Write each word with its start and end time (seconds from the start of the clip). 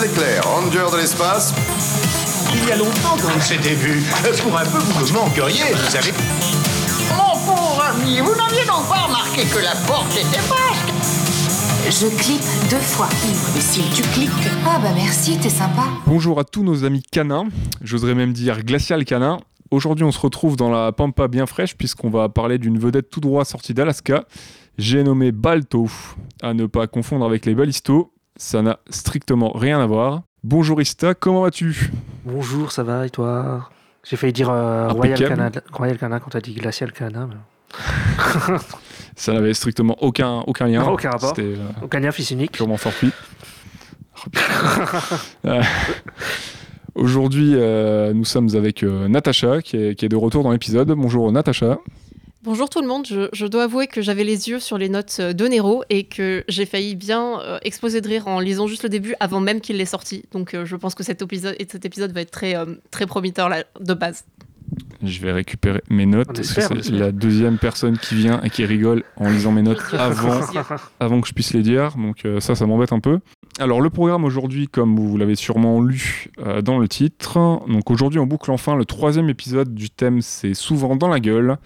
l'éclair, 0.00 0.44
ranger 0.44 0.86
de 0.92 0.96
l'espace. 0.98 1.52
Il 2.54 2.68
y 2.68 2.72
a 2.72 2.76
longtemps 2.76 3.16
qu'on 3.16 3.40
s'était 3.40 3.74
vu. 3.74 4.02
Pour 4.42 4.56
un 4.56 4.64
peu, 4.64 4.78
vous 4.78 5.06
me 5.06 5.12
manqueriez, 5.12 5.72
vous 5.74 5.90
savez. 5.90 6.12
Mon 7.16 7.34
pauvre 7.46 7.82
ami, 7.82 8.20
vous 8.20 8.34
n'aviez 8.34 8.64
donc 8.66 8.88
pas 8.88 9.06
remarqué 9.06 9.42
que 9.44 9.58
la 9.58 9.74
porte 9.86 10.12
était 10.12 10.42
basque 10.48 11.90
Je 11.90 12.06
clique 12.16 12.42
deux 12.70 12.76
fois. 12.76 13.08
Mais 13.54 13.60
si 13.60 13.82
tu 13.94 14.02
cliques. 14.10 14.30
Ah 14.66 14.78
bah 14.80 14.90
merci, 14.94 15.36
t'es 15.38 15.48
sympa. 15.48 15.84
Bonjour 16.06 16.38
à 16.38 16.44
tous 16.44 16.62
nos 16.62 16.84
amis 16.84 17.02
canins, 17.02 17.48
j'oserais 17.82 18.14
même 18.14 18.32
dire 18.32 18.62
glacial 18.62 19.04
canin. 19.04 19.38
Aujourd'hui, 19.70 20.04
on 20.04 20.12
se 20.12 20.20
retrouve 20.20 20.56
dans 20.56 20.70
la 20.70 20.92
pampa 20.92 21.28
bien 21.28 21.46
fraîche 21.46 21.76
puisqu'on 21.76 22.08
va 22.08 22.28
parler 22.28 22.58
d'une 22.58 22.78
vedette 22.78 23.10
tout 23.10 23.20
droit 23.20 23.44
sortie 23.44 23.74
d'Alaska. 23.74 24.24
J'ai 24.78 25.02
nommé 25.02 25.32
Balto, 25.32 25.90
à 26.40 26.54
ne 26.54 26.66
pas 26.66 26.86
confondre 26.86 27.26
avec 27.26 27.44
les 27.46 27.54
balistos. 27.54 28.12
Ça 28.40 28.62
n'a 28.62 28.78
strictement 28.88 29.50
rien 29.52 29.80
à 29.80 29.86
voir. 29.86 30.22
Bonjour 30.44 30.80
Ista, 30.80 31.12
comment 31.14 31.42
vas-tu? 31.42 31.90
Bonjour, 32.24 32.70
ça 32.70 32.84
va 32.84 33.04
et 33.06 33.10
toi? 33.10 33.68
J'ai 34.08 34.16
failli 34.16 34.32
dire 34.32 34.48
euh, 34.50 34.88
Royal. 34.90 35.18
Canada, 35.18 35.60
Royal 35.72 35.98
Canada 35.98 36.20
quand 36.24 36.30
t'as 36.30 36.40
dit 36.40 36.54
Glacial 36.54 36.92
Canada. 36.92 37.28
mais- 37.28 38.56
Ça 39.16 39.32
n'avait 39.32 39.52
strictement 39.54 39.96
aucun, 40.00 40.38
aucun 40.46 40.68
lien. 40.68 40.86
Aucun 40.86 41.10
rapport. 41.10 41.34
Euh, 41.40 41.56
Aucun 41.82 41.98
lien 41.98 42.12
fils 42.12 42.30
unique. 42.30 42.52
purement 42.52 42.76
fortuit. 42.76 43.10
Euh, 45.44 45.62
Aujourd'hui, 46.96 47.52
euh, 47.54 48.12
nous 48.12 48.24
sommes 48.24 48.48
avec 48.56 48.82
euh, 48.82 49.06
Natacha 49.06 49.62
qui 49.62 49.76
est, 49.76 49.94
qui 49.94 50.04
est 50.04 50.08
de 50.08 50.16
retour 50.16 50.42
dans 50.42 50.50
l'épisode. 50.50 50.90
Bonjour 50.90 51.30
Natacha. 51.30 51.78
Bonjour 52.48 52.70
tout 52.70 52.80
le 52.80 52.88
monde, 52.88 53.06
je, 53.06 53.28
je 53.34 53.44
dois 53.44 53.64
avouer 53.64 53.88
que 53.88 54.00
j'avais 54.00 54.24
les 54.24 54.48
yeux 54.48 54.58
sur 54.58 54.78
les 54.78 54.88
notes 54.88 55.18
euh, 55.20 55.34
de 55.34 55.46
Nero 55.46 55.84
et 55.90 56.04
que 56.04 56.44
j'ai 56.48 56.64
failli 56.64 56.94
bien 56.94 57.42
euh, 57.42 57.58
exploser 57.60 58.00
de 58.00 58.08
rire 58.08 58.26
en 58.26 58.40
lisant 58.40 58.66
juste 58.66 58.84
le 58.84 58.88
début 58.88 59.14
avant 59.20 59.40
même 59.40 59.60
qu'il 59.60 59.76
l'ait 59.76 59.84
sorti. 59.84 60.24
Donc 60.32 60.54
euh, 60.54 60.64
je 60.64 60.74
pense 60.74 60.94
que 60.94 61.02
cet 61.02 61.20
épisode, 61.20 61.54
cet 61.70 61.84
épisode 61.84 62.10
va 62.12 62.22
être 62.22 62.30
très, 62.30 62.56
euh, 62.56 62.64
très 62.90 63.04
prometteur 63.04 63.50
là, 63.50 63.64
de 63.80 63.92
base. 63.92 64.24
Je 65.02 65.20
vais 65.20 65.32
récupérer 65.32 65.82
mes 65.90 66.06
notes. 66.06 66.26
Parce 66.26 66.52
que 66.52 66.82
c'est 66.82 66.90
la 66.92 67.12
deuxième 67.12 67.58
personne 67.58 67.98
qui 67.98 68.16
vient 68.16 68.40
et 68.42 68.50
qui 68.50 68.64
rigole 68.64 69.04
en 69.16 69.28
lisant 69.28 69.52
mes 69.52 69.62
notes 69.62 69.82
avant, 69.92 70.40
avant 70.98 71.20
que 71.20 71.28
je 71.28 71.34
puisse 71.34 71.52
les 71.52 71.62
dire. 71.62 71.96
Donc 71.96 72.24
euh, 72.24 72.40
ça, 72.40 72.54
ça 72.54 72.66
m'embête 72.66 72.92
un 72.92 73.00
peu. 73.00 73.20
Alors 73.60 73.80
le 73.80 73.90
programme 73.90 74.24
aujourd'hui, 74.24 74.66
comme 74.68 74.96
vous 74.96 75.16
l'avez 75.16 75.36
sûrement 75.36 75.80
lu 75.80 76.28
euh, 76.40 76.62
dans 76.62 76.78
le 76.78 76.88
titre, 76.88 77.60
donc 77.68 77.90
aujourd'hui 77.90 78.18
on 78.18 78.26
boucle 78.26 78.50
enfin 78.50 78.76
le 78.76 78.84
troisième 78.84 79.28
épisode 79.28 79.74
du 79.74 79.90
thème 79.90 80.20
C'est 80.20 80.54
souvent 80.54 80.96
dans 80.96 81.08
la 81.08 81.20
gueule. 81.20 81.58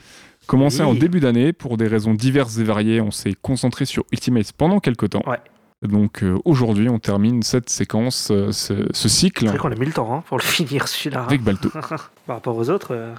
Commencé 0.53 0.83
Oui. 0.83 0.89
en 0.91 0.93
début 0.95 1.19
d'année, 1.19 1.55
pour 1.55 1.79
des 1.79 1.87
raisons 1.89 2.13
diverses 2.13 2.59
et 2.59 2.63
variées, 2.65 3.01
on 3.01 3.11
s'est 3.11 3.33
concentré 3.41 3.87
sur 3.87 4.05
Ultimate 4.13 4.53
pendant 4.53 4.81
quelques 4.81 5.09
temps. 5.09 5.23
Ouais. 5.27 5.39
Donc 5.81 6.23
euh, 6.23 6.39
aujourd'hui 6.45 6.91
on 6.91 6.99
termine 6.99 7.43
cette 7.43 7.71
séquence, 7.71 8.29
euh, 8.31 8.53
ce, 8.53 8.87
ce 8.93 9.09
cycle 9.09 9.45
C'est 9.47 9.49
vrai 9.53 9.57
qu'on 9.59 9.73
a 9.73 9.77
mis 9.77 9.87
le 9.87 9.93
temps 9.95 10.15
hein, 10.15 10.23
pour 10.27 10.37
le 10.37 10.43
finir 10.59 10.89
celui-là. 10.89 11.23
avec 11.25 11.41
Balto. 11.43 11.71
Par 12.27 12.37
rapport 12.37 12.55
aux 12.55 12.69
autres, 12.69 12.89
euh, 12.95 13.15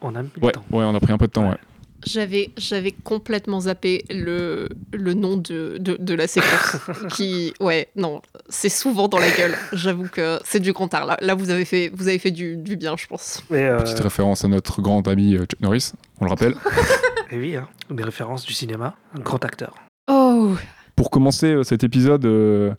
on 0.00 0.14
a 0.14 0.22
mis 0.22 0.30
le 0.34 0.46
Ouais, 0.46 0.52
temps. 0.52 0.64
ouais, 0.70 0.82
on 0.82 0.94
a 0.94 0.98
pris 1.00 1.12
un 1.12 1.18
peu 1.18 1.26
de 1.26 1.32
temps, 1.32 1.50
ouais. 1.50 1.58
J'avais, 2.04 2.50
j'avais 2.56 2.92
complètement 2.92 3.60
zappé 3.60 4.04
le, 4.10 4.68
le 4.92 5.14
nom 5.14 5.36
de, 5.36 5.76
de, 5.78 5.96
de 5.98 6.14
la 6.14 6.26
séquence. 6.26 6.76
qui, 7.14 7.54
ouais, 7.60 7.88
non, 7.96 8.20
c'est 8.48 8.68
souvent 8.68 9.08
dans 9.08 9.18
la 9.18 9.30
gueule. 9.30 9.54
J'avoue 9.72 10.08
que 10.08 10.38
c'est 10.44 10.60
du 10.60 10.72
grand 10.72 10.92
art. 10.94 11.06
Là, 11.06 11.16
là 11.20 11.34
vous 11.34 11.50
avez 11.50 11.64
fait, 11.64 11.90
vous 11.94 12.08
avez 12.08 12.18
fait 12.18 12.30
du, 12.30 12.56
du 12.56 12.76
bien, 12.76 12.96
je 12.96 13.06
pense. 13.06 13.42
Mais, 13.50 13.64
euh, 13.64 13.78
Petite 13.78 14.00
référence 14.00 14.44
à 14.44 14.48
notre 14.48 14.82
grand 14.82 15.06
ami 15.06 15.34
euh, 15.36 15.44
Chuck 15.44 15.60
Norris, 15.60 15.92
on 16.20 16.24
le 16.24 16.30
rappelle. 16.30 16.54
et 17.30 17.36
oui, 17.38 17.56
hein, 17.56 17.68
des 17.90 18.02
références 18.04 18.44
du 18.44 18.52
cinéma, 18.52 18.96
un 19.16 19.20
grand 19.20 19.44
acteur. 19.44 19.74
Oh, 20.10 20.54
Pour 20.96 21.10
commencer 21.10 21.52
euh, 21.52 21.62
cet 21.62 21.84
épisode, 21.84 22.24
euh, 22.24 22.72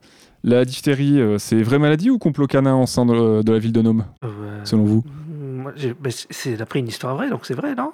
la 0.44 0.66
diphtérie, 0.66 1.20
euh, 1.22 1.38
c'est 1.38 1.62
vraie 1.64 1.80
maladie 1.80 2.10
ou 2.10 2.18
complot 2.20 2.48
canin 2.48 2.74
en 2.74 2.86
sein 2.86 3.06
de, 3.06 3.42
de 3.42 3.52
la 3.52 3.60
ville 3.60 3.72
de 3.72 3.82
Nome, 3.82 4.06
Euh, 4.26 4.60
selon 4.66 4.84
vous 4.84 5.04
bah, 6.02 6.10
c'est 6.30 6.58
d'après 6.58 6.80
une 6.80 6.90
histoire 6.90 7.16
vraie, 7.16 7.30
donc 7.30 7.46
c'est 7.46 7.54
vrai, 7.54 7.74
non? 7.74 7.94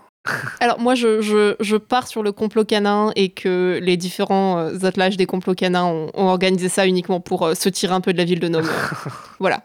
Alors 0.59 0.80
moi, 0.80 0.96
je, 0.96 1.22
je, 1.22 1.56
je 1.59 1.75
pars 1.78 2.07
sur 2.07 2.22
le 2.24 2.31
complot 2.31 2.66
canin 2.66 3.12
et 3.16 3.30
que 3.30 3.80
les 3.81 3.97
différents 3.97 4.57
euh, 4.59 4.85
attelages 4.85 5.18
des 5.18 5.25
complots 5.25 5.56
canins 5.56 5.85
ont, 5.85 6.12
ont 6.13 6.28
organisé 6.28 6.69
ça 6.69 6.85
uniquement 6.85 7.19
pour 7.19 7.44
euh, 7.46 7.53
se 7.56 7.69
tirer 7.69 7.94
un 7.94 8.02
peu 8.02 8.13
de 8.13 8.18
la 8.18 8.25
ville 8.25 8.40
de 8.40 8.47
Nome. 8.50 8.68
Voilà. 9.40 9.63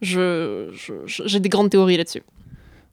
Je, 0.00 0.70
je- 0.72 0.94
je- 1.06 1.22
j'ai 1.26 1.40
des 1.40 1.48
grandes 1.50 1.70
théories 1.70 1.96
là-dessus. 1.98 2.22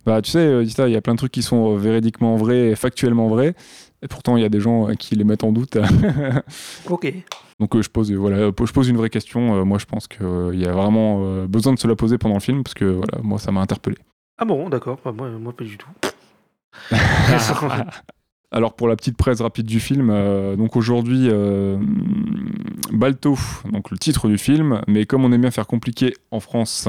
Bah, 0.05 0.21
tu 0.21 0.31
sais, 0.31 0.39
euh, 0.39 0.63
il 0.63 0.91
y 0.93 0.95
a 0.95 1.01
plein 1.01 1.13
de 1.13 1.17
trucs 1.17 1.31
qui 1.31 1.41
sont 1.41 1.73
euh, 1.73 1.77
véridiquement 1.77 2.35
vrais 2.35 2.69
et 2.69 2.75
factuellement 2.75 3.27
vrais. 3.29 3.55
Et 4.03 4.07
pourtant, 4.07 4.37
il 4.37 4.43
y 4.43 4.45
a 4.45 4.49
des 4.49 4.59
gens 4.59 4.87
qui 4.95 5.15
les 5.15 5.23
mettent 5.23 5.43
en 5.43 5.51
doute. 5.51 5.77
Ok. 6.89 7.11
Donc, 7.59 7.75
euh, 7.75 7.81
je, 7.81 7.89
pose, 7.89 8.11
voilà, 8.11 8.37
je 8.63 8.71
pose 8.71 8.87
une 8.89 8.97
vraie 8.97 9.09
question. 9.09 9.55
Euh, 9.55 9.63
moi, 9.63 9.79
je 9.79 9.85
pense 9.85 10.07
qu'il 10.07 10.59
y 10.61 10.65
a 10.67 10.71
vraiment 10.71 11.21
euh, 11.23 11.47
besoin 11.47 11.73
de 11.73 11.79
se 11.79 11.87
la 11.87 11.95
poser 11.95 12.17
pendant 12.19 12.35
le 12.35 12.39
film 12.41 12.63
parce 12.63 12.75
que 12.75 12.85
voilà, 12.85 13.19
moi, 13.23 13.39
ça 13.39 13.51
m'a 13.51 13.61
interpellé. 13.61 13.97
Ah 14.37 14.45
bon, 14.45 14.69
d'accord. 14.69 14.99
Bah, 15.03 15.11
moi, 15.11 15.29
moi, 15.29 15.53
pas 15.53 15.63
du 15.63 15.77
tout. 15.77 15.87
Alors 18.51 18.75
pour 18.75 18.87
la 18.87 18.95
petite 18.95 19.17
presse 19.17 19.41
rapide 19.41 19.65
du 19.65 19.79
film, 19.81 20.09
euh, 20.09 20.55
donc 20.55 20.77
aujourd'hui 20.77 21.27
euh, 21.29 21.77
Balto, 22.93 23.37
donc 23.71 23.91
le 23.91 23.97
titre 23.97 24.29
du 24.29 24.37
film, 24.37 24.81
mais 24.87 25.05
comme 25.05 25.25
on 25.25 25.31
aime 25.33 25.41
bien 25.41 25.51
faire 25.51 25.67
compliqué 25.67 26.13
en 26.31 26.39
France, 26.39 26.87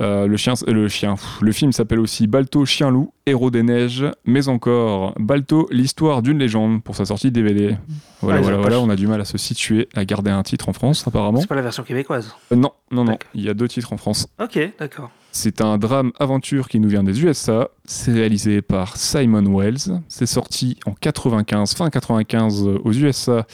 euh, 0.00 0.26
le 0.26 0.36
chien, 0.36 0.54
le 0.66 0.88
chien, 0.88 1.14
le 1.40 1.52
film 1.52 1.70
s'appelle 1.70 2.00
aussi 2.00 2.26
Balto 2.26 2.64
chien 2.64 2.90
loup, 2.90 3.12
héros 3.26 3.52
des 3.52 3.62
neiges, 3.62 4.04
mais 4.24 4.48
encore 4.48 5.14
Balto 5.20 5.68
l'histoire 5.70 6.20
d'une 6.20 6.38
légende 6.38 6.82
pour 6.82 6.96
sa 6.96 7.04
sortie 7.04 7.30
DVD. 7.30 7.76
Voilà 8.20 8.38
Ah, 8.40 8.42
voilà 8.42 8.56
voilà, 8.58 8.76
pas- 8.78 8.82
on 8.82 8.90
a 8.90 8.96
du 8.96 9.06
mal 9.06 9.20
à 9.20 9.24
se 9.24 9.38
situer, 9.38 9.88
à 9.94 10.04
garder 10.04 10.32
un 10.32 10.42
titre 10.42 10.68
en 10.68 10.72
France 10.72 11.06
apparemment. 11.06 11.40
C'est 11.40 11.46
pas 11.46 11.54
la 11.54 11.62
version 11.62 11.84
québécoise. 11.84 12.34
Non 12.50 12.72
non 12.90 13.04
non, 13.04 13.18
il 13.34 13.42
y 13.42 13.48
a 13.48 13.54
deux 13.54 13.68
titres 13.68 13.92
en 13.92 13.96
France. 13.98 14.26
Ok, 14.42 14.58
d'accord. 14.80 15.10
C'est 15.36 15.60
un 15.60 15.76
drame 15.76 16.12
aventure 16.18 16.66
qui 16.66 16.80
nous 16.80 16.88
vient 16.88 17.04
des 17.04 17.22
USA. 17.22 17.68
C'est 17.84 18.10
réalisé 18.10 18.62
par 18.62 18.96
Simon 18.96 19.44
Wells. 19.54 20.00
C'est 20.08 20.24
sorti 20.24 20.78
en 20.86 20.92
95, 20.92 21.74
fin 21.74 21.90
95 21.90 22.66
aux 22.82 22.92
USA, 22.94 23.46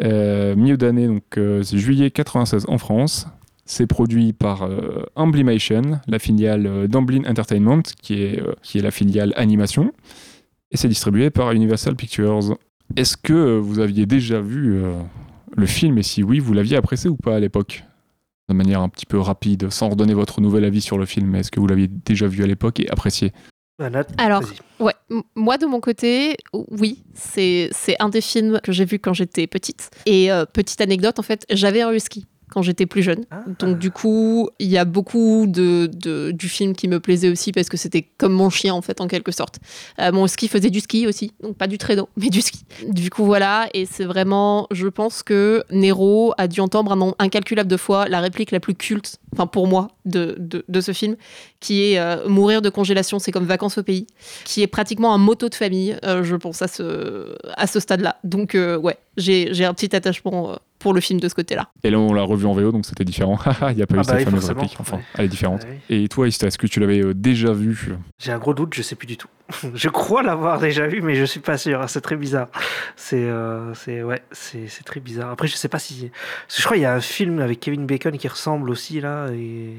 euh, 0.00 0.54
milieu 0.54 0.76
d'année, 0.76 1.08
donc 1.08 1.24
euh, 1.36 1.64
juillet 1.64 2.12
96 2.12 2.66
en 2.68 2.78
France. 2.78 3.26
C'est 3.66 3.88
produit 3.88 4.32
par 4.32 4.62
euh, 4.62 5.06
Amblimation, 5.16 6.00
la 6.06 6.20
filiale 6.20 6.66
euh, 6.68 6.86
d'Amblin 6.86 7.24
Entertainment, 7.28 7.82
qui 8.00 8.22
est, 8.22 8.40
euh, 8.40 8.54
qui 8.62 8.78
est 8.78 8.82
la 8.82 8.92
filiale 8.92 9.32
animation. 9.34 9.92
Et 10.70 10.76
c'est 10.76 10.88
distribué 10.88 11.30
par 11.30 11.50
Universal 11.50 11.96
Pictures. 11.96 12.56
Est-ce 12.94 13.16
que 13.16 13.32
euh, 13.32 13.58
vous 13.58 13.80
aviez 13.80 14.06
déjà 14.06 14.40
vu 14.40 14.76
euh, 14.76 14.94
le 15.56 15.66
film? 15.66 15.98
Et 15.98 16.04
si 16.04 16.22
oui, 16.22 16.38
vous 16.38 16.52
l'aviez 16.52 16.76
apprécié 16.76 17.10
ou 17.10 17.16
pas 17.16 17.34
à 17.34 17.40
l'époque? 17.40 17.82
De 18.48 18.54
manière 18.54 18.80
un 18.80 18.88
petit 18.88 19.06
peu 19.06 19.18
rapide, 19.18 19.70
sans 19.70 19.90
redonner 19.90 20.14
votre 20.14 20.40
nouvel 20.40 20.64
avis 20.64 20.80
sur 20.80 20.98
le 20.98 21.06
film. 21.06 21.34
Est-ce 21.34 21.50
que 21.50 21.60
vous 21.60 21.66
l'aviez 21.66 21.88
déjà 21.88 22.26
vu 22.26 22.42
à 22.42 22.46
l'époque 22.46 22.80
et 22.80 22.88
apprécié? 22.90 23.32
Alors. 24.16 24.42
Ouais, 24.80 24.94
moi 25.34 25.56
de 25.56 25.66
mon 25.66 25.80
côté, 25.80 26.36
oui, 26.52 27.04
c'est 27.14 27.68
c'est 27.72 27.96
un 28.00 28.08
des 28.08 28.20
films 28.20 28.60
que 28.62 28.72
j'ai 28.72 28.84
vu 28.84 28.98
quand 28.98 29.12
j'étais 29.12 29.46
petite. 29.46 29.90
Et 30.06 30.32
euh, 30.32 30.44
petite 30.44 30.80
anecdote, 30.80 31.18
en 31.18 31.22
fait, 31.22 31.46
j'avais 31.50 31.82
un 31.82 31.92
husky 31.92 32.26
quand 32.58 32.62
j'étais 32.62 32.86
plus 32.86 33.02
jeune. 33.04 33.24
Ah. 33.30 33.44
Donc 33.60 33.78
du 33.78 33.92
coup, 33.92 34.50
il 34.58 34.66
y 34.66 34.78
a 34.78 34.84
beaucoup 34.84 35.46
de, 35.46 35.88
de- 35.92 36.32
du 36.32 36.48
film 36.48 36.74
qui 36.74 36.88
me 36.88 36.98
plaisait 36.98 37.28
aussi 37.28 37.52
parce 37.52 37.68
que 37.68 37.76
c'était 37.76 38.02
comme 38.18 38.32
mon 38.32 38.50
chien 38.50 38.74
en 38.74 38.82
fait 38.82 39.00
en 39.00 39.06
quelque 39.06 39.30
sorte. 39.30 39.60
Euh, 40.00 40.10
mon 40.10 40.26
ski 40.26 40.48
faisait 40.48 40.70
du 40.70 40.80
ski 40.80 41.06
aussi, 41.06 41.32
donc 41.40 41.56
pas 41.56 41.68
du 41.68 41.78
traîneau, 41.78 42.08
mais 42.16 42.30
du 42.30 42.40
ski. 42.42 42.64
Du 42.88 43.10
coup 43.10 43.24
voilà, 43.24 43.68
et 43.74 43.86
c'est 43.86 44.04
vraiment, 44.04 44.66
je 44.72 44.88
pense 44.88 45.22
que 45.22 45.62
Nero 45.70 46.34
a 46.36 46.48
dû 46.48 46.60
entendre 46.60 46.90
un 46.90 46.96
nombre 46.96 47.14
incalculable 47.20 47.70
de 47.70 47.76
fois 47.76 48.08
la 48.08 48.18
réplique 48.18 48.50
la 48.50 48.58
plus 48.58 48.74
culte, 48.74 49.18
enfin 49.34 49.46
pour 49.46 49.68
moi, 49.68 49.86
de, 50.04 50.34
de, 50.40 50.64
de 50.66 50.80
ce 50.80 50.90
film, 50.92 51.14
qui 51.60 51.92
est 51.92 52.00
euh, 52.00 52.28
mourir 52.28 52.60
de 52.60 52.70
congélation, 52.70 53.20
c'est 53.20 53.30
comme 53.30 53.44
vacances 53.46 53.78
au 53.78 53.84
pays, 53.84 54.08
qui 54.44 54.62
est 54.62 54.66
pratiquement 54.66 55.14
un 55.14 55.18
motto 55.18 55.48
de 55.48 55.54
famille, 55.54 55.96
euh, 56.04 56.24
je 56.24 56.34
pense 56.34 56.60
à 56.62 56.66
ce, 56.66 57.36
à 57.56 57.68
ce 57.68 57.78
stade-là. 57.78 58.16
Donc 58.24 58.56
euh, 58.56 58.76
ouais, 58.76 58.96
j'ai 59.16 59.54
j'ai 59.54 59.64
un 59.64 59.74
petit 59.74 59.94
attachement 59.94 60.50
euh, 60.52 60.56
pour 60.78 60.94
le 60.94 61.00
film 61.00 61.20
de 61.20 61.28
ce 61.28 61.34
côté-là. 61.34 61.68
Et 61.84 61.90
là, 61.90 61.98
on 61.98 62.12
l'a 62.12 62.22
revu 62.22 62.46
en 62.46 62.52
VO, 62.52 62.72
donc 62.72 62.86
c'était 62.86 63.04
différent. 63.04 63.38
Il 63.70 63.76
n'y 63.76 63.82
a 63.82 63.86
pas 63.86 63.96
Ah 63.96 63.98
eu 63.98 63.98
bah 63.98 64.04
cette 64.04 64.16
oui, 64.18 64.24
fameuse 64.24 64.44
réplique. 64.48 64.76
Enfin, 64.78 64.96
Ouais. 64.98 65.02
elle 65.16 65.24
est 65.24 65.28
différente. 65.28 65.64
Ouais. 65.64 65.78
Et 65.90 66.08
toi, 66.08 66.28
Ista, 66.28 66.46
est-ce 66.46 66.58
que 66.58 66.66
tu 66.66 66.80
l'avais 66.80 67.00
euh, 67.02 67.14
déjà 67.14 67.52
vu? 67.52 67.94
J'ai 68.18 68.32
un 68.32 68.38
gros 68.38 68.54
doute, 68.54 68.74
je 68.74 68.82
sais 68.82 68.94
plus 68.94 69.06
du 69.06 69.16
tout. 69.16 69.28
je 69.74 69.88
crois 69.88 70.22
l'avoir 70.22 70.58
déjà 70.58 70.86
vu, 70.86 71.00
mais 71.02 71.14
je 71.14 71.24
suis 71.24 71.40
pas 71.40 71.56
sûr. 71.58 71.82
C'est 71.88 72.00
très 72.00 72.16
bizarre. 72.16 72.48
C'est, 72.96 73.16
euh, 73.24 73.72
c'est, 73.74 74.02
ouais, 74.02 74.22
c'est, 74.32 74.68
c'est 74.68 74.84
très 74.84 75.00
bizarre. 75.00 75.30
Après, 75.30 75.48
je 75.48 75.56
sais 75.56 75.68
pas 75.68 75.78
si. 75.78 76.10
parce 76.46 76.56
que 76.56 76.60
je 76.62 76.64
crois 76.64 76.76
qu'il 76.76 76.82
y 76.82 76.86
a 76.86 76.94
un 76.94 77.00
film 77.00 77.40
avec 77.40 77.60
Kevin 77.60 77.86
Bacon 77.86 78.16
qui 78.18 78.28
ressemble 78.28 78.70
aussi 78.70 79.00
là, 79.00 79.28
et 79.32 79.74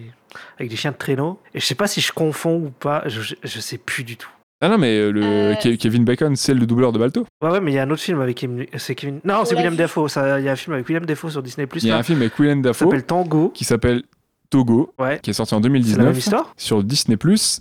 avec 0.57 0.69
des 0.69 0.75
chiens 0.75 0.91
de 0.91 0.97
traîneau. 0.97 1.39
Et 1.53 1.59
je 1.59 1.65
sais 1.65 1.75
pas 1.75 1.87
si 1.87 2.01
je 2.01 2.11
confonds 2.11 2.55
ou 2.57 2.69
pas. 2.71 3.03
Je, 3.07 3.21
je, 3.21 3.35
je 3.43 3.59
sais 3.59 3.77
plus 3.77 4.03
du 4.03 4.17
tout. 4.17 4.29
Ah 4.61 4.67
non, 4.69 4.77
mais 4.77 4.97
euh, 4.97 5.11
le 5.11 5.21
Euh, 5.23 5.53
Ke- 5.55 5.77
Kevin 5.77 6.03
Bacon, 6.03 6.35
c'est 6.35 6.53
le 6.53 6.65
doubleur 6.65 6.91
de 6.91 6.99
Balto. 6.99 7.25
Ouais, 7.41 7.49
ouais, 7.49 7.61
mais 7.61 7.71
il 7.71 7.75
y 7.75 7.79
a 7.79 7.83
un 7.83 7.89
autre 7.91 8.01
film 8.01 8.19
avec 8.21 8.37
Kevin. 8.37 8.65
C'est 8.77 8.95
Kevin. 8.95 9.19
Non, 9.23 9.43
c'est 9.45 9.51
Ouais. 9.51 9.57
William 9.57 9.75
Dafoe. 9.75 10.07
Ça, 10.09 10.39
il 10.39 10.45
y 10.45 10.49
a 10.49 10.51
un 10.51 10.55
film 10.57 10.73
avec 10.73 10.87
William 10.87 11.05
Dafoe 11.05 11.29
sur 11.31 11.41
Disney 11.43 11.65
Plus. 11.67 11.83
Il 11.83 11.89
y 11.89 11.91
a 11.91 11.97
un 11.97 12.03
film 12.03 12.19
avec 12.21 12.37
Willem 12.39 12.59
Ça 12.63 12.69
Dafoe 12.69 12.85
s'appelle 12.85 13.03
Tango. 13.05 13.49
qui 13.53 13.63
s'appelle 13.63 14.03
Togo, 14.49 14.91
Ouais. 14.97 15.19
qui 15.21 15.29
est 15.29 15.33
sorti 15.33 15.53
en 15.53 15.57
C'est 15.61 15.67
la 15.67 15.69
même 15.69 15.81
2019 15.83 16.17
histoire 16.17 16.53
sur 16.57 16.83
Disney+. 16.83 17.17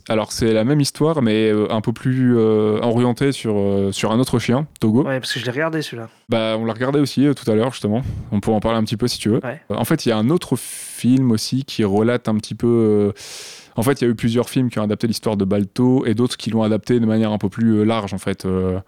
Alors 0.09 0.33
c'est 0.33 0.55
la 0.55 0.65
même 0.65 0.81
histoire, 0.81 1.21
mais 1.21 1.51
euh, 1.53 1.71
un 1.71 1.83
peu 1.83 1.93
plus 1.93 2.35
euh, 2.39 2.79
orientée 2.81 3.31
sur, 3.33 3.53
euh, 3.59 3.93
sur 3.93 4.11
un 4.11 4.19
autre 4.19 4.39
chien, 4.39 4.67
Togo. 4.81 5.05
Ouais, 5.05 5.21
parce 5.21 5.35
que 5.35 5.39
je 5.39 5.45
l'ai 5.45 5.51
regardé 5.51 5.83
celui-là. 5.83 6.09
Bah, 6.31 6.57
on 6.59 6.65
l'a 6.65 6.73
regardé 6.73 6.99
aussi 6.99 7.27
euh, 7.27 7.35
tout 7.35 7.49
à 7.51 7.55
l'heure, 7.55 7.73
justement. 7.73 8.01
On 8.33 8.41
peut 8.41 8.51
en 8.53 8.61
parler 8.61 8.79
un 8.79 8.85
petit 8.85 8.97
peu 8.97 9.07
si 9.07 9.19
tu 9.19 9.29
veux. 9.29 9.41
Ouais. 9.45 9.61
En 9.69 9.85
fait, 9.85 10.07
il 10.07 10.09
y 10.09 10.13
a 10.13 10.17
un 10.17 10.31
autre 10.31 10.57
film 10.57 11.31
aussi 11.31 11.65
qui 11.65 11.85
relate 11.85 12.27
un 12.27 12.37
petit 12.37 12.55
peu. 12.55 13.13
En 13.79 13.83
fait, 13.83 14.01
il 14.01 14.05
y 14.05 14.07
a 14.09 14.11
eu 14.11 14.15
plusieurs 14.15 14.51
films 14.51 14.71
qui 14.71 14.79
ont 14.79 14.83
adapté 14.83 15.07
l'histoire 15.07 15.37
de 15.37 15.45
Balto 15.45 16.05
et 16.05 16.15
d'autres 16.15 16.37
qui 16.37 16.51
l'ont 16.51 16.63
adapté 16.63 16.99
de 17.01 17.07
manière 17.07 17.33
un 17.33 17.39
peu 17.39 17.49
plus 17.49 17.79
euh, 17.79 17.85
large, 17.85 18.13
en 18.13 18.19
fait. 18.19 18.45
euh, 18.45 18.81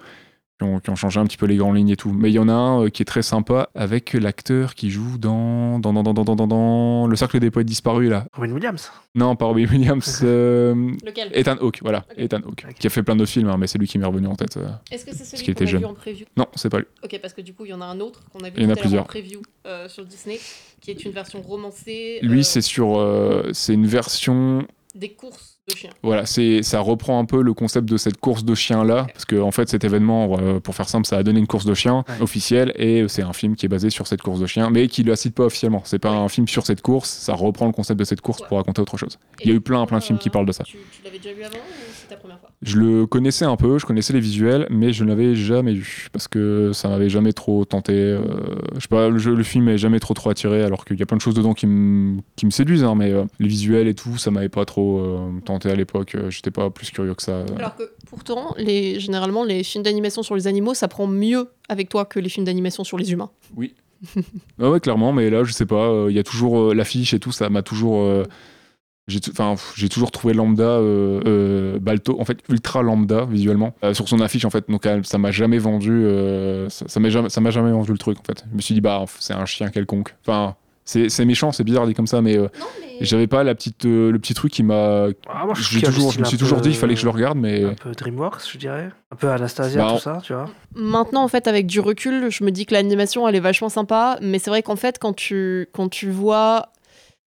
qui 0.58 0.64
ont, 0.64 0.78
qui 0.78 0.90
ont 0.90 0.94
changé 0.94 1.18
un 1.18 1.24
petit 1.24 1.38
peu 1.38 1.46
les 1.46 1.56
grandes 1.56 1.76
lignes 1.76 1.88
et 1.88 1.96
tout. 1.96 2.12
Mais 2.12 2.28
il 2.30 2.34
y 2.34 2.38
en 2.38 2.46
a 2.50 2.52
un 2.52 2.84
euh, 2.84 2.88
qui 2.90 3.00
est 3.00 3.06
très 3.06 3.22
sympa 3.22 3.70
avec 3.74 4.12
l'acteur 4.12 4.74
qui 4.74 4.90
joue 4.90 5.16
dans 5.16 5.78
dans, 5.78 5.94
dans, 5.94 6.02
dans, 6.02 6.12
dans, 6.12 6.24
dans, 6.24 6.36
dans, 6.36 6.46
dans 6.46 7.06
Le 7.06 7.16
Cercle 7.16 7.38
des 7.38 7.50
Poètes 7.50 7.66
Disparus, 7.66 8.10
là. 8.10 8.26
Robin 8.34 8.52
Williams. 8.52 8.90
Non, 9.14 9.36
pas 9.36 9.46
Robbie 9.46 9.64
Williams. 9.64 10.20
euh, 10.24 10.74
Lequel? 11.02 11.30
Ethan 11.32 11.56
Hawke, 11.62 11.78
voilà. 11.80 12.04
Ethan 12.18 12.40
Hawke. 12.44 12.66
Qui 12.78 12.86
a 12.86 12.90
fait 12.90 13.02
plein 13.02 13.16
de 13.16 13.24
films, 13.24 13.48
hein, 13.48 13.56
mais 13.58 13.66
c'est 13.68 13.78
lui 13.78 13.88
qui 13.88 13.96
m'est 13.98 14.04
revenu 14.04 14.26
en 14.26 14.34
tête. 14.36 14.58
euh. 14.58 14.68
Est-ce 14.90 15.06
que 15.06 15.12
c'est 15.14 15.24
qu'il 15.24 15.38
celui 15.38 15.52
était 15.52 15.64
qu'on 15.64 15.68
a 15.68 15.70
jeune. 15.70 15.80
vu 15.80 15.86
en 15.86 15.94
preview? 15.94 16.26
Non, 16.36 16.46
c'est 16.54 16.68
pas 16.68 16.80
lui. 16.80 16.86
Ok, 17.02 17.18
parce 17.22 17.32
que 17.32 17.40
du 17.40 17.54
coup, 17.54 17.64
il 17.64 17.70
y 17.70 17.74
en 17.74 17.80
a 17.80 17.86
un 17.86 17.98
autre 18.00 18.20
qu'on 18.30 18.40
a 18.40 18.50
vu 18.50 18.56
Il 18.58 18.64
y 18.64 18.66
en 18.66 18.70
a 18.74 19.00
en 19.00 19.04
preview 19.04 19.40
euh, 19.66 19.88
sur 19.88 20.04
Disney, 20.04 20.38
qui 20.82 20.90
est 20.90 21.02
une 21.06 21.12
version 21.12 21.40
romancée 21.40 22.18
Lui, 22.20 22.40
euh, 22.40 22.42
c'est 22.42 22.60
sur. 22.60 22.98
euh, 22.98 23.48
c'est 23.54 23.72
une 23.72 23.86
version 23.86 24.66
des 24.94 25.14
courses 25.14 25.59
de 25.72 25.76
chiens. 25.78 25.90
Voilà, 26.02 26.26
c'est 26.26 26.62
ça 26.62 26.80
reprend 26.80 27.18
un 27.18 27.24
peu 27.24 27.42
le 27.42 27.54
concept 27.54 27.88
de 27.88 27.96
cette 27.96 28.18
course 28.18 28.44
de 28.44 28.54
chiens 28.54 28.84
là, 28.84 29.06
parce 29.12 29.24
que 29.24 29.36
en 29.40 29.50
fait 29.50 29.68
cet 29.68 29.84
événement, 29.84 30.36
euh, 30.40 30.60
pour 30.60 30.74
faire 30.74 30.88
simple, 30.88 31.06
ça 31.06 31.16
a 31.16 31.22
donné 31.22 31.40
une 31.40 31.46
course 31.46 31.64
de 31.64 31.74
chiens 31.74 32.04
Ouais. 32.08 32.20
officielle 32.22 32.72
et 32.76 33.06
c'est 33.08 33.22
un 33.22 33.32
film 33.32 33.56
qui 33.56 33.66
est 33.66 33.68
basé 33.68 33.90
sur 33.90 34.06
cette 34.06 34.22
course 34.22 34.40
de 34.40 34.46
chiens, 34.46 34.70
mais 34.70 34.88
qui 34.88 35.02
la 35.02 35.16
cite 35.16 35.34
pas 35.34 35.44
officiellement. 35.44 35.82
C'est 35.84 35.98
pas 35.98 36.10
un 36.10 36.28
film 36.28 36.46
sur 36.48 36.64
cette 36.66 36.82
course, 36.82 37.08
ça 37.10 37.34
reprend 37.34 37.66
le 37.66 37.72
concept 37.72 37.98
de 37.98 38.04
cette 38.04 38.20
course 38.20 38.40
Ouais. 38.40 38.46
pour 38.48 38.56
raconter 38.58 38.80
autre 38.82 38.96
chose. 38.96 39.18
Et 39.40 39.44
Il 39.44 39.50
y 39.50 39.52
a 39.52 39.56
eu 39.56 39.60
plein, 39.60 39.84
plein 39.86 39.98
de 39.98 40.02
films 40.02 40.18
qui 40.18 40.28
euh, 40.28 40.32
parlent 40.32 40.46
de 40.46 40.52
ça. 40.52 40.64
Tu, 40.64 40.76
tu 40.92 41.02
l'avais 41.04 41.18
déjà 41.18 41.34
vu 41.34 41.42
avant 41.42 41.56
ou 41.56 41.60
c'est 41.94 42.08
ta 42.08 42.16
première 42.16 42.38
fois? 42.40 42.50
Je 42.62 42.76
le 42.76 43.06
connaissais 43.06 43.44
un 43.46 43.56
peu, 43.56 43.78
je 43.78 43.86
connaissais 43.86 44.12
les 44.12 44.20
visuels, 44.20 44.66
mais 44.70 44.92
je 44.92 45.04
ne 45.04 45.08
l'avais 45.08 45.34
jamais 45.34 45.72
vu 45.72 46.08
parce 46.12 46.28
que 46.28 46.72
ça 46.74 46.88
m'avait 46.88 47.08
jamais 47.08 47.32
trop 47.32 47.64
tenté. 47.64 47.92
euh, 47.94 48.20
je 48.74 48.80
sais 48.80 48.88
pas, 48.88 49.08
le, 49.08 49.42
film 49.42 49.64
m'avait 49.64 49.78
jamais 49.78 49.98
trop 50.00 50.12
trop 50.14 50.28
attiré, 50.30 50.62
alors 50.62 50.84
qu'il 50.84 50.98
y 50.98 51.02
a 51.02 51.06
plein 51.06 51.16
de 51.16 51.22
choses 51.22 51.34
dedans 51.34 51.54
qui 51.54 51.66
me 51.66 52.18
qui 52.36 52.44
me 52.46 52.50
séduisent, 52.50 52.84
hein, 52.84 52.94
mais 52.96 53.12
euh, 53.12 53.24
les 53.38 53.48
visuels 53.48 53.88
et 53.88 53.94
tout, 53.94 54.16
ça 54.18 54.30
m'avait 54.30 54.48
pas 54.50 54.64
trop 54.64 54.98
euh, 55.00 55.30
tenté 55.44 55.59
à 55.66 55.74
l'époque. 55.74 56.14
euh, 56.14 56.30
J'étais 56.30 56.50
pas 56.50 56.70
plus 56.70 56.90
curieux 56.90 57.14
que 57.14 57.22
ça. 57.22 57.44
Alors 57.56 57.76
que 57.76 57.90
pourtant, 58.06 58.54
les, 58.56 58.98
généralement, 59.00 59.44
les 59.44 59.62
films 59.64 59.84
d'animation 59.84 60.22
sur 60.22 60.34
les 60.36 60.46
animaux, 60.46 60.74
ça 60.74 60.88
prend 60.88 61.06
mieux 61.06 61.48
avec 61.68 61.88
toi 61.88 62.04
que 62.04 62.18
les 62.20 62.28
films 62.28 62.46
d'animation 62.46 62.84
sur 62.84 62.98
les 62.98 63.12
humains. 63.12 63.30
Ah 64.58 64.70
ouais, 64.70 64.80
clairement, 64.80 65.12
mais 65.12 65.28
là, 65.30 65.44
je 65.44 65.52
sais 65.52 65.66
pas, 65.66 65.88
euh, 65.88 66.06
il 66.10 66.16
y 66.16 66.18
a 66.18 66.22
toujours 66.22 66.58
euh, 66.70 66.74
l'affiche 66.74 67.12
et 67.14 67.18
tout, 67.20 67.32
ça 67.32 67.48
m'a 67.50 67.62
toujours. 67.62 68.00
euh, 68.02 68.24
j'ai 69.08 69.18
Enfin, 69.30 69.56
toujours 69.90 70.10
trouvé 70.12 70.34
lambda, 70.34 70.62
euh, 70.62 71.20
euh, 71.26 71.78
Balto, 71.80 72.16
en 72.20 72.24
fait, 72.24 72.38
ultra 72.48 72.80
lambda 72.82 73.24
visuellement, 73.24 73.74
euh, 73.82 73.92
sur 73.92 74.08
son 74.08 74.20
affiche 74.20 74.44
en 74.44 74.50
fait. 74.50 74.70
Donc, 74.70 74.86
ça 75.02 75.18
m'a 75.18 75.32
jamais 75.32 75.58
vendu, 75.58 76.04
ça 76.68 76.84
ça 76.88 77.00
m'a 77.00 77.08
jamais, 77.10 77.28
ça 77.28 77.40
m'a 77.40 77.50
jamais 77.50 77.72
vendu 77.72 77.90
le 77.92 77.98
truc 77.98 78.18
en 78.20 78.22
fait. 78.22 78.44
Je 78.50 78.56
me 78.56 78.60
suis 78.60 78.74
dit, 78.74 78.80
bah, 78.80 79.04
c'est 79.18 79.34
un 79.34 79.46
chien 79.46 79.68
quelconque. 79.70 80.14
Enfin, 80.22 80.54
c'est 80.90 81.08
c'est 81.08 81.24
méchant, 81.24 81.52
c'est 81.52 81.62
bizarre 81.62 81.86
dit 81.86 81.94
comme 81.94 82.06
ça, 82.08 82.20
mais 82.20 82.36
euh, 82.36 82.48
mais. 82.58 83.04
j'avais 83.06 83.26
pas 83.28 83.44
la 83.44 83.54
petite, 83.54 83.84
euh, 83.86 84.10
le 84.10 84.18
petit 84.18 84.34
truc 84.34 84.52
qui 84.52 84.62
m'a. 84.64 85.06
Ah, 85.28 85.46
je 85.54 85.68
qu'il 85.68 85.82
toujours, 85.82 86.12
me 86.18 86.24
suis 86.24 86.36
toujours 86.38 86.60
dit, 86.60 86.70
il 86.70 86.74
fallait 86.76 86.94
que 86.94 87.00
je 87.00 87.04
le 87.04 87.10
regarde, 87.12 87.38
mais. 87.38 87.64
Un 87.64 87.74
peu 87.74 87.92
DreamWorks, 87.92 88.42
je 88.52 88.58
dirais. 88.58 88.90
Un 89.12 89.16
peu 89.16 89.28
Anastasia, 89.28 89.80
Bah, 89.84 89.92
tout 89.94 90.00
ça, 90.00 90.20
tu 90.22 90.32
vois. 90.32 90.50
Maintenant, 90.74 91.22
en 91.22 91.28
fait, 91.28 91.46
avec 91.46 91.66
du 91.66 91.78
recul, 91.80 92.30
je 92.30 92.42
me 92.44 92.50
dis 92.50 92.66
que 92.66 92.74
l'animation, 92.74 93.26
elle 93.28 93.36
est 93.36 93.40
vachement 93.40 93.68
sympa, 93.68 94.18
mais 94.20 94.38
c'est 94.40 94.50
vrai 94.50 94.62
qu'en 94.62 94.76
fait, 94.76 94.98
quand 94.98 95.12
tu, 95.14 95.68
quand 95.72 95.88
tu 95.88 96.10
vois. 96.10 96.66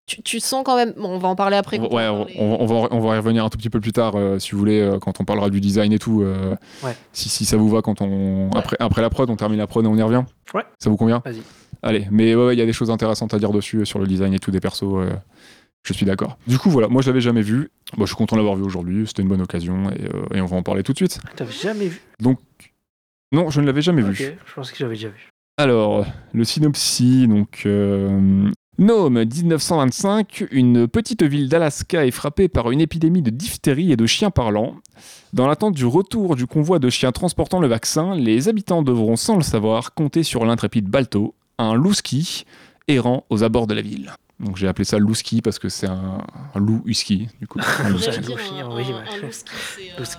Tu, 0.07 0.21
tu 0.23 0.39
sens 0.41 0.63
quand 0.65 0.75
même. 0.75 0.93
Bon, 0.97 1.09
on 1.09 1.19
va 1.19 1.29
en 1.29 1.35
parler 1.35 1.55
après. 1.55 1.79
Ouais, 1.79 2.07
on, 2.07 2.25
va, 2.25 2.25
on 2.39 2.65
va- 2.65 2.87
on 2.91 2.99
va 2.99 3.15
y 3.15 3.17
revenir 3.19 3.45
un 3.45 3.49
tout 3.49 3.57
petit 3.57 3.69
peu 3.69 3.79
plus 3.79 3.93
tard, 3.93 4.13
euh, 4.15 4.39
si 4.39 4.51
vous 4.51 4.57
voulez, 4.57 4.81
euh, 4.81 4.97
quand 4.99 5.21
on 5.21 5.25
parlera 5.25 5.49
du 5.49 5.61
design 5.61 5.93
et 5.93 5.99
tout. 5.99 6.21
euh, 6.23 6.55
Ouais. 6.83 6.95
si, 7.13 7.29
si 7.29 7.45
ça 7.45 7.55
vous 7.55 7.69
va, 7.69 7.81
quand 7.81 8.01
on 8.01 8.49
après, 8.55 8.75
après 8.79 9.01
la 9.03 9.09
prod, 9.11 9.29
on 9.29 9.35
termine 9.37 9.59
la 9.59 9.67
prod 9.67 9.85
et 9.85 9.87
on 9.87 9.95
y 9.95 10.01
revient. 10.01 10.23
Ouais. 10.53 10.63
Ça 10.79 10.89
vous 10.89 10.97
convient? 10.97 11.21
Vas-y. 11.23 11.43
Allez, 11.83 12.07
mais 12.11 12.35
ouais, 12.35 12.45
ouais, 12.47 12.55
il 12.55 12.59
y 12.59 12.61
a 12.61 12.65
des 12.65 12.73
choses 12.73 12.91
intéressantes 12.91 13.33
à 13.33 13.39
dire 13.39 13.51
dessus, 13.51 13.77
euh, 13.79 13.85
sur 13.85 13.99
le 13.99 14.07
design 14.07 14.33
et 14.33 14.39
tout 14.39 14.51
des 14.51 14.59
persos. 14.59 14.83
euh, 14.83 15.11
je 15.83 15.93
suis 15.93 16.05
d'accord. 16.05 16.37
Du 16.45 16.59
coup, 16.59 16.69
voilà, 16.69 16.87
moi 16.87 17.01
je 17.01 17.07
l'avais 17.09 17.21
jamais 17.21 17.41
vu. 17.41 17.71
Moi, 17.97 18.05
je 18.05 18.11
suis 18.11 18.15
content 18.15 18.35
de 18.35 18.41
l'avoir 18.41 18.55
vu 18.55 18.63
aujourd'hui. 18.63 19.07
C'était 19.07 19.23
une 19.23 19.27
bonne 19.27 19.41
occasion 19.41 19.89
et, 19.89 20.05
euh, 20.13 20.35
et 20.35 20.41
on 20.41 20.45
va 20.45 20.57
en 20.57 20.63
parler 20.63 20.83
tout 20.83 20.91
de 20.91 20.97
suite. 20.97 21.19
T'avais 21.35 21.51
jamais 21.51 21.87
vu? 21.87 22.01
Non, 23.31 23.49
je 23.49 23.61
ne 23.61 23.65
l'avais 23.65 23.81
jamais 23.81 24.01
vu. 24.01 24.13
Je 24.13 24.53
pensais 24.53 24.73
que 24.73 24.77
j'avais 24.77 24.95
déjà 24.95 25.09
vu. 25.09 25.29
Alors, 25.57 26.05
le 26.33 26.43
synopsis, 26.43 27.27
donc... 27.27 27.63
Euh... 27.65 28.49
Nome, 28.77 29.25
1925, 29.25 30.45
une 30.51 30.87
petite 30.87 31.21
ville 31.23 31.49
d'Alaska 31.49 32.05
est 32.05 32.11
frappée 32.11 32.47
par 32.47 32.71
une 32.71 32.81
épidémie 32.81 33.21
de 33.21 33.29
diphtérie 33.29 33.91
et 33.91 33.95
de 33.97 34.05
chiens 34.05 34.31
parlants. 34.31 34.75
Dans 35.33 35.45
l'attente 35.47 35.75
du 35.75 35.85
retour 35.85 36.35
du 36.35 36.47
convoi 36.47 36.79
de 36.79 36.89
chiens 36.89 37.11
transportant 37.11 37.59
le 37.59 37.67
vaccin, 37.67 38.15
les 38.15 38.49
habitants 38.49 38.81
devront, 38.81 39.15
sans 39.17 39.35
le 39.35 39.43
savoir, 39.43 39.93
compter 39.93 40.23
sur 40.23 40.45
l'intrépide 40.45 40.87
Balto, 40.87 41.35
un 41.57 41.73
louski 41.73 42.45
errant 42.87 43.25
aux 43.29 43.43
abords 43.43 43.67
de 43.67 43.73
la 43.73 43.81
ville. 43.81 44.11
Donc 44.39 44.57
j'ai 44.57 44.67
appelé 44.67 44.85
ça 44.85 44.97
louski 44.97 45.41
parce 45.41 45.59
que 45.59 45.69
c'est 45.69 45.87
un, 45.87 46.17
un 46.55 46.59
loup 46.59 46.81
husky, 46.85 47.27
du 47.39 47.47
coup. 47.47 47.59
Un 47.83 47.89
louski. 47.89 48.11
C'est 48.11 49.99
euh, 49.99 50.03
c'est 50.03 50.17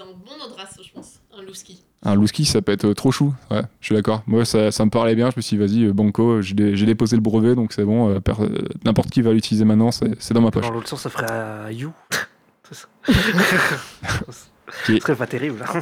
un 0.00 0.06
bon 0.06 0.54
race, 0.56 0.78
je 0.84 0.92
pense. 0.92 1.14
Un 1.36 1.42
louski. 1.42 1.82
Un 2.04 2.14
louski, 2.14 2.44
ça 2.44 2.62
peut 2.62 2.72
être 2.72 2.84
euh, 2.86 2.94
trop 2.94 3.10
chou. 3.12 3.34
Ouais, 3.50 3.62
je 3.80 3.86
suis 3.86 3.94
d'accord. 3.94 4.22
Moi, 4.26 4.44
ça, 4.44 4.70
ça 4.72 4.84
me 4.84 4.90
parlait 4.90 5.14
bien. 5.14 5.30
Je 5.30 5.36
me 5.36 5.42
suis 5.42 5.56
dit, 5.56 5.64
vas-y, 5.64 5.84
euh, 5.86 5.92
Banco, 5.92 6.40
j'ai 6.42 6.54
dé- 6.54 6.76
j'ai 6.76 6.86
déposé 6.86 7.16
le 7.16 7.22
brevet, 7.22 7.54
donc 7.54 7.72
c'est 7.72 7.84
bon. 7.84 8.10
euh, 8.10 8.18
euh, 8.40 8.58
N'importe 8.84 9.10
qui 9.10 9.22
va 9.22 9.32
l'utiliser 9.32 9.64
maintenant, 9.64 9.90
c'est 9.90 10.20
c'est 10.20 10.34
dans 10.34 10.40
ma 10.40 10.50
poche. 10.50 10.62
Dans 10.66 10.72
l'autre 10.72 10.88
sens, 10.88 11.02
ça 11.02 11.10
ferait 11.10 11.26
euh, 11.30 11.70
You. 11.72 11.92
C'est 12.68 12.74
ça. 12.74 12.88
Qui 14.86 14.92
est- 14.92 14.96
Ce 14.96 15.02
serait 15.02 15.16
pas 15.16 15.26
terrible. 15.26 15.62
hein. 15.66 15.80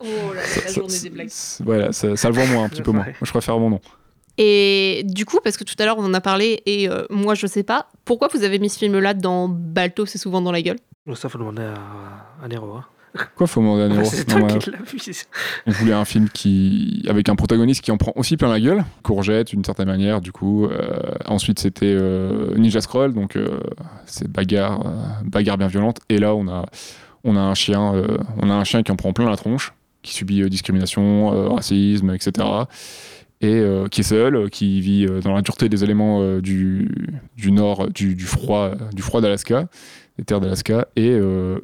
Oh 0.00 0.04
là 0.34 0.40
là, 0.40 0.42
Ça- 0.46 0.60
la 0.62 0.68
ça- 0.68 0.74
journée 0.74 0.98
des 1.02 1.10
blagues. 1.10 1.30
Voilà, 1.64 1.92
ça, 1.92 2.16
ça 2.16 2.28
le 2.28 2.34
vend 2.34 2.46
moins, 2.46 2.64
un 2.64 2.68
petit 2.68 2.82
peu 2.82 2.92
moins. 2.92 3.04
Moi, 3.04 3.14
je 3.22 3.30
préfère 3.30 3.58
mon 3.58 3.70
nom. 3.70 3.80
Et 4.38 5.02
du 5.06 5.24
coup, 5.26 5.38
parce 5.44 5.56
que 5.58 5.64
tout 5.64 5.74
à 5.78 5.84
l'heure 5.84 5.98
on 5.98 6.04
en 6.04 6.14
a 6.14 6.20
parlé 6.22 6.62
et 6.64 6.88
euh, 6.88 7.04
moi 7.10 7.34
je 7.34 7.46
sais 7.46 7.62
pas, 7.62 7.88
pourquoi 8.06 8.28
vous 8.32 8.44
avez 8.44 8.58
mis 8.58 8.70
ce 8.70 8.78
film-là 8.78 9.12
dans 9.12 9.46
Balto, 9.48 10.06
c'est 10.06 10.16
souvent 10.16 10.40
dans 10.40 10.52
la 10.52 10.62
gueule? 10.62 10.78
Donc 11.06 11.18
ça, 11.18 11.28
faut 11.28 11.36
demander 11.38 11.62
à, 11.62 11.74
à 12.42 12.48
Nero. 12.48 12.72
Hein. 12.76 12.84
Quoi, 13.36 13.46
faut 13.46 13.60
demander 13.60 13.82
à 13.82 13.88
Nero 13.88 14.04
C'est 14.10 14.24
toi 14.24 14.40
qui 14.58 14.70
l'as 14.70 14.78
vu. 14.78 14.98
c'est- 14.98 15.28
On 15.66 15.70
voulait 15.72 15.92
un 15.92 16.06
film 16.06 16.30
qui, 16.30 17.04
avec 17.10 17.28
un 17.28 17.34
protagoniste 17.36 17.84
qui 17.84 17.90
en 17.90 17.98
prend 17.98 18.12
aussi 18.16 18.38
plein 18.38 18.48
la 18.48 18.58
gueule. 18.58 18.84
Courgette, 19.02 19.48
d'une 19.48 19.64
certaine 19.64 19.88
manière, 19.88 20.22
du 20.22 20.32
coup. 20.32 20.64
Euh, 20.64 20.98
ensuite, 21.26 21.58
c'était 21.58 21.84
euh, 21.94 22.54
Ninja 22.56 22.80
Scroll, 22.80 23.12
donc 23.12 23.36
euh, 23.36 23.60
c'est 24.06 24.28
bagarre, 24.28 24.86
euh, 24.86 24.92
bagarre 25.26 25.58
bien 25.58 25.66
violente. 25.68 25.98
Et 26.08 26.16
là, 26.18 26.34
on 26.34 26.48
a, 26.48 26.64
on 27.24 27.36
a 27.36 27.40
un 27.40 27.54
chien, 27.54 27.94
euh, 27.94 28.18
on 28.40 28.50
a 28.50 28.54
un 28.54 28.64
chien 28.64 28.82
qui 28.82 28.92
en 28.92 28.96
prend 28.96 29.12
plein 29.12 29.28
la 29.28 29.36
tronche, 29.36 29.72
qui 30.02 30.14
subit 30.14 30.42
euh, 30.42 30.48
discrimination, 30.48 31.32
euh, 31.32 31.48
racisme, 31.48 32.14
etc. 32.14 32.46
Et 33.44 33.64
qui 33.90 34.02
est 34.02 34.04
seul, 34.04 34.50
qui 34.50 34.80
vit 34.80 35.04
dans 35.24 35.34
la 35.34 35.42
dureté 35.42 35.68
des 35.68 35.82
éléments 35.82 36.38
du, 36.38 36.88
nord, 37.48 37.88
du, 37.88 38.16
froid, 38.20 38.70
du 38.92 39.02
froid 39.02 39.20
d'Alaska, 39.20 39.66
des 40.16 40.24
terres 40.24 40.40
d'Alaska. 40.40 40.86
Et, 40.94 41.18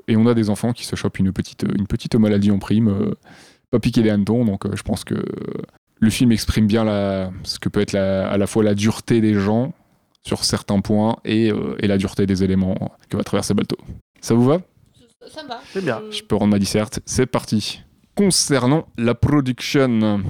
on 0.09 0.27
a 0.27 0.35
des 0.35 0.51
enfants 0.51 0.73
qui 0.73 0.85
se 0.85 0.97
chopent 0.97 1.21
une 1.21 1.33
petite, 1.33 1.65
une 1.79 1.87
petite 1.87 2.17
maladie 2.17 2.51
en 2.51 2.59
prime. 2.59 3.15
pas 3.71 3.79
piquer 3.79 4.03
des 4.03 4.11
hannetons, 4.11 4.45
donc 4.45 4.65
je 4.75 4.83
pense 4.83 5.05
que 5.05 5.15
le 6.01 6.11
film 6.11 6.33
exprime 6.33 6.67
bien 6.67 7.31
ce 7.45 7.61
que 7.61 7.69
peut 7.69 7.81
être 7.81 7.95
à 7.95 8.37
la 8.37 8.47
fois 8.49 8.65
la 8.65 8.75
dureté 8.75 9.21
des 9.21 9.35
gens 9.35 9.73
sur 10.27 10.43
certains 10.43 10.81
points 10.81 11.19
et, 11.25 11.53
et 11.79 11.87
la 11.87 11.97
dureté 11.97 12.27
des 12.27 12.43
éléments 12.43 12.91
que 13.09 13.17
va 13.17 13.23
traverser 13.23 13.55
Balto. 13.55 13.77
Ça 14.21 14.35
vous 14.35 14.45
va? 14.45 14.63
Ça 15.27 15.43
me 15.43 15.49
va. 15.49 15.61
C'est 15.73 15.83
bien. 15.85 16.01
Je 16.11 16.23
peux 16.23 16.37
rendre 16.37 16.53
ma 16.53 16.59
disserte, 16.59 17.01
c'est 17.05 17.27
parti. 17.27 17.83
Concernant 18.15 18.87
la 18.97 19.15
production, 19.15 20.23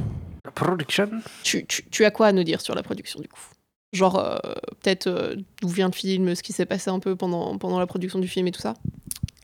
La 0.45 0.51
production? 0.51 1.11
tu, 1.43 1.67
tu- 1.67 1.85
tu 1.91 2.05
as 2.05 2.11
quoi 2.11 2.27
à 2.29 2.33
nous 2.33 2.45
dire 2.45 2.61
sur 2.61 2.75
la 2.75 2.83
production 2.83 3.21
du 3.21 3.29
coup? 3.29 3.41
Genre, 3.93 4.19
euh, 4.19 4.37
peut-être 4.83 5.07
euh, 5.07 5.37
d'où 5.63 5.69
vient 5.69 5.87
le 5.87 5.93
film, 5.95 6.35
ce 6.35 6.43
qui 6.43 6.53
s'est 6.53 6.67
passé 6.67 6.91
un 6.91 6.99
peu 7.01 7.17
pendant, 7.17 7.57
pendant 7.59 7.79
la 7.79 7.87
production 7.87 8.19
du 8.19 8.29
film 8.29 8.47
et 8.49 8.51
tout 8.51 8.61
ça? 8.61 8.75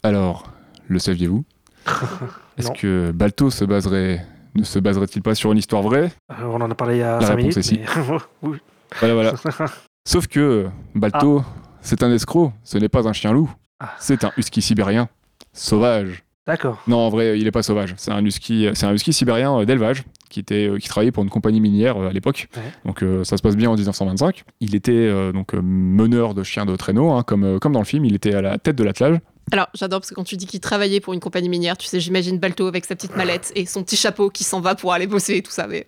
Alors, 0.03 0.51
le 0.89 0.99
saviez-vous? 0.99 1.45
Est-ce 2.59 2.71
que 2.73 3.11
Balto 3.15 3.51
se 3.51 3.65
baserait, 3.65 4.27
ne 4.55 4.65
se 4.65 4.79
baserait-il 4.79 5.23
pas 5.23 5.35
sur 5.35 5.53
une 5.53 5.59
histoire 5.59 5.83
vraie? 5.83 6.13
Euh, 6.33 6.45
on 6.45 6.61
en 6.61 6.71
a 6.71 6.75
parlé 6.75 6.97
il 6.97 7.01
y 7.01 7.03
a 7.03 7.21
La 7.21 7.27
5 7.27 7.35
réponse 7.37 7.57
minutes. 7.57 7.57
est 7.59 7.63
si. 7.63 7.79
mais- 7.79 8.19
oui. 8.43 8.59
Voilà, 9.01 9.15
voilà. 9.15 9.35
Sauf 10.07 10.27
que 10.27 10.69
Balto, 10.95 11.43
c'est 11.81 12.03
un 12.03 12.13
escroc, 12.13 12.53
ce 12.65 12.77
n'est 12.77 12.91
pas 12.91 13.09
un 13.09 13.13
chien 13.15 13.33
loup, 13.33 13.51
Ah. 13.81 13.95
c'est 13.99 14.25
un 14.25 14.33
husky 14.37 14.61
sibérien 14.61 15.09
sauvage. 15.53 16.25
D'accord. 16.47 16.83
Non, 16.87 16.99
en 16.99 17.09
vrai, 17.09 17.39
il 17.39 17.47
est 17.47 17.51
pas 17.51 17.63
sauvage. 17.63 17.95
C'est 17.97 18.11
un 18.11 18.23
husky, 18.25 18.69
c'est 18.75 18.85
un 18.85 18.93
husky 18.93 19.15
sibérien 19.15 19.59
euh, 19.59 19.65
d'élevage 19.65 20.05
qui 20.29 20.41
était, 20.41 20.69
euh, 20.69 20.79
qui 20.79 20.89
travaillait 20.89 21.13
pour 21.13 21.23
une 21.23 21.31
compagnie 21.31 21.61
minière 21.61 21.97
euh, 21.97 22.09
à 22.09 22.13
l'époque. 22.13 22.49
Ouais. 22.55 22.63
Donc 22.85 23.03
euh, 23.03 23.25
ça 23.25 23.39
se 23.39 23.43
passe 23.43 23.57
bien 23.57 23.71
en 23.71 23.75
1925. 23.75 24.45
Il 24.61 24.75
était 24.75 24.93
euh, 24.93 25.33
donc 25.33 25.55
meneur 25.55 26.35
de 26.35 26.43
chiens 26.43 26.67
de 26.67 26.77
traîneau, 26.77 27.13
hein, 27.13 27.23
comme 27.23 27.59
comme 27.61 27.73
dans 27.73 27.79
le 27.79 27.87
film. 27.87 28.05
Il 28.05 28.15
était 28.15 28.35
à 28.35 28.43
la 28.43 28.59
tête 28.59 28.77
de 28.77 28.85
l'attelage. 28.85 29.19
Alors, 29.53 29.69
j'adore 29.75 30.01
parce 30.01 30.11
que 30.11 30.15
quand 30.15 30.25
tu 30.25 30.37
dis 30.37 30.47
qu'il 30.47 30.61
travaillait 30.61 31.01
pour 31.01 31.13
une 31.13 31.21
compagnie 31.21 31.49
minière, 31.49 31.77
tu 31.77 31.87
sais, 31.87 32.01
j'imagine 32.01 32.39
Balto 32.39 32.67
avec 32.67 32.85
sa 32.85 32.95
petite 32.95 33.15
mallette 33.17 33.53
et 33.55 33.67
son 33.67 33.83
petit 33.83 33.97
chapeau 33.97 34.31
qui 34.31 34.43
s'en 34.43 34.61
va 34.61 34.75
pour 34.75 34.93
aller 34.93 35.07
bosser 35.07 35.37
et 35.37 35.43
tout 35.43 35.51
ça. 35.53 35.67
Mais 35.67 35.87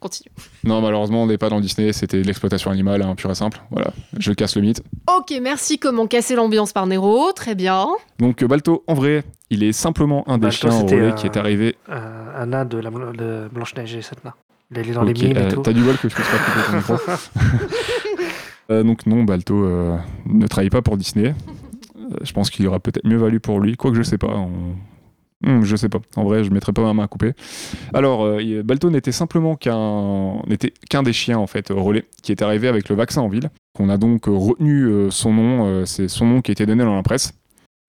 Continue. 0.00 0.30
Non, 0.64 0.80
malheureusement, 0.80 1.22
on 1.22 1.26
n'est 1.26 1.38
pas 1.38 1.48
dans 1.48 1.60
Disney, 1.60 1.92
c'était 1.92 2.20
de 2.20 2.26
l'exploitation 2.26 2.70
animale, 2.70 3.02
hein, 3.02 3.14
pure 3.14 3.30
et 3.30 3.34
simple. 3.34 3.60
Voilà, 3.70 3.92
je 4.18 4.32
casse 4.32 4.56
le 4.56 4.62
mythe. 4.62 4.82
Ok, 5.16 5.32
merci. 5.42 5.78
Comment 5.78 6.06
casser 6.06 6.34
l'ambiance 6.34 6.72
par 6.72 6.86
Nero 6.86 7.32
Très 7.32 7.54
bien. 7.54 7.88
Donc, 8.18 8.42
Balto, 8.44 8.84
en 8.86 8.94
vrai, 8.94 9.24
il 9.50 9.62
est 9.62 9.72
simplement 9.72 10.28
un 10.28 10.38
des 10.38 10.42
Balto, 10.48 10.68
chiens 10.68 10.80
au 10.80 10.86
relais 10.86 11.00
euh, 11.00 11.12
qui 11.12 11.26
est 11.26 11.36
arrivé. 11.36 11.76
Euh, 11.88 12.42
un 12.42 12.46
nain 12.46 12.64
de, 12.64 12.78
la, 12.78 12.90
de 12.90 13.48
Blanche-Neige 13.52 13.94
et 13.96 14.02
cette 14.02 14.24
nain. 14.24 14.34
Il 14.70 14.78
est 14.78 14.92
dans 14.92 15.02
les 15.04 15.12
mimes 15.12 15.36
et 15.36 15.38
euh, 15.38 15.50
tout. 15.50 15.62
T'as 15.62 15.72
du 15.72 15.82
bol 15.82 15.96
que 15.96 16.08
je 16.08 16.14
puisse 16.14 16.28
pas 16.28 16.38
couper 16.38 16.66
ton 16.66 16.76
micro. 16.94 16.96
Euh, 18.68 18.82
donc, 18.82 19.06
non, 19.06 19.22
Balto 19.22 19.64
euh, 19.64 19.96
ne 20.26 20.44
travaille 20.48 20.70
pas 20.70 20.82
pour 20.82 20.96
Disney. 20.96 21.36
Je 22.22 22.32
pense 22.32 22.50
qu'il 22.50 22.66
aurait 22.66 22.80
peut-être 22.80 23.06
mieux 23.06 23.16
valu 23.16 23.38
pour 23.38 23.60
lui, 23.60 23.76
quoique 23.76 23.96
je 23.96 24.02
sais 24.02 24.18
pas. 24.18 24.26
on- 24.34 24.74
Hmm, 25.44 25.62
je 25.62 25.76
sais 25.76 25.88
pas. 25.88 26.00
En 26.16 26.24
vrai, 26.24 26.44
je 26.44 26.50
mettrais 26.50 26.72
pas 26.72 26.82
ma 26.82 26.94
main 26.94 27.04
à 27.04 27.08
couper. 27.08 27.34
Alors, 27.92 28.24
euh, 28.24 28.62
Balto 28.62 28.88
n'était 28.90 29.12
simplement 29.12 29.54
qu'un 29.54 30.40
n'était 30.46 30.72
qu'un 30.88 31.02
des 31.02 31.12
chiens 31.12 31.38
en 31.38 31.46
fait 31.46 31.70
au 31.70 31.82
relais 31.82 32.06
qui 32.22 32.32
est 32.32 32.40
arrivé 32.42 32.68
avec 32.68 32.88
le 32.88 32.96
vaccin 32.96 33.20
en 33.20 33.28
ville. 33.28 33.50
On 33.78 33.90
a 33.90 33.98
donc 33.98 34.28
euh, 34.28 34.32
retenu 34.32 34.84
euh, 34.84 35.10
son 35.10 35.32
nom. 35.32 35.66
euh, 35.66 35.84
c'est 35.84 36.08
son 36.08 36.26
nom 36.26 36.40
qui 36.40 36.50
a 36.50 36.52
été 36.52 36.64
donné 36.64 36.84
dans 36.84 36.96
la 36.96 37.02
presse. 37.02 37.34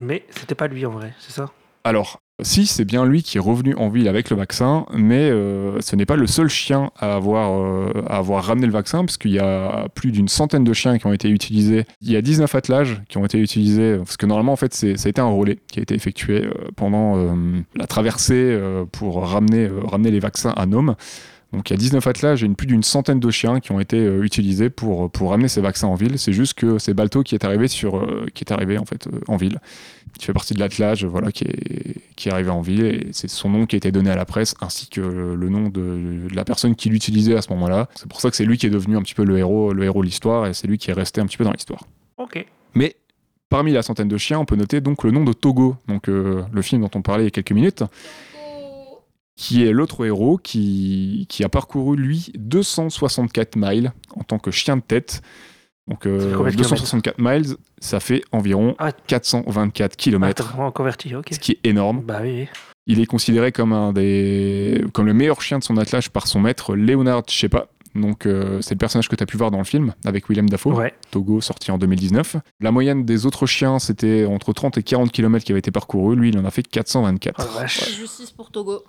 Mais 0.02 0.26
c'était 0.30 0.56
pas 0.56 0.68
lui 0.68 0.86
en 0.86 0.92
vrai, 0.92 1.14
c'est 1.20 1.32
ça? 1.32 1.52
Alors, 1.88 2.22
si, 2.44 2.66
c'est 2.66 2.84
bien 2.84 3.06
lui 3.06 3.24
qui 3.24 3.38
est 3.38 3.40
revenu 3.40 3.74
en 3.76 3.88
ville 3.88 4.10
avec 4.10 4.30
le 4.30 4.36
vaccin, 4.36 4.86
mais 4.94 5.30
euh, 5.30 5.80
ce 5.80 5.96
n'est 5.96 6.06
pas 6.06 6.18
le 6.18 6.28
seul 6.28 6.50
chien 6.50 6.92
à 7.00 7.16
avoir, 7.16 7.54
euh, 7.54 8.40
ramené 8.42 8.68
le 8.68 8.74
vaccin, 8.74 9.06
parce 9.06 9.16
qu'il 9.16 9.32
y 9.32 9.40
a 9.40 9.88
plus 9.96 10.12
d'une 10.12 10.28
centaine 10.28 10.66
de 10.66 10.74
chiens 10.74 10.98
qui 10.98 11.08
ont 11.08 11.14
été 11.14 11.30
utilisés. 11.30 11.86
Il 12.02 12.12
y 12.12 12.18
a 12.18 12.22
19 12.22 12.54
attelages 12.54 13.02
qui 13.08 13.18
ont 13.18 13.24
été 13.24 13.40
utilisés, 13.40 14.00
parce 14.00 14.18
que 14.18 14.26
normalement, 14.26 14.52
en 14.52 14.58
fait, 14.58 14.74
ça 14.74 14.88
a 14.88 15.10
été 15.10 15.22
un 15.22 15.30
relais 15.30 15.60
qui 15.72 15.80
a 15.80 15.82
été 15.82 15.96
effectué 15.96 16.44
euh, 16.44 16.52
pendant 16.76 17.38
la 17.74 17.88
traversée 17.88 18.60
pour 18.92 19.26
ramener, 19.26 19.70
ramener 19.86 20.12
les 20.12 20.20
vaccins 20.20 20.54
à 20.58 20.66
Nome. 20.66 20.96
Donc 21.54 21.70
il 21.70 21.74
y 21.74 21.76
a 21.76 21.78
19 21.78 22.06
attelages 22.06 22.44
et 22.44 22.46
une, 22.46 22.56
plus 22.56 22.68
d'une 22.68 22.84
centaine 22.84 23.20
de 23.20 23.32
chiens 23.32 23.60
qui 23.60 23.72
ont 23.72 23.80
été 23.80 23.98
euh, 23.98 24.24
utilisés 24.24 24.70
pour, 24.70 25.10
pour 25.10 25.32
ramener 25.32 25.48
ces 25.48 25.62
vaccins 25.62 25.88
en 25.88 25.96
ville. 25.96 26.20
C'est 26.20 26.34
juste 26.34 26.56
que 26.56 26.78
c'est 26.78 26.94
Balto 26.94 27.24
qui 27.24 27.36
est 27.36 27.46
arrivé, 27.46 27.68
sur, 27.68 27.98
euh, 27.98 28.26
qui 28.34 28.44
est 28.44 28.52
arrivé 28.52 28.78
en, 28.78 28.86
fait, 28.86 29.08
euh, 29.08 29.20
en 29.28 29.38
ville 29.38 29.60
qui 30.18 30.26
fait 30.26 30.34
partie 30.34 30.54
de 30.54 30.60
l'attelage 30.60 31.06
voilà, 31.06 31.32
qui, 31.32 31.44
est, 31.44 32.16
qui 32.16 32.30
est 32.30 32.32
arrivé 32.32 32.50
en 32.50 32.62
ville. 32.62 32.86
Et 32.86 33.08
c'est 33.12 33.30
son 33.30 33.50
nom 33.50 33.66
qui 33.66 33.76
a 33.76 33.78
été 33.78 33.92
donné 33.92 34.10
à 34.10 34.16
la 34.16 34.26
presse, 34.26 34.56
ainsi 34.62 34.90
que 34.90 35.02
le 35.02 35.50
nom 35.50 35.70
de, 35.70 36.28
de 36.28 36.36
la 36.36 36.44
personne 36.44 36.76
qui 36.76 36.90
l'utilisait 36.90 37.36
à 37.36 37.42
ce 37.42 37.50
moment-là. 37.52 37.88
C'est 37.96 38.08
pour 38.08 38.20
ça 38.20 38.30
que 38.30 38.36
c'est 38.36 38.46
lui 38.46 38.58
qui 38.58 38.66
est 38.66 38.72
devenu 38.72 38.98
un 38.98 39.02
petit 39.02 39.14
peu 39.14 39.24
le 39.24 39.38
héros, 39.38 39.74
le 39.74 39.84
héros 39.84 40.02
de 40.02 40.08
l'histoire, 40.08 40.48
et 40.48 40.54
c'est 40.54 40.68
lui 40.68 40.78
qui 40.78 40.90
est 40.90 40.94
resté 40.94 41.22
un 41.22 41.28
petit 41.28 41.38
peu 41.38 41.44
dans 41.44 41.52
l'histoire. 41.52 41.84
Ok. 42.18 42.44
Mais 42.74 42.96
parmi 43.50 43.72
la 43.72 43.82
centaine 43.82 44.08
de 44.08 44.18
chiens, 44.18 44.40
on 44.40 44.46
peut 44.46 44.56
noter 44.56 44.82
donc 44.82 45.04
le 45.04 45.12
nom 45.12 45.24
de 45.24 45.34
Togo, 45.34 45.76
donc 45.88 46.10
euh, 46.10 46.44
le 46.52 46.62
film 46.62 46.82
dont 46.82 46.92
on 46.96 47.02
parlait 47.02 47.24
il 47.24 47.28
y 47.28 47.30
a 47.30 47.32
quelques 47.32 47.52
minutes, 47.52 47.84
qui 49.38 49.64
est 49.66 49.72
l'autre 49.72 50.06
héros 50.06 50.38
qui, 50.38 51.26
qui 51.30 51.44
a 51.46 51.50
parcouru, 51.50 51.96
lui, 51.96 52.32
264 52.38 53.56
miles 53.56 53.94
en 54.16 54.24
tant 54.24 54.40
que 54.40 54.52
chien 54.52 54.76
de 54.78 54.82
tête. 54.82 55.22
Donc 55.88 56.00
Ça 56.04 56.10
fait 56.10 56.16
euh, 56.26 56.34
combien 56.36 56.52
de 56.52 56.58
264 56.58 57.16
miles, 57.20 57.56
ça 57.80 58.00
fait 58.02 58.22
environ 58.34 58.76
Ah. 58.80 58.92
424 58.92 59.92
Ah, 59.94 59.96
km, 59.96 60.74
converti, 60.74 61.16
ok. 61.16 61.28
ce 61.32 61.40
qui 61.40 61.54
est 61.54 61.60
énorme. 61.66 62.02
Bah 62.02 62.20
oui. 62.24 62.48
Il 62.88 63.00
est 63.00 63.06
considéré 63.06 63.52
comme, 63.52 63.72
un 63.74 63.94
des, 63.94 64.84
comme 64.94 65.06
le 65.06 65.14
meilleur 65.14 65.42
chien 65.42 65.60
de 65.60 65.64
son 65.64 65.78
attelage 65.78 66.10
par 66.10 66.28
son 66.28 66.40
maître, 66.42 66.76
Leonard 66.76 67.24
Shepa. 67.30 67.68
Donc, 67.96 68.26
euh, 68.26 68.62
c'est 68.62 68.76
le 68.76 68.78
personnage 68.80 69.08
que 69.10 69.16
tu 69.16 69.24
as 69.24 69.26
pu 69.26 69.38
voir 69.38 69.50
dans 69.50 69.58
le 69.58 69.64
film 69.64 69.94
avec 70.06 70.30
Willem 70.30 70.50
Dafoe, 70.50 70.74
Ouais. 70.74 70.94
Togo, 71.12 71.42
sorti 71.42 71.72
en 71.72 71.78
2019. 71.78 72.36
La 72.60 72.72
moyenne 72.72 73.06
des 73.06 73.26
autres 73.26 73.46
chiens, 73.46 73.80
c'était 73.80 74.26
entre 74.26 74.54
30 74.54 74.78
et 74.78 74.84
40 74.84 75.12
km 75.12 75.44
qui 75.46 75.52
avaient 75.52 75.60
été 75.60 75.72
parcourus. 75.72 76.16
Lui, 76.16 76.30
il 76.30 76.38
en 76.38 76.46
a 76.46 76.52
fait 76.52 76.64
424. 76.64 77.40
Oh 77.50 77.60
vache. 77.60 77.90
Justice 77.96 78.32
pour 78.32 78.52
Togo. 78.52 78.84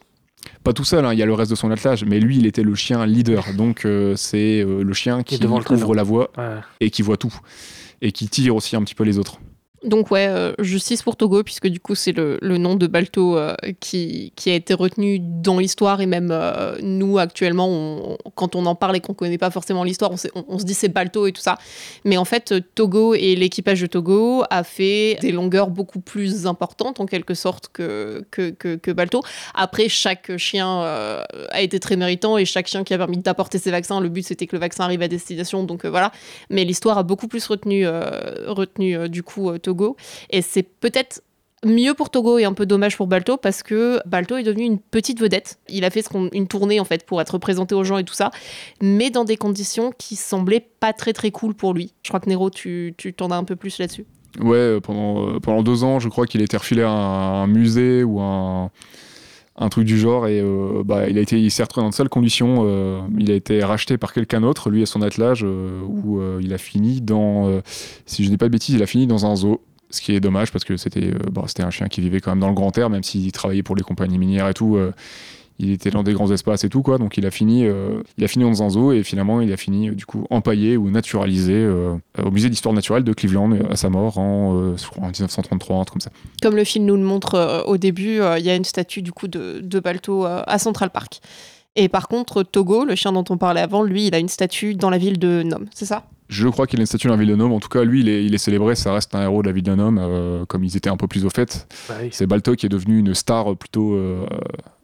Pas 0.65 0.73
tout 0.73 0.85
seul, 0.85 1.05
hein, 1.05 1.13
il 1.13 1.19
y 1.19 1.23
a 1.23 1.27
le 1.27 1.35
reste 1.35 1.51
de 1.51 1.57
son 1.57 1.71
attelage, 1.71 2.05
mais 2.05 2.21
lui, 2.21 2.37
il 2.39 2.47
était 2.47 2.63
le 2.63 2.75
chien 2.75 3.07
leader. 3.07 3.45
Donc, 3.55 3.85
euh, 3.85 4.15
c'est 4.17 4.61
euh, 4.61 4.83
le 4.83 4.93
chien 4.95 5.23
Qui 5.23 5.39
le 5.39 5.49
ouvre 5.49 5.95
la 5.95 6.03
voie 6.03 6.31
Ouais. 6.37 6.57
et 6.81 6.91
qui 6.91 7.03
voit 7.03 7.17
tout. 7.17 7.35
Et 8.03 8.13
qui 8.13 8.29
tire 8.29 8.55
aussi 8.55 8.77
un 8.77 8.83
petit 8.83 8.95
peu 8.95 9.05
les 9.05 9.19
autres. 9.19 9.39
Donc 9.85 10.11
ouais, 10.11 10.27
euh, 10.27 10.55
justice 10.59 11.03
pour 11.03 11.17
Togo, 11.17 11.45
puisque 11.45 11.69
du 11.69 11.79
coup 11.79 11.95
c'est 11.95 12.11
le, 12.11 12.39
le 12.43 12.59
nom 12.59 12.75
de 12.75 12.87
Balto 12.89 13.37
euh, 13.37 13.55
qui, 13.79 14.33
qui 14.35 14.51
a 14.51 14.55
été 14.55 14.75
retenu 14.75 15.21
dans 15.21 15.59
l'histoire, 15.59 16.01
et 16.01 16.07
même 16.07 16.31
euh, 16.33 16.77
nous 16.83 17.19
actuellement, 17.19 18.17
quand 18.35 18.57
on 18.57 18.67
en 18.67 18.75
parle 18.75 18.97
et 18.97 19.01
qu'on 19.01 19.15
connaît 19.15 19.39
pas 19.39 19.51
forcément 19.51 19.85
l'histoire, 19.85 20.11
on, 20.35 20.59
se 20.59 20.65
dit 20.65 20.75
c'est 20.75 20.89
Balto 20.89 21.27
et 21.27 21.33
tout 21.33 21.41
ça. 21.41 21.59
Mais 22.05 22.17
en 22.17 22.25
fait, 22.25 22.55
Togo 22.75 23.15
et 23.15 23.37
l'équipage 23.37 23.81
de 23.81 23.87
Togo 23.87 24.43
a 24.51 24.65
fait 24.65 25.17
des 25.21 25.31
longueurs 25.31 25.71
beaucoup 25.71 26.01
plus 26.01 26.47
importantes 26.47 26.99
en 26.99 27.07
quelque 27.07 27.35
sorte 27.35 27.69
que, 27.73 28.25
que, 28.33 28.51
que, 28.51 28.91
Balto. 28.91 29.23
Après, 29.55 29.89
chaque 29.89 30.37
chien 30.39 30.81
a 30.81 31.61
été 31.61 31.79
très 31.79 31.97
méritant 31.97 32.37
et 32.37 32.45
chaque 32.45 32.67
chien 32.67 32.83
qui 32.83 32.95
a 32.95 32.99
permis 32.99 33.19
d'apporter 33.19 33.59
ses 33.59 33.71
vaccins, 33.71 34.01
le 34.01 34.09
but 34.09 34.25
c'était 34.25 34.47
que 34.47 34.57
le 34.57 34.61
vaccin 34.61 34.85
arrive 34.85 35.03
à 35.03 35.09
destination, 35.09 35.63
donc 35.63 35.87
voilà. 35.87 36.11
Mais 36.51 36.65
l'histoire 36.65 36.99
a 36.99 37.05
beaucoup 37.05 37.29
plus 37.29 37.47
retenu, 37.47 37.87
retenu 37.87 39.09
du 39.09 39.23
coup 39.23 39.51
Togo. 39.69 39.97
Et 40.31 40.41
c'est 40.41 40.63
peut-être 40.63 41.23
mieux 41.65 41.95
pour 41.95 42.09
Togo 42.11 42.39
et 42.39 42.45
un 42.45 42.55
peu 42.55 42.67
dommage 42.67 42.97
pour 42.97 43.07
Balto 43.07 43.37
parce 43.37 43.63
que 43.63 44.01
Balto 44.07 44.37
est 44.37 44.43
devenu 44.43 44.65
une 44.65 44.79
petite 44.79 45.21
vedette. 45.21 45.59
Il 45.69 45.85
a 45.85 45.91
fait 45.91 46.05
une 46.33 46.47
tournée 46.47 46.81
en 46.81 46.85
fait 46.85 47.05
pour 47.05 47.21
être 47.21 47.37
présenté 47.39 47.75
aux 47.75 47.85
gens 47.85 47.99
et 47.99 48.05
tout 48.05 48.15
ça, 48.15 48.31
mais 48.81 49.11
dans 49.11 49.25
des 49.25 49.37
conditions 49.37 49.93
qui 49.99 50.17
semblaient 50.17 50.67
pas 50.81 50.93
très 50.93 51.13
très 51.13 51.31
cool 51.31 51.55
pour 51.55 51.75
lui. 51.75 51.93
Je 52.03 52.09
crois 52.09 52.21
que 52.21 52.29
Nero, 52.29 52.49
tu, 52.51 52.95
tu 52.97 53.13
t'en 53.13 53.31
as 53.31 53.37
un 53.37 53.45
peu 53.45 53.57
plus 53.57 53.79
là-dessus. 53.79 54.07
Ouais, 54.41 54.57
euh, 54.57 54.81
pendant, 54.81 55.29
euh, 55.29 55.41
pendant 55.41 55.63
deux 55.63 55.85
ans, 55.85 55.99
je 55.99 56.09
crois 56.09 56.27
qu'il 56.27 56.43
été 56.43 56.57
refilé 56.57 56.83
à 56.83 56.91
un, 56.91 57.43
un 57.43 57.47
musée 57.47 58.05
ou 58.05 58.21
un, 58.21 58.71
un 59.61 59.69
truc 59.69 59.85
du 59.85 59.99
genre 59.99 60.27
et 60.27 60.41
euh, 60.41 60.83
bah, 60.85 61.09
il 61.09 61.19
a 61.19 61.21
été 61.21 61.41
il 61.41 61.51
s'est 61.51 61.63
retrouvé 61.63 61.85
dans 61.85 61.91
de 61.91 61.95
sales 61.95 62.09
conditions. 62.09 62.65
euh, 62.67 63.01
il 63.19 63.31
a 63.31 63.35
été 63.35 63.63
racheté 63.63 63.99
par 63.99 64.13
quelqu'un 64.13 64.41
d'autre, 64.41 64.71
lui 64.71 64.83
et 64.83 64.87
son 64.87 65.03
attelage, 65.03 65.43
euh, 65.45 65.81
où 65.83 66.21
il 66.41 66.53
a 66.53 66.59
fini 66.59 67.01
dans, 67.01 67.61
si 68.07 68.25
je 68.25 68.31
dis 68.31 68.37
pas 68.37 68.47
de 68.47 68.53
bêtises, 68.53 68.75
il 68.75 68.83
a 68.83 68.87
fini 68.87 69.07
dans 69.07 69.27
un 69.27 69.37
zoo. 69.37 69.61
Ce 69.91 70.03
qui 70.03 70.15
est 70.15 70.21
dommage 70.21 70.53
parce 70.53 70.65
que 70.65 70.77
c'était 70.77 71.13
bon, 71.33 71.47
c'était 71.47 71.63
un 71.63 71.71
chien 71.71 71.89
qui 71.89 72.03
vivait 72.03 72.21
quand 72.21 72.31
même 72.31 72.41
dans 72.41 72.49
le 72.49 72.55
grand 72.55 72.77
air, 72.77 72.91
même 72.91 73.03
s'il 73.03 73.33
travaillait 73.33 73.63
pour 73.63 73.75
les 73.75 73.83
compagnies 73.83 74.19
minières 74.19 74.49
et 74.49 74.55
tout. 74.55 74.79
Il 75.59 75.71
était 75.73 75.91
dans 75.91 76.03
des 76.03 76.13
grands 76.13 76.31
espaces 76.31 76.65
et 76.65 76.69
tout 76.69 76.83
quoi, 76.83 76.99
donc 76.99 77.17
il 77.19 77.27
a 77.27 77.31
fini, 77.31 77.67
euh, 77.67 78.03
il 78.17 78.25
a 78.25 78.29
fini 78.29 78.45
dans 78.45 78.63
un 78.63 78.71
zoo 78.71 78.93
et 78.93 79.03
finalement 79.03 79.41
il 79.41 79.53
a 79.53 79.57
fini 79.57 79.89
euh, 79.91 79.95
du 79.95 80.07
coup 80.07 80.25
empaillé 80.31 80.77
ou 80.77 80.91
naturalisé 80.91 81.55
euh, 81.55 81.95
au 82.23 82.31
musée 82.31 82.49
d'histoire 82.49 82.75
naturelle 82.75 83.05
de 83.05 83.13
Cleveland 83.13 83.51
à 83.71 83.77
sa 83.77 83.91
mort 83.91 84.19
en, 84.19 84.57
euh, 84.57 84.77
en 85.01 85.07
1933, 85.09 85.77
un 85.77 85.85
truc 85.85 85.95
comme 85.95 86.01
ça. 86.01 86.11
Comme 86.43 86.57
le 86.57 86.65
film 86.65 86.85
nous 86.85 86.97
le 86.97 87.03
montre 87.03 87.35
euh, 87.35 87.63
au 87.65 87.77
début, 87.77 88.21
euh, 88.21 88.39
il 88.39 88.45
y 88.45 88.51
a 88.51 88.55
une 88.55 88.65
statue 88.65 89.03
du 89.03 89.13
coup 89.13 89.29
de, 89.29 89.61
de 89.63 89.81
Balto 89.81 90.25
euh, 90.25 90.43
à 90.47 90.59
Central 90.59 90.91
Park. 90.91 91.21
Et 91.77 91.89
par 91.89 92.09
contre, 92.09 92.43
Togo, 92.43 92.85
le 92.85 92.97
chien 92.97 93.13
dont 93.13 93.25
on 93.31 93.37
parlait 93.37 93.61
avant, 93.61 93.83
lui, 93.83 94.09
il 94.09 94.15
a 94.15 94.19
une 94.19 94.29
statue 94.29 94.75
dans 94.75 94.91
la 94.91 94.99
ville 94.99 95.19
de 95.19 95.43
Nome, 95.45 95.67
c'est 95.73 95.87
ça? 95.87 96.05
Je 96.29 96.47
crois 96.49 96.67
qu'il 96.67 96.79
a 96.79 96.83
une 96.83 96.87
statue 96.87 97.07
dans 97.07 97.15
la 97.15 97.21
ville 97.21 97.31
de 97.31 97.37
Nome. 97.37 97.53
En 97.53 97.61
tout 97.61 97.69
cas, 97.69 97.85
lui, 97.85 98.01
il 98.01 98.09
est, 98.09 98.25
il 98.25 98.35
est 98.35 98.39
célébré. 98.39 98.75
Ça 98.75 98.93
reste 98.93 99.15
un 99.15 99.23
héros 99.23 99.43
de 99.43 99.47
la 99.47 99.53
ville 99.53 99.63
de 99.63 99.75
Nome, 99.75 99.99
euh, 99.99 100.45
comme 100.45 100.63
ils 100.63 100.77
étaient 100.77 100.91
un 100.91 100.97
peu 100.97 101.07
plus 101.07 101.25
au 101.25 101.31
fait. 101.31 101.67
Bah 101.89 101.95
oui. 102.03 102.09
C'est 102.13 102.27
Balto 102.27 102.55
qui 102.55 102.67
est 102.67 102.69
devenu 102.69 102.99
une 102.99 103.15
star 103.15 103.57
plutôt 103.57 103.95
euh, 103.95 104.27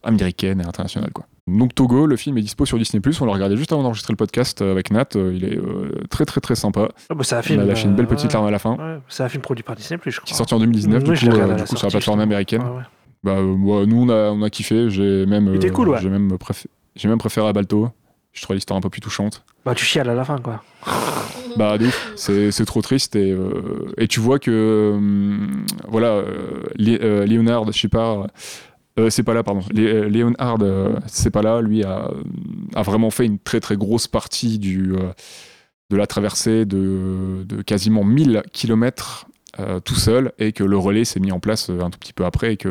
américaine 0.05 0.61
et 0.61 0.65
internationale. 0.65 1.11
Quoi. 1.13 1.27
Donc 1.47 1.75
Togo, 1.75 2.07
le 2.07 2.17
film 2.17 2.39
est 2.39 2.43
dispo 2.43 2.65
sur 2.67 2.79
Disney+. 2.79 3.03
On 3.21 3.25
l'a 3.27 3.33
regardé 3.33 3.57
juste 3.57 3.73
avant 3.73 3.83
d'enregistrer 3.83 4.13
le 4.13 4.17
podcast 4.17 4.63
euh, 4.63 4.73
avec 4.73 4.91
Nat. 4.91 5.07
Euh, 5.17 5.33
Il 5.35 5.45
est 5.45 5.59
euh, 5.59 5.91
très 6.11 6.25
très 6.25 6.41
très 6.41 6.55
sympa. 6.55 6.89
Bah, 7.11 7.17
c'est 7.23 7.35
un 7.35 7.41
On 7.41 7.43
film. 7.43 7.61
a 7.61 7.65
lâché 7.65 7.87
une 7.89 7.95
belle 7.97 8.07
petite 8.07 8.33
larme 8.33 8.47
à 8.47 8.51
la 8.51 8.59
fin. 8.59 8.77
ouais, 8.77 8.99
c'est 9.09 9.23
un 9.23 9.29
film 9.29 9.43
produit 9.43 9.63
par 9.63 9.77
Disney, 9.77 10.01
je 10.05 10.11
crois. 10.17 10.25
Qui 10.27 10.33
est 10.33 10.37
sorti 10.37 10.55
en 10.55 10.59
2019, 10.61 11.03
Oui, 11.07 11.19
du 11.19 11.29
coup, 11.29 11.31
du 11.31 11.31
coup 11.31 11.37
sur 11.37 11.47
la 11.53 11.67
sortie, 11.67 11.87
plateforme 11.91 12.21
américaine. 12.21 12.63
Ouais, 12.63 12.69
ouais. 12.77 12.83
Bah, 13.23 13.33
euh, 13.39 13.87
nous, 13.87 14.03
on 14.03 14.09
a, 14.09 14.31
on 14.31 14.43
a 14.43 14.51
kiffé. 14.51 14.89
J'ai 14.91 15.27
même, 15.27 15.49
euh, 15.49 15.71
cool, 15.71 15.97
j'ai 16.01 16.09
même, 16.11 16.31
préfé- 16.37 16.67
j'ai 16.97 17.09
même 17.09 17.19
préféré 17.19 17.49
à 17.49 17.53
Balto. 17.53 17.89
Je 18.33 18.43
trouvais 18.43 18.57
l'histoire 18.57 18.77
un 18.77 18.81
peu 18.81 18.91
plus 18.91 19.01
touchante. 19.01 19.45
Bah, 19.65 19.75
tu 19.75 19.85
chiales 19.85 20.09
à 20.11 20.15
la 20.15 20.25
fin, 20.25 20.39
quoi. 20.39 20.63
Bah. 21.57 21.77
C'est, 22.17 22.51
c'est 22.51 22.65
trop 22.65 22.83
triste. 22.83 23.15
Et, 23.15 23.33
et 23.97 24.09
tu 24.09 24.19
vois 24.19 24.39
que. 24.41 24.99
voilà, 25.87 26.23
Leonard, 26.77 27.71
je 27.73 27.79
sais 27.79 27.89
pas. 27.89 28.27
Euh, 28.99 29.11
c'est 29.11 29.23
pas 29.23 29.35
là, 29.35 29.43
pardon. 29.43 29.63
Lé- 29.73 29.87
euh, 29.87 30.33
euh, 30.63 30.97
c'est 31.07 31.31
pas 31.31 31.43
là. 31.43 31.61
Lui 31.61 31.83
a, 31.83 32.11
vraiment 32.77 33.11
fait 33.11 33.27
une 33.27 33.39
très 33.39 33.61
très 33.61 33.77
grosse 33.77 34.07
partie 34.07 34.59
de 34.59 35.97
la 35.97 36.07
traversée 36.07 36.65
de, 36.65 37.45
quasiment 37.67 38.05
1000 38.05 38.43
km 38.53 39.27
tout 39.85 39.95
seul 39.95 40.33
et 40.41 40.53
que 40.53 40.65
le 40.65 40.77
relais 40.77 41.05
s'est 41.05 41.21
mis 41.21 41.31
en 41.31 41.39
place 41.39 41.71
un 41.71 41.91
tout 41.91 41.99
petit 41.99 42.13
peu 42.13 42.25
après 42.25 42.55
et 42.55 42.57
que 42.57 42.69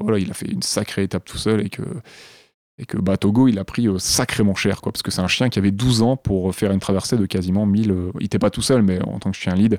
voilà, 0.00 0.18
il 0.18 0.30
a 0.30 0.34
fait 0.34 0.50
une 0.50 0.62
sacrée 0.62 1.02
étape 1.02 1.26
tout 1.26 1.36
seul 1.36 1.60
et 1.60 1.68
que 1.68 1.82
et 2.78 2.86
Togo, 3.18 3.48
il 3.48 3.58
a 3.58 3.64
pris 3.64 3.86
sacrément 3.98 4.54
cher, 4.54 4.80
quoi, 4.80 4.92
parce 4.92 5.02
que 5.02 5.10
c'est 5.10 5.20
un 5.20 5.28
chien 5.28 5.50
qui 5.50 5.58
avait 5.58 5.70
12 5.70 6.00
ans 6.00 6.16
pour 6.16 6.54
faire 6.54 6.72
une 6.72 6.80
traversée 6.80 7.18
de 7.18 7.26
quasiment 7.26 7.66
1000. 7.66 7.90
euh, 7.90 8.10
il 8.18 8.22
n'était 8.22 8.38
pas 8.38 8.48
tout 8.48 8.62
seul, 8.62 8.82
mais 8.82 9.00
en 9.02 9.18
tant 9.18 9.30
que 9.30 9.36
chien 9.36 9.54
lead, 9.54 9.78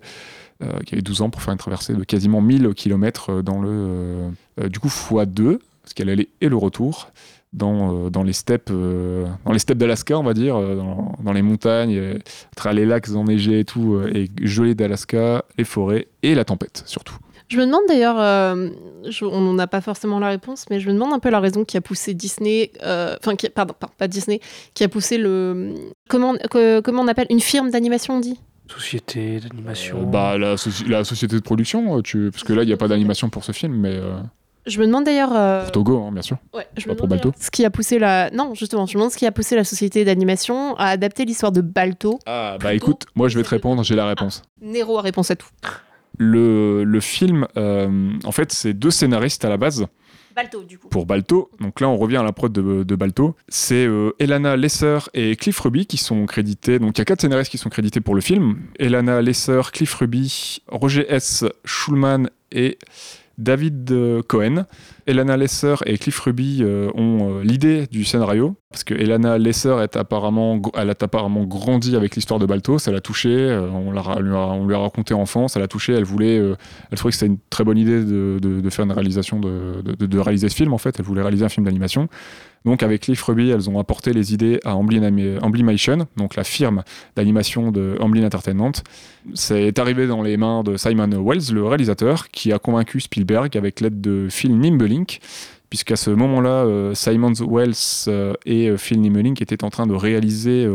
qui 0.86 0.96
avait 0.96 1.02
12 1.02 1.22
ans 1.24 1.30
pour 1.30 1.42
faire 1.42 1.52
une 1.52 1.58
traversée 1.58 1.94
de 1.94 2.04
quasiment 2.06 2.40
1000 2.40 2.70
km 2.76 3.42
dans 3.42 3.60
le. 3.60 4.30
du 4.70 4.80
coup, 4.80 4.88
x2, 4.88 5.58
parce 5.84 5.94
qu'elle 5.94 6.10
allait 6.10 6.30
et 6.42 6.50
le 6.50 6.56
retour, 6.56 7.10
dans, 7.52 8.06
euh, 8.06 8.10
dans 8.10 8.24
les 8.24 8.34
steppes, 8.34 8.70
euh, 8.72 9.28
dans 9.46 9.52
les 9.52 9.60
steppes 9.60 9.78
d'Alaska, 9.78 10.18
on 10.18 10.24
va 10.24 10.34
dire, 10.34 10.56
euh, 10.56 10.76
dans, 10.76 11.16
dans 11.24 11.34
les 11.34 11.44
montagnes, 11.44 11.96
euh, 11.98 12.16
à 12.16 12.56
travers 12.56 12.74
les 12.80 12.86
lacs 12.86 13.10
enneigés 13.12 13.60
et 13.60 13.66
tout, 13.66 13.94
euh, 13.96 14.12
et 14.16 14.28
gelés 14.42 14.74
d'Alaska, 14.74 15.46
les 15.58 15.64
forêts 15.64 16.08
et 16.24 16.34
la 16.34 16.46
tempête, 16.46 16.82
surtout. 16.88 17.16
Je 17.50 17.58
me 17.60 17.66
demande 17.66 17.82
d'ailleurs, 17.88 18.20
euh, 18.20 18.70
on 19.22 19.54
n'a 19.54 19.68
pas 19.68 19.82
forcément 19.82 20.18
la 20.18 20.30
réponse, 20.30 20.66
mais 20.72 20.80
je 20.80 20.88
me 20.88 20.94
demande 20.94 21.14
un 21.14 21.20
peu 21.20 21.30
la 21.30 21.40
raison 21.42 21.64
qui 21.66 21.78
a 21.78 21.82
poussé 21.82 22.14
Disney, 22.16 22.72
euh, 22.84 23.16
enfin, 23.20 23.36
qui- 23.36 23.50
pardon, 23.50 23.76
pardon, 23.80 23.94
pas 23.98 24.08
Disney, 24.08 24.40
qui 24.74 24.84
a 24.84 24.88
poussé 24.90 25.18
le. 25.20 25.76
Comment, 26.10 26.36
que- 26.50 26.80
comment 26.80 27.04
on 27.04 27.08
appelle 27.08 27.28
Une 27.30 27.42
firme 27.42 27.70
d'animation, 27.70 28.16
on 28.16 28.20
dit? 28.22 28.40
Société 28.72 29.40
d'animation. 29.42 30.00
Euh, 30.02 30.06
bah, 30.06 30.38
la, 30.40 30.56
soci- 30.56 30.88
la 30.88 31.04
société 31.04 31.36
de 31.36 31.42
production, 31.42 31.98
euh, 31.98 32.02
tu... 32.02 32.32
parce 32.32 32.44
que 32.44 32.54
là, 32.54 32.64
il 32.64 32.68
n'y 32.68 32.74
a 32.74 32.78
pas 32.78 32.88
d'animation 32.88 33.30
pour 33.30 33.44
ce 33.44 33.52
film, 33.52 33.74
mais 33.76 33.92
euh, 33.94 34.16
Je 34.66 34.80
me 34.80 34.86
demande 34.86 35.04
d'ailleurs. 35.04 35.36
euh, 35.36 35.64
pour 35.64 35.72
Togo, 35.74 36.04
hein, 36.06 36.12
bien 36.12 36.22
sûr. 36.22 36.38
Ouais, 36.54 36.66
je 36.78 36.86
Pas 36.86 36.92
me 36.92 36.96
pour 36.96 37.08
demande 37.08 37.24
Balto. 37.24 37.38
ce 37.40 37.52
qui 37.52 37.66
a 37.66 37.70
poussé 37.70 38.00
la. 38.00 38.30
Non, 38.32 38.54
justement, 38.56 38.86
je 38.86 38.94
me 38.94 39.00
demande 39.00 39.12
ce 39.12 39.18
qui 39.18 39.26
a 39.26 39.32
poussé 39.32 39.56
la 39.56 39.64
société 39.64 40.06
d'animation 40.06 40.76
à 40.78 40.86
adapter 40.88 41.26
l'histoire 41.26 41.52
de 41.52 41.62
Balto. 41.62 42.20
Ah, 42.26 42.58
bah 42.62 42.74
écoute, 42.74 43.06
moi 43.16 43.28
je 43.28 43.38
vais 43.38 43.44
te 43.44 43.50
répondre, 43.50 43.84
j'ai 43.84 43.96
la 43.96 44.06
réponse. 44.08 44.42
Nero 44.62 44.98
a 44.98 45.02
réponse 45.02 45.32
à 45.32 45.36
tout. 45.36 45.48
Le, 46.18 46.84
le 46.84 47.00
film, 47.00 47.48
euh, 47.58 48.12
en 48.24 48.32
fait, 48.32 48.52
c'est 48.52 48.74
deux 48.74 48.92
scénaristes 48.92 49.44
à 49.46 49.50
la 49.50 49.58
base 49.58 49.88
Balto, 50.36 50.64
du 50.64 50.78
coup. 50.80 50.88
pour 50.90 51.06
Balto. 51.06 51.50
Donc 51.60 51.80
là, 51.82 51.90
on 51.90 51.98
revient 51.98 52.18
à 52.18 52.24
la 52.24 52.32
prod 52.32 52.52
de, 52.52 52.84
de 52.84 52.96
Balto. 52.96 53.36
C'est 53.50 53.86
euh, 53.86 54.12
Elana 54.20 54.56
Lesser 54.56 54.98
et 55.14 55.36
Cliff 55.36 55.60
Ruby 55.60 55.86
qui 55.88 55.98
sont 55.98 56.26
crédités. 56.26 56.80
Donc 56.80 56.98
il 56.98 57.00
y 57.00 57.02
a 57.02 57.06
quatre 57.06 57.22
scénaristes 57.22 57.52
qui 57.52 57.58
sont 57.58 57.70
crédités 57.70 58.00
pour 58.02 58.16
le 58.16 58.22
film. 58.22 58.58
Elana 58.80 59.22
Lesser, 59.22 59.62
Cliff 59.72 59.94
Ruby, 59.96 60.62
Roger 60.68 61.06
S. 61.10 61.46
Schulman 61.66 62.30
et 62.52 62.78
David 63.38 63.92
euh, 63.92 64.22
Cohen. 64.22 64.66
Elana 65.06 65.36
Lesser 65.36 65.76
et 65.86 65.98
Cliff 65.98 66.20
Ruby 66.20 66.60
euh, 66.62 66.90
ont 66.96 67.40
euh, 67.40 67.44
l'idée 67.44 67.88
du 67.88 68.06
scénario 68.06 68.56
parce 68.70 68.84
que 68.84 68.94
Elana 68.94 69.38
Lesser 69.38 69.76
elle 69.78 70.00
a 70.00 70.00
apparemment 70.00 71.44
grandi 71.46 71.96
avec 71.96 72.16
l'histoire 72.16 72.40
de 72.40 72.46
Balto, 72.46 72.80
ça 72.80 72.92
l'a 72.92 73.02
touché, 73.02 73.30
euh, 73.30 73.70
on, 73.70 73.92
lui 73.92 74.74
a, 74.76 74.78
raconté 74.78 75.14
enfant, 75.14 75.48
ça 75.48 75.60
l'a 75.60 75.68
touché, 75.68 75.94
elle 75.94 76.06
voulait, 76.06 76.38
elle 76.38 76.98
trouvait 76.98 77.12
que 77.12 77.18
c'était 77.18 77.32
une 77.32 77.38
très 77.50 77.64
bonne 77.64 77.78
idée 77.78 78.04
de, 78.04 78.70
faire 78.70 78.86
une 78.86 78.92
réalisation, 78.92 79.40
de 79.40 80.20
réaliser 80.20 80.50
ce 80.50 80.56
film 80.56 80.74
en 80.74 80.78
fait, 80.78 80.96
elle 80.98 81.06
voulait 81.06 81.22
réaliser 81.22 81.46
un 81.46 81.50
film 81.50 81.66
d'animation. 81.66 82.08
Donc 82.66 82.84
avec 82.84 83.02
Cliff 83.02 83.22
Ruby, 83.24 83.50
elles 83.50 83.70
ont 83.70 83.80
apporté 83.80 84.14
les 84.14 84.34
idées 84.34 84.60
à 84.64 84.76
Amblimation, 84.76 86.08
donc 86.16 86.36
la 86.36 86.44
firme 86.44 86.84
d'animation 87.16 87.72
de 87.72 87.98
Amblin 88.00 88.26
Entertainment. 88.26 88.72
C'est 89.34 89.78
arrivé 89.80 90.08
dans 90.08 90.22
les 90.22 90.38
mains 90.38 90.64
de 90.64 90.78
Simon 90.78 91.10
Wells, 91.10 91.54
le 91.54 91.66
réalisateur, 91.66 92.30
qui 92.30 92.52
a 92.54 92.60
convaincu 92.60 93.02
Spielberg 93.02 93.58
avec 93.58 93.82
l'aide 93.82 94.00
de 94.02 94.28
Phil 94.30 94.58
Nimblink, 94.58 95.20
puisqu'à 95.70 95.96
ce 95.96 96.12
moment-là, 96.12 96.66
euh, 96.66 96.94
Simon 96.94 97.34
Wells 97.34 97.74
euh, 98.08 98.34
et 98.46 98.70
euh, 98.70 98.78
Phil 98.78 99.02
Nimblink 99.02 99.42
étaient 99.42 99.64
en 99.64 99.70
train 99.70 99.88
de 99.88 99.94
réaliser 99.94 100.68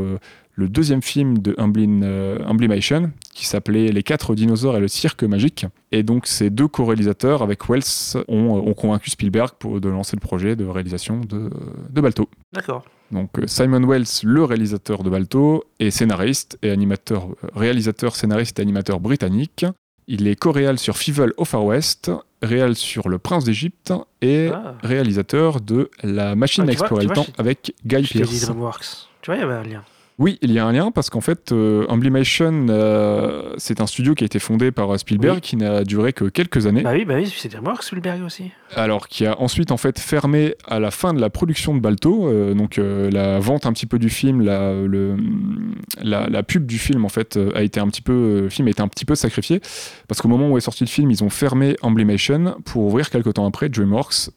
le 0.58 0.68
deuxième 0.68 1.02
film 1.02 1.38
de 1.38 1.54
Amblin, 1.56 2.02
euh, 2.02 2.38
Amblimation, 2.44 3.12
qui 3.32 3.46
s'appelait 3.46 3.92
Les 3.92 4.02
quatre 4.02 4.34
dinosaures 4.34 4.76
et 4.76 4.80
le 4.80 4.88
cirque 4.88 5.22
magique. 5.22 5.66
Et 5.92 6.02
donc 6.02 6.26
ces 6.26 6.50
deux 6.50 6.66
co-réalisateurs 6.66 7.42
avec 7.42 7.68
Wells 7.68 7.84
ont, 8.26 8.56
euh, 8.56 8.60
ont 8.70 8.74
convaincu 8.74 9.08
Spielberg 9.10 9.50
pour, 9.60 9.80
de 9.80 9.88
lancer 9.88 10.16
le 10.16 10.20
projet 10.20 10.56
de 10.56 10.64
réalisation 10.64 11.20
de, 11.20 11.48
de 11.90 12.00
Balto. 12.00 12.28
D'accord. 12.52 12.84
Donc 13.12 13.38
euh, 13.38 13.46
Simon 13.46 13.86
Wells, 13.86 14.08
le 14.24 14.42
réalisateur 14.42 15.04
de 15.04 15.10
Balto, 15.10 15.62
est 15.78 15.90
scénariste 15.92 16.58
et 16.62 16.70
animateur, 16.70 17.28
euh, 17.44 17.48
réalisateur, 17.54 18.16
scénariste 18.16 18.58
et 18.58 18.62
animateur 18.62 18.98
britannique. 18.98 19.64
Il 20.08 20.26
est 20.26 20.34
co-réal 20.34 20.78
sur 20.80 20.96
Fievel 20.96 21.32
au 21.36 21.44
Far 21.44 21.64
West, 21.64 22.10
réal 22.42 22.74
sur 22.74 23.08
Le 23.08 23.18
Prince 23.18 23.44
d'Égypte 23.44 23.92
et 24.22 24.48
Ah. 24.52 24.74
réalisateur 24.82 25.60
de 25.60 25.88
La 26.02 26.34
Machine 26.34 26.64
Ah, 26.66 26.72
à 26.72 26.74
vois- 26.74 26.80
explorer 26.80 27.02
tu 27.02 27.08
le 27.10 27.14
vois, 27.14 27.24
temps 27.24 27.30
je- 27.36 27.40
avec 27.40 27.74
Guy. 27.86 28.02
DreamWorks. 28.22 28.86
Tu 29.22 29.30
vois, 29.30 29.36
il 29.36 29.40
y 29.40 29.44
avait 29.44 29.54
un 29.54 29.62
lien. 29.62 29.84
Oui, 30.18 30.36
il 30.42 30.50
y 30.50 30.58
a 30.58 30.66
un 30.66 30.72
lien 30.72 30.90
parce 30.90 31.10
qu'en 31.10 31.20
fait, 31.20 31.52
euh, 31.52 31.86
Amblimation, 31.88 32.66
euh, 32.70 33.54
c'est 33.56 33.80
un 33.80 33.86
studio 33.86 34.14
qui 34.16 34.24
a 34.24 34.26
été 34.26 34.40
fondé 34.40 34.72
par 34.72 34.92
euh, 34.92 34.98
Spielberg, 34.98 35.36
Oui. 35.36 35.40
qui 35.40 35.56
n'a 35.56 35.84
duré 35.84 36.12
que 36.12 36.24
quelques 36.24 36.66
années. 36.66 36.82
Bah 36.82 36.90
oui, 36.92 37.04
bah 37.04 37.14
oui, 37.16 37.32
c'est 37.36 37.48
DreamWorks, 37.52 37.84
Spielberg 37.84 38.22
aussi. 38.24 38.50
Alors, 38.74 39.06
qui 39.06 39.26
a 39.26 39.40
ensuite 39.40 39.70
en 39.70 39.76
fait 39.76 40.00
fermé 40.00 40.56
à 40.66 40.80
la 40.80 40.90
fin 40.90 41.14
de 41.14 41.20
la 41.20 41.30
production 41.30 41.72
de 41.74 41.80
Balto, 41.80 42.26
euh, 42.26 42.52
donc 42.52 42.80
la 42.80 43.38
vente 43.38 43.64
un 43.64 43.72
petit 43.72 43.86
peu 43.86 44.00
du 44.00 44.10
film, 44.10 44.40
la, 44.42 44.72
le, 44.74 45.16
la, 46.02 46.28
la 46.28 46.42
pub 46.42 46.66
du 46.66 46.78
film 46.78 47.04
en 47.04 47.08
fait 47.08 47.38
a 47.54 47.62
été 47.62 47.78
un 47.78 47.86
petit 47.86 48.02
peu, 48.02 48.40
le 48.42 48.48
film 48.48 48.66
a 48.66 48.72
été 48.72 48.82
un 48.82 48.88
petit 48.88 49.04
peu 49.04 49.14
sacrifié 49.14 49.60
parce 50.08 50.20
qu'au 50.20 50.28
moment 50.28 50.48
où 50.50 50.58
est 50.58 50.62
sorti 50.62 50.82
le 50.84 50.88
film, 50.88 51.10
ils 51.12 51.22
ont 51.22 51.30
fermé 51.30 51.76
Amblimation 51.82 52.56
pour 52.64 52.82
ouvrir 52.82 53.08
quelques 53.10 53.34
temps 53.34 53.46
après 53.46 53.68
DreamWorks. 53.68 54.30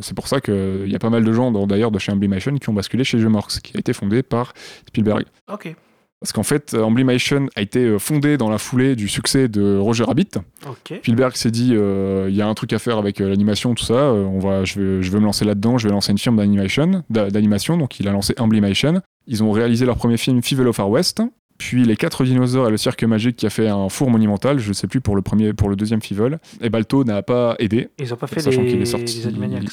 C'est 0.00 0.14
pour 0.14 0.26
ça 0.26 0.40
qu'il 0.40 0.86
y 0.88 0.94
a 0.94 0.98
pas 0.98 1.10
mal 1.10 1.22
de 1.22 1.32
gens 1.32 1.50
d'ailleurs 1.66 1.90
de 1.90 1.98
chez 1.98 2.12
Amblimation 2.12 2.54
qui 2.56 2.68
ont 2.70 2.74
basculé 2.74 3.04
chez 3.04 3.18
DreamWorks, 3.18 3.60
qui 3.62 3.76
a 3.76 3.80
été 3.80 3.92
fondé 3.92 4.22
par 4.22 4.54
Spielberg. 4.88 5.24
Ok. 5.52 5.74
Parce 6.20 6.32
qu'en 6.32 6.42
fait, 6.42 6.74
euh, 6.74 6.82
Amblimation 6.82 7.46
a 7.56 7.62
été 7.62 7.78
euh, 7.80 7.98
fondé 7.98 8.36
dans 8.36 8.50
la 8.50 8.58
foulée 8.58 8.94
du 8.94 9.08
succès 9.08 9.48
de 9.48 9.78
Roger 9.78 10.04
Rabbit. 10.04 10.28
Ok. 10.68 10.98
Spielberg 10.98 11.34
s'est 11.34 11.50
dit, 11.50 11.70
euh, 11.72 12.26
il 12.28 12.36
y 12.36 12.42
a 12.42 12.46
un 12.46 12.52
truc 12.52 12.74
à 12.74 12.78
faire 12.78 12.98
avec 12.98 13.22
euh, 13.22 13.28
l'animation, 13.30 13.74
tout 13.74 13.84
ça. 13.84 13.94
euh, 13.94 14.24
on 14.26 14.38
va, 14.38 14.64
je 14.64 14.78
vais, 14.78 15.02
je 15.02 15.10
vais 15.10 15.18
me 15.18 15.24
lancer 15.24 15.46
là-dedans. 15.46 15.78
Je 15.78 15.88
vais 15.88 15.92
lancer 15.94 16.12
une 16.12 16.18
firme 16.18 16.36
d'animation, 16.36 17.04
d'a- 17.08 17.30
d'animation. 17.30 17.78
Donc, 17.78 18.00
il 18.00 18.06
a 18.08 18.12
lancé 18.12 18.34
Amblimation. 18.38 19.00
Ils 19.28 19.42
ont 19.42 19.50
réalisé 19.50 19.86
leur 19.86 19.96
premier 19.96 20.18
film, 20.18 20.42
Fievel 20.42 20.68
of 20.68 20.76
Far 20.76 20.90
West. 20.90 21.22
Puis 21.56 21.84
les 21.84 21.96
quatre 21.96 22.24
dinosaures 22.24 22.68
et 22.68 22.70
le 22.70 22.78
cirque 22.78 23.02
magique 23.04 23.36
qui 23.36 23.46
a 23.46 23.50
fait 23.50 23.68
un 23.68 23.88
four 23.90 24.10
monumental, 24.10 24.58
je 24.58 24.72
sais 24.72 24.86
plus 24.86 25.00
pour 25.02 25.14
le 25.16 25.20
premier, 25.22 25.52
pour 25.52 25.68
le 25.68 25.76
deuxième 25.76 26.00
Fievel. 26.02 26.38
Et 26.62 26.68
Balto 26.70 27.04
n'a 27.04 27.22
pas 27.22 27.54
aidé. 27.58 27.88
Ils 27.98 28.12
ont 28.12 28.16
pas 28.16 28.26
fait 28.26 28.40
Sachant 28.40 28.62
les, 28.62 28.68
qu'il 28.68 28.80
est 28.82 28.84
sorti- 28.86 29.22
les. 29.26 29.66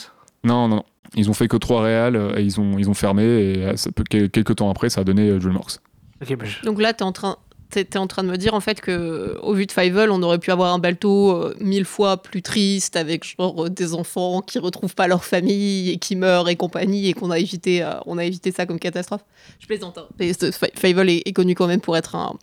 Non, 0.48 0.68
non, 0.68 0.78
non. 0.78 0.84
Ils 1.16 1.30
ont 1.30 1.34
fait 1.34 1.48
que 1.48 1.58
trois 1.58 1.82
réals 1.84 2.16
euh, 2.16 2.38
et 2.38 2.42
ils 2.44 2.60
ont, 2.60 2.78
ils 2.78 2.90
ont 2.90 2.94
fermé. 2.94 3.24
Et 3.24 3.64
euh, 3.66 3.76
ça 3.78 3.92
peut- 3.92 4.04
quel- 4.10 4.30
quelques 4.30 4.56
temps 4.58 4.70
après, 4.70 4.90
ça 4.90 5.02
a 5.02 5.04
donné 5.04 5.30
euh, 5.30 5.40
DreamWorks. 5.40 5.78
Ok, 6.22 6.36
bah, 6.36 6.46
je- 6.46 6.66
Donc 6.66 6.82
là, 6.82 6.94
t'es 6.94 7.04
en 7.04 7.12
train. 7.12 7.38
T'es 7.70 7.84
t'es 7.84 7.98
en 8.00 8.08
train 8.08 8.24
de 8.24 8.30
me 8.30 8.38
dire 8.38 8.54
en 8.54 8.62
fait 8.62 8.80
que 8.80 9.38
au 9.44 9.54
vu 9.54 9.66
de 9.66 9.74
Fievel, 9.74 10.10
on 10.10 10.22
aurait 10.24 10.38
pu 10.40 10.52
avoir 10.52 10.74
un 10.74 10.80
Balto 10.80 11.32
euh, 11.32 11.54
mille 11.60 11.84
fois 11.84 12.16
plus 12.22 12.42
triste 12.42 12.96
avec 12.96 13.26
genre 13.38 13.66
euh, 13.66 13.70
des 13.70 13.94
enfants 13.94 14.40
qui 14.42 14.58
retrouvent 14.58 14.96
pas 14.96 15.08
leur 15.10 15.26
famille 15.26 15.90
et 15.90 15.98
qui 15.98 16.16
meurent 16.16 16.48
et 16.48 16.56
compagnie 16.56 17.10
et 17.10 17.14
qu'on 17.14 17.30
a 17.30 17.38
évité 17.38 17.84
euh, 17.84 17.96
on 18.06 18.18
a 18.18 18.24
évité 18.24 18.54
ça 18.54 18.66
comme 18.66 18.80
catastrophe. 18.80 19.26
Je 19.60 19.68
plaisante. 19.68 19.98
hein. 19.98 20.08
Mais 20.18 20.32
Fievel 20.76 21.10
est, 21.10 21.24
est 21.28 21.34
connu 21.34 21.56
quand 21.56 21.68
même 21.68 21.82
pour 21.82 21.98
être 21.98 22.16
un, 22.16 22.38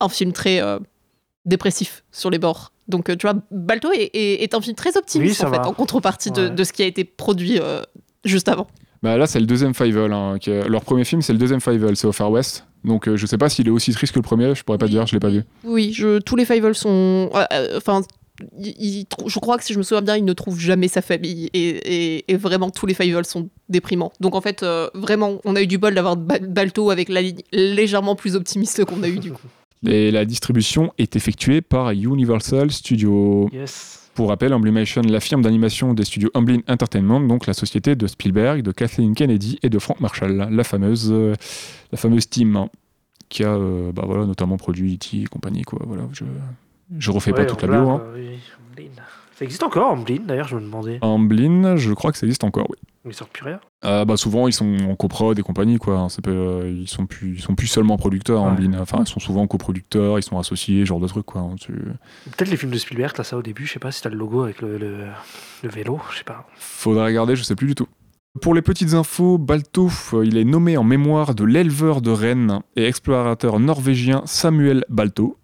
un 0.00 0.08
film 0.10 0.32
très 0.34 0.60
euh, 0.60 0.78
dépressif 1.46 2.04
sur 2.12 2.28
les 2.28 2.38
bords. 2.38 2.70
Donc 2.88 3.10
euh, 3.10 3.16
tu 3.16 3.26
vois, 3.26 3.36
Balto 3.50 3.90
est, 3.92 4.10
est- 4.14 4.42
est 4.42 4.54
un 4.54 4.60
film 4.60 4.74
très 4.74 4.96
optimiste 4.96 5.40
Oui, 5.42 5.46
en 5.46 5.52
fait 5.52 5.58
va. 5.58 5.68
en 5.68 5.72
contrepartie 5.74 6.30
de, 6.30 6.42
Ouais. 6.44 6.50
de 6.50 6.64
ce 6.64 6.72
qui 6.72 6.82
a 6.82 6.86
été 6.86 7.04
produit 7.04 7.58
euh, 7.60 7.82
juste 8.24 8.48
avant. 8.48 8.66
Bah 9.02 9.16
là, 9.16 9.26
c'est 9.28 9.38
le 9.40 9.46
deuxième 9.46 9.74
Fievel. 9.74 10.12
hein, 10.12 10.38
qui 10.40 10.50
est- 10.50 10.68
Leur 10.68 10.82
premier 10.82 11.04
film, 11.04 11.22
c'est 11.22 11.32
le 11.32 11.38
deuxième 11.38 11.60
Fievel, 11.60 11.96
c'est 11.96 12.06
au 12.08 12.12
Far 12.12 12.30
West. 12.30 12.64
Donc, 12.84 13.06
euh, 13.08 13.16
je 13.16 13.26
sais 13.26 13.38
pas 13.38 13.48
s'il 13.48 13.66
est 13.68 13.70
aussi 13.70 13.92
triste 13.92 14.12
que 14.12 14.18
le 14.18 14.22
premier. 14.24 14.54
Je 14.54 14.62
pourrais 14.64 14.78
pas 14.78 14.86
Oui, 14.86 14.90
dire, 14.92 15.06
je 15.06 15.12
l'ai 15.14 15.20
pas 15.20 15.28
vu. 15.28 15.42
Oui, 15.64 15.92
je, 15.92 16.18
tous 16.18 16.34
les 16.36 16.44
Fievel 16.44 16.74
sont. 16.74 17.30
euh, 17.34 17.44
euh, 17.52 17.76
Enfin, 17.76 18.02
il- 18.58 18.74
il 18.78 19.06
trou- 19.06 19.28
je 19.28 19.38
crois 19.38 19.56
que 19.58 19.64
si 19.64 19.72
je 19.72 19.78
me 19.78 19.82
souviens 19.84 20.02
bien, 20.02 20.16
il 20.16 20.24
ne 20.24 20.32
trouve 20.32 20.58
jamais 20.58 20.88
sa 20.88 21.02
famille. 21.02 21.48
Et, 21.54 21.68
et- 21.68 22.24
et 22.32 22.36
vraiment, 22.36 22.70
tous 22.70 22.86
les 22.86 22.94
Fievel 22.94 23.24
sont 23.24 23.48
déprimants. 23.68 24.12
Donc 24.20 24.34
en 24.34 24.40
fait, 24.40 24.62
euh, 24.64 24.88
vraiment, 24.94 25.40
on 25.44 25.54
a 25.56 25.62
eu 25.62 25.66
du 25.66 25.78
bol 25.78 25.94
d'avoir 25.94 26.16
Ba- 26.16 26.38
Balto 26.40 26.90
avec 26.90 27.08
la 27.08 27.20
ligne 27.22 27.40
légèrement 27.52 28.16
plus 28.16 28.34
optimiste 28.36 28.84
qu'on 28.84 29.02
a 29.02 29.08
eu 29.08 29.18
du 29.18 29.32
coup. 29.32 29.42
Et 29.86 30.10
la 30.10 30.24
distribution 30.24 30.92
est 30.98 31.16
effectuée 31.16 31.60
par 31.60 31.90
Universal 31.90 32.70
Studios. 32.70 33.48
Yes. 33.52 34.10
Pour 34.14 34.30
rappel, 34.30 34.52
Amblimation, 34.52 35.02
la 35.02 35.20
firme 35.20 35.42
d'animation 35.42 35.94
des 35.94 36.04
studios 36.04 36.30
Amblin 36.34 36.58
Entertainment, 36.66 37.20
donc 37.20 37.46
la 37.46 37.54
société 37.54 37.94
de 37.94 38.06
Spielberg, 38.08 38.62
de 38.62 38.72
Kathleen 38.72 39.14
Kennedy 39.14 39.60
et 39.62 39.70
de 39.70 39.78
Frank 39.78 40.00
Marshall, 40.00 40.48
la 40.50 40.64
fameuse, 40.64 41.12
euh, 41.12 41.34
la 41.92 41.98
fameuse 41.98 42.28
team 42.28 42.56
hein, 42.56 42.68
qui 43.28 43.44
a 43.44 43.54
euh, 43.54 43.92
bah 43.92 44.02
voilà, 44.04 44.26
notamment 44.26 44.56
produit 44.56 44.94
E.T. 44.94 45.22
et 45.22 45.26
compagnie. 45.26 45.62
Quoi, 45.62 45.82
voilà, 45.86 46.08
je, 46.12 46.24
je 46.98 47.10
refais 47.12 47.32
pas 47.32 47.44
toute 47.44 47.62
la 47.62 47.68
bio. 47.68 47.90
Hein. 47.90 48.02
oui, 48.12 48.40
Amblin. 48.72 48.90
Ça 49.36 49.44
existe 49.44 49.62
encore, 49.62 49.92
Amblin, 49.92 50.22
d'ailleurs, 50.26 50.48
je 50.48 50.56
me 50.56 50.62
demandais. 50.62 50.98
Amblin, 51.00 51.76
je 51.76 51.92
crois 51.92 52.10
que 52.10 52.18
ça 52.18 52.26
existe 52.26 52.42
encore, 52.42 52.66
oui. 52.70 52.78
Ils 53.06 53.14
sortent 53.14 53.32
plus 53.32 53.44
rien? 53.44 53.60
Euh, 53.84 54.04
bah 54.04 54.16
souvent 54.16 54.48
ils 54.48 54.52
sont 54.52 54.76
en 54.88 54.94
coprod 54.96 55.38
et 55.38 55.42
compagnie 55.42 55.78
quoi. 55.78 55.98
hein. 55.98 56.08
Pas- 56.22 56.30
euh, 56.30 56.74
ils 56.76 56.88
sont 56.88 57.06
plus 57.06 57.36
ils 57.36 57.40
sont 57.40 57.54
plus 57.54 57.66
seulement 57.68 57.96
producteurs. 57.96 58.42
Ouais. 58.42 58.48
Amblin. 58.50 58.78
Enfin 58.80 58.98
ils 59.00 59.08
sont 59.08 59.20
souvent 59.20 59.46
coproducteurs, 59.46 60.18
ils 60.18 60.22
sont 60.22 60.38
associés, 60.38 60.84
genre 60.84 61.00
de 61.00 61.06
trucs 61.08 61.24
quoi. 61.26 61.40
hein. 61.42 61.54
Tu- 61.60 61.72
Peut-être 61.72 62.50
les 62.50 62.56
films 62.56 62.72
de 62.72 62.78
Spielberg, 62.78 63.12
t'as 63.14 63.24
ça 63.24 63.36
au 63.36 63.42
début, 63.42 63.66
je 63.66 63.72
sais 63.74 63.78
pas 63.78 63.92
si 63.92 64.02
t'as 64.02 64.10
le 64.10 64.16
logo 64.16 64.42
avec 64.42 64.60
le, 64.60 64.76
le, 64.78 65.06
le 65.62 65.68
vélo, 65.68 66.00
je 66.12 66.18
sais 66.18 66.24
pas. 66.24 66.46
Faudrait 66.56 67.04
regarder, 67.06 67.36
je 67.36 67.42
sais 67.42 67.54
plus 67.56 67.68
du 67.68 67.74
tout. 67.74 67.86
Pour 68.42 68.54
les 68.54 68.62
petites 68.62 68.94
infos, 68.94 69.38
Balto, 69.38 69.90
euh, 70.12 70.24
il 70.26 70.36
est 70.36 70.44
nommé 70.44 70.76
en 70.76 70.84
mémoire 70.84 71.34
de 71.34 71.44
l'éleveur 71.44 72.02
de 72.02 72.10
rennes 72.10 72.60
et 72.76 72.84
explorateur 72.84 73.58
norvégien 73.58 74.22
Samuel 74.26 74.84
Balto. 74.90 75.36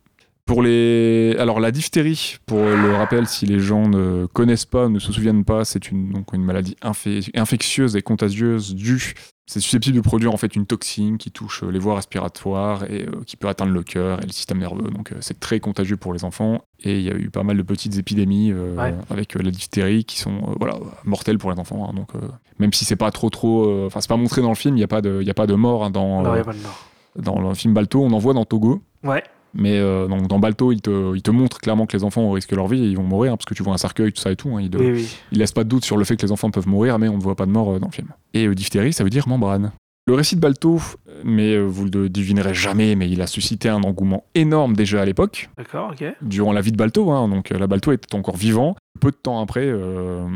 Pour 0.46 0.62
les, 0.62 1.34
alors 1.38 1.58
la 1.58 1.70
diphtérie, 1.70 2.36
pour 2.44 2.58
le 2.58 2.94
rappel, 2.94 3.26
si 3.26 3.46
les 3.46 3.58
gens 3.60 3.88
ne 3.88 4.26
connaissent 4.26 4.66
pas, 4.66 4.90
ne 4.90 4.98
se 4.98 5.10
souviennent 5.10 5.44
pas, 5.44 5.64
c'est 5.64 5.90
une 5.90 6.10
donc 6.12 6.34
une 6.34 6.44
maladie 6.44 6.76
infé- 6.82 7.30
infectieuse 7.34 7.96
et 7.96 8.02
contagieuse 8.02 8.74
due. 8.74 9.14
C'est 9.46 9.60
susceptible 9.60 9.96
de 9.96 10.02
produire 10.02 10.32
en 10.34 10.36
fait 10.36 10.54
une 10.54 10.66
toxine 10.66 11.16
qui 11.16 11.30
touche 11.30 11.62
euh, 11.62 11.70
les 11.70 11.78
voies 11.78 11.94
respiratoires 11.96 12.84
et 12.90 13.04
euh, 13.06 13.22
qui 13.26 13.36
peut 13.36 13.48
atteindre 13.48 13.72
le 13.72 13.82
cœur 13.82 14.22
et 14.22 14.26
le 14.26 14.32
système 14.32 14.58
nerveux. 14.58 14.90
Donc 14.90 15.12
euh, 15.12 15.16
c'est 15.20 15.38
très 15.40 15.60
contagieux 15.60 15.96
pour 15.96 16.12
les 16.12 16.24
enfants. 16.24 16.62
Et 16.82 16.96
il 16.98 17.02
y 17.02 17.10
a 17.10 17.14
eu 17.14 17.30
pas 17.30 17.42
mal 17.42 17.56
de 17.56 17.62
petites 17.62 17.96
épidémies 17.98 18.52
euh, 18.52 18.74
Ouais. 18.76 18.94
avec 19.10 19.34
la 19.34 19.50
diphtérie 19.50 20.04
qui 20.04 20.18
sont 20.18 20.54
voilà 20.60 20.76
mortelles 21.04 21.38
pour 21.38 21.50
les 21.52 21.58
enfants. 21.58 21.88
hein. 21.90 21.94
donc 21.94 22.10
même 22.58 22.72
si 22.74 22.84
c'est 22.84 22.96
pas 22.96 23.10
trop 23.10 23.30
trop, 23.30 23.86
enfin 23.86 24.00
c'est 24.02 24.08
pas 24.08 24.16
montré 24.16 24.40
dans 24.42 24.48
le 24.50 24.54
film, 24.54 24.76
il 24.76 24.80
y 24.80 24.84
a 24.84 24.88
pas 24.88 25.00
de, 25.02 25.20
il 25.22 25.28
a 25.30 25.34
pas 25.34 25.46
de 25.46 25.54
mort 25.54 25.84
hein, 25.84 25.90
dans 25.90 26.22
Non, 26.22 26.34
y 26.36 26.38
a 26.38 26.44
pas 26.44 26.52
de 26.52 26.58
mort. 26.62 26.84
dans 27.16 27.40
le 27.48 27.54
film 27.54 27.72
Balto. 27.74 28.02
On 28.02 28.12
en 28.12 28.18
voit 28.18 28.32
dans 28.34 28.44
Togo. 28.44 28.82
Ouais. 29.02 29.22
Mais 29.54 29.78
euh, 29.78 30.08
donc, 30.08 30.26
dans 30.26 30.38
Balto, 30.38 30.72
il 30.72 30.80
te, 30.80 31.14
il 31.14 31.22
te 31.22 31.30
montre 31.30 31.58
clairement 31.60 31.86
que 31.86 31.96
les 31.96 32.02
enfants 32.04 32.30
risquent 32.32 32.52
leur 32.52 32.66
vie 32.66 32.82
et 32.84 32.88
ils 32.88 32.96
vont 32.96 33.02
mourir, 33.04 33.32
hein, 33.32 33.36
parce 33.36 33.46
que 33.46 33.54
tu 33.54 33.62
vois 33.62 33.74
un 33.74 33.78
cercueil, 33.78 34.12
tout 34.12 34.20
ça 34.20 34.32
et 34.32 34.36
tout. 34.36 34.56
hein, 34.56 34.60
il, 34.60 34.76
Oui, 34.76 34.90
oui. 34.92 35.16
il 35.32 35.38
laisse 35.38 35.52
pas 35.52 35.64
de 35.64 35.68
doute 35.68 35.84
sur 35.84 35.96
le 35.96 36.04
fait 36.04 36.16
que 36.16 36.26
les 36.26 36.32
enfants 36.32 36.50
peuvent 36.50 36.66
mourir, 36.68 36.98
mais 36.98 37.08
on 37.08 37.16
ne 37.16 37.22
voit 37.22 37.36
pas 37.36 37.46
de 37.46 37.50
mort 37.52 37.72
euh, 37.74 37.78
dans 37.78 37.86
le 37.86 37.92
film. 37.92 38.08
Et 38.32 38.46
euh, 38.46 38.54
diphtérie, 38.54 38.92
ça 38.92 39.04
veut 39.04 39.10
dire 39.10 39.28
membrane. 39.28 39.72
Le 40.06 40.14
récit 40.14 40.36
de 40.36 40.40
Balto, 40.40 40.80
mais 41.24 41.54
euh, 41.54 41.62
vous 41.64 41.86
le 41.86 42.08
devinerez 42.08 42.54
jamais, 42.54 42.94
mais 42.94 43.08
il 43.10 43.20
a 43.22 43.26
suscité 43.26 43.68
un 43.68 43.82
engouement 43.82 44.24
énorme 44.34 44.74
déjà 44.76 45.02
à 45.02 45.04
l'époque, 45.04 45.48
D'accord, 45.58 45.90
ok. 45.92 46.04
durant 46.22 46.52
la 46.52 46.60
vie 46.60 46.70
de 46.72 46.76
Balto. 46.76 47.10
hein. 47.10 47.28
donc 47.28 47.50
euh, 47.50 47.58
la 47.58 47.66
Balto 47.66 47.90
était 47.92 48.14
encore 48.14 48.36
vivant. 48.36 48.76
Peu 49.00 49.10
de 49.10 49.16
temps 49.16 49.40
après, 49.42 49.64
euh, 49.66 50.28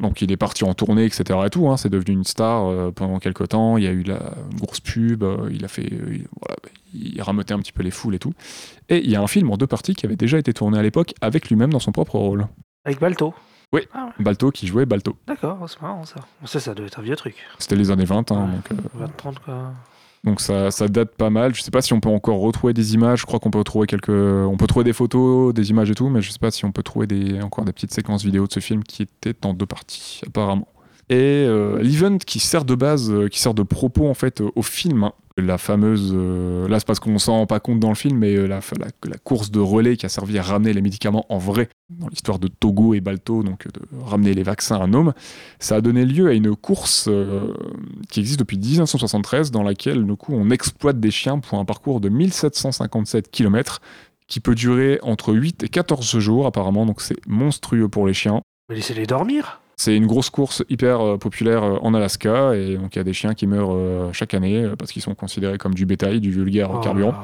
donc 0.00 0.22
il 0.22 0.32
est 0.32 0.38
parti 0.38 0.64
en 0.64 0.72
tournée, 0.72 1.04
etc. 1.04 1.38
Et 1.44 1.50
tout. 1.50 1.68
hein. 1.68 1.76
c'est 1.76 1.90
devenu 1.90 2.14
une 2.14 2.24
star 2.24 2.64
euh, 2.66 2.90
pendant 2.90 3.18
quelques 3.18 3.48
temps. 3.48 3.76
Il 3.76 3.84
y 3.84 3.86
a 3.86 3.92
eu 3.92 4.02
la 4.04 4.32
grosse 4.58 4.80
pub. 4.80 5.22
euh, 5.22 5.48
il 5.52 5.64
a 5.64 5.68
fait, 5.68 5.82
il- 5.84 6.26
voilà, 6.40 6.56
il 6.94 7.20
rameutait 7.20 7.52
un 7.52 7.58
petit 7.58 7.72
peu 7.72 7.82
les 7.82 7.90
foules 7.90 8.14
et 8.14 8.18
tout. 8.18 8.32
Et 8.88 8.98
il 9.04 9.10
y 9.10 9.16
a 9.16 9.20
un 9.22 9.26
film 9.26 9.50
en 9.50 9.56
deux 9.58 9.66
parties 9.66 9.94
qui 9.94 10.06
avait 10.06 10.16
déjà 10.16 10.38
été 10.38 10.52
tourné 10.54 10.78
à 10.78 10.82
l'époque 10.82 11.12
avec 11.20 11.50
lui-même 11.50 11.70
dans 11.72 11.78
son 11.78 11.92
propre 11.92 12.18
rôle. 12.18 12.46
Avec 12.86 12.98
Balto. 13.00 13.34
Balto 14.18 14.50
qui 14.50 14.66
jouait 14.66 14.86
Balto. 14.86 15.16
D'accord, 15.26 15.58
c'est 15.68 15.82
marrant 15.82 16.04
ça. 16.04 16.16
Ça, 16.46 16.58
ça 16.60 16.74
doit 16.74 16.86
être 16.86 16.98
un 16.98 17.02
vieux 17.02 17.16
truc. 17.16 17.34
C'était 17.58 17.76
les 17.76 17.90
années 17.90 18.04
20, 18.06 18.32
hein, 18.32 18.46
Ouais. 18.46 18.52
donc, 18.52 18.72
euh, 18.72 18.88
20, 18.98 19.16
30 19.16 19.38
quoi. 19.40 19.72
Donc 20.26 20.40
ça, 20.40 20.70
date 20.88 21.14
pas 21.14 21.30
mal. 21.30 21.54
Je 21.54 21.62
sais 21.62 21.70
pas 21.70 21.80
si 21.80 21.92
on 21.92 22.00
peut 22.00 22.08
encore 22.08 22.40
retrouver 22.40 22.74
des 22.74 22.94
images. 22.94 23.20
Je 23.20 23.26
crois 23.26 23.38
qu'on 23.38 23.52
peut 23.52 23.62
trouver 23.62 23.86
quelques, 23.86 24.08
on 24.08 24.56
peut 24.56 24.66
trouver 24.66 24.84
des 24.84 24.92
photos, 24.92 25.54
des 25.54 25.70
images 25.70 25.90
et 25.90 25.94
tout, 25.94 26.08
mais 26.08 26.20
je 26.20 26.32
sais 26.32 26.40
pas 26.40 26.50
si 26.50 26.64
on 26.64 26.72
peut 26.72 26.82
trouver 26.82 27.06
encore 27.42 27.64
des 27.64 27.72
petites 27.72 27.94
séquences 27.94 28.24
vidéo 28.24 28.48
de 28.48 28.52
ce 28.52 28.58
film 28.58 28.82
qui 28.82 29.02
était 29.02 29.36
en 29.46 29.54
deux 29.54 29.66
parties 29.66 30.20
apparemment. 30.26 30.66
Et 31.08 31.44
euh, 31.46 31.80
l'event 31.82 32.18
qui 32.18 32.40
sert 32.40 32.64
de 32.64 32.74
base, 32.74 33.12
euh, 33.12 33.28
qui 33.28 33.38
sert 33.38 33.54
de 33.54 33.62
propos 33.62 34.08
en 34.08 34.14
fait 34.14 34.40
au 34.40 34.62
film, 34.62 35.04
hein. 35.04 35.12
la 35.36 35.56
fameuse, 35.56 36.12
euh, 36.12 36.66
là 36.66 36.80
c'est 36.80 36.86
parce 36.86 36.98
qu'on 36.98 37.20
s'en 37.20 37.34
rend 37.34 37.46
pas 37.46 37.60
compte 37.60 37.78
dans 37.78 37.90
le 37.90 37.94
film, 37.94 38.18
mais 38.18 38.34
la, 38.48 38.60
course 39.22 39.52
de 39.52 39.60
relais 39.60 39.96
qui 39.96 40.04
a 40.04 40.08
servi 40.08 40.36
à 40.36 40.42
ramener 40.42 40.72
les 40.72 40.82
médicaments 40.82 41.24
en 41.28 41.38
vrai 41.38 41.68
dans 41.90 42.08
l'histoire 42.08 42.40
de 42.40 42.48
Togo 42.48 42.92
et 42.94 43.00
Balto, 43.00 43.44
donc 43.44 43.68
de 43.68 43.80
ramener 44.04 44.34
les 44.34 44.42
vaccins 44.42 44.80
à 44.80 44.88
Nome, 44.88 45.12
ça 45.60 45.76
a 45.76 45.80
donné 45.80 46.04
lieu 46.04 46.28
à 46.28 46.32
une 46.32 46.56
course 46.56 47.08
qui 48.10 48.18
existe 48.18 48.40
depuis 48.40 48.58
1973 48.58 49.52
dans 49.52 49.62
laquelle 49.62 50.04
du 50.04 50.16
coup, 50.16 50.32
on 50.34 50.50
exploite 50.50 50.98
des 50.98 51.12
chiens 51.12 51.38
pour 51.38 51.60
un 51.60 51.64
parcours 51.64 52.00
de 52.00 52.08
1757 52.08 53.30
km 53.30 53.80
qui 54.26 54.40
peut 54.40 54.56
durer 54.56 54.98
entre 55.02 55.32
8 55.32 55.62
et 55.62 55.68
14 55.68 56.18
jours 56.18 56.46
apparemment, 56.46 56.84
donc 56.84 57.00
c'est 57.00 57.24
monstrueux 57.28 57.88
pour 57.88 58.08
les 58.08 58.14
chiens. 58.14 58.40
Mais 58.68 58.74
laissez-les 58.74 59.06
dormir. 59.06 59.60
C'est 59.78 59.94
une 59.94 60.06
grosse 60.06 60.30
course 60.30 60.64
hyper 60.70 61.00
euh, 61.00 61.16
populaire 61.18 61.62
euh, 61.62 61.76
en 61.82 61.92
Alaska 61.92 62.54
et 62.54 62.76
donc 62.76 62.94
il 62.96 62.98
y 62.98 63.00
a 63.00 63.04
des 63.04 63.12
chiens 63.12 63.34
qui 63.34 63.46
meurent 63.46 63.74
euh, 63.74 64.10
chaque 64.12 64.32
année 64.32 64.66
parce 64.78 64.90
qu'ils 64.90 65.02
sont 65.02 65.14
considérés 65.14 65.58
comme 65.58 65.74
du 65.74 65.84
bétail, 65.84 66.18
du 66.20 66.30
vulgaire 66.30 66.70
Oh 66.72 66.78
carburant. 66.80 67.12
là. 67.12 67.20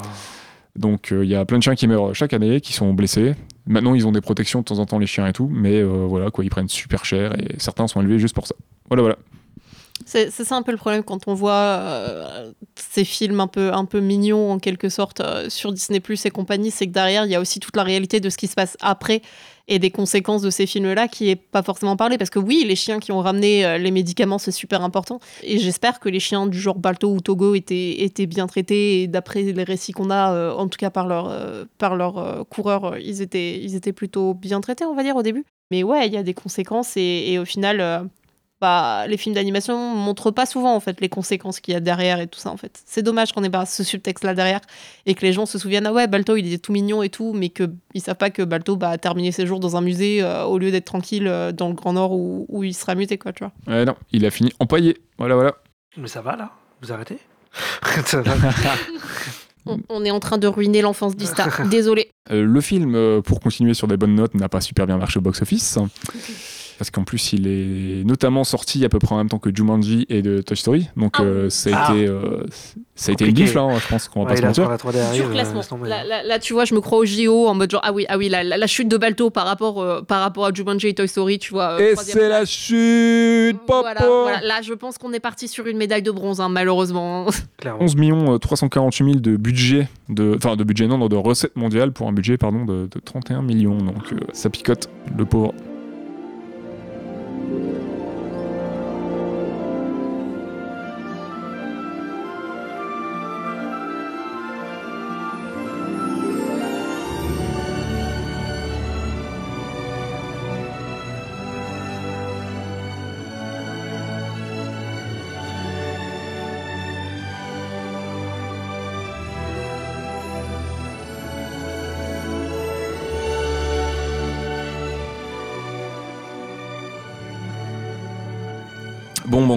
Donc 0.75 1.11
euh, 1.11 1.23
il 1.23 1.29
y 1.31 1.35
a 1.35 1.45
plein 1.45 1.57
de 1.57 1.63
chiens 1.63 1.75
qui 1.75 1.87
meurent 1.87 2.13
chaque 2.13 2.33
année, 2.33 2.61
qui 2.61 2.73
sont 2.73 2.93
blessés. 2.93 3.33
Maintenant 3.65 3.95
ils 3.95 4.05
ont 4.07 4.11
des 4.11 4.21
protections 4.21 4.59
de 4.59 4.65
temps 4.65 4.77
en 4.79 4.85
temps 4.85 4.99
les 4.99 5.07
chiens 5.07 5.25
et 5.27 5.33
tout, 5.33 5.49
mais 5.51 5.81
euh, 5.81 6.05
voilà 6.07 6.29
quoi, 6.29 6.43
ils 6.43 6.49
prennent 6.49 6.69
super 6.69 7.05
cher 7.05 7.33
et 7.39 7.55
certains 7.57 7.87
sont 7.87 8.01
élevés 8.01 8.19
juste 8.19 8.35
pour 8.35 8.45
ça. 8.45 8.55
Voilà 8.87 9.01
voilà. 9.01 9.17
C'est 10.05 10.31
ça 10.31 10.55
un 10.55 10.63
peu 10.63 10.71
le 10.71 10.77
problème 10.77 11.03
quand 11.03 11.27
on 11.27 11.33
voit 11.33 11.53
euh, 11.53 12.51
ces 12.75 13.05
films 13.05 13.39
un 13.39 13.47
peu, 13.47 13.73
un 13.73 13.85
peu 13.85 13.99
mignons 13.99 14.51
en 14.51 14.59
quelque 14.59 14.89
sorte 14.89 15.21
euh, 15.21 15.49
sur 15.49 15.71
Disney 15.71 15.99
Plus 15.99 16.25
et 16.25 16.31
compagnie, 16.31 16.71
c'est 16.71 16.87
que 16.87 16.91
derrière 16.91 17.25
il 17.25 17.31
y 17.31 17.35
a 17.35 17.39
aussi 17.39 17.59
toute 17.59 17.75
la 17.75 17.83
réalité 17.83 18.19
de 18.19 18.29
ce 18.29 18.37
qui 18.37 18.47
se 18.47 18.55
passe 18.55 18.77
après 18.81 19.21
et 19.67 19.79
des 19.79 19.91
conséquences 19.91 20.41
de 20.41 20.49
ces 20.49 20.65
films-là 20.65 21.07
qui 21.07 21.29
est 21.29 21.35
pas 21.35 21.63
forcément 21.63 21.95
parlé. 21.95 22.17
Parce 22.17 22.29
que 22.29 22.39
oui 22.39 22.65
les 22.67 22.75
chiens 22.75 22.99
qui 22.99 23.11
ont 23.11 23.19
ramené 23.19 23.65
euh, 23.65 23.77
les 23.77 23.91
médicaments 23.91 24.37
c'est 24.37 24.51
super 24.51 24.83
important. 24.83 25.19
Et 25.41 25.57
j'espère 25.57 25.99
que 25.99 26.09
les 26.09 26.19
chiens 26.19 26.47
du 26.47 26.59
genre 26.59 26.77
Balto 26.77 27.11
ou 27.11 27.21
Togo 27.21 27.55
étaient, 27.55 28.03
étaient 28.03 28.27
bien 28.27 28.47
traités 28.47 29.03
et 29.03 29.07
d'après 29.07 29.41
les 29.43 29.63
récits 29.63 29.93
qu'on 29.93 30.09
a 30.09 30.53
en 30.53 30.67
tout 30.67 30.77
cas 30.77 30.89
par 30.89 31.07
leur, 31.07 31.29
euh, 31.29 31.65
par 31.77 31.95
leur 31.95 32.47
coureur 32.49 32.97
ils, 32.97 33.21
étaient, 33.21 33.59
ils 33.59 33.75
étaient 33.75 33.93
plutôt 33.93 34.33
bien 34.33 34.59
traités 34.59 34.85
on 34.85 34.95
va 34.95 35.03
dire 35.03 35.15
au 35.15 35.23
début. 35.23 35.45
Mais 35.71 35.83
ouais 35.83 36.07
il 36.07 36.13
y 36.13 36.17
a 36.17 36.23
des 36.23 36.33
conséquences 36.33 36.93
et, 36.97 37.37
au 37.39 37.45
final 37.45 38.09
bah, 38.63 39.07
les 39.07 39.17
films 39.17 39.35
d'animation 39.35 39.77
montrent 39.77 40.31
pas 40.31 40.45
souvent 40.45 40.73
en 40.73 40.79
fait 40.79 41.01
les 41.01 41.09
conséquences 41.09 41.59
qu'il 41.59 41.73
y 41.73 41.75
a 41.75 41.81
derrière 41.81 42.21
et 42.21 42.27
tout 42.27 42.39
ça 42.39 42.49
en 42.49 42.55
fait. 42.55 42.81
C'est 42.85 43.01
dommage 43.01 43.33
qu'on 43.33 43.43
ait 43.43 43.49
pas 43.49 43.65
ce 43.65 43.83
subtexte 43.83 44.23
là 44.23 44.33
derrière 44.33 44.61
et 45.05 45.15
que 45.15 45.21
les 45.21 45.33
gens 45.33 45.45
se 45.45 45.59
souviennent 45.59 45.85
ah 45.85 45.91
ouais 45.91 46.07
Balto 46.07 46.37
il 46.37 46.47
était 46.47 46.59
tout 46.59 46.71
mignon 46.71 47.03
et 47.03 47.09
tout 47.09 47.33
mais 47.33 47.49
que 47.49 47.69
ils 47.93 47.99
savent 47.99 48.15
pas 48.15 48.29
que 48.29 48.41
Balto 48.41 48.77
bah, 48.77 48.91
a 48.91 48.97
terminé 48.97 49.33
ses 49.33 49.45
jours 49.45 49.59
dans 49.59 49.75
un 49.75 49.81
musée 49.81 50.23
euh, 50.23 50.45
au 50.45 50.59
lieu 50.59 50.71
d'être 50.71 50.85
tranquille 50.85 51.27
euh, 51.27 51.51
dans 51.51 51.67
le 51.67 51.73
Grand 51.73 51.91
Nord 51.91 52.13
où, 52.13 52.45
où 52.47 52.63
il 52.63 52.73
sera 52.73 52.95
muté 52.95 53.17
quoi 53.17 53.33
tu 53.33 53.43
vois. 53.43 53.51
Ouais, 53.67 53.83
non, 53.83 53.95
il 54.13 54.25
a 54.25 54.31
fini 54.31 54.53
empaillé. 54.59 54.97
Voilà 55.17 55.35
voilà. 55.35 55.55
Mais 55.97 56.07
ça 56.07 56.21
va 56.21 56.37
là? 56.37 56.51
Vous 56.81 56.93
arrêtez? 56.93 57.17
On, 59.65 59.79
on 59.87 60.03
est 60.03 60.11
en 60.11 60.19
train 60.19 60.37
de 60.37 60.47
ruiner 60.47 60.81
l'enfance 60.81 61.15
d'Ista. 61.15 61.47
Désolé. 61.71 62.09
Euh, 62.31 62.43
le 62.43 62.59
film, 62.59 63.21
pour 63.21 63.39
continuer 63.39 63.73
sur 63.73 63.87
des 63.87 63.95
bonnes 63.95 64.15
notes, 64.15 64.33
n'a 64.33 64.49
pas 64.49 64.59
super 64.59 64.85
bien 64.85 64.97
marché 64.97 65.19
au 65.19 65.21
box-office. 65.21 65.79
Parce 66.77 66.89
qu'en 66.91 67.03
plus, 67.03 67.33
il 67.33 67.47
est 67.47 68.03
notamment 68.05 68.43
sorti 68.43 68.83
à 68.85 68.89
peu 68.89 68.99
près 68.99 69.13
en 69.13 69.17
même 69.19 69.29
temps 69.29 69.39
que 69.39 69.49
Jumanji 69.55 70.05
et 70.09 70.21
de 70.21 70.41
Toy 70.41 70.57
Story. 70.57 70.89
Donc, 70.97 71.15
Ah. 71.19 71.23
euh, 71.23 71.49
ça 71.49 71.69
a 71.77 71.85
Ah. 71.89 71.93
été, 71.95 72.07
euh, 72.07 72.43
ça 72.95 73.11
a 73.11 73.13
été 73.13 73.25
une 73.25 73.33
bifle, 73.33 73.57
hein, 73.57 73.69
je 73.79 73.87
pense 73.87 74.07
qu'on 74.07 74.23
va 74.23 74.31
Ouais, 74.33 74.35
pas 74.35 74.41
se 74.41 74.45
mentir. 74.61 74.63
quand 74.65 74.69
la 74.71 74.77
3D 74.77 74.99
arrive, 74.99 75.21
Dur 75.23 75.31
euh. 75.31 75.87
Là, 75.87 76.03
là- 76.03 76.23
là, 76.23 76.39
tu 76.39 76.53
vois, 76.53 76.65
je 76.65 76.73
me 76.75 76.81
crois 76.81 76.97
au 76.99 77.05
JO 77.05 77.47
en 77.47 77.53
mode 77.55 77.71
genre 77.71 77.81
ah 77.83 77.91
oui 77.93 78.05
ah 78.09 78.17
oui 78.17 78.29
la, 78.29 78.43
la- 78.43 78.57
la 78.57 78.67
chute 78.67 78.87
de 78.87 78.97
Balto 78.97 79.29
par 79.29 79.45
rapport 79.45 79.81
euh, 79.81 80.01
par 80.01 80.21
rapport 80.21 80.45
à 80.45 80.53
Jumanji 80.53 80.87
et 80.87 80.93
Toy 80.93 81.07
Story 81.07 81.39
tu 81.39 81.53
vois. 81.53 81.79
euh, 81.79 81.91
Et 81.91 81.95
c'est 81.95 82.27
la 82.29 82.45
chute, 82.45 83.57
popo 83.65 83.81
Voilà, 83.81 84.01
voilà. 84.05 84.41
Là, 84.41 84.61
je 84.61 84.73
pense 84.73 84.97
qu'on 84.97 85.13
est 85.13 85.19
parti 85.19 85.47
sur 85.47 85.67
une 85.67 85.77
médaille 85.77 86.01
de 86.03 86.11
bronze, 86.11 86.39
hein, 86.41 86.49
malheureusement. 86.49 87.25
Clairement. 87.57 87.81
11 87.83 87.95
millions 87.95 88.33
euh, 88.33 88.37
348 88.37 89.03
000 89.05 89.19
de 89.19 89.37
budget, 89.37 89.87
de, 90.09 90.35
enfin 90.37 90.55
de 90.55 90.63
budget 90.63 90.87
non, 90.87 90.97
non, 90.97 91.07
de 91.07 91.15
recettes 91.15 91.55
mondiales 91.55 91.91
pour 91.91 92.07
un 92.07 92.13
budget 92.13 92.37
pardon 92.37 92.65
de, 92.65 92.87
de 92.91 92.99
31 93.03 93.41
millions. 93.41 93.77
Donc 93.77 94.11
euh, 94.13 94.17
ça 94.33 94.49
picote, 94.49 94.89
le 95.17 95.25
pauvre. 95.25 95.53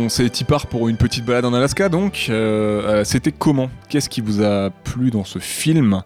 Bon, 0.07 0.11
c'est 0.11 0.31
Tipar 0.31 0.69
pour 0.69 0.89
une 0.89 0.97
petite 0.97 1.25
balade 1.25 1.47
en 1.47 1.53
Alaska, 1.53 1.89
donc. 1.89 2.27
Euh, 2.29 3.01
euh, 3.01 3.05
C'était 3.05 3.33
comment? 3.33 3.69
Qu'est-ce 3.89 4.09
qui 4.09 4.21
vous 4.21 4.41
a 4.41 4.71
plu 4.71 5.11
dans 5.11 5.25
ce 5.25 5.41
film? 5.41 6.01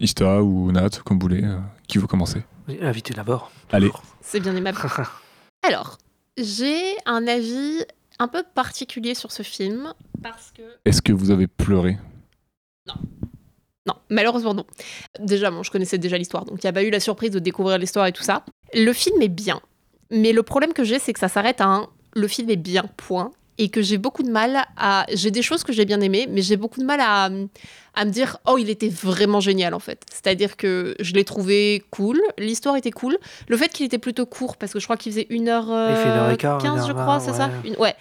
Ista 0.00 0.42
ou 0.42 0.70
Nat, 0.70 0.90
comme 1.02 1.18
vous 1.18 1.28
voulez, 1.28 1.42
euh, 1.42 1.56
qui 1.88 1.96
veut 1.96 2.06
commencer? 2.06 2.42
Invité 2.82 3.14
d'abord. 3.14 3.50
Allez. 3.72 3.90
C'est 4.20 4.38
bien 4.38 4.54
aimable. 4.54 4.76
Alors, 5.66 5.96
j'ai 6.36 6.78
un 7.06 7.26
avis 7.26 7.82
un 8.18 8.28
peu 8.28 8.42
particulier 8.54 9.14
sur 9.14 9.32
ce 9.32 9.42
film 9.42 9.94
parce 10.22 10.52
que 10.54 10.60
Est-ce 10.84 11.00
que 11.00 11.14
vous 11.14 11.30
avez 11.30 11.46
pleuré? 11.46 11.96
Non, 13.86 13.94
malheureusement 14.10 14.52
non. 14.52 14.66
Déjà, 15.20 15.50
bon, 15.50 15.62
je 15.62 15.70
connaissais 15.70 15.96
déjà 15.96 16.18
l'histoire, 16.18 16.44
donc 16.44 16.62
il 16.62 16.66
n'y 16.66 16.70
a 16.70 16.74
pas 16.74 16.82
eu 16.82 16.90
la 16.90 17.00
surprise 17.00 17.30
de 17.30 17.38
découvrir 17.38 17.78
l'histoire 17.78 18.06
et 18.06 18.12
tout 18.12 18.24
ça. 18.24 18.44
Le 18.74 18.92
film 18.92 19.22
est 19.22 19.28
bien, 19.28 19.62
mais 20.10 20.34
le 20.34 20.42
problème 20.42 20.74
que 20.74 20.84
j'ai, 20.84 20.98
c'est 20.98 21.14
que 21.14 21.18
ça 21.18 21.28
s'arrête 21.28 21.62
à 21.62 21.66
un 21.66 21.88
le 22.14 22.28
film 22.28 22.50
est 22.50 22.56
bien, 22.56 22.84
point. 22.96 23.30
Et 23.58 23.68
que 23.68 23.82
j'ai 23.82 23.98
beaucoup 23.98 24.22
de 24.22 24.30
mal 24.30 24.64
à. 24.78 25.04
J'ai 25.12 25.30
des 25.30 25.42
choses 25.42 25.62
que 25.62 25.72
j'ai 25.74 25.84
bien 25.84 26.00
aimées, 26.00 26.26
mais 26.28 26.40
j'ai 26.40 26.56
beaucoup 26.56 26.80
de 26.80 26.86
mal 26.86 27.00
à, 27.00 27.24
à 27.94 28.04
me 28.06 28.10
dire 28.10 28.38
oh, 28.46 28.56
il 28.58 28.70
était 28.70 28.88
vraiment 28.88 29.40
génial 29.40 29.74
en 29.74 29.78
fait. 29.78 30.02
C'est-à-dire 30.10 30.56
que 30.56 30.96
je 31.00 31.12
l'ai 31.12 31.24
trouvé 31.24 31.84
cool, 31.90 32.18
l'histoire 32.38 32.76
était 32.76 32.90
cool. 32.90 33.18
Le 33.48 33.56
fait 33.58 33.68
qu'il 33.68 33.84
était 33.84 33.98
plutôt 33.98 34.24
court, 34.24 34.56
parce 34.56 34.72
que 34.72 34.80
je 34.80 34.84
crois 34.86 34.96
qu'il 34.96 35.12
faisait 35.12 35.26
1h15, 35.30 35.90
Il 35.90 35.96
fait 35.96 36.02
une 36.04 36.08
heure 36.10 36.30
et 36.30 36.36
quart, 36.38 36.64
une 36.64 36.78
heure 36.78 36.86
je 36.86 36.92
crois, 36.92 37.20
c'est 37.20 37.34
ça 37.34 37.48
ouais. 37.62 37.68
Une- 37.70 37.76
Ouais. 37.76 37.94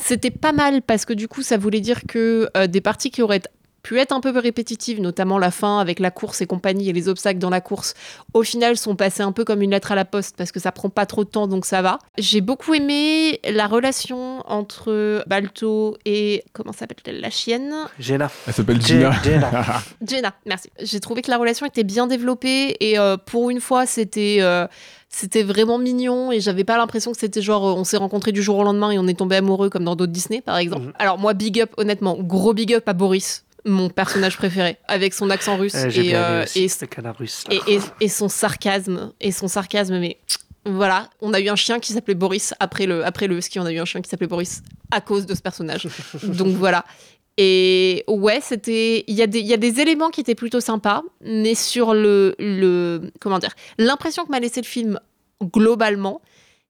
C'était 0.00 0.30
pas 0.30 0.52
mal 0.52 0.80
parce 0.80 1.04
que 1.04 1.12
du 1.12 1.28
coup, 1.28 1.42
ça 1.42 1.58
voulait 1.58 1.80
dire 1.80 2.00
que 2.08 2.48
euh, 2.56 2.66
des 2.66 2.80
parties 2.80 3.10
qui 3.10 3.20
auraient 3.20 3.42
pu 3.82 3.98
être 3.98 4.12
un 4.12 4.20
peu 4.20 4.36
répétitives, 4.38 5.00
notamment 5.00 5.38
la 5.38 5.50
fin 5.50 5.78
avec 5.78 6.00
la 6.00 6.10
course 6.10 6.40
et 6.40 6.46
compagnie 6.46 6.88
et 6.88 6.92
les 6.92 7.08
obstacles 7.08 7.38
dans 7.38 7.50
la 7.50 7.60
course, 7.60 7.94
au 8.34 8.42
final 8.42 8.76
sont 8.76 8.96
passées 8.96 9.22
un 9.22 9.32
peu 9.32 9.44
comme 9.44 9.62
une 9.62 9.70
lettre 9.70 9.92
à 9.92 9.94
la 9.94 10.04
poste 10.04 10.36
parce 10.36 10.52
que 10.52 10.60
ça 10.60 10.72
prend 10.72 10.90
pas 10.90 11.06
trop 11.06 11.24
de 11.24 11.30
temps 11.30 11.46
donc 11.46 11.64
ça 11.64 11.82
va. 11.82 11.98
J'ai 12.18 12.40
beaucoup 12.40 12.74
aimé 12.74 13.40
la 13.48 13.66
relation 13.66 14.42
entre 14.46 15.22
Balto 15.26 15.96
et 16.04 16.44
comment 16.52 16.72
s'appelle 16.72 17.20
la 17.20 17.30
chienne? 17.30 17.74
Jenna. 17.98 18.30
Elle 18.46 18.54
s'appelle 18.54 18.82
Gina. 18.82 19.12
Gina. 19.22 19.50
Jenna. 19.50 19.64
Jenna, 20.06 20.34
merci. 20.46 20.70
J'ai 20.80 21.00
trouvé 21.00 21.22
que 21.22 21.30
la 21.30 21.38
relation 21.38 21.66
était 21.66 21.84
bien 21.84 22.06
développée 22.06 22.76
et 22.80 22.98
euh, 22.98 23.16
pour 23.16 23.50
une 23.50 23.60
fois, 23.60 23.86
c'était 23.86 24.38
euh, 24.40 24.66
c'était 25.08 25.42
vraiment 25.42 25.78
mignon 25.78 26.32
et 26.32 26.40
j'avais 26.40 26.64
pas 26.64 26.76
l'impression 26.76 27.12
que 27.12 27.18
c'était 27.18 27.42
genre 27.42 27.66
euh, 27.66 27.72
on 27.72 27.84
s'est 27.84 27.96
rencontrés 27.96 28.32
du 28.32 28.42
jour 28.42 28.58
au 28.58 28.64
lendemain 28.64 28.90
et 28.90 28.98
on 28.98 29.06
est 29.06 29.18
tombé 29.18 29.36
amoureux 29.36 29.70
comme 29.70 29.84
dans 29.84 29.96
d'autres 29.96 30.12
Disney 30.12 30.40
par 30.40 30.56
exemple. 30.58 30.86
Mhm. 30.86 30.92
Alors 30.98 31.18
moi, 31.18 31.34
big 31.34 31.60
up, 31.60 31.72
honnêtement, 31.76 32.16
gros 32.18 32.54
big 32.54 32.74
up 32.74 32.88
à 32.88 32.92
Boris. 32.92 33.44
Mon 33.68 33.90
personnage 33.90 34.36
préféré, 34.36 34.76
avec 34.88 35.14
son 35.14 35.30
accent 35.30 35.56
russe 35.56 35.74
et, 35.74 36.14
euh, 36.14 36.44
aussi, 36.44 36.58
et, 36.58 37.08
russe. 37.10 37.44
et, 38.00 38.08
son 38.08 38.28
sarcasme. 38.28 39.12
Et 39.20 39.32
son 39.32 39.48
sarcasme, 39.48 39.98
mais 39.98 40.18
voilà, 40.64 41.08
on 41.20 41.32
a 41.34 41.40
eu 41.40 41.48
un 41.48 41.56
chien 41.56 41.78
qui 41.78 41.92
s'appelait 41.92 42.14
Boris 42.14 42.54
après 42.60 42.86
le, 42.86 43.04
après 43.04 43.26
le 43.26 43.40
ski, 43.40 43.60
on 43.60 43.66
a 43.66 43.72
eu 43.72 43.78
un 43.78 43.84
chien 43.84 44.00
qui 44.00 44.08
s'appelait 44.10 44.26
Boris 44.26 44.62
à 44.90 45.00
cause 45.00 45.26
de 45.26 45.34
ce 45.34 45.40
personnage. 45.42 45.86
Donc 46.22 46.48
voilà. 46.48 46.84
Et 47.36 48.04
ouais, 48.08 48.40
c'était. 48.42 49.04
Il 49.06 49.14
y, 49.14 49.22
a 49.22 49.28
des- 49.28 49.38
il 49.38 49.46
y 49.46 49.54
a 49.54 49.58
des 49.58 49.80
éléments 49.80 50.10
qui 50.10 50.20
étaient 50.20 50.34
plutôt 50.34 50.60
sympas, 50.60 51.02
mais 51.20 51.54
sur 51.54 51.94
le. 51.94 52.34
le 52.40 53.12
comment 53.20 53.38
dire 53.38 53.54
L'impression 53.78 54.24
que 54.24 54.30
m'a 54.32 54.40
laissé 54.40 54.60
le 54.60 54.66
film 54.66 54.98
globalement, 55.40 56.20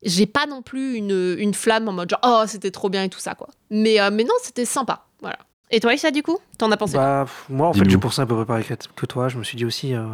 j'ai 0.02 0.26
pas 0.26 0.44
non 0.44 0.61
plus 0.61 0.94
une, 0.96 1.37
une 1.38 1.54
flamme 1.54 1.88
en 1.88 1.92
mode 1.92 2.11
genre, 2.11 2.20
oh, 2.22 2.44
c'était 2.46 2.70
trop 2.70 2.90
bien 2.90 3.04
et 3.04 3.08
tout 3.08 3.18
ça, 3.18 3.34
quoi. 3.34 3.48
Mais, 3.70 3.98
euh, 3.98 4.11
mais 4.12 4.24
non, 4.24 4.34
c'était 4.42 4.66
sympa. 4.66 5.06
Voilà. 5.20 5.38
Et 5.70 5.81
toi, 5.81 5.92
Isha, 5.92 6.11
du 6.11 6.22
coup 6.22 6.38
T'en 6.57 6.70
as 6.72 6.76
pensé 6.78 6.96
Bah, 6.96 7.26
moi, 7.50 7.68
en 7.68 7.72
fait, 7.74 7.88
j'ai 7.88 7.98
pensé 7.98 8.20
un 8.22 8.26
peu 8.26 8.35
près 8.37 8.46
pareil 8.46 8.64
que, 8.64 9.07
toi. 9.07 9.28
Je 9.28 9.37
me 9.37 9.44
suis 9.44 9.57
dit 9.57 9.64
aussi, 9.66 9.94
euh, 9.94 10.07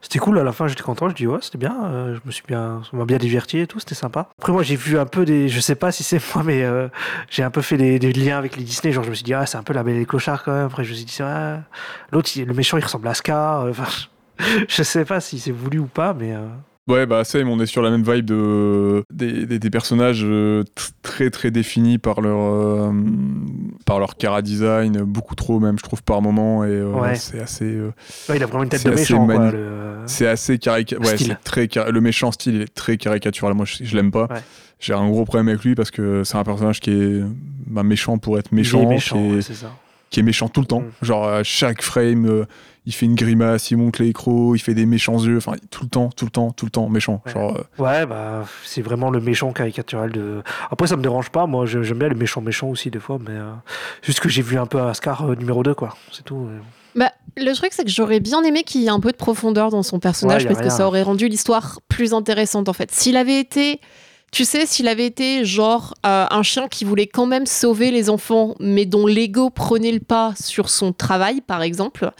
c'était 0.00 0.18
cool 0.18 0.38
à 0.38 0.42
la 0.42 0.52
fin, 0.52 0.66
j'étais 0.66 0.82
content. 0.82 1.08
Je 1.08 1.14
dis, 1.14 1.26
ouais, 1.26 1.38
c'était 1.42 1.58
bien. 1.58 1.76
euh, 1.84 2.16
je 2.16 2.20
me 2.26 2.32
suis 2.32 2.42
bien, 2.46 2.82
ça 2.90 2.96
m'a 2.96 3.04
bien 3.04 3.18
diverti 3.18 3.58
et 3.58 3.66
tout, 3.66 3.78
c'était 3.78 3.94
sympa. 3.94 4.28
Après, 4.38 4.52
moi, 4.52 4.62
j'ai 4.64 4.74
vu 4.76 4.98
un 4.98 5.06
peu 5.06 5.24
des, 5.24 5.48
je 5.48 5.60
sais 5.60 5.76
pas 5.76 5.92
si 5.92 6.02
c'est 6.02 6.20
moi, 6.34 6.42
mais 6.44 6.64
euh, 6.64 6.88
j'ai 7.30 7.42
un 7.44 7.50
peu 7.50 7.62
fait 7.62 7.76
des, 7.76 7.98
des 8.00 8.12
liens 8.12 8.38
avec 8.38 8.56
les 8.56 8.64
Disney. 8.64 8.92
Genre, 8.92 9.04
je 9.04 9.10
me 9.10 9.14
suis 9.14 9.24
dit, 9.24 9.34
ah, 9.34 9.46
c'est 9.46 9.58
un 9.58 9.62
peu 9.62 9.72
la 9.72 9.84
belle 9.84 9.94
et 9.96 10.00
les 10.00 10.06
clochards 10.06 10.42
quand 10.42 10.52
même. 10.52 10.66
Après, 10.66 10.82
je 10.84 10.90
me 10.90 10.96
suis 10.96 11.04
dit, 11.04 11.18
ah, 11.22 11.60
l'autre, 12.10 12.30
le 12.36 12.52
méchant, 12.54 12.76
il 12.76 12.84
ressemble 12.84 13.06
à 13.08 13.14
Scar. 13.14 13.66
Enfin, 13.70 13.86
je 14.68 14.82
sais 14.82 15.04
pas 15.04 15.20
si 15.20 15.38
c'est 15.38 15.52
voulu 15.52 15.78
ou 15.78 15.86
pas, 15.86 16.14
mais. 16.14 16.34
Ouais, 16.90 17.06
bah 17.06 17.24
Same, 17.24 17.48
on 17.48 17.60
est 17.60 17.66
sur 17.66 17.82
la 17.82 17.90
même 17.90 18.02
vibe 18.02 18.24
de 18.24 19.04
des, 19.12 19.46
des- 19.46 19.58
des 19.58 19.70
personnages 19.70 20.22
euh, 20.24 20.64
très 21.02 21.30
très 21.30 21.50
définis 21.50 21.98
par 21.98 22.20
leur 22.20 22.38
euh, 22.40 22.92
par 23.86 23.98
leur 24.00 24.16
cara 24.16 24.42
design, 24.42 25.02
beaucoup 25.02 25.34
trop 25.34 25.60
même 25.60 25.78
je 25.78 25.82
trouve 25.84 26.02
par 26.02 26.20
moment 26.22 26.64
et 26.64 26.68
euh, 26.68 26.92
Ouais. 26.92 27.14
c'est 27.14 27.40
assez 27.40 27.64
euh, 27.64 27.92
ouais, 28.28 28.36
il 28.36 28.42
a 28.42 28.46
vraiment 28.46 28.64
une 28.64 28.68
tête 28.70 28.84
de 28.84 28.90
méchant, 28.90 29.26
mani- 29.26 29.56
c'est 30.06 30.26
assez 30.26 30.58
caricatural. 30.58 31.06
Ouais, 31.12 31.16
c'est 31.18 31.40
très 31.44 31.68
car- 31.68 31.90
le 31.92 32.00
méchant 32.00 32.32
style 32.32 32.56
il 32.56 32.62
est 32.62 32.74
très 32.74 32.96
caricatural. 32.96 33.54
Moi 33.54 33.64
je, 33.66 33.84
je 33.84 33.96
l'aime 33.96 34.10
pas. 34.10 34.24
Ouais. 34.30 34.40
J'ai 34.80 34.94
un 34.94 35.08
gros 35.08 35.24
problème 35.26 35.48
avec 35.48 35.62
lui 35.62 35.74
parce 35.74 35.90
que 35.90 36.24
c'est 36.24 36.38
un 36.38 36.44
personnage 36.44 36.80
qui 36.80 36.90
est 36.90 37.20
bah, 37.66 37.82
méchant 37.82 38.16
pour 38.18 38.38
être 38.38 38.48
il 38.50 38.54
est 38.54 38.56
méchant, 38.62 38.88
méchant, 38.88 39.22
c'est 39.42 39.54
ça. 39.54 39.70
Qui 40.10 40.20
est 40.20 40.22
méchant 40.22 40.48
tout 40.48 40.60
le 40.60 40.66
temps. 40.66 40.80
Mm. 40.80 40.90
Genre 41.04 41.28
à 41.28 41.42
chaque 41.42 41.82
frame, 41.82 42.26
euh, 42.26 42.44
il 42.86 42.92
fait 42.94 43.06
une 43.06 43.14
grimace, 43.14 43.70
il 43.70 43.76
monte 43.76 43.98
les 43.98 44.12
crocs, 44.12 44.56
il 44.56 44.58
fait 44.58 44.74
des 44.74 44.86
méchants 44.86 45.18
yeux, 45.22 45.36
enfin 45.36 45.52
tout 45.70 45.84
le 45.84 45.88
temps, 45.90 46.10
tout 46.16 46.24
le 46.24 46.30
temps, 46.30 46.50
tout 46.50 46.64
le 46.66 46.70
temps 46.70 46.88
méchant. 46.88 47.22
Ouais. 47.26 47.32
Genre 47.32 47.56
euh, 47.56 47.82
Ouais, 47.82 48.06
bah, 48.06 48.44
c'est 48.64 48.82
vraiment 48.82 49.10
le 49.10 49.20
méchant 49.20 49.52
caricatural 49.52 50.10
de. 50.12 50.42
Après, 50.70 50.86
ça 50.88 50.96
me 50.96 51.02
dérange 51.02 51.30
pas. 51.30 51.46
Moi, 51.46 51.66
je- 51.66 51.82
j'aime 51.82 51.98
bien 51.98 52.08
les 52.08 52.14
méchants 52.14 52.40
méchants 52.40 52.68
aussi, 52.68 52.90
des 52.90 52.98
fois, 53.00 53.18
mais 53.20 53.32
euh, 53.36 53.52
juste 54.02 54.20
que 54.20 54.28
j'ai 54.28 54.42
vu 54.42 54.58
un 54.58 54.66
peu 54.66 54.80
Ascar 54.80 55.30
euh, 55.30 55.34
numéro 55.36 55.62
2, 55.62 55.74
quoi. 55.74 55.94
C'est 56.10 56.24
tout. 56.24 56.48
Bah, 56.96 57.12
le 57.36 57.52
truc, 57.54 57.72
c'est 57.72 57.84
que 57.84 57.90
j'aurais 57.90 58.18
bien 58.18 58.42
aimé 58.42 58.64
qu'il 58.64 58.80
y 58.80 58.86
ait 58.86 58.90
un 58.90 58.98
peu 58.98 59.12
de 59.12 59.16
profondeur 59.16 59.70
dans 59.70 59.84
son 59.84 60.00
personnage 60.00 60.42
Ouais, 60.42 60.48
parce 60.48 60.60
que 60.60 60.70
ça 60.70 60.86
aurait 60.88 61.02
rendu 61.02 61.28
l'histoire 61.28 61.78
plus 61.88 62.12
intéressante 62.14 62.68
en 62.68 62.72
fait. 62.72 62.90
S'il 62.90 63.16
avait 63.16 63.38
été, 63.38 63.80
tu 64.30 64.44
sais, 64.44 64.64
s'il 64.64 64.86
avait 64.86 65.06
été 65.06 65.44
genre 65.44 65.94
euh, 66.06 66.26
un 66.30 66.42
chien 66.42 66.68
qui 66.68 66.84
voulait 66.84 67.08
quand 67.08 67.26
même 67.26 67.46
sauver 67.46 67.90
les 67.90 68.10
enfants, 68.10 68.54
mais 68.60 68.86
dont 68.86 69.06
l'ego 69.06 69.50
prenait 69.50 69.92
le 69.92 70.00
pas 70.00 70.34
sur 70.40 70.70
son 70.70 70.92
travail, 70.92 71.40
par 71.40 71.62
exemple, 71.62 72.12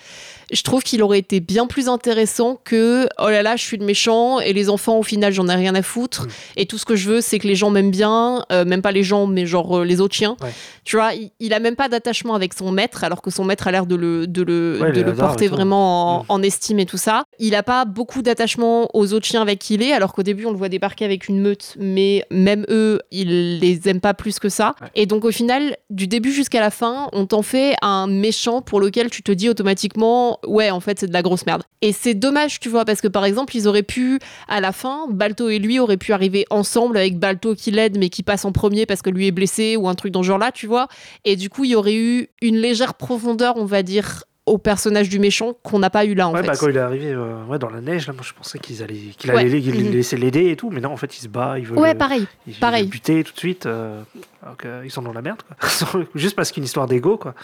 je 0.52 0.62
trouve 0.62 0.82
qu'il 0.82 1.02
aurait 1.02 1.18
été 1.18 1.40
bien 1.40 1.66
plus 1.66 1.88
intéressant 1.88 2.58
que 2.64 3.08
oh 3.18 3.28
là 3.28 3.42
là, 3.42 3.56
je 3.56 3.62
suis 3.62 3.76
le 3.76 3.84
méchant 3.84 4.40
et 4.40 4.52
les 4.52 4.68
enfants, 4.70 4.98
au 4.98 5.02
final, 5.02 5.32
j'en 5.32 5.48
ai 5.48 5.54
rien 5.54 5.74
à 5.74 5.82
foutre. 5.82 6.24
Mm. 6.24 6.28
Et 6.56 6.66
tout 6.66 6.78
ce 6.78 6.84
que 6.84 6.96
je 6.96 7.08
veux, 7.08 7.20
c'est 7.20 7.38
que 7.38 7.46
les 7.46 7.54
gens 7.54 7.70
m'aiment 7.70 7.90
bien, 7.90 8.44
euh, 8.52 8.64
même 8.64 8.82
pas 8.82 8.92
les 8.92 9.02
gens, 9.02 9.26
mais 9.26 9.46
genre 9.46 9.78
euh, 9.78 9.84
les 9.84 10.00
autres 10.00 10.14
chiens. 10.14 10.36
Ouais. 10.42 10.50
Tu 10.84 10.96
vois, 10.96 11.14
il, 11.14 11.30
il 11.40 11.52
a 11.54 11.60
même 11.60 11.76
pas 11.76 11.88
d'attachement 11.88 12.34
avec 12.34 12.54
son 12.54 12.72
maître, 12.72 13.04
alors 13.04 13.22
que 13.22 13.30
son 13.30 13.44
maître 13.44 13.68
a 13.68 13.70
l'air 13.70 13.86
de 13.86 13.94
le, 13.94 14.26
de 14.26 14.42
le, 14.42 14.78
Ouais, 14.80 14.92
de 14.92 15.02
porter 15.12 15.48
tout. 15.48 15.54
vraiment 15.54 16.18
en, 16.18 16.20
Mm. 16.22 16.26
en 16.28 16.42
estime 16.42 16.78
et 16.80 16.86
tout 16.86 16.96
ça. 16.96 17.24
Il 17.38 17.54
a 17.54 17.62
pas 17.62 17.84
beaucoup 17.84 18.22
d'attachement 18.22 18.88
aux 18.94 19.12
autres 19.12 19.26
chiens 19.26 19.42
avec 19.42 19.58
qui 19.58 19.74
il 19.74 19.82
est, 19.82 19.92
alors 19.92 20.12
qu'au 20.12 20.22
début, 20.22 20.46
on 20.46 20.50
le 20.50 20.56
voit 20.56 20.68
débarquer 20.68 21.04
avec 21.04 21.28
une 21.28 21.40
meute, 21.40 21.74
mais 21.78 22.24
même 22.30 22.64
eux, 22.70 23.00
il 23.12 23.58
les 23.60 23.88
aime 23.88 24.00
pas 24.00 24.14
plus 24.14 24.38
que 24.38 24.48
ça. 24.48 24.74
Ouais. 24.80 24.88
Et 24.96 25.06
donc, 25.06 25.24
au 25.24 25.30
final, 25.30 25.76
du 25.90 26.06
début 26.08 26.32
jusqu'à 26.32 26.60
la 26.60 26.70
fin, 26.70 27.08
on 27.12 27.26
t'en 27.26 27.42
fait 27.42 27.74
un 27.82 28.06
méchant 28.08 28.62
pour 28.62 28.80
lequel 28.80 29.10
tu 29.10 29.22
te 29.22 29.30
dis 29.32 29.48
automatiquement, 29.48 30.38
ouais, 30.46 30.70
en 30.70 30.81
fait, 30.81 30.98
c'est 31.00 31.07
de 31.07 31.12
la 31.12 31.22
grosse 31.22 31.46
merde. 31.46 31.62
Et 31.83 31.92
c'est 31.92 32.14
dommage, 32.14 32.61
tu 32.61 32.68
vois, 32.68 32.85
parce 32.85 33.00
que 33.00 33.09
par 33.09 33.24
exemple, 33.24 33.57
ils 33.57 33.66
auraient 33.68 33.83
pu, 33.83 34.18
à 34.48 34.61
la 34.61 34.72
fin, 34.72 35.07
Balto 35.11 35.48
et 35.48 35.59
lui 35.59 35.79
auraient 35.79 35.96
pu 35.96 36.12
arriver 36.12 36.44
ensemble 36.50 36.96
avec 36.96 37.18
Balto 37.18 37.55
qui 37.55 37.70
l'aide, 37.70 37.98
mais 37.98 38.09
qui 38.09 38.22
passe 38.22 38.44
en 38.44 38.53
premier 38.53 38.87
parce 38.87 39.03
que 39.03 39.11
lui 39.11 39.26
est 39.26 39.33
blessé 39.33 39.76
ou 39.76 39.88
un 39.88 39.94
truc 39.94 40.12
dans 40.12 40.22
ce 40.22 40.29
genre-là, 40.29 40.53
tu 40.53 40.66
vois. 40.66 40.88
Et 41.24 41.37
du 41.37 41.48
coup, 41.50 41.64
il 41.64 41.70
y 41.70 41.74
aurait 41.74 41.94
eu 41.96 42.29
une 42.42 42.57
légère 42.57 42.94
profondeur, 42.94 43.55
on 43.57 43.64
va 43.64 43.83
dire, 43.83 44.24
au 44.46 44.59
personnage 44.59 45.09
du 45.09 45.20
méchant 45.20 45.53
qu'on 45.62 45.79
n'a 45.79 45.90
pas 45.90 46.05
eu 46.05 46.14
là, 46.14 46.26
en 46.26 46.33
ouais, 46.33 46.40
fait. 46.40 46.46
bah, 46.48 46.55
quand 46.59 46.68
il 46.68 46.76
est 46.76 46.81
arrivé 46.81 47.07
euh, 47.12 47.44
ouais, 47.44 47.59
dans 47.61 47.70
la 47.70 47.81
neige, 47.81 48.09
là, 48.09 48.12
moi, 48.14 48.22
je 48.26 48.33
pensais 48.33 48.59
qu'ils 48.59 48.83
allaient, 48.83 48.96
qu'il 49.16 49.31
Ouais. 49.31 49.38
allait 49.40 49.48
les- 49.50 49.61
qu'il 49.62 49.85
Mhm. 49.85 49.92
laisser 49.92 50.16
l'aider 50.16 50.50
et 50.50 50.57
tout, 50.57 50.70
mais 50.70 50.81
non, 50.81 50.90
en 50.90 50.96
fait, 50.96 51.16
il 51.16 51.20
se 51.20 51.29
bat, 51.29 51.57
il 51.59 51.66
veut. 51.66 51.79
Ouais, 51.79 51.92
le- 51.92 51.98
pareil. 51.98 52.26
il 52.48 52.55
pareil. 52.55 52.85
le 52.85 52.88
buter 52.90 53.22
tout 53.22 53.33
de 53.33 53.38
suite. 53.38 53.66
euh, 53.66 54.03
alors 54.42 54.57
qu'ils 54.57 54.90
sont 54.90 55.03
dans 55.03 55.12
la 55.12 55.22
merde, 55.22 55.40
quoi. 55.46 55.57
Juste 56.16 56.35
parce 56.35 56.50
qu'une 56.50 56.64
histoire 56.64 56.87
d'ego, 56.88 57.16
quoi. 57.18 57.35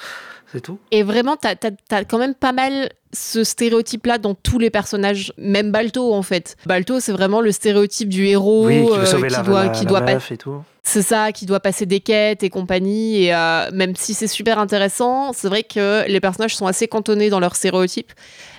C'est 0.53 0.61
tout. 0.61 0.79
Et 0.91 1.03
vraiment, 1.03 1.37
t'as 1.37 1.55
as, 1.91 2.05
quand 2.05 2.19
même 2.19 2.35
pas 2.35 2.53
mal 2.53 2.91
ce 3.13 3.45
stéréotype-là 3.45 4.19
dans 4.19 4.35
tous 4.35 4.59
les 4.59 4.71
personnages, 4.71 5.33
même 5.39 5.73
Balto 5.73 6.13
en 6.13 6.23
fait. 6.23 6.57
Balto, 6.67 7.01
c'est 7.01 7.13
vraiment 7.13 7.41
le 7.41 7.51
stéréotype 7.51 8.09
du 8.09 8.27
héros 8.27 8.67
oui, 8.67 8.85
qui 8.87 8.93
euh, 8.93 9.29
la, 9.29 9.43
doit, 9.43 9.65
la- 9.65 9.69
qui 9.71 9.85
la 9.85 9.89
doit 9.89 10.01
pas- 10.03 10.15
meuf 10.15 10.31
et 10.33 10.37
tout. 10.37 10.63
C'est 10.83 11.03
ça, 11.03 11.33
qui 11.33 11.47
doit 11.47 11.59
passer 11.59 11.85
des 11.85 11.99
quêtes 11.99 12.45
et 12.45 12.51
compagnie. 12.51 13.25
Et 13.25 13.35
euh, 13.35 13.69
même 13.73 13.97
si 13.97 14.15
c'est 14.15 14.29
super 14.29 14.59
intéressant, 14.61 15.33
c'est 15.33 15.49
vrai 15.49 15.65
que 15.65 16.07
les 16.09 16.21
personnages 16.21 16.55
sont 16.55 16.67
assez 16.69 16.87
cantonnés 16.87 17.29
dans 17.29 17.41
leurs 17.41 17.57
stéréotypes. 17.57 18.13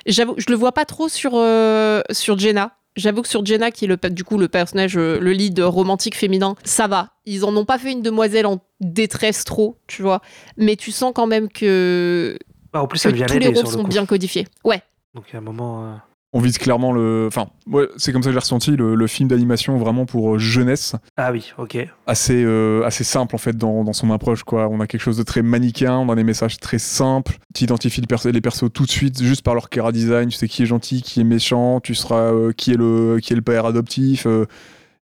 J'avoue, 0.05 0.33
je 0.37 0.45
le 0.49 0.55
vois 0.55 0.73
pas 0.73 0.83
trop 0.83 1.07
sur, 1.07 1.31
euh, 1.35 2.01
sur 2.11 2.37
Jenna. 2.37 2.71
J'avoue 2.97 3.21
que 3.21 3.27
sur 3.29 3.45
Jenna, 3.45 3.71
qui 3.71 3.85
est 3.85 3.87
le, 3.87 3.97
du 4.09 4.23
coup 4.23 4.37
le 4.37 4.47
personnage, 4.49 4.97
euh, 4.97 5.19
le 5.19 5.31
lead 5.31 5.59
romantique 5.59 6.15
féminin, 6.15 6.55
ça 6.63 6.87
va. 6.87 7.11
Ils 7.25 7.45
en 7.45 7.55
ont 7.55 7.63
pas 7.65 7.77
fait 7.77 7.91
une 7.91 8.01
demoiselle 8.01 8.45
en 8.47 8.59
détresse 8.81 9.43
trop, 9.45 9.77
tu 9.87 10.01
vois. 10.01 10.21
Mais 10.57 10.75
tu 10.75 10.91
sens 10.91 11.11
quand 11.15 11.27
même 11.27 11.47
que, 11.49 12.37
Bah, 12.73 12.81
en 12.81 12.87
plus, 12.87 13.03
que 13.03 13.07
elle 13.09 13.15
vient 13.15 13.25
tous 13.27 13.37
les 13.37 13.47
rôles 13.47 13.63
le 13.63 13.69
sont 13.69 13.83
coup. 13.83 13.87
bien 13.87 14.05
codifiés. 14.05 14.47
Ouais. 14.63 14.81
Donc, 15.13 15.25
il 15.29 15.33
y 15.33 15.35
a 15.35 15.39
un 15.39 15.41
moment. 15.43 15.99
On 16.33 16.39
vise 16.39 16.57
clairement 16.57 16.91
le. 16.91 17.25
Enfin, 17.27 17.47
ouais, 17.67 17.87
c'est 17.97 18.11
comme 18.11 18.21
ça 18.21 18.29
que 18.29 18.33
j'ai 18.33 18.39
ressenti 18.39 18.71
le, 18.71 18.95
le 18.95 19.07
film 19.07 19.29
d'animation 19.29 19.77
vraiment 19.77 20.05
pour 20.05 20.35
euh, 20.35 20.37
jeunesse, 20.37 20.95
Ah 21.15 21.31
oui, 21.31 21.51
ok. 21.57 21.77
assez, 22.05 22.43
euh, 22.43 22.83
assez 22.85 23.03
simple 23.03 23.33
en 23.33 23.37
fait 23.37 23.55
dans, 23.57 23.83
dans 23.83 23.93
son 23.93 24.11
approche. 24.11 24.43
Quoi. 24.43 24.67
On 24.69 24.79
a 24.81 24.87
quelque 24.87 25.01
chose 25.01 25.17
de 25.17 25.23
très 25.23 25.41
manichéen, 25.41 25.95
on 25.97 26.09
a 26.09 26.15
des 26.15 26.23
messages 26.25 26.57
très 26.59 26.79
simples. 26.79 27.37
Tu 27.55 27.63
identifies 27.63 28.01
le 28.01 28.07
perso- 28.07 28.29
les 28.31 28.41
persos 28.41 28.69
tout 28.73 28.83
de 28.85 28.91
suite 28.91 29.21
juste 29.23 29.41
par 29.41 29.53
leur 29.53 29.69
cara 29.69 29.91
design. 29.91 30.29
Tu 30.29 30.37
sais 30.37 30.47
qui 30.47 30.63
est 30.63 30.67
gentil, 30.67 31.01
qui 31.01 31.21
est 31.21 31.23
méchant, 31.23 31.79
tu 31.79 31.95
seras 31.95 32.33
euh, 32.33 32.51
qui, 32.51 32.73
est 32.73 32.77
le, 32.77 33.19
qui 33.21 33.33
est 33.33 33.37
le 33.37 33.41
père 33.41 33.65
adoptif. 33.65 34.25
euh, 34.27 34.45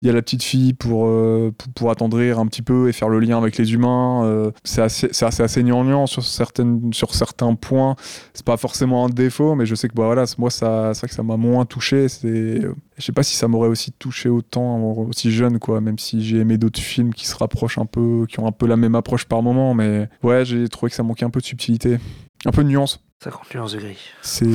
il 0.05 0.09
y 0.09 0.11
a 0.11 0.13
la 0.13 0.21
petite 0.21 0.43
fille 0.43 0.75
pour, 0.75 1.07
euh, 1.07 1.51
pour, 1.57 1.73
pour 1.73 1.91
attendrir 1.91 2.39
un 2.39 2.47
petit 2.47 2.61
peu 2.61 2.91
et 2.91 2.93
faire 2.93 3.09
le 3.09 3.21
lien 3.21 3.39
avec 3.39 3.57
les 3.57 3.73
humains. 3.73 4.27
euh, 4.27 4.51
c'est 4.63 4.83
assez, 4.83 5.09
c'est 5.13 5.25
assez, 5.25 5.43
assez 5.43 5.63
gnangnan 5.63 6.07
sur, 6.07 6.23
certaines, 6.23 6.93
sur 6.93 7.15
certains 7.15 7.55
points. 7.55 7.97
C'est 8.35 8.45
pas 8.45 8.59
forcément 8.59 9.07
un 9.07 9.09
défaut, 9.09 9.55
mais 9.55 9.65
je 9.65 9.75
sais 9.75 9.89
que 9.89 9.95
bah, 9.95 10.05
voilà, 10.05 10.27
moi, 10.37 10.51
ça, 10.51 10.93
c'est 10.93 11.01
vrai 11.01 11.09
que 11.09 11.15
ça 11.15 11.23
m'a 11.23 11.39
moins 11.39 11.65
touché. 11.65 12.11
C'est, 12.11 12.27
euh, 12.29 12.75
je 12.99 13.03
sais 13.03 13.13
pas 13.13 13.23
si 13.23 13.35
ça 13.35 13.49
m'aurait 13.49 13.71
aussi 13.71 13.93
touché 13.93 14.29
autant, 14.29 14.77
aussi 15.09 15.33
jeune, 15.33 15.59
quoi, 15.59 15.81
même 15.81 15.99
si 15.99 16.23
j'ai 16.23 16.37
aimé 16.37 16.59
d'autres 16.59 16.81
films 16.81 17.15
qui 17.15 17.27
se 17.27 17.35
rapprochent 17.35 17.79
un 17.79 17.87
peu, 17.87 18.27
qui 18.29 18.39
ont 18.41 18.47
un 18.47 18.53
peu 18.53 18.67
la 18.67 18.77
même 18.77 18.97
approche 18.97 19.25
par 19.25 19.43
moment. 19.43 19.73
Mais 19.73 20.11
ouais, 20.23 20.45
j'ai 20.45 20.69
trouvé 20.69 20.91
que 20.91 20.97
ça 20.97 21.03
manquait 21.03 21.25
un 21.25 21.31
peu 21.31 21.41
de 21.41 21.47
subtilité, 21.47 21.97
un 22.45 22.51
peu 22.51 22.63
de 22.63 22.69
nuance. 22.69 23.01
50 23.23 23.55
nuances 23.55 23.73
de 23.73 23.79
gris. 23.79 23.99
C'est. 24.21 24.45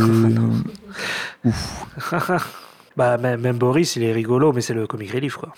bah, 2.99 3.17
même, 3.17 3.41
même 3.41 3.57
Boris, 3.57 3.95
il 3.95 4.03
est 4.03 4.11
rigolo, 4.11 4.51
mais 4.53 4.61
c'est 4.61 4.73
le 4.75 4.85
comic 4.85 5.11
relief, 5.11 5.37
quoi. 5.37 5.53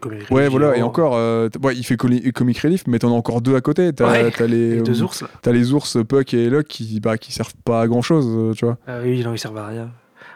Comic 0.00 0.04
relief. 0.26 0.30
Ouais, 0.30 0.48
voilà, 0.48 0.76
et 0.76 0.82
encore, 0.82 1.14
euh, 1.16 1.48
ouais, 1.62 1.74
il 1.76 1.84
fait 1.84 1.96
comic 1.96 2.58
relief, 2.58 2.84
mais 2.86 2.98
t'en 2.98 3.08
as 3.10 3.14
encore 3.16 3.40
deux 3.40 3.54
à 3.56 3.60
côté. 3.60 3.92
T'as, 3.92 4.10
Ouais, 4.10 4.32
les, 4.46 4.76
Les 4.76 4.80
deux 4.82 5.00
euh, 5.00 5.04
ours, 5.04 5.22
là. 5.22 5.28
T'as 5.42 5.52
les 5.52 5.72
ours 5.72 5.96
Puck 6.08 6.34
et 6.34 6.48
Luck 6.50 6.66
qui, 6.66 7.00
bah, 7.00 7.16
qui 7.18 7.32
servent 7.32 7.54
pas 7.64 7.80
à 7.82 7.86
grand 7.88 8.02
chose, 8.02 8.54
tu 8.56 8.64
vois. 8.64 8.76
Ah 8.86 8.98
oui, 9.02 9.22
non, 9.24 9.32
ils 9.34 9.38
servent 9.38 9.58
à 9.58 9.66
rien. 9.68 9.90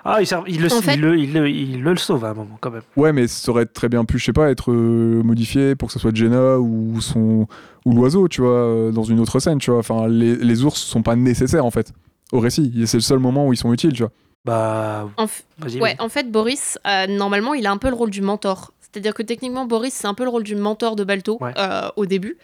Ah, 0.04 0.18
il, 0.22 0.26
servent- 0.26 0.44
il, 0.48 0.62
le, 0.62 0.68
fait- 0.68 0.94
il, 0.94 1.00
le, 1.00 1.18
il, 1.18 1.32
le, 1.34 1.50
il 1.50 1.82
le 1.82 1.96
sauve 1.96 2.24
à 2.24 2.30
un 2.30 2.34
moment, 2.34 2.56
quand 2.60 2.70
même. 2.70 2.82
Ouais, 2.96 3.12
mais 3.12 3.26
ça 3.26 3.50
aurait 3.50 3.66
très 3.66 3.88
bien 3.88 4.04
pu, 4.04 4.18
je 4.18 4.24
sais 4.26 4.32
pas, 4.32 4.48
être 4.50 4.70
euh, 4.72 5.22
modifié 5.22 5.74
pour 5.74 5.88
que 5.88 5.92
ce 5.92 5.98
soit 5.98 6.14
Jenna 6.14 6.58
ou 6.58 7.00
son 7.00 7.46
ou 7.84 7.92
l'oiseau, 7.94 8.28
tu 8.28 8.40
vois, 8.42 8.50
euh, 8.50 8.90
dans 8.92 9.02
une 9.02 9.18
autre 9.20 9.38
scène, 9.40 9.58
tu 9.58 9.70
vois. 9.70 9.80
Enfin, 9.80 10.06
les, 10.08 10.36
les 10.36 10.64
ours 10.64 10.78
sont 10.80 11.02
pas 11.02 11.16
nécessaires 11.16 11.64
en 11.64 11.70
fait 11.70 11.92
au 12.32 12.38
récit. 12.40 12.72
Et 12.78 12.86
C'est 12.86 12.98
le 12.98 13.02
seul 13.02 13.18
moment 13.18 13.46
où 13.48 13.52
ils 13.52 13.56
sont 13.58 13.72
utiles, 13.72 13.92
tu 13.92 14.02
vois. 14.02 14.12
Bah, 14.44 15.08
En 15.16 15.26
f- 15.26 15.42
vas-y. 15.58 15.80
Ouais, 15.80 15.96
en 15.98 16.08
fait, 16.08 16.30
Boris, 16.30 16.78
euh, 16.86 17.06
normalement, 17.06 17.54
il 17.54 17.66
a 17.66 17.70
un 17.70 17.76
peu 17.78 17.88
le 17.88 17.94
rôle 17.94 18.10
du 18.10 18.22
mentor. 18.22 18.72
C'est-à-dire 18.80 19.12
que 19.14 19.22
techniquement, 19.22 19.66
Boris, 19.66 19.92
c'est 19.92 20.06
un 20.06 20.14
peu 20.14 20.24
le 20.24 20.30
rôle 20.30 20.44
du 20.44 20.56
mentor 20.56 20.96
de 20.96 21.04
Balto 21.04 21.36
Ouais. 21.40 21.52
euh, 21.58 21.88
au 21.96 22.06
début, 22.06 22.38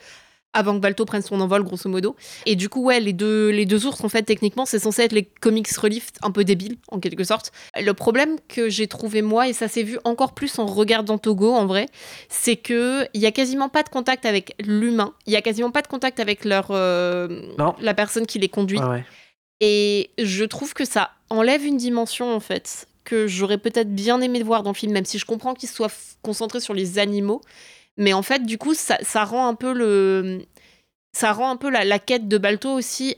avant 0.53 0.75
que 0.75 0.81
Balto 0.81 1.07
prenne 1.07 1.23
son 1.23 1.41
envol, 1.41 1.63
grosso 1.63 1.89
modo. 1.89 2.15
Et 2.45 2.55
du 2.57 2.69
coup, 2.69 2.85
ouais, 2.85 3.01
les 3.01 3.15
deux, 3.15 3.49
les 3.49 3.65
deux 3.65 3.87
ours, 3.87 4.05
en 4.05 4.11
fait, 4.11 4.25
techniquement, 4.25 4.67
c'est 4.67 4.79
censé 4.79 5.03
être 5.03 5.13
les 5.15 5.25
comics 5.25 5.71
relief 5.75 6.11
un 6.23 6.31
peu 6.31 6.45
débiles, 6.45 6.77
en 6.91 7.01
quelque 7.01 7.25
sorte. 7.25 7.51
Le 7.81 7.93
problème 7.95 8.37
que 8.49 8.69
j'ai 8.69 8.87
trouvé, 8.87 9.23
moi, 9.23 9.49
et 9.49 9.53
ça 9.55 9.69
s'est 9.69 9.83
vu 9.83 9.99
encore 10.05 10.35
plus 10.35 10.59
en 10.59 10.67
regardant 10.67 11.17
Togo, 11.17 11.55
en 11.55 11.65
vrai, 11.65 11.87
c'est 12.29 12.57
que 12.57 13.07
il 13.15 13.23
y 13.23 13.27
a 13.27 13.33
quasiment 13.33 13.71
pas 13.71 13.83
de 13.83 13.89
contact 13.89 14.27
avec 14.27 14.55
l'humain. 14.63 15.15
Il 15.27 15.33
y 15.33 15.37
a 15.37 15.43
quasiment 15.43 15.71
pas 15.71 15.81
de 15.83 15.89
contact 15.89 16.21
avec 16.21 16.45
leur, 16.45 16.67
euh, 16.73 17.41
la 17.81 17.95
personne 17.95 18.27
qui 18.27 18.39
les 18.39 18.51
conduit. 18.51 18.79
Ouais. 18.79 19.05
Et 19.67 20.11
je 20.19 20.45
trouve 20.45 20.75
que 20.75 20.85
ça 20.85 21.13
enlève 21.31 21.65
une 21.65 21.79
dimension, 21.79 22.35
en 22.35 22.41
fait, 22.41 22.87
que 23.05 23.27
j'aurais 23.27 23.57
peut-être 23.57 23.95
bien 23.95 24.21
aimé 24.21 24.43
voir 24.43 24.63
dans 24.63 24.73
le 24.73 24.77
film, 24.77 24.93
même 24.93 25.07
si 25.07 25.19
je 25.19 25.25
comprends 25.25 25.55
qu'il 25.55 25.71
soit 25.71 25.91
concentré 26.21 26.61
sur 26.61 26.75
les 26.75 26.99
animaux. 26.99 27.41
Mais 27.97 28.13
en 28.13 28.21
fait, 28.21 28.45
du 28.45 28.59
coup, 28.59 28.75
ça, 28.75 29.25
rend 29.25 29.49
un 29.49 29.55
peu 29.55 29.71
la 31.71 31.99
quête 31.99 32.29
de 32.29 32.37
Balto 32.37 32.71
aussi 32.71 33.17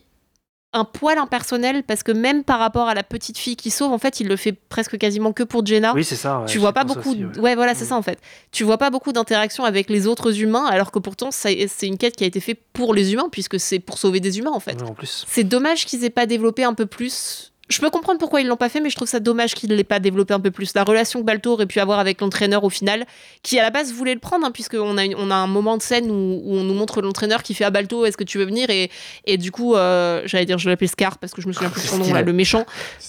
un 0.77 0.85
poil 0.85 1.19
impersonnel 1.19 1.83
parce 1.83 2.03
que 2.03 2.13
même 2.13 2.45
par 2.45 2.59
rapport 2.59 2.89
à 2.89 2.95
la 2.95 3.03
petite 3.03 3.39
fille 3.39 3.57
qui 3.57 3.71
sauve, 3.71 3.93
en 3.93 3.99
fait, 3.99 4.21
il 4.21 4.29
le 4.29 4.37
fait 4.37 4.53
presque 4.53 4.97
quasiment 4.99 5.33
que 5.33 5.43
pour 5.43 5.65
Jenna 5.67 5.93
Oui, 5.95 6.05
c'est 6.05 6.15
ça. 6.17 6.41
ouais, 6.41 6.47
tu 6.47 6.59
vois 6.59 6.73
pas 6.73 6.85
beaucoup 6.85 7.11
aussi, 7.11 7.25
ouais. 7.25 7.39
ouais. 7.41 7.55
voilà 7.55 7.75
c'est 7.75 7.85
Mm. 7.85 7.89
ça 7.89 7.97
en 7.97 8.03
fait 8.03 8.19
tu 8.53 8.63
vois 8.65 8.79
pas 8.79 8.91
beaucoup 8.91 9.13
d'interactions 9.13 9.65
avec 9.65 9.91
les 9.91 10.07
autres 10.07 10.41
humains 10.41 10.67
alors 10.67 10.91
que 10.93 10.99
pourtant 10.99 11.31
c'est 11.33 11.67
une 11.83 11.99
quête 11.99 12.15
qui 12.17 12.25
a 12.25 12.27
été 12.27 12.41
faite 12.41 12.61
pour 12.73 12.95
les 12.95 13.13
humains 13.13 13.29
puisque 13.33 13.59
c'est 13.59 13.79
pour 13.79 13.99
sauver 13.99 14.21
des 14.21 14.39
humains 14.39 14.53
en 14.53 14.61
fait 14.61 14.81
Ouais, 14.83 14.89
en 14.89 14.95
plus. 14.95 15.25
c'est 15.29 15.45
dommage 15.45 15.87
qu'ils 15.87 16.05
aient 16.05 16.11
pas 16.11 16.27
développé 16.27 16.63
un 16.65 16.75
peu 16.75 16.87
plus 16.87 17.53
je 17.69 17.81
peux 17.81 17.91
comprendre 17.91 18.19
pourquoi 18.19 18.41
ils 18.41 18.47
l'ont 18.47 18.57
pas 18.57 18.69
fait, 18.69 18.81
mais 18.81 18.91
je 18.91 18.97
trouve 18.97 19.09
ça 19.09 19.19
dommage 19.21 19.55
qu'ils 19.55 19.71
l'aient 19.75 19.83
pas 19.85 19.99
développé 19.99 20.33
un 20.35 20.41
peu 20.41 20.51
plus. 20.51 20.73
La 20.75 20.85
relation 20.85 21.21
que 21.21 21.25
Balto 21.25 21.53
aurait 21.53 21.67
pu 21.67 21.81
avoir 21.81 21.99
avec 21.99 22.21
l'entraîneur 22.21 22.63
au 22.65 22.71
final, 22.71 23.05
qui 23.43 23.59
à 23.59 23.63
la 23.63 23.71
base 23.71 23.93
voulait 23.93 24.15
le 24.15 24.21
prendre, 24.21 24.47
hein, 24.47 24.51
puisqu'on 24.53 24.97
a, 24.99 25.05
une- 25.05 25.17
on 25.17 25.31
a 25.31 25.35
un 25.35 25.47
moment 25.47 25.77
de 25.77 25.83
scène 25.83 26.11
où, 26.11 26.15
où 26.45 26.55
on 26.57 26.63
nous 26.63 26.75
montre 26.75 27.03
l'entraîneur 27.03 27.43
qui 27.43 27.55
fait 27.55 27.65
à 27.65 27.71
Balto, 27.71 28.05
est-ce 28.05 28.17
que 28.17 28.25
tu 28.25 28.39
veux 28.39 28.45
venir? 28.45 28.71
Et, 28.71 28.91
et 29.25 29.37
du 29.37 29.51
coup, 29.51 29.75
euh, 29.75 30.23
j'allais 30.27 30.47
dire, 30.47 30.59
je 30.59 30.69
l'appelle 30.71 30.89
Scar 30.89 31.19
parce 31.19 31.33
que 31.33 31.43
je 31.43 31.49
me 31.49 31.53
souviens 31.53 31.71
plus 31.71 31.83
de 31.83 31.87
son 31.89 31.99
nom, 31.99 32.05
Style. 32.05 32.15
là, 32.15 32.23
le 32.23 32.33
méchant. 32.33 32.65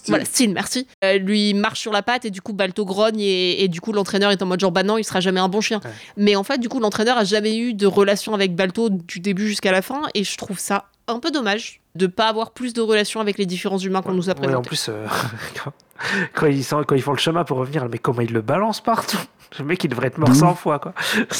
Voilà, 0.07 0.25
style, 0.25 0.53
merci. 0.53 0.87
Euh, 1.03 1.17
lui 1.17 1.53
marche 1.53 1.79
sur 1.81 1.91
la 1.91 2.01
patte 2.01 2.25
et 2.25 2.31
du 2.31 2.41
coup, 2.41 2.53
Balto 2.53 2.85
grogne 2.85 3.19
et, 3.19 3.63
et 3.63 3.67
du 3.67 3.81
coup, 3.81 3.91
l'entraîneur 3.91 4.31
est 4.31 4.41
en 4.41 4.45
mode 4.47 4.59
genre, 4.59 4.71
bah 4.71 4.83
non, 4.83 4.97
il 4.97 5.03
sera 5.03 5.19
jamais 5.19 5.39
un 5.39 5.49
bon 5.49 5.61
chien. 5.61 5.81
Ouais. 5.83 5.91
Mais 6.17 6.35
en 6.35 6.43
fait, 6.43 6.57
du 6.57 6.69
coup, 6.69 6.79
l'entraîneur 6.79 7.17
a 7.17 7.23
jamais 7.23 7.57
eu 7.57 7.73
de 7.73 7.85
relation 7.85 8.33
avec 8.33 8.55
Balto 8.55 8.89
du 8.89 9.19
début 9.19 9.47
jusqu'à 9.47 9.71
la 9.71 9.81
fin 9.81 10.01
et 10.13 10.23
je 10.23 10.35
trouve 10.37 10.57
ça 10.59 10.85
un 11.07 11.19
peu 11.19 11.31
dommage 11.31 11.81
de 11.95 12.07
pas 12.07 12.27
avoir 12.27 12.51
plus 12.51 12.73
de 12.73 12.81
relation 12.81 13.19
avec 13.21 13.37
les 13.37 13.45
différents 13.45 13.77
humains 13.77 14.01
qu'on 14.01 14.13
nous 14.13 14.29
a 14.29 14.33
Ouais, 14.33 14.39
en 14.39 14.61
présentés. 14.61 14.67
plus, 14.69 14.87
euh, 14.89 15.05
quand, 15.63 15.71
quand 16.33 16.45
ils 16.47 16.63
sont, 16.63 16.83
quand 16.83 16.95
ils 16.95 17.01
font 17.01 17.11
le 17.13 17.17
chemin 17.17 17.43
pour 17.43 17.57
revenir, 17.57 17.87
mais 17.89 17.97
comment 17.97 18.21
ils 18.21 18.33
le 18.33 18.41
balancent 18.41 18.81
partout? 18.81 19.17
Le 19.59 19.65
mec, 19.65 19.83
il 19.83 19.87
devrait 19.89 20.07
être 20.07 20.17
mort 20.17 20.29
D'où 20.29 20.35
100 20.35 20.55
fois, 20.55 20.79
quoi. 20.79 20.93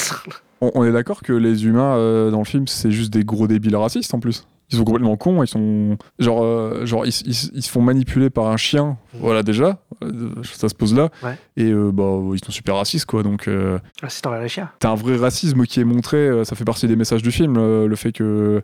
On, 0.60 0.72
on 0.74 0.84
est 0.84 0.90
d'accord 0.90 1.22
que 1.22 1.32
les 1.32 1.66
humains 1.66 1.94
euh, 1.96 2.30
dans 2.32 2.38
le 2.40 2.44
film, 2.44 2.66
c'est 2.66 2.90
juste 2.90 3.12
des 3.12 3.22
gros 3.24 3.46
débiles 3.46 3.76
racistes 3.76 4.12
en 4.12 4.18
plus. 4.18 4.44
Ils 4.70 4.76
sont 4.76 4.82
complètement 4.84 5.16
cons, 5.16 5.42
ils 5.44 5.46
sont. 5.46 5.96
Genre, 6.18 6.42
euh, 6.42 6.84
genre 6.84 7.06
ils, 7.06 7.12
ils- 7.26 7.50
ils 7.54 7.62
se 7.62 7.70
font 7.70 7.80
manipuler 7.80 8.28
par 8.28 8.48
un 8.48 8.56
chien, 8.56 8.98
voilà 9.14 9.44
déjà, 9.44 9.78
euh, 10.02 10.30
ça 10.42 10.68
se 10.68 10.74
pose 10.74 10.94
là. 10.96 11.10
Ouais. 11.22 11.38
Et 11.56 11.70
euh, 11.70 11.92
bah, 11.92 12.18
ils 12.34 12.44
sont 12.44 12.50
super 12.50 12.74
racistes 12.74 13.06
quoi, 13.06 13.22
donc. 13.22 13.46
euh, 13.46 13.78
Ah, 14.02 14.08
c'est 14.08 14.24
dans 14.24 14.32
la 14.32 14.48
chiens. 14.48 14.68
T'as 14.80 14.90
un 14.90 14.94
vrai 14.96 15.16
racisme 15.16 15.64
qui 15.64 15.78
est 15.80 15.84
montré, 15.84 16.16
euh, 16.16 16.42
ça 16.44 16.56
fait 16.56 16.64
partie 16.64 16.88
des 16.88 16.96
messages 16.96 17.22
du 17.22 17.30
film, 17.30 17.54
euh, 17.56 17.86
le 17.86 17.94
fait 17.96 18.10
que 18.10 18.62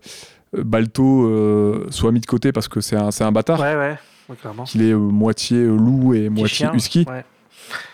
Balto 0.62 1.24
euh, 1.26 1.86
soit 1.90 2.12
mis 2.12 2.20
de 2.20 2.26
côté 2.26 2.52
parce 2.52 2.68
que 2.68 2.80
c'est 2.80 2.96
un, 2.96 3.08
un 3.20 3.32
bâtard, 3.32 3.60
Ouais, 3.60 3.74
ouais, 3.76 3.96
ouais, 4.28 4.36
clairement. 4.36 4.64
qu'il 4.64 4.82
est 4.82 4.92
euh, 4.92 4.98
moitié 4.98 5.58
euh, 5.58 5.76
loup 5.76 6.14
et 6.14 6.28
moitié 6.28 6.68
husky. 6.74 7.04
ouais. 7.08 7.24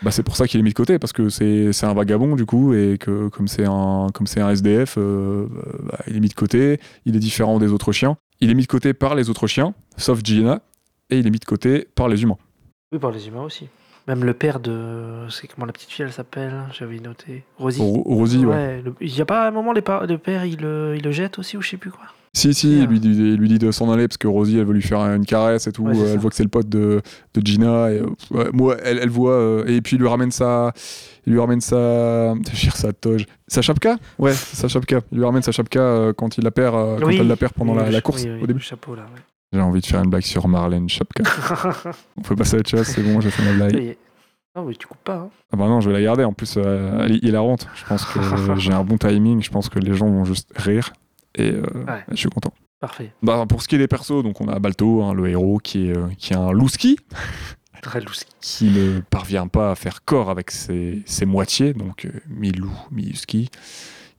Bah, 0.02 0.10
c'est 0.10 0.24
pour 0.24 0.34
ça 0.36 0.48
qu'il 0.48 0.58
est 0.58 0.64
mis 0.64 0.70
de 0.70 0.74
côté 0.74 0.98
parce 0.98 1.12
que 1.12 1.28
c'est 1.28 1.70
un 1.84 1.94
vagabond 1.94 2.34
du 2.34 2.44
coup 2.44 2.74
et 2.74 2.98
que 2.98 3.28
comme 3.28 3.46
c'est 3.46 3.64
un 3.66 4.08
comme 4.12 4.26
c'est 4.26 4.40
un 4.40 4.50
SDF, 4.50 4.96
euh, 4.98 5.46
bah, 5.84 5.98
il 6.08 6.16
est 6.16 6.20
mis 6.20 6.28
de 6.28 6.34
côté. 6.34 6.80
Il 7.06 7.14
est 7.14 7.20
différent 7.20 7.58
des 7.58 7.70
autres 7.72 7.92
chiens. 7.92 8.16
Il 8.40 8.50
est 8.50 8.54
mis 8.54 8.62
de 8.62 8.66
côté 8.68 8.94
par 8.94 9.14
les 9.14 9.30
autres 9.30 9.46
chiens, 9.46 9.72
sauf 9.96 10.20
Gina, 10.24 10.60
et 11.08 11.18
il 11.18 11.26
est 11.26 11.30
mis 11.30 11.38
de 11.38 11.44
côté 11.44 11.86
par 11.94 12.08
les 12.08 12.22
humains. 12.22 12.38
Oui, 12.90 12.98
par 12.98 13.12
les 13.12 13.28
humains 13.28 13.42
aussi. 13.42 13.68
Même 14.08 14.24
le 14.24 14.34
père 14.34 14.58
de. 14.58 15.28
C'est 15.30 15.46
comment 15.46 15.66
la 15.66 15.72
petite 15.72 15.90
fille, 15.90 16.04
elle 16.04 16.12
s'appelle 16.12 16.52
J'avais 16.72 16.98
noté. 16.98 17.44
Rosie. 17.58 17.80
Ro- 17.80 18.02
Rosie, 18.04 18.44
ouais. 18.44 18.82
le- 18.82 18.94
Il 19.00 19.14
y 19.16 19.20
a 19.20 19.24
pas 19.26 19.46
un 19.46 19.50
moment, 19.52 19.72
les 19.72 19.82
pa- 19.82 20.04
le 20.04 20.18
père, 20.18 20.44
il, 20.46 20.56
le- 20.60 20.94
il 20.96 21.04
le 21.04 21.12
jette 21.12 21.38
aussi, 21.38 21.56
ou 21.56 21.62
je 21.62 21.68
sais 21.70 21.76
plus 21.76 21.90
quoi? 21.92 22.06
Si 22.32 22.54
si, 22.54 22.78
il 22.78 22.84
lui 22.86 23.00
dit, 23.00 23.08
il 23.10 23.34
lui 23.34 23.48
dit 23.48 23.58
de 23.58 23.72
s'en 23.72 23.90
aller 23.92 24.06
parce 24.06 24.16
que 24.16 24.28
Rosie, 24.28 24.56
elle 24.58 24.64
veut 24.64 24.72
lui 24.72 24.82
faire 24.82 25.00
une 25.00 25.26
caresse 25.26 25.66
et 25.66 25.72
tout. 25.72 25.82
Ouais, 25.82 25.96
Euh, 25.98 26.06
ça. 26.06 26.12
elle 26.12 26.18
voit 26.20 26.30
que 26.30 26.36
c'est 26.36 26.44
le 26.44 26.48
pote 26.48 26.68
de, 26.68 27.02
de 27.34 27.44
Gina 27.46 27.90
et 27.92 28.02
ouais, 28.30 28.50
moi, 28.52 28.76
elle, 28.84 28.98
elle 29.02 29.10
voit 29.10 29.32
euh, 29.32 29.64
et 29.66 29.80
puis 29.80 29.96
il 29.96 29.98
lui 30.00 30.06
ramène 30.06 30.30
sa, 30.30 30.72
il 31.26 31.32
lui 31.32 31.40
ramène 31.40 31.60
sa, 31.60 32.34
je 32.54 32.70
sa 32.70 32.92
toge, 32.92 33.26
sa 33.48 33.62
chapka? 33.62 33.96
Ouais, 34.20 34.32
sa 34.32 34.68
chapka. 34.68 35.00
Il 35.10 35.18
lui 35.18 35.24
ramène 35.24 35.42
sa 35.42 35.50
chapka 35.50 35.80
euh, 35.80 36.12
quand 36.12 36.38
il 36.38 36.44
la 36.44 36.52
perd, 36.52 36.76
euh, 36.76 36.98
quand 37.00 37.06
Oui. 37.08 37.18
elle 37.20 37.26
la 37.26 37.34
perd 37.36 37.52
pendant 37.52 37.76
Oui, 37.76 37.90
la, 37.90 38.00
course 38.00 38.22
oui, 38.22 38.30
au 38.42 38.46
début. 38.46 38.60
Le 38.60 38.64
chapeau, 38.64 38.94
là, 38.94 39.02
ouais. 39.02 39.20
J'ai 39.52 39.60
envie 39.60 39.80
de 39.80 39.86
faire 39.86 40.00
une 40.00 40.10
blague 40.10 40.22
sur 40.22 40.46
Marlène 40.46 40.88
Chapka. 40.88 41.24
On 42.16 42.22
peut 42.22 42.36
passer 42.36 42.54
à 42.54 42.60
autre 42.60 42.70
chose, 42.70 42.86
c'est 42.86 43.02
bon, 43.02 43.20
j'ai 43.20 43.30
fait 43.32 43.42
ma 43.42 43.54
blague. 43.54 43.96
Non, 44.54 44.64
mais 44.66 44.74
tu 44.74 44.86
coupes 44.86 45.02
pas. 45.02 45.16
Hein. 45.16 45.30
Ah 45.52 45.56
bah 45.56 45.66
non, 45.66 45.80
je 45.80 45.88
vais 45.90 45.96
la 45.96 46.02
garder. 46.02 46.22
En 46.22 46.32
plus, 46.32 46.56
elle 46.56 47.12
est 47.12 47.24
hilarante. 47.24 47.66
Je 47.74 47.84
pense 47.86 48.04
que 48.04 48.20
j'ai 48.58 48.72
un 48.72 48.84
bon 48.84 48.98
timing. 48.98 49.42
Je 49.42 49.50
pense 49.50 49.68
que 49.68 49.80
les 49.80 49.94
gens 49.94 50.06
vont 50.08 50.24
juste 50.24 50.52
rire. 50.56 50.92
Et 51.34 51.50
euh, 51.52 51.62
Ouais. 51.86 52.04
je 52.10 52.16
suis 52.16 52.28
content. 52.30 52.52
Parfait. 52.80 53.12
Bah, 53.22 53.44
pour 53.48 53.62
ce 53.62 53.68
qui 53.68 53.74
est 53.74 53.78
des 53.78 53.88
persos, 53.88 54.22
donc 54.22 54.40
on 54.40 54.48
a 54.48 54.58
Balto, 54.58 55.02
hein, 55.02 55.12
le 55.14 55.28
héros, 55.28 55.58
qui 55.58 55.88
est, 55.90 55.96
euh, 55.96 56.08
qui 56.18 56.32
est 56.32 56.36
un 56.36 56.50
louski, 56.52 56.96
Très 57.82 58.00
louski. 58.00 58.26
qui 58.40 58.70
ne 58.70 59.00
parvient 59.00 59.46
pas 59.48 59.70
à 59.70 59.74
faire 59.74 60.04
corps 60.04 60.30
avec 60.30 60.50
ses, 60.50 61.02
ses 61.06 61.24
moitiés, 61.26 61.72
donc 61.74 62.04
euh, 62.06 62.10
mi-loup, 62.28 62.72
mi-husky. 62.90 63.50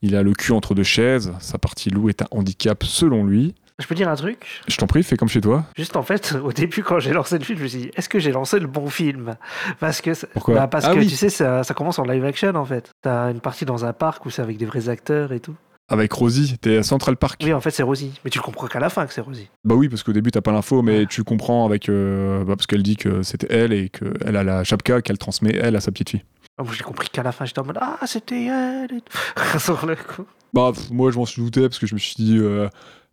Il 0.04 0.16
a 0.16 0.24
le 0.24 0.34
cul 0.34 0.52
entre 0.52 0.74
deux 0.74 0.84
chaises. 0.84 1.32
Sa 1.40 1.60
partie 1.60 1.90
loup 1.92 2.10
est 2.10 2.24
un 2.24 2.28
handicap 2.32 2.84
selon 2.84 3.24
lui. 3.24 3.54
Je 3.78 3.86
peux 3.88 3.94
dire 3.96 4.10
un 4.10 4.16
truc? 4.16 4.62
Je 4.68 4.78
t'en 4.78 4.86
prie, 4.88 5.02
fais 5.04 5.16
comme 5.18 5.28
chez 5.28 5.42
toi. 5.42 5.66
Juste 5.78 5.96
en 5.96 6.02
fait, 6.04 6.36
au 6.44 6.52
début, 6.52 6.82
quand 6.84 7.00
j'ai 7.00 7.14
lancé 7.14 7.38
le 7.38 7.44
film, 7.44 7.58
je 7.60 7.64
me 7.64 7.68
suis 7.68 7.80
dit, 7.80 7.92
est-ce 7.96 8.10
que 8.10 8.18
j'ai 8.20 8.32
lancé 8.32 8.60
le 8.60 8.68
bon 8.68 8.88
film? 8.90 9.36
Parce 9.80 10.02
que, 10.02 10.12
Pourquoi? 10.34 10.56
bah, 10.56 10.68
parce 10.68 10.86
Ah 10.86 10.94
que 10.94 11.00
oui. 11.00 11.08
tu 11.08 11.16
sais, 11.16 11.30
ça, 11.30 11.64
ça 11.64 11.74
commence 11.76 11.98
en 12.00 12.04
live 12.04 12.24
action 12.26 12.54
en 12.56 12.66
fait. 12.66 12.90
T'as 13.04 13.32
une 13.32 13.42
partie 13.42 13.66
dans 13.66 13.86
un 13.86 13.94
parc 13.94 14.26
où 14.26 14.30
c'est 14.32 14.42
avec 14.44 14.58
des 14.58 14.66
vrais 14.66 14.90
acteurs 14.90 15.34
et 15.34 15.40
tout. 15.40 15.56
Avec 15.92 16.12
Rosie, 16.14 16.58
t'es 16.60 16.78
à 16.78 16.84
Central 16.84 17.18
Park. 17.18 17.42
Oui, 17.44 17.52
en 17.54 17.60
fait, 17.62 17.72
c'est 17.72 17.84
Rosie. 17.84 18.12
Mais 18.24 18.32
tu 18.32 18.40
le 18.40 18.44
comprends 18.44 18.68
qu'à 18.68 18.80
la 18.80 18.90
fin 18.90 19.06
que 19.06 19.14
c'est 19.14 19.22
Rosie. 19.22 19.50
Bah 19.66 19.76
oui, 19.76 19.90
parce 19.90 20.04
qu'au 20.04 20.14
début, 20.14 20.32
t'as 20.32 20.42
pas 20.42 20.52
l'info, 20.54 20.82
mais 20.82 21.06
tu 21.06 21.24
comprends 21.24 21.66
avec. 21.66 21.90
euh, 21.90 22.46
bah, 22.46 22.56
parce 22.56 22.66
qu'elle 22.66 22.82
dit 22.84 22.96
que 22.96 23.24
c'était 23.24 23.48
elle 23.54 23.74
et 23.74 23.90
qu'elle 23.90 24.36
a 24.38 24.44
la 24.44 24.64
chapka 24.64 25.02
qu'elle 25.02 25.18
transmet, 25.18 25.54
elle, 25.56 25.76
à 25.76 25.82
sa 25.82 25.92
petite 25.92 26.12
fille. 26.12 26.24
Ah, 26.58 26.64
moi, 26.64 26.74
j'ai 26.78 26.84
compris 26.84 27.10
qu'à 27.10 27.24
la 27.24 27.32
fin, 27.32 27.46
j'étais 27.46 27.60
en 27.60 27.66
mode, 27.66 27.78
ah, 27.82 27.98
c'était 28.06 28.46
elle 28.46 28.92
et 28.94 29.02
tout. 29.02 29.76
Le 29.88 29.96
coup. 29.96 30.26
Bah, 30.54 30.72
moi, 30.92 31.12
je 31.12 31.18
m'en 31.18 31.26
suis 31.26 31.42
douté 31.42 31.62
parce 31.62 31.78
que 31.80 31.88
je 31.88 31.94
me 31.94 32.00
suis 32.00 32.16
dit. 32.18 32.38
euh, 32.40 32.68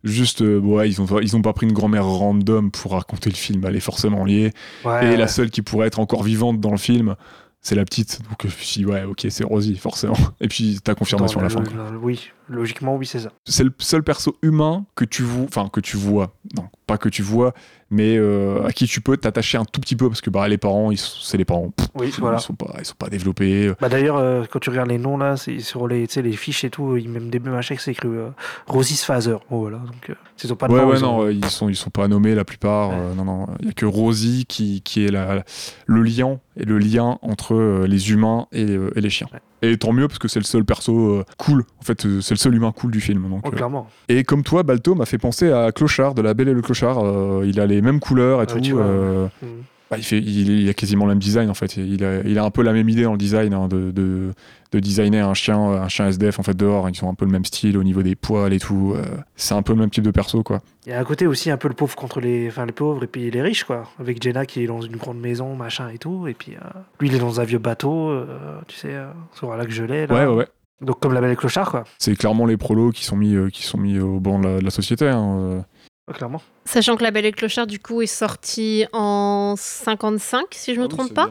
juste, 0.05 0.41
euh, 0.41 0.59
ouais, 0.59 0.89
ils 0.89 1.01
ont, 1.01 1.05
pas- 1.05 1.21
ils 1.21 1.35
ont 1.35 1.41
pas 1.41 1.51
pris 1.51 1.65
une 1.65 1.73
grand-mère 1.73 2.05
random 2.05 2.71
pour 2.71 2.93
raconter 2.93 3.29
le 3.29 3.35
film, 3.35 3.61
elle 3.65 3.75
est 3.75 3.81
forcément 3.81 4.23
liée. 4.23 4.51
Ouais, 4.85 5.05
et 5.05 5.09
ouais. 5.09 5.17
la 5.17 5.27
seule 5.27 5.49
qui 5.49 5.61
pourrait 5.61 5.87
être 5.87 5.99
encore 5.99 6.23
vivante 6.23 6.61
dans 6.61 6.71
le 6.71 6.77
film, 6.77 7.15
c'est 7.59 7.75
la 7.75 7.83
petite. 7.83 8.21
Donc, 8.29 8.37
je 8.43 8.47
me 8.47 8.51
suis 8.51 8.79
dit, 8.81 8.85
ouais, 8.85 9.03
ok, 9.03 9.25
c'est 9.29 9.43
Rosie, 9.43 9.75
forcément. 9.75 10.15
Et 10.39 10.47
puis, 10.47 10.79
t'as 10.81 10.95
confirmation 10.95 11.41
à 11.41 11.43
la 11.43 11.49
fin. 11.49 11.59
le- 11.61 11.97
Oui, 11.97 12.29
logiquement, 12.49 12.95
oui, 12.95 13.05
c'est 13.05 13.19
ça. 13.19 13.29
C'est 13.45 13.63
le 13.63 13.73
seul 13.79 14.03
perso 14.03 14.35
humain 14.41 14.85
que 14.95 15.05
tu 15.05 15.23
vois, 15.23 15.45
enfin 15.45 15.69
que 15.71 15.79
tu 15.79 15.97
vois, 15.97 16.33
non, 16.55 16.67
pas 16.87 16.97
que 16.97 17.09
tu 17.09 17.21
vois, 17.21 17.53
mais 17.91 18.17
euh, 18.17 18.65
à 18.65 18.71
qui 18.71 18.85
tu 18.85 19.01
peux 19.01 19.17
t'attacher 19.17 19.57
un 19.57 19.65
tout 19.65 19.79
petit 19.79 19.95
peu 19.95 20.07
parce 20.09 20.21
que 20.21 20.29
bah 20.29 20.47
les 20.47 20.57
parents, 20.57 20.91
ils 20.91 20.97
c'est 20.97 21.37
les 21.37 21.45
parents, 21.45 21.69
Pff, 21.69 21.87
Oui, 21.95 22.07
ils, 22.07 22.13
sont 22.13 22.53
pas, 22.53 22.75
ils 22.79 22.85
sont 22.85 22.95
pas 22.97 23.09
développés. 23.09 23.71
Bah 23.79 23.89
d'ailleurs, 23.89 24.17
euh, 24.17 24.43
quand 24.49 24.59
tu 24.59 24.69
regardes 24.69 24.89
les 24.89 24.97
noms 24.97 25.17
là, 25.17 25.37
c'est 25.37 25.59
sur 25.59 25.87
les, 25.87 26.07
les 26.15 26.33
fiches 26.33 26.63
et 26.63 26.69
tout, 26.69 26.97
ils 26.97 27.09
même 27.09 27.29
des 27.29 27.39
machins, 27.39 27.77
c'est 27.79 27.91
écrit 27.91 28.07
euh, 28.07 28.29
Rosie's 28.67 29.03
Father. 29.03 29.37
Oh, 29.49 29.59
voilà, 29.59 29.77
donc 29.77 30.09
euh, 30.09 30.15
ils 30.43 30.51
ont 30.51 30.55
pas 30.55 30.67
de 30.67 30.73
ouais 30.73 30.81
nom, 30.81 30.89
ouais 30.89 30.97
ils 30.97 31.01
non, 31.01 31.23
euh, 31.23 31.33
ils 31.33 31.45
sont 31.45 31.69
ils 31.69 31.75
sont 31.75 31.89
pas 31.89 32.07
nommés 32.07 32.35
la 32.35 32.45
plupart. 32.45 32.89
Ouais. 32.89 32.95
euh, 32.99 33.13
non 33.15 33.25
non, 33.25 33.47
il 33.59 33.67
y 33.67 33.69
a 33.69 33.73
que 33.73 33.85
Rosie 33.85 34.45
qui 34.47 34.81
qui 34.81 35.05
est 35.05 35.11
la, 35.11 35.43
le 35.85 36.03
lien 36.03 36.39
et 36.57 36.65
le 36.65 36.77
lien 36.77 37.17
entre 37.21 37.55
euh, 37.55 37.85
les 37.87 38.11
humains 38.11 38.47
et, 38.51 38.65
euh, 38.65 38.91
et 38.95 39.01
les 39.01 39.09
chiens. 39.09 39.27
Ouais. 39.33 39.39
Et 39.61 39.77
tant 39.77 39.91
mieux 39.93 40.07
parce 40.07 40.19
que 40.19 40.27
c'est 40.27 40.39
le 40.39 40.45
seul 40.45 40.63
perso 40.63 40.97
euh, 41.15 41.25
cool. 41.37 41.65
En 41.79 41.83
fait, 41.83 42.05
euh, 42.05 42.21
c'est 42.21 42.33
le 42.33 42.39
seul 42.39 42.55
humain 42.55 42.71
cool 42.71 42.91
du 42.91 43.01
film. 43.01 43.29
Donc, 43.29 43.41
Oh, 43.43 43.49
euh, 43.49 43.51
clairement. 43.51 43.87
Et 44.07 44.23
comme 44.23 44.43
toi, 44.43 44.63
Balto 44.63 44.95
m'a 44.95 45.05
fait 45.05 45.17
penser 45.17 45.51
à 45.51 45.71
Clochard 45.71 46.13
de 46.15 46.21
La 46.21 46.33
Belle 46.33 46.47
et 46.49 46.53
le 46.53 46.61
Clochard. 46.61 46.99
Il 47.43 47.59
a 47.59 47.65
les 47.65 47.81
mêmes 47.81 47.99
couleurs 47.99 48.41
et 48.41 48.45
Ah, 48.47 48.53
tout. 48.53 48.59
vois, 48.75 48.85
Mm. 48.85 49.47
Bah, 49.89 49.97
il, 49.97 50.03
fait, 50.03 50.19
il, 50.19 50.49
il 50.61 50.69
a 50.69 50.73
quasiment 50.73 51.05
le 51.05 51.11
même 51.11 51.19
design 51.19 51.49
en 51.49 51.53
fait. 51.53 51.75
Il 51.77 52.03
a, 52.03 52.21
il 52.21 52.37
a 52.37 52.43
un 52.43 52.51
peu 52.51 52.61
la 52.61 52.73
même 52.73 52.87
idée 52.89 53.03
dans 53.03 53.13
le 53.13 53.17
design 53.17 53.53
hein, 53.53 53.67
de, 53.67 53.91
de, 53.91 54.31
de 54.71 54.79
designer 54.79 55.27
un 55.27 55.33
chien, 55.33 55.57
un 55.59 55.87
chien 55.87 56.07
SDF 56.07 56.39
en 56.39 56.43
fait 56.43 56.55
dehors. 56.55 56.87
Ils 56.89 57.03
ont 57.03 57.09
un 57.09 57.15
peu 57.15 57.25
le 57.25 57.31
même 57.31 57.45
style 57.45 57.77
au 57.77 57.83
niveau 57.83 58.03
des 58.03 58.15
poils 58.15 58.53
et 58.53 58.59
tout. 58.59 58.93
euh, 58.95 59.03
c'est 59.35 59.55
un 59.55 59.61
peu 59.63 59.73
le 59.73 59.79
même 59.79 59.89
type 59.89 60.03
de 60.03 60.11
perso 60.11 60.43
quoi. 60.43 60.61
Il 60.85 60.91
y 60.91 60.93
a 60.95 60.99
un 60.99 61.03
côté 61.03 61.25
aussi 61.27 61.49
un 61.51 61.57
peu 61.57 61.67
le 61.67 61.73
pauvre 61.73 61.95
contre 61.95 62.19
les, 62.19 62.47
enfin, 62.47 62.65
les 62.65 62.71
pauvres 62.71 63.03
et 63.03 63.07
puis 63.07 63.29
les 63.31 63.41
riches, 63.41 63.63
quoi. 63.63 63.89
Avec 63.99 64.21
Jenna 64.21 64.45
qui 64.45 64.63
est 64.63 64.67
dans 64.67 64.81
une 64.81 64.95
grande 64.95 65.19
maison, 65.19 65.55
machin 65.55 65.89
et 65.89 65.97
tout. 65.97 66.27
Et 66.27 66.33
puis 66.33 66.53
euh, 66.55 66.59
lui, 66.99 67.09
il 67.09 67.15
est 67.15 67.19
dans 67.19 67.39
un 67.41 67.43
vieux 67.43 67.59
bateau, 67.59 68.09
euh, 68.09 68.25
tu 68.67 68.75
sais, 68.77 68.93
sur 69.33 69.51
un 69.51 69.57
lac 69.57 69.69
gelé. 69.71 70.05
Là. 70.07 70.13
Ouais 70.15 70.25
ouais 70.27 70.35
ouais. 70.35 70.47
Donc 70.81 70.99
comme 71.01 71.13
la 71.13 71.19
belle 71.21 71.31
et 71.31 71.35
clochard, 71.35 71.69
quoi. 71.71 71.83
C'est 71.97 72.15
clairement 72.15 72.45
les 72.45 72.55
prolos 72.57 72.91
qui 72.91 73.03
sont 73.03 73.17
mis, 73.17 73.35
qui 73.51 73.63
sont 73.63 73.77
mis 73.77 73.99
au 73.99 74.19
banc 74.19 74.39
de 74.39 74.47
la, 74.47 74.59
de 74.59 74.63
la 74.63 74.69
société. 74.69 75.07
hein. 75.09 75.65
Ouais, 76.09 76.13
clairement. 76.15 76.41
Sachant 76.65 76.97
que 76.97 77.03
La 77.03 77.11
Belle 77.11 77.25
et 77.25 77.31
le 77.31 77.35
Clochard, 77.35 77.67
du 77.67 77.79
coup, 77.79 78.01
est 78.01 78.07
sorti 78.07 78.85
en 78.93 79.53
55, 79.57 80.47
si 80.51 80.75
je 80.75 80.81
me 80.81 80.87
trompe 80.87 81.13
pas. 81.13 81.29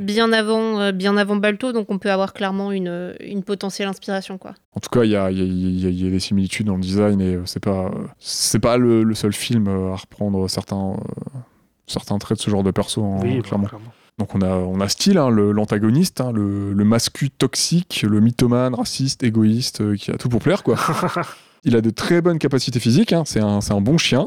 Bien 0.00 0.32
avant, 0.32 0.80
euh, 0.80 0.92
bien 0.92 1.16
avant 1.16 1.36
Balto, 1.36 1.72
donc 1.72 1.90
on 1.90 1.98
peut 1.98 2.10
avoir 2.10 2.32
clairement 2.32 2.72
une, 2.72 3.14
une 3.20 3.42
potentielle 3.42 3.88
inspiration, 3.88 4.38
quoi. 4.38 4.54
En 4.74 4.80
tout 4.80 4.88
cas, 4.90 5.04
il 5.04 5.10
y 5.10 5.16
a, 5.16 5.30
il 5.30 5.38
y 5.38 5.42
a- 5.42 5.44
il 5.44 5.80
y 5.80 5.86
a- 5.86 5.90
il 5.90 6.04
y 6.04 6.06
a 6.06 6.10
des 6.10 6.20
similitudes 6.20 6.66
dans 6.66 6.76
le 6.76 6.80
design 6.80 7.20
et 7.20 7.34
euh, 7.34 7.42
c'est 7.46 7.60
pas, 7.62 7.86
euh, 7.86 8.06
c'est 8.18 8.58
pas 8.60 8.76
le, 8.78 9.02
le 9.02 9.14
seul 9.14 9.32
film 9.32 9.68
euh, 9.68 9.92
à 9.92 9.96
reprendre 9.96 10.48
certains, 10.48 10.92
euh, 10.92 11.38
certains 11.86 12.18
traits 12.18 12.38
de 12.38 12.42
ce 12.42 12.50
genre 12.50 12.62
de 12.62 12.70
perso, 12.70 13.04
hein, 13.04 13.18
oui, 13.22 13.36
bah, 13.36 13.42
clairement. 13.42 13.66
clairement. 13.66 13.92
Donc 14.18 14.34
on 14.34 14.42
a, 14.42 14.48
on 14.56 14.80
a 14.80 14.88
Style, 14.88 15.16
hein, 15.18 15.30
le- 15.30 15.52
l'antagoniste, 15.52 16.20
hein, 16.20 16.32
le, 16.32 16.72
le 16.72 16.84
mascu 16.84 17.30
toxique, 17.30 18.04
le 18.08 18.20
mythomane, 18.20 18.74
raciste, 18.74 19.22
égoïste, 19.24 19.80
euh, 19.80 19.96
qui 19.96 20.10
a 20.10 20.16
tout 20.18 20.28
pour 20.28 20.40
plaire, 20.42 20.62
quoi. 20.62 20.76
Il 21.64 21.76
a 21.76 21.80
de 21.80 21.90
très 21.90 22.20
bonnes 22.20 22.38
capacités 22.38 22.80
physiques, 22.80 23.12
hein, 23.12 23.22
c'est 23.24 23.40
un, 23.40 23.80
bon 23.80 23.96
chien, 23.96 24.26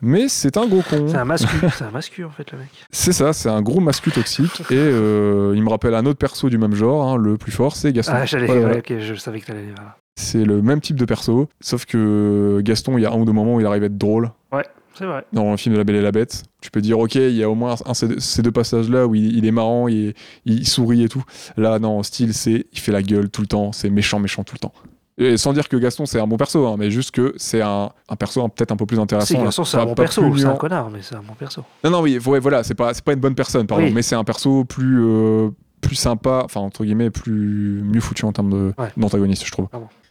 mais 0.00 0.28
c'est 0.28 0.56
un 0.56 0.68
gros 0.68 0.82
con. 0.82 1.08
C'est 1.08 1.16
un 1.16 1.24
mascu, 1.24 1.56
c'est 1.76 1.84
un 1.84 1.90
mascu 1.90 2.24
en 2.24 2.30
fait 2.30 2.52
le 2.52 2.58
mec. 2.58 2.68
C'est 2.92 3.12
ça, 3.12 3.32
c'est 3.32 3.48
un 3.48 3.60
gros 3.60 3.80
mascu 3.80 4.12
toxique. 4.12 4.60
Et 4.70 4.76
euh, 4.76 5.52
il 5.56 5.62
me 5.64 5.68
rappelle 5.68 5.94
un 5.94 6.06
autre 6.06 6.18
perso 6.18 6.48
du 6.48 6.58
même 6.58 6.74
genre, 6.76 7.08
hein, 7.08 7.16
le 7.16 7.36
plus 7.36 7.50
fort, 7.50 7.74
c'est 7.74 7.92
Gaston. 7.92 8.12
Ah 8.14 8.24
j'allais, 8.24 8.46
Voilà, 8.46 8.76
ouais, 8.76 9.00
je 9.00 9.14
savais 9.16 9.40
que 9.40 9.46
t'allais 9.46 9.60
aller. 9.60 9.74
C'est 10.14 10.44
le 10.44 10.62
même 10.62 10.80
type 10.80 10.96
de 10.96 11.04
perso, 11.04 11.48
sauf 11.60 11.86
que 11.86 12.60
Gaston, 12.62 12.98
il 12.98 13.02
y 13.02 13.06
a 13.06 13.10
un 13.10 13.18
ou 13.18 13.24
deux 13.24 13.32
moments 13.32 13.56
où 13.56 13.60
il 13.60 13.66
arrive 13.66 13.82
à 13.82 13.86
être 13.86 13.98
drôle. 13.98 14.30
C'est 14.94 15.06
vrai. 15.06 15.24
Dans 15.32 15.50
le 15.52 15.56
film 15.56 15.74
de 15.74 15.78
La 15.78 15.84
Belle 15.84 15.96
et 15.96 16.02
la 16.02 16.12
Bête, 16.12 16.42
tu 16.60 16.70
peux 16.70 16.80
dire, 16.82 16.98
ok, 16.98 17.14
il 17.14 17.30
y 17.34 17.42
a 17.42 17.48
au 17.48 17.54
moins 17.54 17.76
un, 17.86 17.94
ces, 17.94 18.08
deux- 18.08 18.20
ces 18.20 18.42
deux 18.42 18.50
passages-là 18.52 19.06
où 19.06 19.14
il, 19.14 19.36
il 19.38 19.46
est 19.46 19.50
marrant, 19.52 19.88
il, 19.88 20.14
il 20.44 20.66
sourit 20.68 21.04
et 21.04 21.08
tout. 21.08 21.24
Là, 21.56 21.78
non, 21.78 22.02
style, 22.02 22.34
c'est, 22.34 22.66
il 22.72 22.78
fait 22.78 22.92
la 22.92 23.02
gueule 23.02 23.30
tout 23.30 23.40
le 23.40 23.46
temps, 23.46 23.72
c'est 23.72 23.88
méchant, 23.88 24.18
méchant 24.18 24.44
tout 24.44 24.54
le 24.56 24.58
temps. 24.58 24.74
Et 25.22 25.36
sans 25.36 25.52
dire 25.52 25.68
que 25.68 25.76
Gaston, 25.76 26.06
c'est 26.06 26.18
un 26.18 26.26
bon 26.26 26.38
perso, 26.38 26.66
hein, 26.66 26.76
mais 26.78 26.90
juste 26.90 27.10
que 27.10 27.34
c'est 27.36 27.60
un, 27.60 27.90
un 28.08 28.16
perso 28.16 28.48
peut-être 28.48 28.72
un 28.72 28.76
peu 28.76 28.86
plus 28.86 28.98
intéressant. 28.98 29.26
C'est 29.64 29.76
un 29.76 29.84
bon 29.84 29.94
perso, 29.94 30.34
c'est 30.36 30.46
un 30.46 30.54
connard, 30.56 30.88
mais 30.90 31.00
c'est 31.02 31.14
un 31.14 31.20
bon 31.22 31.34
perso. 31.34 31.62
Non, 31.84 31.90
non, 31.90 32.00
oui, 32.00 32.18
ouais, 32.26 32.38
voilà, 32.40 32.62
c'est 32.64 32.74
pas, 32.74 32.94
c'est 32.94 33.04
pas 33.04 33.12
une 33.12 33.20
bonne 33.20 33.34
personne, 33.34 33.66
pardon, 33.66 33.84
Oui. 33.84 33.92
mais 33.92 34.00
c'est 34.00 34.14
un 34.14 34.24
perso 34.24 34.64
plus, 34.64 34.98
euh, 35.04 35.50
plus 35.82 35.94
sympa, 35.94 36.40
enfin, 36.44 36.60
entre 36.60 36.84
guillemets, 36.84 37.10
plus, 37.10 37.82
mieux 37.84 38.00
foutu 38.00 38.24
en 38.24 38.32
termes 38.32 38.72
Ouais. 38.78 38.88
d'antagoniste, 38.96 39.44
je 39.44 39.52
trouve. 39.52 39.68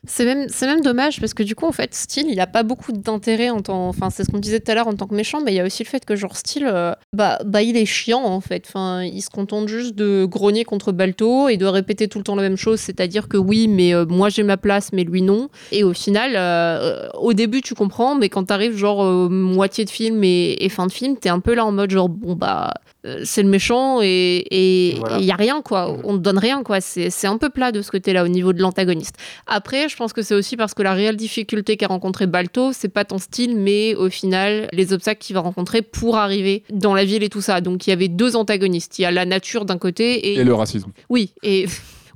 C'est 0.07 0.23
même, 0.23 0.47
c'est 0.49 0.65
même 0.65 0.81
dommage 0.81 1.19
parce 1.19 1.33
que 1.33 1.43
du 1.43 1.55
coup, 1.55 1.65
en 1.65 1.73
fait, 1.73 1.93
Steel, 1.93 2.27
il 2.29 2.39
a 2.39 2.47
pas 2.47 2.63
beaucoup 2.63 2.93
d'intérêt 2.93 3.49
en 3.49 3.61
tant. 3.61 3.89
Enfin, 3.89 4.09
c'est 4.09 4.23
ce 4.23 4.31
qu'on 4.31 4.39
disait 4.39 4.61
tout 4.61 4.71
à 4.71 4.75
l'heure 4.75 4.87
en 4.87 4.93
tant 4.93 5.07
que 5.07 5.13
méchant, 5.15 5.41
mais 5.43 5.51
il 5.51 5.55
y 5.55 5.59
a 5.59 5.65
aussi 5.65 5.83
le 5.83 5.89
fait 5.89 6.05
que, 6.05 6.15
genre, 6.15 6.37
Steel, 6.37 6.65
euh, 6.65 6.93
bah, 7.11 7.39
bah, 7.45 7.61
il 7.61 7.75
est 7.75 7.85
chiant 7.85 8.23
en 8.23 8.39
fait. 8.39 8.63
Enfin, 8.67 9.03
il 9.03 9.21
se 9.21 9.29
contente 9.29 9.67
juste 9.67 9.95
de 9.95 10.25
grogner 10.25 10.63
contre 10.63 10.93
Balto 10.93 11.49
et 11.49 11.57
de 11.57 11.65
répéter 11.65 12.07
tout 12.07 12.17
le 12.17 12.23
temps 12.23 12.35
la 12.35 12.43
même 12.43 12.55
chose, 12.55 12.79
c'est-à-dire 12.79 13.27
que 13.27 13.37
oui, 13.37 13.67
mais 13.67 13.93
euh, 13.93 14.05
moi 14.05 14.29
j'ai 14.29 14.43
ma 14.43 14.55
place, 14.55 14.93
mais 14.93 15.03
lui 15.03 15.21
non. 15.21 15.49
Et 15.73 15.83
au 15.83 15.93
final, 15.93 16.33
euh, 16.35 17.09
au 17.19 17.33
début, 17.33 17.61
tu 17.61 17.73
comprends, 17.75 18.15
mais 18.15 18.29
quand 18.29 18.45
t'arrives, 18.45 18.77
genre, 18.77 19.03
euh, 19.03 19.27
moitié 19.27 19.83
de 19.83 19.89
film 19.89 20.23
et, 20.23 20.55
et 20.63 20.69
fin 20.69 20.87
de 20.87 20.93
film, 20.93 21.17
t'es 21.17 21.29
un 21.29 21.41
peu 21.41 21.53
là 21.53 21.65
en 21.65 21.73
mode, 21.73 21.91
genre, 21.91 22.07
bon, 22.07 22.35
bah, 22.35 22.73
c'est 23.23 23.43
le 23.43 23.49
méchant 23.49 23.99
et 24.01 24.91
il 24.93 24.99
Voilà. 24.99 25.19
y 25.19 25.31
a 25.31 25.35
rien, 25.35 25.61
quoi. 25.61 25.97
On 26.03 26.13
te 26.17 26.21
donne 26.21 26.37
rien, 26.37 26.63
quoi. 26.63 26.81
C'est 26.81 27.09
c'est 27.09 27.27
un 27.27 27.37
peu 27.37 27.49
plat 27.49 27.71
de 27.71 27.81
ce 27.81 27.91
côté-là 27.91 28.23
au 28.23 28.27
niveau 28.27 28.51
de 28.53 28.61
l'antagoniste. 28.61 29.15
Après, 29.47 29.87
je 29.87 29.95
pense 29.95 30.11
que 30.11 30.21
c'est 30.21 30.35
aussi 30.35 30.57
parce 30.57 30.73
que 30.73 30.83
la 30.83 30.93
réelle 30.93 31.15
difficulté 31.15 31.77
qu'a 31.77 31.87
rencontré 31.87 32.27
Balto, 32.27 32.71
c'est 32.73 32.89
pas 32.89 33.05
ton 33.05 33.17
style, 33.17 33.55
mais 33.55 33.95
au 33.95 34.09
final, 34.09 34.67
les 34.73 34.91
obstacles 34.93 35.21
qu'il 35.21 35.33
va 35.33 35.39
rencontrer 35.41 35.81
pour 35.81 36.17
arriver 36.17 36.63
dans 36.71 36.93
la 36.93 37.05
ville 37.05 37.23
et 37.23 37.29
tout 37.29 37.41
ça. 37.41 37.61
Donc 37.61 37.87
il 37.87 37.91
y 37.91 37.93
avait 37.93 38.09
deux 38.09 38.35
antagonistes. 38.35 38.99
Il 38.99 39.03
y 39.03 39.05
a 39.05 39.11
la 39.11 39.25
nature 39.25 39.65
d'un 39.65 39.77
côté 39.77 40.13
et, 40.31 40.33
Et 40.39 40.43
le 40.43 40.53
racisme. 40.53 40.91
oui, 41.09 41.31
et 41.43 41.67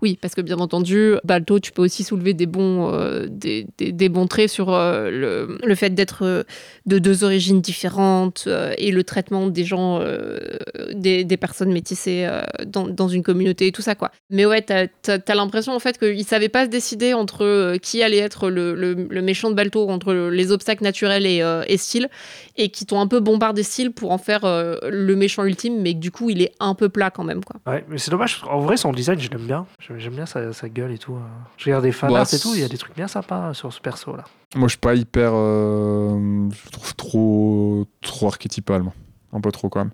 oui, 0.03 0.19
parce 0.21 0.35
que 0.35 0.41
bien 0.41 0.57
entendu, 0.57 1.13
Balto, 1.23 1.59
tu 1.59 1.71
peux 1.71 1.81
aussi 1.81 2.03
soulever 2.03 2.33
des 2.33 2.45
bons, 2.45 2.93
euh, 2.93 3.25
des, 3.29 4.09
bons 4.09 4.27
traits 4.27 4.49
sur 4.49 4.73
euh, 4.73 5.47
le, 5.63 5.75
fait 5.75 5.91
d'être 5.91 6.25
euh, 6.25 6.43
de 6.85 6.99
deux 6.99 7.23
origines 7.23 7.61
différentes 7.61 8.49
et 8.77 8.91
le 8.91 9.03
traitement 9.05 9.47
des 9.47 9.63
gens, 9.63 10.03
des, 10.93 11.37
personnes 11.37 11.71
métissées 11.71 12.29
dans, 12.67 13.07
une 13.07 13.23
communauté 13.23 13.67
et 13.67 13.71
tout 13.71 13.81
ça, 13.81 13.95
quoi. 13.95 14.11
Mais 14.29 14.45
ouais, 14.45 14.61
t'as 14.61 14.87
as, 15.07 15.35
l'impression 15.35 15.73
en 15.73 15.79
fait 15.79 15.97
qu'ils 15.97 16.25
savaient 16.25 16.49
pas 16.49 16.65
se 16.65 16.69
décider 16.69 17.13
entre 17.13 17.77
qui 17.77 18.03
allait 18.03 18.17
être 18.17 18.49
le, 18.49 19.21
méchant 19.21 19.51
de 19.51 19.55
Balto, 19.55 19.89
entre 19.89 20.13
les 20.13 20.51
obstacles 20.51 20.83
naturels 20.83 21.25
et, 21.25 21.41
et 21.67 21.77
style, 21.77 22.09
et 22.57 22.67
qui 22.67 22.85
t'ont 22.85 22.99
un 22.99 23.07
peu 23.07 23.21
bombardé 23.21 23.63
style 23.63 23.91
pour 23.91 24.11
en 24.11 24.17
faire 24.17 24.41
le 24.43 25.15
méchant 25.15 25.45
ultime, 25.45 25.81
mais 25.81 25.93
que 25.93 25.99
du 25.99 26.11
coup, 26.11 26.29
il 26.29 26.41
est 26.41 26.51
un 26.59 26.75
peu 26.75 26.89
plat 26.89 27.09
quand 27.09 27.23
même, 27.23 27.41
quoi. 27.45 27.55
Ouais, 27.65 27.85
mais 27.87 27.97
c'est 27.97 28.11
dommage. 28.11 28.41
En 28.49 28.59
vrai, 28.59 28.75
son 28.75 28.91
design, 28.91 29.17
je 29.17 29.29
l'aime 29.29 29.47
bien. 29.47 29.65
J'aime 29.97 30.13
bien 30.15 30.25
sa, 30.25 30.53
sa 30.53 30.69
gueule 30.69 30.91
et 30.91 30.97
tout. 30.97 31.15
euh. 31.15 31.19
Je 31.57 31.65
regarde 31.65 31.83
des 31.83 31.91
fanarts 31.91 32.23
Bah, 32.25 32.29
et 32.31 32.39
tout. 32.39 32.53
Il 32.55 32.61
y 32.61 32.63
a 32.63 32.67
des 32.69 32.77
trucs 32.77 32.95
bien 32.95 33.07
sympas 33.07 33.49
euh, 33.49 33.53
sur 33.53 33.71
ce 33.73 33.79
perso 33.79 34.15
là. 34.15 34.23
Moi, 34.55 34.67
je 34.67 34.71
suis 34.73 34.79
pas 34.79 34.93
hyper. 34.95 35.31
euh, 35.33 36.49
je 36.51 36.69
trouve 36.71 36.95
trop, 36.95 37.85
trop 38.01 38.27
archétypal, 38.27 38.83
moi. 38.83 38.93
Un 39.31 39.41
peu 39.41 39.51
trop, 39.51 39.69
quand 39.69 39.79
même. 39.79 39.91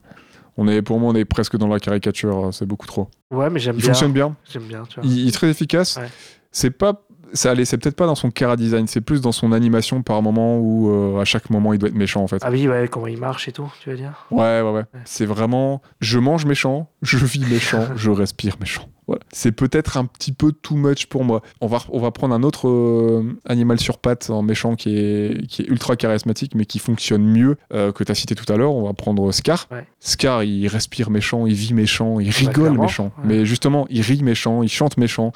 On 0.57 0.67
est, 0.67 0.81
pour 0.81 0.99
moi, 0.99 1.11
on 1.11 1.15
est 1.15 1.23
presque 1.25 1.55
dans 1.57 1.67
la 1.67 1.79
caricature, 1.79 2.47
euh, 2.47 2.51
c'est 2.51 2.65
beaucoup 2.65 2.87
trop. 2.87 3.09
Ouais, 3.31 3.49
mais 3.49 3.59
j'aime 3.59 3.75
Il 3.77 3.81
bien. 3.81 3.87
fonctionne 3.93 4.11
bien, 4.11 4.35
J'aime 4.51 4.63
bien, 4.63 4.83
tu 4.89 4.99
vois. 4.99 5.09
il, 5.09 5.19
il 5.19 5.27
est 5.29 5.31
très 5.31 5.49
efficace. 5.49 5.95
Ouais. 5.97 6.09
C'est 6.51 6.71
pas. 6.71 7.01
Ça 7.34 7.51
allait, 7.51 7.65
c'est 7.65 7.77
peut-être 7.77 7.95
pas 7.95 8.05
dans 8.05 8.15
son 8.15 8.32
cara 8.32 8.55
design, 8.55 8.88
c'est 8.88 9.01
plus 9.01 9.21
dans 9.21 9.32
son 9.32 9.51
animation 9.51 10.01
par 10.01 10.21
moment 10.21 10.57
où 10.57 10.89
euh, 10.91 11.21
à 11.21 11.25
chaque 11.25 11.49
moment 11.49 11.73
il 11.73 11.80
doit 11.80 11.89
être 11.89 11.95
méchant 11.95 12.21
en 12.21 12.27
fait. 12.27 12.41
Ah 12.41 12.49
oui, 12.51 12.67
ouais, 12.67 12.88
comment 12.89 13.07
il 13.07 13.17
marche 13.19 13.47
et 13.47 13.51
tout, 13.51 13.71
tu 13.82 13.89
veux 13.89 13.97
dire? 13.97 14.25
Ouais, 14.32 14.61
ouais, 14.61 14.71
ouais. 14.71 14.84
C'est 15.05 15.25
vraiment. 15.25 15.82
Je 15.99 16.19
mange 16.19 16.45
méchant, 16.45 16.89
je 17.01 17.17
vis 17.17 17.45
méchant, 17.49 17.86
je 17.95 18.09
respire 18.11 18.55
méchant. 18.59 18.89
Voilà. 19.07 19.23
C'est 19.32 19.51
peut-être 19.51 19.97
un 19.97 20.05
petit 20.05 20.32
peu 20.32 20.51
too 20.51 20.75
much 20.75 21.07
pour 21.07 21.23
moi. 21.23 21.41
On 21.61 21.67
va, 21.67 21.80
on 21.89 21.99
va 21.99 22.11
prendre 22.11 22.36
un 22.36 22.43
autre 22.43 22.67
euh, 22.67 23.23
animal 23.47 23.80
sur 23.80 23.97
pattes 23.97 24.30
en 24.30 24.43
méchant 24.43 24.75
qui 24.75 24.97
est, 24.99 25.47
qui 25.47 25.63
est 25.63 25.65
ultra 25.65 25.95
charismatique 25.95 26.53
mais 26.53 26.65
qui 26.65 26.77
fonctionne 26.77 27.23
mieux 27.23 27.57
euh, 27.73 27.91
que 27.91 28.03
tu 28.03 28.11
as 28.11 28.15
cité 28.15 28.36
tout 28.36 28.45
à 28.53 28.55
l'heure. 28.55 28.71
On 28.75 28.84
va 28.84 28.93
prendre 28.93 29.32
Scar. 29.32 29.67
Ouais. 29.71 29.88
Scar, 29.99 30.43
il 30.43 30.67
respire 30.67 31.09
méchant, 31.09 31.47
il 31.47 31.55
vit 31.55 31.73
méchant, 31.73 32.19
il 32.19 32.30
rigole 32.30 32.53
clairement, 32.53 32.84
méchant. 32.84 33.05
ouais. 33.17 33.23
Mais 33.25 33.45
justement, 33.45 33.88
il 33.89 34.01
rit 34.01 34.21
méchant, 34.21 34.61
il 34.61 34.69
chante 34.69 34.97
méchant. 34.97 35.32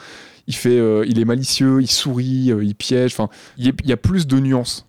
Il, 0.47 0.55
fait, 0.55 0.77
euh, 0.77 1.05
il 1.07 1.19
est 1.19 1.25
malicieux, 1.25 1.81
il 1.81 1.89
sourit, 1.89 2.51
euh, 2.51 2.63
il 2.63 2.75
piège. 2.75 3.13
Enfin, 3.13 3.29
il 3.57 3.65
y, 3.65 3.69
a- 3.69 3.73
il 3.83 3.89
y 3.89 3.93
a 3.93 3.97
plus 3.97 4.27
de 4.27 4.39
nuances. 4.39 4.85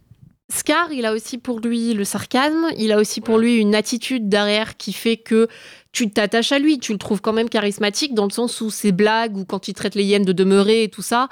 Scar, 0.53 0.93
il 0.93 1.07
a 1.07 1.13
aussi 1.15 1.39
pour 1.39 1.59
lui 1.61 1.95
le 1.95 2.05
sarcasme, 2.05 2.67
il 2.77 2.93
a 2.93 2.99
aussi 2.99 3.21
pour 3.23 3.39
lui 3.39 3.57
une 3.57 3.75
attitude 3.75 4.29
derrière 4.29 4.77
qui 4.77 4.93
fait 4.93 5.17
que 5.17 5.49
tu 5.91 6.11
t'attaches 6.11 6.53
à 6.53 6.59
lui, 6.59 6.79
tu 6.79 6.93
le 6.93 6.99
trouves 6.99 7.21
quand 7.23 7.33
même 7.33 7.49
charismatique 7.49 8.15
dans 8.15 8.25
le 8.27 8.31
sens 8.31 8.61
où 8.61 8.69
ses 8.69 8.93
blagues 8.93 9.37
ou 9.39 9.45
quand 9.47 9.69
il 9.69 9.75
traite 9.75 9.95
les 9.95 10.05
hyènes 10.05 10.25
de 10.25 10.33
demeurer 10.33 10.83
et 10.83 10.89
tout 10.89 11.01
ça, 11.03 11.29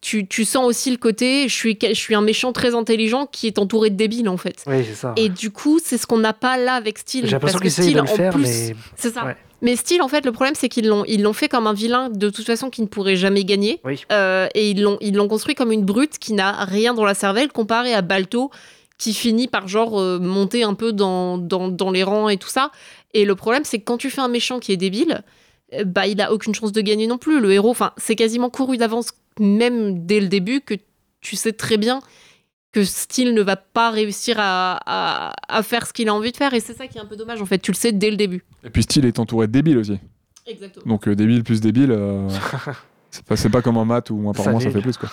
tu, 0.00 0.26
tu 0.26 0.44
sens 0.44 0.64
aussi 0.66 0.90
le 0.90 0.96
côté 0.96 1.48
je 1.48 1.54
suis, 1.54 1.78
je 1.80 1.94
suis 1.94 2.14
un 2.16 2.22
méchant 2.22 2.52
très 2.52 2.74
intelligent 2.74 3.26
qui 3.30 3.46
est 3.46 3.58
entouré 3.58 3.88
de 3.90 3.96
débiles 3.96 4.28
en 4.28 4.36
fait. 4.36 4.56
Oui, 4.66 4.84
c'est 4.86 4.94
ça. 4.96 5.12
Et 5.16 5.28
du 5.28 5.50
coup, 5.50 5.78
c'est 5.82 5.96
ce 5.96 6.06
qu'on 6.06 6.18
n'a 6.18 6.32
pas 6.32 6.56
là 6.58 6.74
avec 6.74 6.98
Steel. 6.98 7.24
J'ai 7.26 7.30
l'impression 7.32 7.60
de 7.60 7.68
Steel, 7.68 7.94
le 7.94 8.00
en 8.02 8.06
faire, 8.06 8.32
plus, 8.32 8.42
mais. 8.42 8.74
C'est 8.96 9.14
ça. 9.14 9.26
Ouais. 9.26 9.36
Mais 9.62 9.76
Steel, 9.76 10.02
en 10.02 10.08
fait, 10.08 10.24
le 10.24 10.32
problème, 10.32 10.54
c'est 10.54 10.68
qu'ils 10.68 10.86
l'ont, 10.86 11.04
ils 11.06 11.22
l'ont 11.22 11.32
fait 11.32 11.48
comme 11.48 11.66
un 11.66 11.72
vilain 11.72 12.10
de 12.10 12.30
toute 12.30 12.44
façon 12.44 12.70
qui 12.70 12.82
ne 12.82 12.86
pourrait 12.86 13.16
jamais 13.16 13.44
gagner. 13.44 13.80
Oui. 13.84 14.02
Euh, 14.12 14.48
et 14.54 14.70
ils 14.70 14.82
l'ont, 14.82 14.98
ils 15.00 15.14
l'ont 15.14 15.28
construit 15.28 15.54
comme 15.54 15.72
une 15.72 15.84
brute 15.84 16.18
qui 16.18 16.32
n'a 16.32 16.64
rien 16.64 16.94
dans 16.94 17.04
la 17.04 17.14
cervelle 17.14 17.50
comparé 17.50 17.94
à 17.94 18.02
Balto 18.02 18.50
qui 18.98 19.12
finit 19.12 19.48
par 19.48 19.68
genre 19.68 20.00
euh, 20.00 20.18
monter 20.18 20.62
un 20.62 20.74
peu 20.74 20.92
dans, 20.92 21.38
dans, 21.38 21.68
dans 21.68 21.90
les 21.90 22.02
rangs 22.02 22.28
et 22.28 22.36
tout 22.36 22.48
ça. 22.48 22.70
Et 23.14 23.24
le 23.24 23.34
problème, 23.34 23.64
c'est 23.64 23.78
que 23.78 23.84
quand 23.84 23.98
tu 23.98 24.10
fais 24.10 24.20
un 24.20 24.28
méchant 24.28 24.58
qui 24.58 24.72
est 24.72 24.76
débile, 24.76 25.22
euh, 25.74 25.84
bah 25.84 26.06
il 26.06 26.20
a 26.20 26.32
aucune 26.32 26.54
chance 26.54 26.72
de 26.72 26.80
gagner 26.80 27.06
non 27.06 27.18
plus. 27.18 27.40
Le 27.40 27.52
héros, 27.52 27.70
enfin, 27.70 27.92
c'est 27.96 28.16
quasiment 28.16 28.50
couru 28.50 28.76
d'avance, 28.76 29.12
même 29.38 30.06
dès 30.06 30.20
le 30.20 30.28
début, 30.28 30.60
que 30.60 30.74
tu 31.20 31.36
sais 31.36 31.52
très 31.52 31.76
bien 31.76 32.00
que 32.76 32.84
Steel 32.84 33.32
ne 33.32 33.40
va 33.42 33.56
pas 33.56 33.90
réussir 33.90 34.36
à, 34.38 34.78
à, 34.86 35.32
à 35.48 35.62
faire 35.62 35.86
ce 35.86 35.92
qu'il 35.94 36.08
a 36.10 36.14
envie 36.14 36.30
de 36.32 36.36
faire. 36.36 36.52
Et 36.52 36.60
c'est 36.60 36.76
ça 36.76 36.86
qui 36.86 36.98
est 36.98 37.00
un 37.00 37.06
peu 37.06 37.16
dommage, 37.16 37.40
en 37.40 37.46
fait. 37.46 37.58
Tu 37.58 37.70
le 37.70 37.76
sais 37.76 37.90
dès 37.92 38.10
le 38.10 38.16
début. 38.16 38.44
Et 38.64 38.70
puis 38.70 38.82
Steel 38.82 39.04
est 39.06 39.18
entouré 39.18 39.46
de 39.46 39.52
débiles 39.52 39.78
aussi. 39.78 39.98
Exactement. 40.46 40.84
Donc 40.86 41.08
euh, 41.08 41.16
débile 41.16 41.42
plus 41.42 41.60
débile, 41.60 41.90
euh, 41.90 42.28
c'est 43.10 43.24
pas, 43.24 43.36
c'est 43.36 43.48
pas 43.50 43.62
comme 43.62 43.78
un 43.78 43.84
maths 43.84 44.10
où 44.10 44.28
apparemment 44.30 44.60
ça 44.60 44.66
nul. 44.66 44.74
fait 44.74 44.80
plus 44.82 44.96
quoi. 44.98 45.08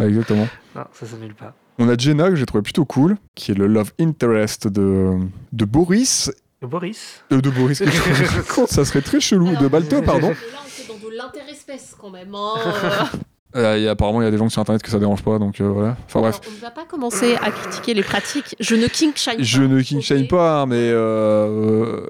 Exactement. 0.00 0.46
non, 0.76 0.84
ça 0.92 1.06
s'annule 1.06 1.34
pas. 1.34 1.54
On 1.78 1.88
a 1.88 1.96
Jenna 1.96 2.28
que 2.30 2.36
j'ai 2.36 2.46
trouvé 2.46 2.62
plutôt 2.62 2.84
cool, 2.84 3.16
qui 3.34 3.50
est 3.50 3.54
le 3.54 3.66
love 3.66 3.92
interest 3.98 4.68
de, 4.68 5.18
de 5.52 5.64
Boris. 5.64 6.30
Et 6.62 6.66
Boris 6.66 7.24
Euh, 7.32 7.40
de 7.40 7.50
Boris, 7.50 7.82
ça 8.68 8.84
serait 8.84 9.00
très 9.02 9.20
chelou. 9.20 9.56
de 9.56 9.66
Balto, 9.68 10.00
pardon. 10.02 10.28
Là, 10.30 10.34
on 10.64 10.68
fait 10.68 10.86
dans 10.92 11.08
de 11.10 11.14
l'interespèce 11.16 11.94
quand 12.00 12.10
même. 12.10 12.32
hein, 12.34 12.54
euh. 12.64 13.18
Euh, 13.54 13.90
apparemment, 13.90 14.20
il 14.22 14.24
y 14.24 14.28
a 14.28 14.30
des 14.30 14.38
gens 14.38 14.48
sur 14.48 14.60
internet 14.62 14.82
que 14.82 14.90
ça 14.90 14.98
dérange 14.98 15.22
pas, 15.22 15.38
donc 15.38 15.60
euh, 15.60 15.68
voilà. 15.68 15.96
Enfin 16.06 16.20
bref. 16.20 16.40
Alors, 16.42 16.52
on 16.52 16.56
ne 16.56 16.60
va 16.62 16.70
pas 16.70 16.84
commencer 16.84 17.34
à 17.42 17.50
critiquer 17.50 17.92
les 17.94 18.02
pratiques. 18.02 18.56
Je 18.60 18.74
ne 18.74 18.86
king 18.86 19.12
shine 19.14 19.36
pas. 19.36 19.42
Je 19.42 19.62
ne 19.62 19.80
king 19.82 20.26
pas, 20.28 20.62
hein, 20.62 20.66
mais 20.66 20.76
euh, 20.90 22.06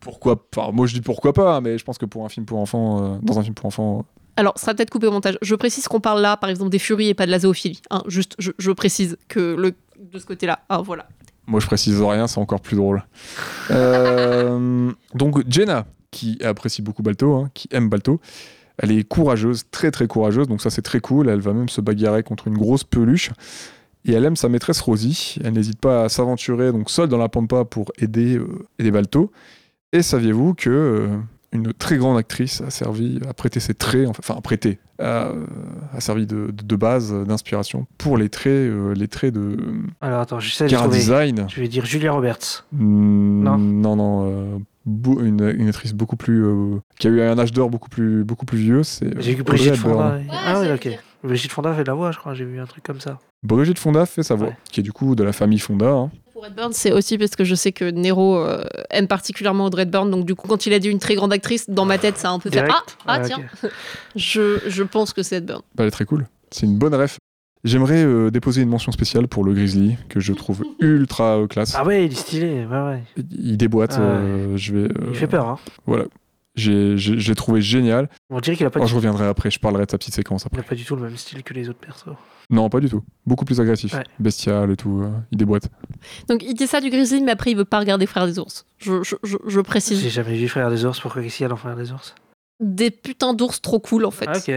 pourquoi 0.00 0.36
Enfin, 0.54 0.70
moi 0.72 0.86
je 0.86 0.94
dis 0.94 1.00
pourquoi 1.00 1.32
pas, 1.32 1.60
mais 1.60 1.78
je 1.78 1.84
pense 1.84 1.96
que 1.98 2.04
pour 2.06 2.24
un 2.24 2.28
film 2.28 2.44
pour 2.46 2.58
enfants, 2.58 3.18
dans 3.22 3.38
un 3.38 3.42
film 3.42 3.54
pour 3.54 3.66
enfants, 3.66 4.04
Alors, 4.36 4.52
ça 4.56 4.66
sera 4.66 4.74
peut-être 4.74 4.90
coupé 4.90 5.06
au 5.06 5.12
montage. 5.12 5.38
Je 5.40 5.54
précise 5.54 5.88
qu'on 5.88 6.00
parle 6.00 6.20
là, 6.20 6.36
par 6.36 6.50
exemple, 6.50 6.70
des 6.70 6.78
furies 6.78 7.08
et 7.08 7.14
pas 7.14 7.26
de 7.26 7.30
la 7.30 7.38
zoophilie. 7.38 7.80
hein. 7.90 8.02
Juste, 8.06 8.34
je, 8.38 8.50
je 8.58 8.70
précise 8.70 9.16
que 9.28 9.54
le, 9.54 9.72
de 10.12 10.18
ce 10.18 10.26
côté-là. 10.26 10.60
Ah, 10.68 10.82
voilà. 10.84 11.06
moi 11.46 11.60
je 11.60 11.66
précise 11.66 12.00
rien, 12.02 12.26
c'est 12.26 12.38
encore 12.40 12.60
plus 12.60 12.76
drôle. 12.76 13.02
Donc 15.14 15.42
Jenna, 15.48 15.86
qui 16.10 16.38
apprécie 16.44 16.82
beaucoup 16.82 17.02
Balto, 17.02 17.34
hein, 17.34 17.50
qui 17.54 17.68
aime 17.70 17.88
Balto, 17.88 18.20
elle 18.78 18.90
est 18.92 19.04
courageuse, 19.06 19.64
très 19.70 19.90
très 19.90 20.06
courageuse, 20.06 20.48
donc 20.48 20.60
ça 20.60 20.70
c'est 20.70 20.82
très 20.82 21.00
cool. 21.00 21.28
Elle 21.28 21.40
va 21.40 21.52
même 21.52 21.68
se 21.68 21.80
bagarrer 21.80 22.22
contre 22.22 22.48
une 22.48 22.56
grosse 22.58 22.84
peluche. 22.84 23.30
Et 24.04 24.12
elle 24.12 24.24
aime 24.24 24.34
sa 24.36 24.48
maîtresse 24.48 24.80
Rosie. 24.80 25.36
Elle 25.44 25.52
n'hésite 25.52 25.78
pas 25.80 26.04
à 26.04 26.08
s'aventurer 26.08 26.72
donc 26.72 26.90
seule 26.90 27.08
dans 27.08 27.18
la 27.18 27.28
pampa 27.28 27.64
pour 27.64 27.92
aider, 27.98 28.36
euh, 28.36 28.46
aider 28.78 28.90
Balto. 28.90 29.30
Et 29.92 30.02
saviez-vous 30.02 30.54
que 30.54 30.70
euh, 30.70 31.16
une 31.52 31.72
très 31.72 31.98
grande 31.98 32.16
actrice 32.18 32.62
a 32.62 32.70
servi, 32.70 33.20
a 33.28 33.34
prêté 33.34 33.60
ses 33.60 33.74
traits, 33.74 34.08
enfin, 34.08 34.34
a 34.36 34.40
prêté, 34.40 34.78
a, 34.98 35.28
a 35.92 36.00
servi 36.00 36.26
de, 36.26 36.46
de- 36.46 36.64
de 36.64 36.76
base, 36.76 37.12
euh, 37.12 37.24
d'inspiration 37.24 37.86
pour 37.98 38.16
les 38.16 38.28
traits, 38.30 38.52
euh, 38.52 38.94
les 38.94 39.06
traits 39.06 39.34
de 39.34 39.56
Alors 40.00 40.20
attends, 40.22 40.40
j'essaie 40.40 40.64
de 40.64 40.70
car 40.70 40.82
trouver. 40.84 40.98
design. 40.98 41.46
Je 41.48 41.60
vais 41.60 41.68
dire 41.68 41.84
Julia 41.84 42.10
Roberts? 42.12 42.64
Non? 42.72 43.58
non, 43.58 43.94
non, 43.96 44.62
une, 44.86 45.54
une 45.58 45.68
actrice 45.68 45.92
beaucoup 45.94 46.16
plus. 46.16 46.44
euh, 46.44 46.78
qui 46.98 47.06
a 47.06 47.10
eu 47.10 47.20
un 47.22 47.38
âge 47.38 47.52
d'or 47.52 47.70
beaucoup 47.70 47.88
plus, 47.88 48.24
beaucoup 48.24 48.46
plus 48.46 48.58
vieux. 48.58 48.82
C'est. 48.82 49.20
J'ai 49.20 49.32
eu 49.32 49.40
Audrey 49.40 49.56
Brigitte. 49.56 49.76
Fonda. 49.76 50.18
Ah 50.46 50.60
oui, 50.60 50.66
ok. 50.72 50.98
Brigitte 51.24 51.52
Fonda 51.52 51.72
fait 51.72 51.82
de 51.84 51.88
la 51.88 51.94
voix, 51.94 52.10
je 52.10 52.18
crois. 52.18 52.34
J'ai 52.34 52.44
vu 52.44 52.58
un 52.60 52.66
truc 52.66 52.82
comme 52.84 53.00
ça. 53.00 53.18
Brigitte 53.44 53.78
Fonda 53.78 54.06
fait 54.06 54.22
sa 54.22 54.34
voix, 54.34 54.48
Ouais. 54.48 54.56
qui 54.70 54.80
est 54.80 54.82
du 54.82 54.92
coup 54.92 55.14
de 55.14 55.22
la 55.22 55.32
famille 55.32 55.58
Fonda. 55.60 55.88
hein. 55.90 56.10
Pour 56.32 56.42
Redburn, 56.44 56.72
c'est 56.72 56.90
aussi 56.90 57.18
parce 57.18 57.36
que 57.36 57.44
je 57.44 57.54
sais 57.54 57.70
que 57.70 57.84
Nero 57.90 58.38
euh, 58.38 58.64
aime 58.90 59.06
particulièrement 59.06 59.66
Audrey 59.66 59.82
Hepburn, 59.82 60.10
donc 60.10 60.24
du 60.26 60.34
coup, 60.34 60.48
quand 60.48 60.66
il 60.66 60.72
a 60.72 60.78
dit 60.80 60.88
une 60.88 60.98
très 60.98 61.14
grande 61.14 61.32
actrice, 61.32 61.70
dans 61.70 61.84
ma 61.84 61.98
tête, 61.98 62.18
ça 62.18 62.30
a 62.30 62.32
un 62.32 62.38
peu 62.40 62.50
fait 62.50 62.64
Ah, 62.68 62.82
ah 63.06 63.20
Ouais, 63.20 63.26
tiens, 63.26 63.38
je, 64.16 64.58
je 64.66 64.82
pense 64.82 65.12
que 65.12 65.22
c'est 65.22 65.36
Hepburn. 65.36 65.60
Bah, 65.76 65.84
elle 65.84 65.88
est 65.88 65.92
très 65.92 66.04
cool. 66.04 66.26
C'est 66.50 66.66
une 66.66 66.76
bonne 66.78 66.94
ref. 66.94 67.18
J'aimerais 67.64 68.02
euh, 68.04 68.30
déposer 68.30 68.62
une 68.62 68.68
mention 68.68 68.90
spéciale 68.90 69.28
pour 69.28 69.44
le 69.44 69.52
Grizzly, 69.54 69.96
que 70.08 70.18
je 70.18 70.32
trouve 70.32 70.64
ultra 70.80 71.38
euh, 71.38 71.46
classe. 71.46 71.74
Ah 71.76 71.84
ouais, 71.84 72.06
il 72.06 72.12
est 72.12 72.16
stylé. 72.16 72.64
Ouais, 72.66 72.80
ouais. 72.82 73.02
Il 73.30 73.56
déboîte. 73.56 73.94
Ah 73.96 74.00
ouais. 74.00 74.06
euh, 74.06 74.56
je 74.56 74.74
vais, 74.74 74.88
Il 75.08 75.14
fait 75.16 75.26
peur. 75.28 75.48
Hein. 75.48 75.58
Voilà. 75.86 76.04
J'ai 76.54 76.98
j'ai- 76.98 77.18
j'ai 77.18 77.34
trouvé 77.34 77.62
génial. 77.62 78.10
On 78.28 78.38
dirait 78.40 78.56
qu'il 78.56 78.66
a 78.66 78.70
pas, 78.70 78.80
Oh, 78.80 78.84
du... 78.84 78.90
je 78.90 78.94
reviendrai 78.96 79.26
après, 79.26 79.50
je 79.50 79.58
parlerai 79.58 79.86
de 79.86 79.90
sa 79.90 79.96
petite 79.96 80.12
séquence 80.12 80.42
il 80.42 80.46
après. 80.48 80.60
a 80.60 80.64
pas 80.64 80.74
du 80.74 80.84
tout 80.84 80.96
le 80.96 81.02
même 81.02 81.16
style 81.16 81.42
que 81.42 81.54
les 81.54 81.70
autres 81.70 81.78
persos. 81.78 82.10
Non, 82.50 82.68
pas 82.68 82.78
du 82.80 82.90
tout. 82.90 83.02
Beaucoup 83.24 83.46
plus 83.46 83.58
agressif. 83.58 83.94
Ouais. 83.94 84.02
Bestial 84.18 84.70
et 84.70 84.76
tout. 84.76 85.00
euh, 85.02 85.10
il 85.30 85.38
déboîte. 85.38 85.70
Donc 86.28 86.42
il 86.42 86.52
dit 86.52 86.66
ça 86.66 86.82
du 86.82 86.90
Grizzly, 86.90 87.22
mais 87.22 87.30
après 87.32 87.52
il 87.52 87.56
veut 87.56 87.64
pas 87.64 87.78
regarder 87.78 88.04
Frères 88.04 88.26
des 88.26 88.38
ours. 88.38 88.66
Je, 88.76 89.02
je, 89.02 89.14
je, 89.22 89.38
je 89.46 89.60
précise. 89.60 90.00
J'ai 90.02 90.10
jamais 90.10 90.36
vu 90.36 90.46
Frère 90.48 90.68
des 90.68 90.84
ours. 90.84 91.00
Pourquoi 91.00 91.22
qu'est-ce 91.22 91.36
qu'il 91.38 91.44
y 91.44 91.46
a 91.46 91.48
dans 91.48 91.56
Frère 91.56 91.74
des 91.76 91.90
ours? 91.92 92.14
Des 92.60 92.90
putains 92.90 93.32
d'ours 93.32 93.62
trop 93.62 93.78
cool 93.80 94.04
en 94.04 94.10
fait. 94.10 94.26
Ah, 94.28 94.36
ok. 94.36 94.52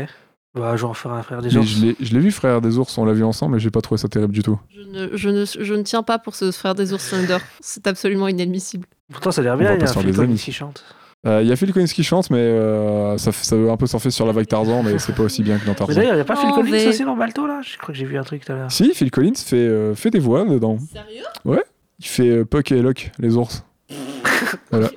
Bah, 0.56 0.76
je 0.78 0.82
vais 0.84 0.88
en 0.88 0.94
faire 0.94 1.12
un 1.12 1.22
Frère 1.22 1.42
des 1.42 1.50
Mais 1.50 1.58
ours. 1.58 1.68
je 1.68 1.82
l'ai- 1.86 1.96
je 2.00 2.14
l'ai 2.14 2.20
vu, 2.20 2.32
frère 2.32 2.62
des 2.62 2.78
ours, 2.78 2.98
on 2.98 3.04
l'a 3.06 3.12
vu 3.14 3.24
ensemble, 3.26 3.58
et 3.58 3.60
j'ai 3.60 3.72
pas 3.72 3.82
trouvé 3.82 4.00
ça 4.00 4.08
terrible 4.08 4.34
du 4.34 4.42
tout. 4.42 4.58
Je, 4.74 4.82
ne, 4.82 5.10
je, 5.18 5.30
ne, 5.30 5.46
je 5.46 5.74
ne 5.74 5.82
tiens 5.84 6.02
pas 6.02 6.18
pour 6.18 6.34
ce 6.36 6.50
Frères 6.52 6.76
des 6.76 6.94
ours 6.94 7.10
Thunder. 7.10 7.38
C'est 7.60 7.86
absolument 7.88 8.28
inadmissible. 8.30 8.88
Pourtant, 9.12 9.32
ça 9.32 9.42
a 9.42 9.44
l'air 9.44 9.58
bien. 9.58 9.74
Il 9.76 9.82
y 9.82 9.84
a 9.84 9.88
Phil 9.88 10.14
Collins 10.16 10.36
qui 10.36 10.52
chante. 10.54 10.84
Euh, 11.28 11.42
Il 11.42 11.48
y 11.50 11.52
a 11.52 11.56
Phil 11.56 11.74
Collins 11.74 11.86
qui 11.88 12.04
chante, 12.04 12.30
mais 12.30 12.38
euh, 12.38 13.18
ça, 13.18 13.32
ça 13.32 13.56
veut 13.58 13.70
un 13.70 13.78
peu 13.78 13.88
surfer 13.88 14.12
sur 14.12 14.26
la 14.28 14.32
vague 14.32 14.48
Tarzan, 14.48 14.84
mais 14.84 14.98
c'est 15.00 15.14
pas 15.16 15.24
aussi 15.24 15.42
bien 15.44 15.58
que 15.58 15.66
dans 15.66 15.72
Mais 15.72 15.76
Tarzan. 15.76 15.94
d'ailleurs, 15.96 16.14
il 16.14 16.18
n'y 16.18 16.22
a 16.22 16.26
pas 16.26 16.36
Phil 16.36 16.52
Collins 16.52 16.70
mais- 16.72 16.88
aussi 16.88 17.04
dans 17.04 17.18
Balto 17.18 17.48
là? 17.48 17.60
Je 17.64 17.78
crois 17.78 17.88
que 17.94 17.98
j'ai 18.00 18.06
vu 18.06 18.18
un 18.18 18.24
truc 18.24 18.46
tout 18.46 18.52
à 18.52 18.56
l'heure. 18.56 18.72
Si, 18.72 18.94
Phil 18.94 19.10
Collins 19.12 19.34
fait, 19.36 19.56
euh, 19.58 19.94
fait 19.96 20.10
des 20.12 20.20
voix 20.20 20.46
dedans. 20.46 20.78
Sérieux? 20.92 21.60
Il 22.00 22.06
fait 22.06 22.30
euh, 22.30 22.46
Puck 22.46 22.72
et 22.72 22.82
Locke, 22.82 23.12
les 23.20 23.36
ours. 23.36 23.64
voilà. 24.72 24.90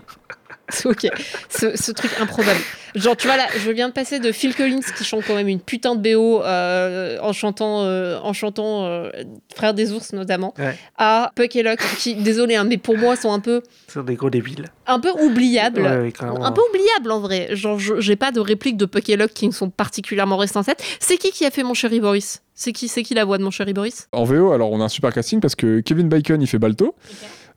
Ok, 0.84 1.06
ce, 1.48 1.76
ce 1.76 1.92
truc 1.92 2.10
improbable. 2.20 2.60
Genre, 2.94 3.16
tu 3.16 3.26
vois 3.26 3.36
là, 3.36 3.46
je 3.58 3.70
viens 3.70 3.88
de 3.88 3.92
passer 3.92 4.18
de 4.18 4.32
Phil 4.32 4.54
Collins 4.54 4.80
qui 4.96 5.04
chante 5.04 5.22
quand 5.26 5.34
même 5.34 5.48
une 5.48 5.60
putain 5.60 5.94
de 5.94 6.00
BO 6.14 6.42
euh, 6.42 7.18
en 7.20 7.32
chantant, 7.32 7.82
euh, 7.84 8.18
en 8.22 8.32
chantant 8.32 8.84
euh, 8.86 9.10
Frères 9.54 9.74
des 9.74 9.92
ours 9.92 10.12
notamment, 10.12 10.54
Ouais. 10.58 10.76
à 10.96 11.30
Puck 11.36 11.54
et 11.56 11.62
Locke 11.62 11.80
qui, 11.98 12.14
désolé, 12.16 12.56
hein, 12.56 12.64
mais 12.64 12.76
pour 12.78 12.96
moi 12.96 13.14
sont 13.16 13.32
un 13.32 13.40
peu, 13.40 13.62
C'est 13.88 14.04
des 14.04 14.14
gros 14.14 14.30
débiles. 14.30 14.64
un 14.86 15.00
peu 15.00 15.10
oubliables. 15.22 15.82
Ouais, 15.82 15.98
ouais, 15.98 16.12
carrément. 16.12 16.44
Un 16.44 16.52
peu 16.52 16.62
oubliable 16.70 17.10
en 17.12 17.20
vrai. 17.20 17.48
Genre, 17.54 17.78
je- 17.78 18.00
j'ai 18.00 18.16
pas 18.16 18.30
de 18.32 18.40
répliques 18.40 18.76
de 18.78 18.86
Puck 18.86 19.08
et 19.10 19.16
Locke 19.16 19.32
qui 19.34 19.46
me 19.46 19.52
sont 19.52 19.70
particulièrement 19.70 20.36
restées 20.38 20.58
en 20.58 20.64
tête. 20.64 20.82
C'est 21.00 21.16
qui 21.18 21.30
qui 21.30 21.44
a 21.44 21.50
fait 21.50 21.62
Mon 21.62 21.74
chéri 21.74 22.00
Boris? 22.00 22.42
C'est 22.54 22.72
qui, 22.72 22.88
c'est 22.88 23.02
qui 23.02 23.14
la 23.14 23.24
voix 23.24 23.38
de 23.38 23.42
Mon 23.44 23.50
chéri 23.50 23.72
Boris? 23.74 24.08
En 24.12 24.24
VO, 24.24 24.52
alors 24.52 24.72
on 24.72 24.80
a 24.80 24.84
un 24.84 24.88
super 24.88 25.12
casting 25.12 25.40
parce 25.40 25.54
que 25.54 25.80
Kevin 25.80 26.08
Bacon, 26.08 26.40
il 26.42 26.46
fait 26.46 26.58
Balto. 26.58 26.94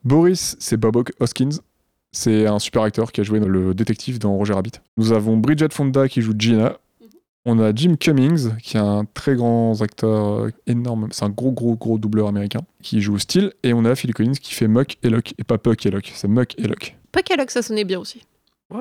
Boris, 0.04 0.56
c'est 0.58 0.76
Bob 0.76 1.02
Hoskins. 1.20 1.60
C'est 2.12 2.46
un 2.46 2.58
super 2.58 2.82
acteur 2.82 3.10
qui 3.10 3.20
a 3.20 3.24
joué 3.24 3.40
dans 3.40 3.48
le 3.48 3.74
détective 3.74 4.18
dans 4.18 4.34
Roger 4.36 4.52
Rabbit. 4.52 4.72
Nous 4.98 5.12
avons 5.12 5.36
Bridget 5.38 5.68
Fonda 5.72 6.08
qui 6.08 6.20
joue 6.20 6.34
Gina. 6.38 6.76
On 7.44 7.58
a 7.58 7.74
Jim 7.74 7.96
Cummings, 7.98 8.56
qui 8.58 8.76
est 8.76 8.80
un 8.80 9.04
très 9.04 9.34
grand 9.34 9.80
acteur 9.82 10.46
énorme, 10.68 11.08
c'est 11.10 11.24
un 11.24 11.28
gros 11.30 11.50
gros 11.50 11.74
gros 11.74 11.98
doubleur 11.98 12.28
américain, 12.28 12.60
qui 12.82 13.00
joue 13.00 13.18
Steel. 13.18 13.52
Et 13.64 13.72
on 13.74 13.84
a 13.84 13.96
Phil 13.96 14.14
Collins 14.14 14.34
qui 14.40 14.54
fait 14.54 14.68
Muck 14.68 14.96
et 15.02 15.08
Locke, 15.10 15.34
et 15.38 15.42
pas 15.42 15.58
Puck 15.58 15.84
et 15.84 15.90
Locke, 15.90 16.12
c'est 16.14 16.28
Muck 16.28 16.54
et 16.58 16.68
Locke. 16.68 16.96
Puck 17.10 17.28
et 17.32 17.36
Locke, 17.36 17.50
ça 17.50 17.62
sonnait 17.62 17.84
bien 17.84 17.98
aussi. 17.98 18.22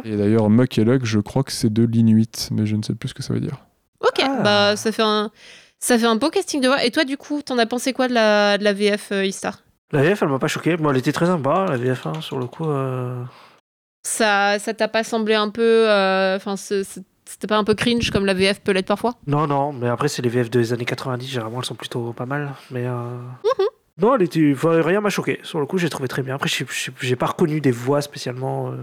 Et 0.05 0.15
d'ailleurs, 0.15 0.49
Muck 0.51 0.77
et 0.77 0.83
Locke, 0.83 1.05
je 1.05 1.19
crois 1.19 1.43
que 1.43 1.51
c'est 1.51 1.73
de 1.73 1.83
l'Inuit, 1.83 2.49
mais 2.51 2.65
je 2.67 2.75
ne 2.75 2.83
sais 2.83 2.93
plus 2.93 3.09
ce 3.09 3.13
que 3.15 3.23
ça 3.23 3.33
veut 3.33 3.39
dire. 3.39 3.65
Ok, 3.99 4.21
Ah. 4.23 4.41
bah 4.43 4.75
ça 4.75 4.91
fait 4.91 5.01
un. 5.01 5.31
Ça 5.79 5.97
fait 5.97 6.05
un 6.05 6.15
beau 6.15 6.29
casting 6.29 6.61
de 6.61 6.67
voix. 6.67 6.85
Et 6.85 6.91
toi, 6.91 7.03
du 7.03 7.17
coup, 7.17 7.41
t'en 7.41 7.57
as 7.57 7.65
pensé 7.65 7.91
quoi 7.93 8.07
de 8.07 8.13
la, 8.13 8.59
de 8.59 8.63
la 8.63 8.73
VF 8.73 9.11
euh, 9.13 9.25
Istar? 9.25 9.63
La 9.91 10.01
VF, 10.01 10.21
elle 10.21 10.29
m'a 10.29 10.39
pas 10.39 10.47
choqué. 10.47 10.77
Bon, 10.77 10.89
elle 10.91 10.97
était 10.97 11.11
très 11.11 11.25
sympa, 11.25 11.65
la 11.69 11.77
VF, 11.77 12.07
hein, 12.07 12.21
sur 12.21 12.39
le 12.39 12.45
coup. 12.47 12.69
euh, 12.69 13.23
Ça 14.03 14.57
ça 14.59 14.73
t'a 14.73 14.87
pas 14.87 15.03
semblé 15.03 15.33
un 15.35 15.49
peu. 15.49 15.89
euh, 15.89 16.35
Enfin, 16.37 16.55
c'était 16.55 17.47
pas 17.47 17.57
un 17.57 17.63
peu 17.63 17.75
cringe 17.75 18.09
comme 18.11 18.25
la 18.25 18.33
VF 18.33 18.61
peut 18.61 18.71
l'être 18.71 18.87
parfois? 18.87 19.15
Non, 19.27 19.47
non, 19.47 19.73
mais 19.73 19.87
après, 19.89 20.07
c'est 20.07 20.21
les 20.21 20.29
VF 20.29 20.49
des 20.49 20.73
années 20.73 20.85
90, 20.85 21.27
généralement, 21.27 21.59
elles 21.59 21.65
sont 21.65 21.75
plutôt 21.75 22.13
pas 22.13 22.25
mal. 22.25 22.53
Mais. 22.71 22.85
euh, 22.87 23.17
Mhm. 23.43 23.65
Non, 23.97 24.15
elle 24.15 24.23
était... 24.23 24.51
enfin, 24.55 24.81
rien 24.81 25.01
m'a 25.01 25.09
choqué. 25.09 25.39
Sur 25.43 25.59
le 25.59 25.65
coup, 25.65 25.77
j'ai 25.77 25.89
trouvé 25.89 26.07
très 26.07 26.23
bien. 26.23 26.33
Après, 26.35 26.49
j'ai 27.01 27.15
pas 27.17 27.25
reconnu 27.27 27.59
des 27.61 27.71
voix 27.71 28.01
spécialement. 28.01 28.69
euh, 28.71 28.77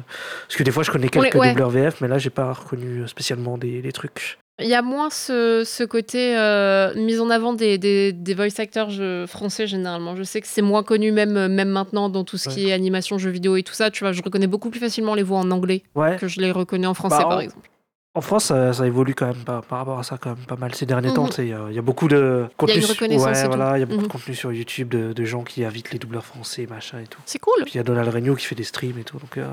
Parce 0.46 0.56
que 0.56 0.62
des 0.62 0.70
fois, 0.70 0.82
je 0.82 0.90
connais 0.90 1.08
quelques 1.08 1.34
Ouais, 1.34 1.40
ouais. 1.40 1.48
doubleurs 1.48 1.70
VF, 1.70 2.00
mais 2.02 2.08
là, 2.08 2.18
j'ai 2.18 2.30
pas 2.30 2.52
reconnu 2.52 3.08
spécialement 3.08 3.56
des, 3.58 3.80
des 3.82 3.92
trucs. 3.92 4.38
Il 4.60 4.66
y 4.68 4.74
a 4.74 4.82
moins 4.82 5.08
ce, 5.10 5.62
ce 5.64 5.84
côté 5.84 6.36
euh, 6.36 6.92
mise 6.96 7.20
en 7.20 7.30
avant 7.30 7.52
des, 7.52 7.78
des, 7.78 8.12
des 8.12 8.34
voice 8.34 8.58
actors 8.58 8.90
je- 8.90 9.24
français 9.26 9.66
généralement. 9.68 10.16
Je 10.16 10.24
sais 10.24 10.40
que 10.40 10.48
c'est 10.48 10.62
moins 10.62 10.82
connu 10.82 11.12
même, 11.12 11.46
même 11.46 11.68
maintenant 11.68 12.08
dans 12.08 12.24
tout 12.24 12.38
ce 12.38 12.48
qui 12.48 12.68
est 12.68 12.72
animation, 12.72 13.18
jeux 13.18 13.30
vidéo 13.30 13.54
et 13.56 13.62
tout 13.62 13.72
ça. 13.74 13.90
Tu 13.92 14.02
vois, 14.02 14.12
je 14.12 14.20
reconnais 14.22 14.48
beaucoup 14.48 14.70
plus 14.70 14.80
facilement 14.80 15.14
les 15.14 15.22
voix 15.22 15.38
en 15.38 15.50
anglais 15.52 15.84
Ouais. 15.94 16.16
que 16.16 16.26
je 16.26 16.40
les 16.40 16.50
reconnais 16.50 16.88
en 16.88 16.94
français 16.94 17.18
Bah, 17.18 17.28
par 17.28 17.38
en- 17.38 17.40
exemple. 17.40 17.68
En 18.14 18.20
France, 18.20 18.46
ça, 18.46 18.72
ça 18.72 18.84
évolue 18.84 19.14
quand 19.14 19.26
même 19.28 19.44
par, 19.44 19.62
par 19.62 19.78
rapport 19.78 19.98
à 20.00 20.02
ça, 20.02 20.18
quand 20.20 20.30
même 20.30 20.44
pas 20.44 20.56
mal. 20.56 20.74
Ces 20.74 20.86
derniers 20.86 21.10
Mhm. 21.10 21.14
temps, 21.14 21.30
sais, 21.30 21.44
il 21.46 21.50
y, 21.50 21.52
a- 21.52 21.66
il 21.70 21.76
y 21.76 21.78
a 21.78 21.82
beaucoup 21.82 22.08
de 22.08 22.16
Il 22.16 22.40
y 22.40 22.44
a 22.44 22.48
contenu. 22.56 22.76
une 22.78 22.82
sur- 22.82 23.02
ouais, 23.02 23.46
voilà, 23.46 23.76
il 23.76 23.80
y 23.80 23.82
a 23.84 23.86
beaucoup 23.86 24.00
Mhm. 24.00 24.06
de 24.08 24.12
contenu 24.12 24.34
sur 24.34 24.52
YouTube 24.52 24.88
de, 24.88 25.12
de 25.12 25.24
gens 25.24 25.44
qui 25.44 25.64
invitent 25.64 25.92
les 25.92 26.00
doubleurs 26.00 26.24
français, 26.24 26.66
machin 26.68 26.98
et 26.98 27.06
tout. 27.06 27.20
C'est 27.26 27.38
cool. 27.38 27.62
Il 27.68 27.76
y 27.76 27.78
a 27.78 27.84
Donald 27.84 28.08
Regnault 28.12 28.34
qui 28.34 28.46
fait 28.46 28.56
des 28.56 28.64
streams 28.64 28.98
et 28.98 29.04
tout. 29.04 29.18
Donc, 29.18 29.36
euh, 29.38 29.46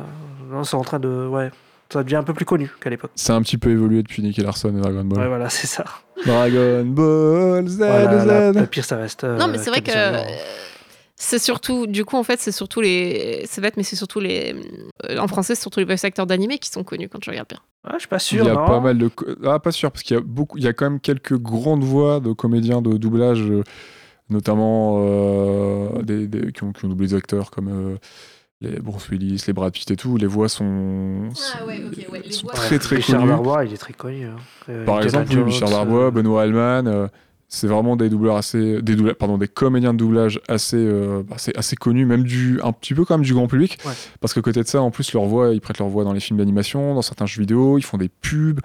non, 0.50 0.64
c'est 0.64 0.76
en 0.78 0.84
train 0.84 0.98
de. 1.00 1.28
Ouais. 1.28 1.52
Ça 1.92 2.04
devient 2.04 2.16
un 2.16 2.24
peu 2.24 2.34
plus 2.34 2.46
connu 2.46 2.72
qu'à 2.82 2.90
l'époque. 2.90 3.12
C'est 3.16 3.32
un 3.32 3.42
petit 3.42 3.58
peu 3.58 3.70
évolué 3.72 4.02
depuis 4.02 4.22
Nicky 4.24 4.42
Larson 4.42 4.76
et 4.76 4.82
Dragon 4.82 5.04
Ball. 5.06 5.20
Ouais, 5.20 5.28
voilà, 5.28 5.50
c'est 5.50 5.68
ça. 5.68 5.86
Dragon 6.26 6.84
Ball 6.86 7.68
Z, 7.68 7.78
Voilà, 7.78 8.52
Z. 8.54 8.58
le 8.60 8.66
pire, 8.66 8.84
ça 8.86 8.98
reste. 8.98 9.24
euh, 9.24 9.38
Non, 9.38 9.48
mais 9.48 9.58
c'est 9.60 9.70
vrai 9.70 9.82
que 9.82 9.92
euh, 9.94 10.24
c'est 11.16 11.40
surtout, 11.40 11.86
du 11.88 12.04
coup, 12.04 12.18
en 12.18 12.24
fait, 12.24 12.40
c'est 12.40 12.52
surtout 12.52 12.82
les. 12.82 13.44
C'est 13.48 13.62
bête, 13.62 13.78
mais 13.78 13.84
c'est 13.84 13.96
surtout 13.96 14.20
les. 14.20 14.56
euh, 15.10 15.18
En 15.20 15.28
français, 15.28 15.54
c'est 15.56 15.62
surtout 15.62 15.80
les 15.80 15.86
voice 15.86 16.04
acteurs 16.04 16.26
d'animé 16.26 16.58
qui 16.58 16.70
sont 16.70 16.84
connus 16.84 17.08
quand 17.08 17.20
tu 17.20 17.30
regardes 17.30 17.50
bien. 17.50 17.60
Ouais, 17.86 17.92
je 17.94 18.00
suis 18.00 18.08
pas 18.08 18.18
Il 18.18 18.20
sûr. 18.20 18.46
y 18.46 18.50
a 18.50 18.54
non 18.56 18.66
pas 18.66 18.80
mal 18.80 18.98
de. 18.98 19.10
Ah, 19.46 19.60
pas 19.60 19.72
sûr, 19.72 19.92
parce 19.92 20.04
qu'il 20.04 20.16
y 20.16 20.20
a 20.20 20.24
beaucoup. 20.24 20.58
Il 20.58 20.64
y 20.64 20.68
a 20.68 20.74
quand 20.74 20.90
même 20.90 21.00
quelques 21.00 21.38
grandes 21.38 21.84
voix 21.84 22.20
de 22.20 22.34
comédiens 22.34 22.82
de 22.82 22.98
doublage, 22.98 23.44
notamment 24.30 24.96
euh, 25.00 26.02
des, 26.02 26.28
des- 26.28 26.52
qui, 26.52 26.64
ont, 26.64 26.72
qui 26.74 26.86
ont 26.86 26.90
doublé 26.90 27.08
des 27.10 27.14
acteurs 27.16 27.52
comme 27.52 27.68
euh, 27.68 27.98
les 28.62 28.80
Bruce 28.80 29.10
Willis, 29.10 29.44
les 29.48 29.54
Brad 29.54 29.72
Pitt 29.74 29.90
et 29.92 29.96
tout. 29.96 30.18
Les 30.18 30.28
voix 30.28 30.50
sont, 30.50 31.30
Ah 31.60 31.66
ouais, 31.66 31.82
ok, 31.86 32.12
ouais, 32.12 32.22
les 32.26 32.32
sont 32.32 32.44
voix- 32.48 32.54
très 32.54 32.80
très 32.80 32.98
Richard 32.98 33.20
connues. 33.20 33.32
Darbois, 33.32 33.66
il 33.66 33.74
est 33.74 33.78
très 33.78 33.94
connu. 33.94 34.26
hein. 34.26 34.36
Euh, 34.70 34.86
Par 34.86 35.02
exemple, 35.04 35.28
oui, 35.32 35.44
Richard 35.44 35.68
Jones, 35.70 35.78
Darbois, 35.78 36.06
euh, 36.06 36.12
Benoît 36.12 36.44
Hallman. 36.44 36.88
euh, 36.88 37.08
c'est 37.48 37.68
vraiment 37.68 37.96
des 37.96 38.10
doubleurs 38.10 38.38
assez, 38.38 38.82
des 38.82 38.96
doubla- 38.96 39.14
pardon, 39.14 39.38
des 39.38 39.48
comédiens 39.48 39.94
de 39.94 40.00
doublage 40.00 40.42
assez, 40.48 40.78
euh, 40.78 41.22
assez, 41.32 41.52
assez 41.56 41.76
connus, 41.76 42.06
même 42.06 42.24
du, 42.24 42.60
un 42.64 42.72
petit 42.72 42.94
peu 42.96 43.06
quand 43.06 43.18
même 43.18 43.26
du 43.26 43.34
grand 43.34 43.48
public. 43.48 43.78
Ouais. 43.86 43.92
Parce 44.20 44.34
que 44.34 44.40
côté 44.40 44.62
de 44.64 44.68
ça, 44.68 44.82
en 44.82 44.90
plus, 44.90 45.14
leur 45.14 45.26
voix, 45.26 45.50
ils 45.54 45.62
prêtent 45.62 45.78
leur 45.78 45.88
voix 45.90 46.04
dans 46.04 46.14
les 46.14 46.20
films 46.20 46.40
d'animation, 46.40 46.96
dans 46.96 47.02
certains 47.04 47.26
jeux 47.28 47.42
vidéo, 47.42 47.78
ils 47.78 47.84
font 47.86 47.98
des 47.98 48.10
pubs. 48.10 48.60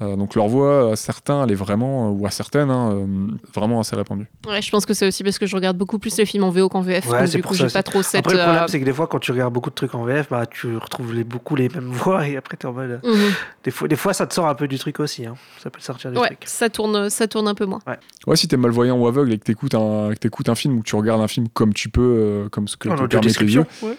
Euh, 0.00 0.14
donc 0.14 0.36
leur 0.36 0.46
voix, 0.46 0.92
à 0.92 0.96
certains, 0.96 1.42
elle 1.44 1.50
est 1.50 1.56
vraiment, 1.56 2.08
euh, 2.08 2.10
ou 2.12 2.24
à 2.26 2.30
certaines, 2.30 2.70
hein, 2.70 2.92
euh, 2.92 3.06
vraiment 3.52 3.80
assez 3.80 3.96
répandue. 3.96 4.28
Ouais, 4.46 4.62
je 4.62 4.70
pense 4.70 4.86
que 4.86 4.94
c'est 4.94 5.06
aussi 5.08 5.24
parce 5.24 5.40
que 5.40 5.46
je 5.46 5.56
regarde 5.56 5.76
beaucoup 5.76 5.98
plus 5.98 6.16
les 6.18 6.24
films 6.24 6.44
en 6.44 6.50
VO 6.50 6.68
qu'en 6.68 6.82
VF. 6.82 7.06
Ouais, 7.08 7.18
donc 7.18 7.28
c'est 7.28 7.36
du 7.38 7.42
coup, 7.42 7.54
j'ai 7.54 7.66
pas 7.66 7.82
trop 7.82 8.02
cette. 8.02 8.20
Après, 8.20 8.34
le 8.34 8.40
problème, 8.42 8.62
euh, 8.62 8.66
c'est 8.68 8.78
que 8.78 8.84
des 8.84 8.92
fois, 8.92 9.08
quand 9.08 9.18
tu 9.18 9.32
regardes 9.32 9.52
beaucoup 9.52 9.70
de 9.70 9.74
trucs 9.74 9.94
en 9.96 10.04
VF, 10.04 10.28
bah, 10.30 10.46
tu 10.46 10.76
retrouves 10.76 11.12
les, 11.14 11.24
beaucoup 11.24 11.56
les 11.56 11.68
mêmes 11.68 11.88
voix 11.90 12.28
et 12.28 12.36
après, 12.36 12.56
t'es 12.56 12.66
en 12.66 12.72
mode. 12.72 13.00
mhm. 13.02 13.32
Des 13.64 13.70
fois, 13.72 13.88
des 13.88 13.96
fois, 13.96 14.12
ça 14.12 14.26
te 14.28 14.34
sort 14.34 14.46
un 14.46 14.54
peu 14.54 14.68
du 14.68 14.78
truc 14.78 15.00
aussi. 15.00 15.26
Hein. 15.26 15.34
Ça 15.60 15.68
peut 15.70 15.80
te 15.80 15.84
sortir 15.84 16.12
du 16.12 16.18
Ouais, 16.18 16.28
truc. 16.28 16.42
ça 16.44 16.68
tourne, 16.70 17.10
ça 17.10 17.26
tourne 17.26 17.48
un 17.48 17.54
peu 17.54 17.66
moins. 17.66 17.80
Ouais, 18.26 18.36
si 18.36 18.46
t'es 18.46 18.56
malvoyant 18.56 18.96
ou 18.96 19.06
aveugle 19.08 19.32
et 19.32 19.38
que 19.38 19.44
t'écoutes 19.44 19.74
un, 19.74 20.10
que 20.10 20.18
t'écoutes 20.18 20.48
un 20.48 20.54
film 20.54 20.76
ou 20.76 20.82
que 20.82 20.88
tu 20.88 20.94
regardes 20.94 21.20
un 21.22 21.28
film 21.28 21.48
comme 21.48 21.74
tu 21.74 21.88
peux, 21.88 22.00
euh, 22.02 22.48
comme 22.48 22.68
ce 22.68 22.76
que 22.76 22.88
te 22.88 22.94
permettent 23.06 23.40
les 23.40 23.54
yeux. 23.54 23.66
Ouais. 23.82 23.96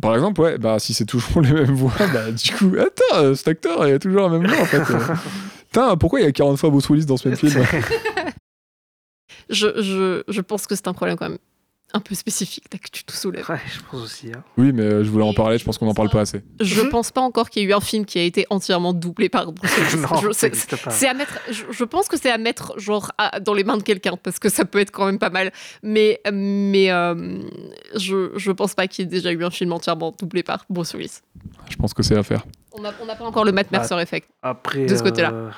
Par 0.00 0.14
exemple, 0.14 0.40
ouais, 0.40 0.58
bah 0.58 0.78
si 0.78 0.94
c'est 0.94 1.04
toujours 1.04 1.40
les 1.42 1.52
mêmes 1.52 1.74
voix, 1.74 1.92
bah 2.12 2.30
du 2.30 2.52
coup, 2.52 2.72
attends, 2.78 3.22
euh, 3.22 3.34
cet 3.34 3.48
acteur, 3.48 3.86
il 3.86 3.94
a 3.94 3.98
toujours 3.98 4.28
la 4.28 4.38
même 4.38 4.46
voix 4.50 4.62
en 4.62 4.64
fait. 4.66 4.78
euh. 4.92 5.14
Putain, 5.66 5.96
pourquoi 5.96 6.20
il 6.20 6.24
y 6.24 6.26
a 6.26 6.32
40 6.32 6.58
fois 6.58 6.70
Bruce 6.70 6.88
Willis 6.88 7.06
dans 7.06 7.16
ce 7.16 7.28
même 7.28 7.36
film 7.38 7.62
Je, 9.48 9.66
je, 9.82 10.22
je 10.28 10.40
pense 10.40 10.66
que 10.66 10.74
c'est 10.74 10.86
un 10.88 10.92
problème 10.92 11.16
quand 11.16 11.28
même 11.28 11.38
un 11.92 12.00
peu 12.00 12.14
spécifique 12.14 12.68
que 12.68 12.88
tu 12.90 13.04
te 13.04 13.12
soulèves. 13.12 13.48
Ouais, 13.48 13.60
je 13.72 13.80
pense 13.90 14.00
aussi. 14.02 14.28
Hein. 14.34 14.42
Oui, 14.56 14.72
mais 14.72 14.82
euh, 14.82 15.04
je 15.04 15.10
voulais 15.10 15.24
en 15.24 15.32
parler, 15.34 15.58
je 15.58 15.64
pense 15.64 15.78
qu'on 15.78 15.88
en 15.88 15.94
parle 15.94 16.10
pas 16.10 16.20
assez. 16.20 16.42
Je 16.60 16.80
Mhm. 16.82 16.88
pense 16.90 17.10
pas 17.10 17.20
encore 17.20 17.50
qu'il 17.50 17.62
y 17.62 17.64
ait 17.64 17.68
eu 17.68 17.72
un 17.74 17.80
film 17.80 18.04
qui 18.04 18.18
a 18.18 18.22
été 18.22 18.46
entièrement 18.50 18.92
doublé 18.92 19.28
par 19.28 19.50
Bruce 19.52 19.70
c'est- 20.32 21.06
à 21.08 21.14
mettre. 21.14 21.38
Je, 21.50 21.64
je 21.70 21.84
pense 21.84 22.08
que 22.08 22.16
c'est 22.16 22.30
à 22.30 22.38
mettre 22.38 22.78
genre 22.78 23.12
à- 23.18 23.40
dans 23.40 23.54
les 23.54 23.64
mains 23.64 23.76
de 23.76 23.82
quelqu'un 23.82 24.16
parce 24.22 24.38
que 24.38 24.48
ça 24.48 24.64
peut 24.64 24.78
être 24.78 24.90
quand 24.90 25.06
même 25.06 25.18
pas 25.18 25.30
mal. 25.30 25.52
Mais 25.82 26.20
mais 26.32 26.90
euh, 26.90 27.40
je 27.96 28.30
je 28.36 28.50
pense 28.52 28.74
pas 28.74 28.86
qu'il 28.86 29.04
y 29.04 29.08
ait 29.08 29.10
déjà 29.10 29.32
eu 29.32 29.44
un 29.44 29.50
film 29.50 29.72
entièrement 29.72 30.14
doublé 30.18 30.42
par 30.42 30.64
Bruce 30.70 30.94
Willis. 30.94 31.20
Je 31.68 31.76
pense 31.76 31.94
que 31.94 32.02
c'est 32.02 32.16
à 32.16 32.22
faire. 32.22 32.44
On 32.72 32.80
n'a 32.82 32.92
pas 32.92 33.24
encore 33.24 33.44
le 33.44 33.52
Matt. 33.52 33.70
Mercer 33.72 33.94
effect. 34.00 34.28
Après, 34.42 34.86
de 34.86 34.94
ce 34.96 35.02
côté-là. 35.02 35.32
euh, 35.32 35.50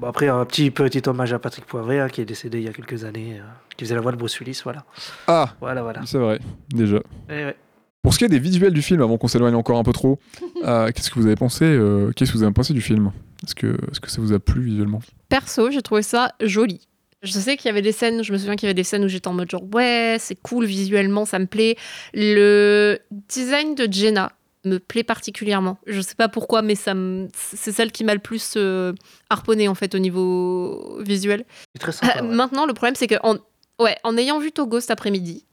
bon, 0.00 0.06
après, 0.08 0.28
un 0.28 0.44
petit, 0.44 0.70
petit 0.70 1.02
hommage 1.08 1.32
à 1.32 1.38
Patrick 1.38 1.66
Poivré, 1.66 2.00
hein, 2.00 2.08
qui 2.08 2.20
est 2.20 2.24
décédé 2.24 2.58
il 2.58 2.64
y 2.64 2.68
a 2.68 2.72
quelques 2.72 3.04
années, 3.04 3.38
euh, 3.38 3.42
qui 3.76 3.84
faisait 3.84 3.94
la 3.94 4.00
voix 4.00 4.12
de 4.12 4.16
Bruce 4.16 4.38
Willis. 4.40 4.60
Voilà, 4.64 4.84
Ah, 5.26 5.54
voilà, 5.60 5.82
voilà. 5.82 6.00
c'est 6.06 6.18
vrai, 6.18 6.38
déjà. 6.72 6.98
Eh 7.28 7.44
ouais. 7.44 7.56
Pour 8.02 8.14
ce 8.14 8.18
qui 8.18 8.24
est 8.24 8.28
des 8.28 8.38
visuels 8.38 8.72
du 8.72 8.80
film, 8.82 9.02
avant 9.02 9.18
qu'on 9.18 9.28
s'éloigne 9.28 9.54
encore 9.54 9.78
un 9.78 9.82
peu 9.82 9.92
trop, 9.92 10.18
euh, 10.64 10.90
qu'est-ce 10.92 11.10
que 11.10 11.18
vous 11.20 11.26
avez 11.26 11.36
pensé 11.36 11.64
euh, 11.66 12.12
Qu'est-ce 12.16 12.32
que 12.32 12.38
vous 12.38 12.42
avez 12.44 12.52
pensé 12.52 12.72
du 12.72 12.80
film? 12.80 13.12
Est-ce 13.44 13.54
que, 13.54 13.66
est 13.66 14.00
que 14.00 14.10
ça 14.10 14.20
vous 14.20 14.32
a 14.32 14.38
plu 14.38 14.62
visuellement? 14.62 15.00
Perso, 15.28 15.70
j'ai 15.70 15.82
trouvé 15.82 16.02
ça 16.02 16.32
joli. 16.42 16.86
Je 17.22 17.32
sais 17.32 17.58
qu'il 17.58 17.66
y 17.66 17.68
avait 17.68 17.82
des 17.82 17.92
scènes, 17.92 18.22
je 18.22 18.32
me 18.32 18.38
souviens 18.38 18.56
qu'il 18.56 18.66
y 18.66 18.70
avait 18.70 18.74
des 18.74 18.82
scènes 18.84 19.04
où 19.04 19.08
j'étais 19.08 19.28
en 19.28 19.34
mode 19.34 19.50
genre 19.50 19.62
ouais, 19.74 20.16
c'est 20.18 20.36
cool 20.40 20.64
visuellement, 20.64 21.26
ça 21.26 21.38
me 21.38 21.44
plaît. 21.44 21.76
Le 22.14 22.98
design 23.28 23.74
de 23.74 23.86
Jenna 23.90 24.32
me 24.64 24.78
plaît 24.78 25.04
particulièrement. 25.04 25.78
Je 25.86 26.00
sais 26.00 26.14
pas 26.14 26.28
pourquoi, 26.28 26.62
mais 26.62 26.74
ça 26.74 26.94
me- 26.94 27.28
c'est 27.34 27.72
celle 27.72 27.92
qui 27.92 28.04
m'a 28.04 28.14
le 28.14 28.20
plus 28.20 28.54
euh, 28.56 28.92
harponné 29.30 29.68
en 29.68 29.74
fait 29.74 29.94
au 29.94 29.98
niveau 29.98 30.98
visuel. 31.00 31.44
Très 31.78 31.92
sympa. 31.92 32.18
Euh, 32.18 32.22
ouais. 32.22 32.34
Maintenant, 32.34 32.66
le 32.66 32.74
problème, 32.74 32.94
c'est 32.94 33.06
que 33.06 33.14
en, 33.22 33.36
ouais, 33.78 33.96
en 34.04 34.16
ayant 34.16 34.38
vu 34.38 34.52
Togo 34.52 34.80
cet 34.80 34.90
après-midi, 34.90 35.46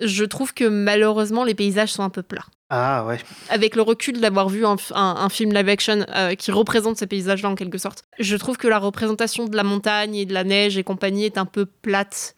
je 0.00 0.24
trouve 0.24 0.52
que 0.52 0.64
malheureusement, 0.64 1.42
les 1.44 1.54
paysages 1.54 1.92
sont 1.92 2.02
un 2.02 2.10
peu 2.10 2.22
plats. 2.22 2.44
Ah 2.68 3.06
ouais. 3.06 3.18
Avec 3.48 3.76
le 3.76 3.82
recul 3.82 4.20
d'avoir 4.20 4.48
vu 4.50 4.66
un, 4.66 4.74
f- 4.74 4.92
un- 4.94 5.16
un 5.18 5.28
film 5.30 5.54
live 5.54 5.68
action 5.68 6.04
euh, 6.14 6.34
qui 6.34 6.50
représente 6.50 6.96
ces 6.98 7.06
paysages-là 7.06 7.48
en 7.48 7.54
quelque 7.54 7.78
sorte, 7.78 8.02
je 8.18 8.36
trouve 8.36 8.56
que 8.58 8.68
la 8.68 8.78
représentation 8.78 9.46
de 9.46 9.56
la 9.56 9.62
montagne 9.62 10.16
et 10.16 10.26
de 10.26 10.34
la 10.34 10.44
neige 10.44 10.76
et 10.76 10.82
compagnie 10.84 11.24
est 11.24 11.38
un 11.38 11.46
peu 11.46 11.64
plate. 11.64 12.34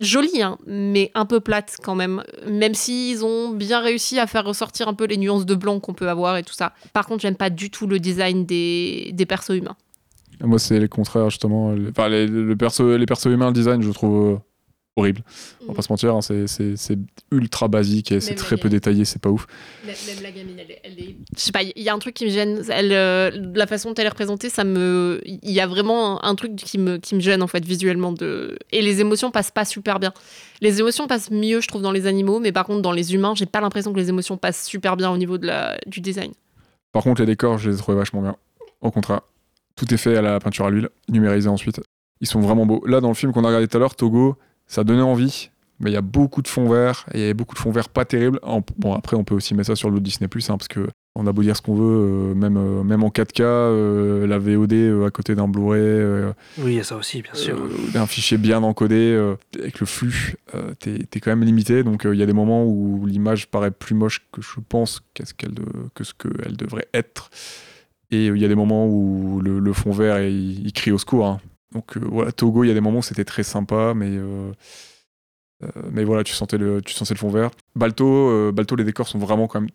Jolie, 0.00 0.42
hein, 0.42 0.58
mais 0.66 1.10
un 1.14 1.24
peu 1.24 1.40
plate 1.40 1.76
quand 1.82 1.94
même. 1.94 2.22
Même 2.46 2.74
s'ils 2.74 3.24
ont 3.24 3.50
bien 3.50 3.80
réussi 3.80 4.18
à 4.18 4.26
faire 4.26 4.44
ressortir 4.44 4.88
un 4.88 4.94
peu 4.94 5.06
les 5.06 5.16
nuances 5.16 5.46
de 5.46 5.54
blanc 5.54 5.80
qu'on 5.80 5.94
peut 5.94 6.08
avoir 6.08 6.36
et 6.36 6.42
tout 6.42 6.52
ça. 6.52 6.72
Par 6.92 7.06
contre, 7.06 7.22
j'aime 7.22 7.36
pas 7.36 7.50
du 7.50 7.70
tout 7.70 7.86
le 7.86 7.98
design 7.98 8.44
des, 8.44 9.10
des 9.14 9.26
persos 9.26 9.56
humains. 9.56 9.76
Moi, 10.42 10.58
c'est 10.58 10.78
le 10.78 10.88
contraire, 10.88 11.30
justement. 11.30 11.74
Enfin, 11.88 12.08
les, 12.08 12.26
le 12.26 12.56
perso, 12.56 12.96
les 12.96 13.06
persos 13.06 13.26
humains, 13.26 13.46
le 13.46 13.54
design, 13.54 13.82
je 13.82 13.90
trouve 13.90 14.34
euh, 14.34 14.38
horrible. 14.96 15.22
On 15.62 15.66
va 15.68 15.74
pas 15.74 15.82
se 15.82 15.92
mentir, 15.92 16.14
hein, 16.14 16.20
c'est- 16.22 16.98
ultra 17.30 17.68
basique 17.68 18.12
et 18.12 18.20
c'est 18.20 18.34
très 18.34 18.56
la 18.56 18.62
peu 18.62 18.68
détaillé, 18.68 19.04
c'est 19.04 19.20
pas 19.20 19.28
ouf. 19.28 19.46
Même, 19.84 19.94
même 20.06 20.22
la 20.22 20.30
gamine, 20.30 20.56
elle, 20.58 20.70
est- 20.70 20.80
elle 20.84 20.98
est. 20.98 21.16
Je 21.36 21.40
sais 21.40 21.52
pas, 21.52 21.62
il 21.62 21.82
y 21.82 21.88
a 21.88 21.94
un 21.94 21.98
truc 21.98 22.14
qui 22.14 22.24
me 22.24 22.30
gêne. 22.30 22.62
Elle, 22.70 22.92
euh, 22.92 23.30
la 23.54 23.66
façon 23.66 23.90
dont 23.90 23.94
elle 23.96 24.06
est 24.06 24.10
représentée, 24.10 24.48
ça 24.48 24.64
me. 24.64 25.20
Il 25.26 25.50
y 25.50 25.60
a 25.60 25.66
vraiment 25.66 26.24
un, 26.24 26.30
un 26.30 26.34
truc 26.34 26.56
qui 26.56 26.78
me, 26.78 26.96
qui 26.96 27.14
me 27.14 27.20
gêne, 27.20 27.42
en 27.42 27.46
fait, 27.46 27.64
visuellement. 27.64 28.12
De... 28.12 28.58
Et 28.72 28.80
les 28.80 29.00
émotions 29.00 29.30
passent 29.30 29.50
pas 29.50 29.64
super 29.64 29.98
bien. 30.00 30.12
Les 30.62 30.80
émotions 30.80 31.06
passent 31.06 31.30
mieux, 31.30 31.60
je 31.60 31.68
trouve, 31.68 31.82
dans 31.82 31.92
les 31.92 32.06
animaux, 32.06 32.40
mais 32.40 32.52
par 32.52 32.64
contre, 32.64 32.80
dans 32.82 32.92
les 32.92 33.12
humains, 33.14 33.34
j'ai 33.36 33.46
pas 33.46 33.60
l'impression 33.60 33.92
que 33.92 33.98
les 33.98 34.08
émotions 34.08 34.36
passent 34.38 34.64
super 34.64 34.96
bien 34.96 35.10
au 35.10 35.18
niveau 35.18 35.36
de 35.36 35.46
la, 35.46 35.76
du 35.86 36.00
design. 36.00 36.32
Par 36.92 37.02
contre, 37.02 37.20
les 37.20 37.26
décors, 37.26 37.58
je 37.58 37.68
les 37.70 37.76
ai 37.76 37.78
trouvés 37.78 37.98
vachement 37.98 38.22
bien. 38.22 38.36
Au 38.80 38.90
contraire, 38.90 39.20
tout 39.74 39.92
est 39.92 39.98
fait 39.98 40.16
à 40.16 40.22
la 40.22 40.40
peinture 40.40 40.64
à 40.64 40.70
l'huile, 40.70 40.88
numérisé 41.10 41.48
ensuite. 41.50 41.80
Ils 42.22 42.26
sont 42.26 42.40
vraiment 42.40 42.64
beaux. 42.64 42.82
Là, 42.86 43.02
dans 43.02 43.08
le 43.08 43.14
film 43.14 43.32
qu'on 43.32 43.44
a 43.44 43.48
regardé 43.48 43.68
tout 43.68 43.76
à 43.76 43.80
l'heure, 43.80 43.94
Togo, 43.94 44.36
ça 44.66 44.84
donnait 44.84 45.02
envie, 45.02 45.50
mais 45.80 45.90
il 45.90 45.94
y 45.94 45.98
a 45.98 46.02
beaucoup 46.02 46.42
de 46.42 46.48
fonds 46.48 46.68
verts, 46.68 47.04
et 47.12 47.18
il 47.18 47.20
y 47.20 47.24
avait 47.24 47.34
beaucoup 47.34 47.54
de 47.54 47.60
fonds 47.60 47.70
verts 47.70 47.88
pas 47.88 48.04
terribles. 48.04 48.40
Bon, 48.78 48.94
après, 48.94 49.16
on 49.16 49.24
peut 49.24 49.34
aussi 49.34 49.54
mettre 49.54 49.68
ça 49.68 49.76
sur 49.76 49.90
le 49.90 50.00
Disney, 50.00 50.26
hein, 50.34 50.56
parce 50.56 50.68
que 50.68 50.86
on 51.18 51.26
a 51.26 51.32
beau 51.32 51.42
dire 51.42 51.56
ce 51.56 51.62
qu'on 51.62 51.74
veut, 51.74 51.84
euh, 52.32 52.34
même, 52.34 52.58
euh, 52.58 52.82
même 52.82 53.02
en 53.02 53.08
4K, 53.08 53.40
euh, 53.42 54.26
la 54.26 54.38
VOD 54.38 55.02
à 55.06 55.10
côté 55.10 55.34
d'un 55.34 55.48
Blu-ray, 55.48 56.32
Oui, 56.58 56.72
il 56.72 56.76
y 56.76 56.80
a 56.80 56.84
ça 56.84 56.94
aussi, 56.96 57.22
bien 57.22 57.32
sûr. 57.32 57.56
d'un 57.94 58.06
fichier 58.06 58.36
bien 58.36 58.62
encodé, 58.62 59.18
avec 59.58 59.80
le 59.80 59.86
flux, 59.86 60.34
t'es 60.78 61.20
quand 61.20 61.30
même 61.30 61.42
limité. 61.44 61.82
Donc 61.84 62.06
il 62.10 62.18
y 62.18 62.22
a 62.22 62.26
des 62.26 62.34
moments 62.34 62.64
où 62.66 63.06
l'image 63.06 63.46
paraît 63.48 63.70
plus 63.70 63.94
moche 63.94 64.26
que 64.30 64.42
je 64.42 64.60
pense 64.68 65.00
de- 65.18 65.62
que 65.94 66.04
ce 66.04 66.12
qu'elle 66.12 66.56
devrait 66.56 66.88
être. 66.92 67.30
Et 68.10 68.26
il 68.26 68.36
y 68.38 68.44
a 68.44 68.48
des 68.48 68.54
moments 68.54 68.86
où 68.86 69.40
le, 69.42 69.58
le 69.58 69.72
fond 69.72 69.90
vert, 69.92 70.20
il, 70.22 70.66
il 70.66 70.72
crie 70.74 70.92
au 70.92 70.98
secours. 70.98 71.26
hein. 71.26 71.40
Donc 71.76 71.96
euh, 71.98 72.00
voilà, 72.10 72.32
Togo, 72.32 72.64
il 72.64 72.68
y 72.68 72.70
a 72.70 72.74
des 72.74 72.80
moments 72.80 73.00
où 73.00 73.02
c'était 73.02 73.24
très 73.26 73.42
sympa, 73.42 73.92
mais, 73.94 74.08
euh, 74.08 74.50
euh, 75.62 75.68
mais 75.92 76.04
voilà, 76.04 76.24
tu 76.24 76.32
sentais, 76.32 76.56
le, 76.56 76.80
tu 76.80 76.94
sentais 76.94 77.12
le 77.12 77.18
fond 77.18 77.28
vert. 77.28 77.50
Balto, 77.74 78.50
Balto, 78.52 78.76
les 78.76 78.84
décors 78.84 79.08
sont 79.08 79.18
vraiment 79.18 79.46
quand 79.46 79.60
même 79.60 79.70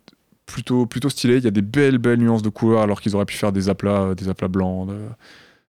plutôt, 0.46 0.86
plutôt 0.86 1.08
stylés. 1.08 1.36
Il 1.36 1.44
y 1.44 1.48
a 1.48 1.52
des 1.52 1.62
belles, 1.62 1.98
belles 1.98 2.18
nuances 2.18 2.42
de 2.42 2.48
couleurs, 2.48 2.80
alors 2.80 3.00
qu'ils 3.00 3.14
auraient 3.14 3.24
pu 3.24 3.36
faire 3.36 3.52
des 3.52 3.68
aplats, 3.68 4.14
des 4.16 4.28
aplats 4.28 4.48
blancs. 4.48 4.90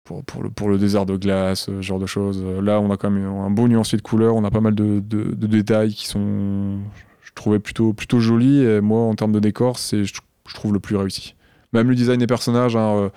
pour, 0.05 0.23
pour, 0.23 0.43
le, 0.43 0.49
pour 0.49 0.69
le 0.69 0.77
désert 0.77 1.05
de 1.05 1.17
glace, 1.17 1.65
ce 1.65 1.81
genre 1.81 1.99
de 1.99 2.05
choses. 2.05 2.41
Là, 2.61 2.79
on 2.79 2.89
a 2.91 2.97
quand 2.97 3.09
même 3.11 3.25
un 3.25 3.49
beau 3.49 3.67
nuancier 3.67 3.97
de 3.97 4.03
couleurs, 4.03 4.35
on 4.35 4.43
a 4.45 4.51
pas 4.51 4.61
mal 4.61 4.75
de, 4.75 4.99
de- 5.01 5.47
détails 5.47 5.93
qui 5.93 6.07
sont, 6.07 6.79
je 7.21 7.31
trouvais, 7.35 7.59
plutôt, 7.59 7.93
plutôt 7.93 8.19
jolis. 8.21 8.63
Et 8.63 8.81
moi, 8.81 9.01
en 9.01 9.15
termes 9.15 9.33
de 9.33 9.39
décor, 9.39 9.77
c'est, 9.77 10.05
je, 10.05 10.13
je 10.47 10.53
trouve, 10.53 10.73
le 10.73 10.79
plus 10.79 10.95
réussi. 10.95 11.35
Même 11.73 11.89
le 11.89 11.95
design 11.95 12.19
des 12.19 12.27
personnages, 12.27 12.75
hein, 12.75 13.11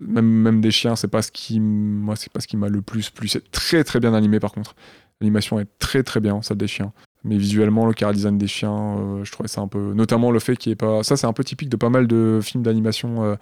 même, 0.00 0.26
même 0.26 0.60
des 0.60 0.70
chiens, 0.70 0.96
c'est 0.96 1.08
pas 1.08 1.22
ce 1.22 1.32
qui, 1.32 1.60
moi, 1.60 2.16
c'est 2.16 2.32
pas 2.32 2.40
ce 2.40 2.46
qui 2.46 2.56
m'a 2.56 2.68
le 2.68 2.82
plus 2.82 3.10
plu. 3.10 3.28
C'est 3.28 3.50
très 3.50 3.84
très 3.84 4.00
bien 4.00 4.14
animé, 4.14 4.40
par 4.40 4.52
contre. 4.52 4.74
L'animation 5.20 5.58
est 5.58 5.68
très 5.78 6.02
très 6.02 6.20
bien, 6.20 6.40
celle 6.42 6.58
des 6.58 6.68
chiens. 6.68 6.92
Mais 7.24 7.36
visuellement, 7.36 7.86
le 7.86 7.92
car 7.92 8.12
design 8.12 8.38
des 8.38 8.46
chiens, 8.46 8.96
euh, 8.98 9.24
je 9.24 9.32
trouvais 9.32 9.48
ça 9.48 9.60
un 9.60 9.68
peu. 9.68 9.92
Notamment 9.92 10.30
le 10.30 10.38
fait 10.38 10.56
qu'il 10.56 10.70
n'y 10.70 10.74
ait 10.74 10.76
pas. 10.76 11.02
Ça, 11.02 11.16
c'est 11.16 11.26
un 11.26 11.32
peu 11.32 11.42
typique 11.42 11.68
de 11.68 11.76
pas 11.76 11.90
mal 11.90 12.06
de 12.06 12.38
films 12.40 12.62
d'animation 12.62 13.24
euh, 13.24 13.34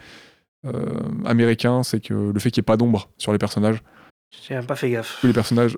euh, 0.64 1.00
américains, 1.26 1.82
c'est 1.82 2.00
que 2.00 2.14
le 2.14 2.40
fait 2.40 2.50
qu'il 2.50 2.62
n'y 2.62 2.64
ait 2.64 2.72
pas 2.72 2.78
d'ombre 2.78 3.10
sur 3.18 3.32
les 3.32 3.38
personnages. 3.38 3.82
J'ai 4.48 4.54
même 4.54 4.66
pas 4.66 4.76
fait 4.76 4.90
gaffe. 4.90 5.18
Tous 5.20 5.26
les 5.26 5.34
personnages. 5.34 5.76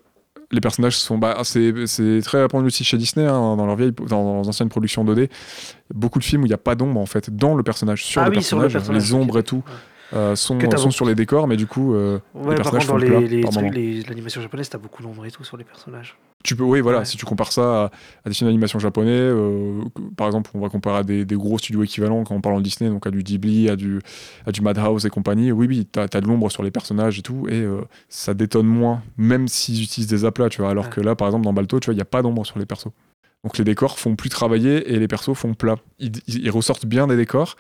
Les 0.53 0.61
personnages 0.61 0.97
sont. 0.97 1.19
Bah, 1.19 1.39
c'est 1.43 1.87
c'est 1.87 2.21
très 2.23 2.41
répandu 2.41 2.69
aussi 2.69 2.85
chez 2.85 2.97
Disney, 2.97 3.27
hein, 3.27 3.57
dans 3.57 3.67
leurs 3.67 3.77
vieilles, 3.77 3.93
dans 3.93 4.39
anciennes 4.39 4.71
productions 4.71 5.05
2D. 5.05 5.29
Beaucoup 5.93 6.21
de 6.21 6.25
films 6.25 6.43
où 6.43 6.47
il 6.47 6.51
n'y 6.51 6.55
a 6.55 6.59
pas 6.59 6.77
d'ombre, 6.77 7.01
en 7.01 7.07
fait, 7.07 7.35
dans 7.35 7.55
le 7.55 7.63
personnage, 7.63 8.05
sur, 8.05 8.23
Ah 8.23 8.31
le, 8.31 8.37
oui, 8.37 8.43
sur 8.43 8.59
le 8.61 8.69
personnage, 8.69 9.03
Les 9.03 9.13
ombres 9.13 9.39
et 9.41 9.43
tout 9.43 9.63
euh, 10.13 10.35
sont, 10.37 10.57
beaucoup- 10.57 10.91
sur 10.91 11.05
les 11.05 11.15
décors, 11.15 11.47
mais 11.49 11.57
du 11.57 11.67
coup, 11.67 11.95
euh, 11.95 12.19
Ouais, 12.35 12.51
les 12.51 12.63
par 12.63 12.71
personnages 12.73 12.87
contre, 12.87 12.87
dans 13.09 13.15
font 13.15 13.21
les, 13.21 13.29
les 13.29 13.41
par 13.43 13.51
trucs, 13.53 14.09
l'animation 14.09 14.41
japonaise, 14.41 14.69
t'as 14.71 14.79
beaucoup 14.79 15.03
d'ombre 15.03 15.27
et 15.27 15.31
tout 15.31 15.45
sur 15.45 15.57
les 15.57 15.65
personnages. 15.65 16.17
Tu 16.45 16.55
peux, 16.57 16.63
oui, 16.63 16.81
voilà, 16.81 17.01
Ouais. 17.01 17.05
si 17.05 17.17
tu 17.17 17.27
compares 17.27 17.53
ça 17.53 17.85
à, 17.85 17.91
à 18.25 18.29
des 18.29 18.33
films 18.35 18.49
d'animation 18.49 18.79
japonais, 18.79 19.11
euh, 19.11 19.81
par 20.17 20.27
exemple, 20.29 20.51
on 20.55 20.61
va 20.61 20.69
comparer 20.69 20.99
à 20.99 21.03
des, 21.03 21.25
des 21.25 21.35
gros 21.35 21.59
studios 21.59 21.83
équivalents 21.83 22.23
quand 22.25 22.35
on 22.35 22.41
parle 22.41 22.55
en 22.55 22.61
Disney, 22.61 22.89
donc 22.91 23.07
à 23.07 23.11
du 23.11 23.23
Ghibli, 23.23 23.69
à 23.69 23.77
du, 23.77 23.99
à 24.47 24.53
du 24.53 24.61
Madhouse 24.61 25.05
et 25.05 25.11
compagnie. 25.11 25.53
Oui, 25.53 25.67
oui, 25.69 25.85
t'as 25.91 26.05
as 26.13 26.21
de 26.21 26.27
l'ombre 26.27 26.51
sur 26.51 26.63
les 26.63 26.71
personnages 26.71 27.19
et 27.19 27.23
tout, 27.23 27.47
et 27.49 27.61
euh, 27.61 27.81
ça 28.09 28.35
détonne 28.35 28.67
moins, 28.67 29.03
même 29.17 29.49
s'ils 29.49 29.83
utilisent 29.83 30.09
des 30.09 30.25
aplats, 30.25 30.49
tu 30.49 30.61
vois. 30.63 30.71
Alors 30.71 30.85
Ouais. 30.85 30.91
que 30.91 31.01
là, 31.01 31.17
par 31.17 31.27
exemple, 31.29 31.45
dans 31.45 31.53
Balto, 31.53 31.81
tu 31.81 31.87
vois, 31.87 31.95
il 31.95 31.99
n'y 31.99 32.03
a 32.03 32.07
pas 32.07 32.23
d'ombre 32.23 32.47
sur 32.47 32.59
les 32.59 32.67
persos. 32.67 32.89
Donc 33.45 33.57
les 33.57 33.63
décors 33.65 33.99
font 34.01 34.17
plus 34.17 34.31
travailler 34.31 34.93
et 34.93 34.99
les 34.99 35.07
persos 35.07 35.35
font 35.37 35.55
plat. 35.55 35.77
Ils, 36.01 36.11
ils- 36.27 36.45
ils 36.45 36.51
ressortent 36.51 36.87
bien 36.87 37.07
des 37.07 37.17
décors, 37.17 37.55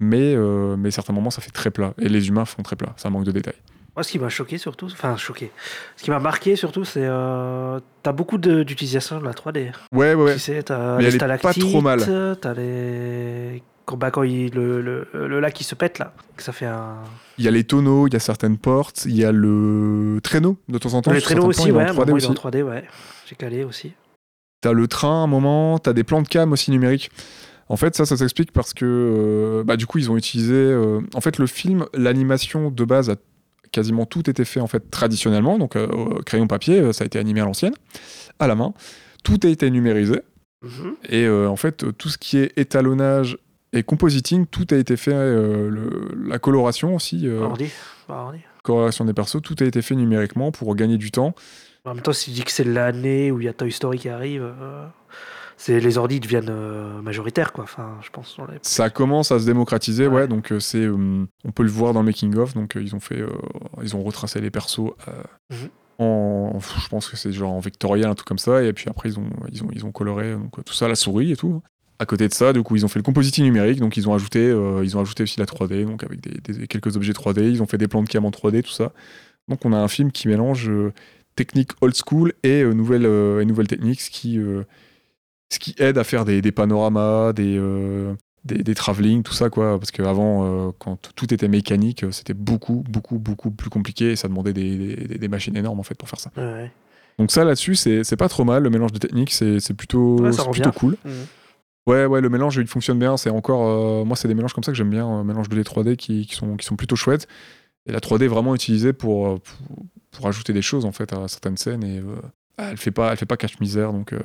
mais, 0.00 0.34
euh, 0.34 0.76
mais 0.76 0.90
certains 0.90 1.12
moments, 1.12 1.30
ça 1.30 1.40
fait 1.42 1.50
très 1.50 1.70
plat. 1.70 1.94
Et 1.98 2.08
les 2.08 2.28
humains 2.28 2.44
font 2.44 2.62
très 2.62 2.76
plat, 2.76 2.92
ça 2.96 3.10
manque 3.10 3.24
de 3.24 3.32
détails. 3.32 3.54
Moi, 3.96 4.02
ce 4.02 4.10
qui 4.10 4.18
m'a 4.18 4.28
choqué 4.28 4.58
surtout, 4.58 4.86
enfin 4.86 5.16
choqué, 5.16 5.52
ce 5.96 6.02
qui 6.02 6.10
m'a 6.10 6.18
marqué 6.18 6.56
surtout, 6.56 6.84
c'est 6.84 7.04
euh, 7.04 7.78
t'as 8.02 8.10
beaucoup 8.10 8.38
d'utilisation 8.38 9.20
de 9.20 9.24
la 9.24 9.32
3D. 9.32 9.70
Ouais, 9.92 10.14
ouais, 10.14 10.14
ouais. 10.14 10.32
Tu 10.34 10.40
sais, 10.40 10.62
t'as 10.64 10.98
les 10.98 11.14
est 11.14 11.18
pas 11.18 11.54
trop 11.54 11.80
mal. 11.80 12.00
stalactites, 12.00 12.40
T'as 12.40 12.54
les 12.54 13.62
quand, 13.86 13.96
bah, 13.96 14.10
quand 14.10 14.22
il- 14.24 14.52
le, 14.54 14.80
le, 14.80 15.06
le 15.12 15.40
lac 15.40 15.52
qui 15.54 15.62
se 15.62 15.74
pète 15.76 15.98
là, 16.00 16.12
ça 16.38 16.52
fait 16.52 16.66
un. 16.66 16.96
Il 17.38 17.44
y 17.44 17.48
a 17.48 17.52
les 17.52 17.62
tonneaux, 17.64 18.08
il 18.08 18.14
y 18.14 18.16
a 18.16 18.20
certaines 18.20 18.58
portes, 18.58 19.04
il 19.06 19.14
y 19.14 19.24
a 19.24 19.30
le 19.30 20.18
traîneau 20.24 20.56
de 20.68 20.78
temps 20.78 20.94
en 20.94 21.02
temps. 21.02 21.12
les 21.12 21.20
traîneaux 21.20 21.46
aussi, 21.46 21.64
il 21.66 21.72
ouais. 21.72 21.84
est 21.84 21.90
en 21.90 21.94
bah, 21.94 22.04
3D 22.04 22.10
moi, 22.10 22.18
il 22.18 22.24
est 22.24 22.28
aussi. 22.28 22.38
en 22.46 22.50
3D, 22.50 22.62
ouais. 22.62 22.84
J'ai 23.28 23.36
calé 23.36 23.62
aussi. 23.62 23.92
T'as 24.60 24.72
le 24.72 24.88
train 24.88 25.20
à 25.20 25.24
un 25.24 25.26
moment, 25.28 25.78
t'as 25.78 25.92
des 25.92 26.02
plans 26.04 26.22
de 26.22 26.26
cam 26.28 26.50
aussi 26.52 26.70
numériques. 26.72 27.10
En 27.68 27.76
fait, 27.76 27.96
ça, 27.96 28.04
ça 28.04 28.16
s'explique 28.16 28.52
parce 28.52 28.74
que, 28.74 28.84
euh, 28.84 29.64
bah, 29.64 29.76
du 29.76 29.86
coup, 29.86 29.98
ils 29.98 30.10
ont 30.10 30.16
utilisé. 30.16 30.54
euh, 30.54 31.00
en 31.14 31.20
fait, 31.20 31.38
le 31.38 31.46
film, 31.46 31.86
l'animation 31.94 32.70
de 32.70 32.84
base 32.84 33.08
a 33.10 33.16
quasiment 33.72 34.06
tout 34.06 34.28
été 34.30 34.44
fait 34.44 34.60
en 34.60 34.66
fait 34.68 34.90
traditionnellement, 34.90 35.58
donc 35.58 35.74
euh, 35.74 35.88
crayon 36.24 36.46
papier, 36.46 36.92
ça 36.92 37.02
a 37.02 37.06
été 37.06 37.18
animé 37.18 37.40
à 37.40 37.44
l'ancienne, 37.44 37.74
à 38.38 38.46
la 38.46 38.54
main. 38.54 38.72
Tout 39.24 39.40
a 39.42 39.48
été 39.48 39.70
numérisé 39.70 40.20
Mhm. 40.62 40.94
et 41.08 41.28
en 41.28 41.56
fait, 41.56 41.84
tout 41.98 42.08
ce 42.08 42.16
qui 42.18 42.38
est 42.38 42.52
étalonnage 42.56 43.36
et 43.72 43.82
compositing, 43.82 44.46
tout 44.46 44.66
a 44.70 44.76
été 44.76 44.96
fait. 44.96 45.12
le- 45.12 46.08
la 46.28 46.38
coloration 46.38 46.94
aussi, 46.94 47.28
Ordi. 47.28 47.70
Ordi. 48.08 48.38
coloration 48.62 49.04
des 49.04 49.12
persos, 49.12 49.42
tout 49.42 49.56
a 49.60 49.64
été 49.64 49.82
fait 49.82 49.94
numériquement 49.96 50.52
pour 50.52 50.74
gagner 50.76 50.96
du 50.96 51.10
temps. 51.10 51.34
En 51.84 51.94
même 51.94 52.02
temps, 52.02 52.12
si 52.12 52.26
tu 52.30 52.36
dis 52.36 52.44
que 52.44 52.52
c'est 52.52 52.64
l'année 52.64 53.30
où 53.32 53.40
il 53.40 53.44
y 53.46 53.48
a 53.48 53.52
Toy 53.52 53.72
Story 53.72 53.98
qui 53.98 54.08
arrive, 54.08 54.44
c'est 55.56 55.80
les 55.80 55.98
ordis 55.98 56.20
deviennent 56.20 56.48
euh, 56.50 57.00
majoritaires, 57.02 57.52
quoi. 57.52 57.64
Enfin, 57.64 57.96
je 58.02 58.10
pense. 58.10 58.36
Dans 58.36 58.46
les... 58.46 58.58
Ça 58.62 58.90
commence 58.90 59.32
à 59.32 59.38
se 59.38 59.46
démocratiser, 59.46 60.06
ouais. 60.06 60.14
Ouais. 60.22 60.28
donc 60.28 60.52
euh, 60.52 60.60
c'est, 60.60 60.78
euh, 60.84 61.24
on 61.44 61.50
peut 61.52 61.62
le 61.62 61.70
voir 61.70 61.92
dans 61.92 62.00
le 62.00 62.06
making 62.06 62.34
of. 62.36 62.54
Donc 62.54 62.76
euh, 62.76 62.82
ils 62.82 62.94
ont 62.94 63.00
fait, 63.00 63.22
ils 63.82 63.94
ont 63.96 64.02
retracé 64.02 64.40
les 64.40 64.50
persos. 64.50 64.90
Mhm. 65.50 65.68
En, 65.98 66.58
je 66.60 66.88
pense 66.88 67.08
que 67.08 67.16
c'est 67.16 67.30
genre 67.32 67.52
en 67.52 67.60
vectoriel, 67.60 68.06
un 68.08 68.14
truc 68.14 68.26
comme 68.26 68.38
ça. 68.38 68.62
Et 68.62 68.72
puis 68.72 68.86
après 68.88 69.08
ils 69.10 69.18
ont, 69.18 69.30
ils 69.52 69.62
ont, 69.62 69.68
ils 69.72 69.86
ont 69.86 69.92
coloré 69.92 70.32
donc 70.34 70.64
tout 70.64 70.74
ça 70.74 70.88
la 70.88 70.96
souris 70.96 71.32
et 71.32 71.36
tout. 71.36 71.62
À 72.00 72.06
côté 72.06 72.26
de 72.26 72.34
ça, 72.34 72.52
du 72.52 72.60
coup, 72.64 72.74
ils 72.74 72.84
ont 72.84 72.88
fait 72.88 72.98
le 72.98 73.04
compositing 73.04 73.44
numérique, 73.44 73.78
donc 73.78 73.96
ils 73.96 74.08
ont 74.08 74.14
ajouté, 74.14 74.40
euh, 74.40 74.80
ils 74.82 74.96
ont 74.96 75.00
ajouté 75.00 75.22
aussi 75.22 75.38
la 75.38 75.46
3D, 75.46 75.84
donc 75.86 76.02
avec 76.02 76.20
des, 76.20 76.40
des- 76.40 76.66
quelques 76.66 76.96
objets 76.96 77.12
3D. 77.12 77.48
Ils 77.48 77.62
ont 77.62 77.66
fait 77.66 77.78
des 77.78 77.86
plans 77.86 78.02
de 78.02 78.08
cam 78.08 78.24
en 78.24 78.30
3D, 78.30 78.62
tout 78.62 78.72
ça. 78.72 78.92
Donc 79.46 79.64
on 79.64 79.72
a 79.72 79.76
un 79.78 79.86
film 79.86 80.10
qui 80.10 80.26
mélange 80.26 80.68
euh, 80.68 80.92
technique 81.36 81.70
old 81.80 81.94
school 81.94 82.32
et 82.42 82.62
euh, 82.64 83.40
et 83.40 83.66
techniques, 83.66 84.00
ce 84.00 84.10
qui, 84.10 84.40
ce 85.54 85.58
qui 85.58 85.74
aide 85.78 85.98
à 85.98 86.04
faire 86.04 86.24
des, 86.24 86.42
des 86.42 86.52
panoramas, 86.52 87.32
des, 87.32 87.56
euh, 87.58 88.14
des, 88.44 88.62
des 88.62 88.74
travelling, 88.74 89.22
tout 89.22 89.32
ça, 89.32 89.50
quoi. 89.50 89.78
Parce 89.78 89.90
qu'avant, 89.90 90.44
euh, 90.68 90.70
quand 90.78 91.10
tout 91.14 91.32
était 91.32 91.48
mécanique, 91.48 92.04
euh, 92.04 92.10
c'était 92.10 92.34
beaucoup, 92.34 92.84
beaucoup, 92.88 93.18
beaucoup 93.18 93.50
plus 93.50 93.70
compliqué 93.70 94.12
et 94.12 94.16
ça 94.16 94.28
demandait 94.28 94.52
des, 94.52 95.28
machines 95.28 95.56
énormes, 95.56 95.80
en 95.80 95.84
fait, 95.84 95.96
pour 95.96 96.08
faire 96.08 96.20
ça. 96.20 96.30
Ouais. 96.36 96.70
Donc 97.18 97.30
ça, 97.30 97.44
là-dessus, 97.44 97.76
c'est 97.76 98.16
pas 98.16 98.28
trop 98.28 98.44
mal. 98.44 98.62
Le 98.62 98.70
mélange 98.70 98.92
de 98.92 98.98
techniques, 98.98 99.32
c'est 99.32 99.74
plutôt, 99.74 100.20
Ouais, 100.20 100.30
cool. 100.76 100.96
Mhm. 101.04 101.12
Ouais, 101.86 102.06
ouais, 102.06 102.20
le 102.22 102.30
mélange 102.30 102.56
il 102.56 102.66
fonctionne 102.66 102.98
bien. 102.98 103.16
C'est 103.16 103.30
encore, 103.30 103.66
euh, 103.66 104.04
moi, 104.04 104.16
c'est 104.16 104.28
des 104.28 104.34
mélanges 104.34 104.54
comme 104.54 104.64
ça 104.64 104.72
que 104.72 104.78
j'aime 104.78 104.90
bien, 104.90 105.06
euh, 105.06 105.22
mélange 105.22 105.48
2D 105.48 105.62
3D 105.64 105.96
qui, 105.96 106.26
qui 106.26 106.34
sont, 106.34 106.56
qui 106.56 106.64
sont 106.64 106.76
plutôt 106.76 106.96
chouettes. 106.96 107.28
Et 107.86 107.92
la 107.92 108.00
3D 108.00 108.24
est 108.24 108.28
vraiment 108.28 108.54
utilisée 108.54 108.94
pour, 108.94 109.40
pour, 109.40 109.58
pour 110.10 110.26
ajouter 110.26 110.54
des 110.54 110.62
choses 110.62 110.86
en 110.86 110.92
fait 110.92 111.12
à 111.12 111.28
certaines 111.28 111.58
scènes 111.58 111.84
et 111.84 111.98
euh, 111.98 112.16
elle 112.58 112.76
fait 112.76 112.90
pas, 112.90 113.10
elle 113.12 113.16
fait 113.16 113.26
pas 113.26 113.36
cache 113.36 113.58
misère. 113.60 113.92
Donc, 113.92 114.12
euh, 114.12 114.18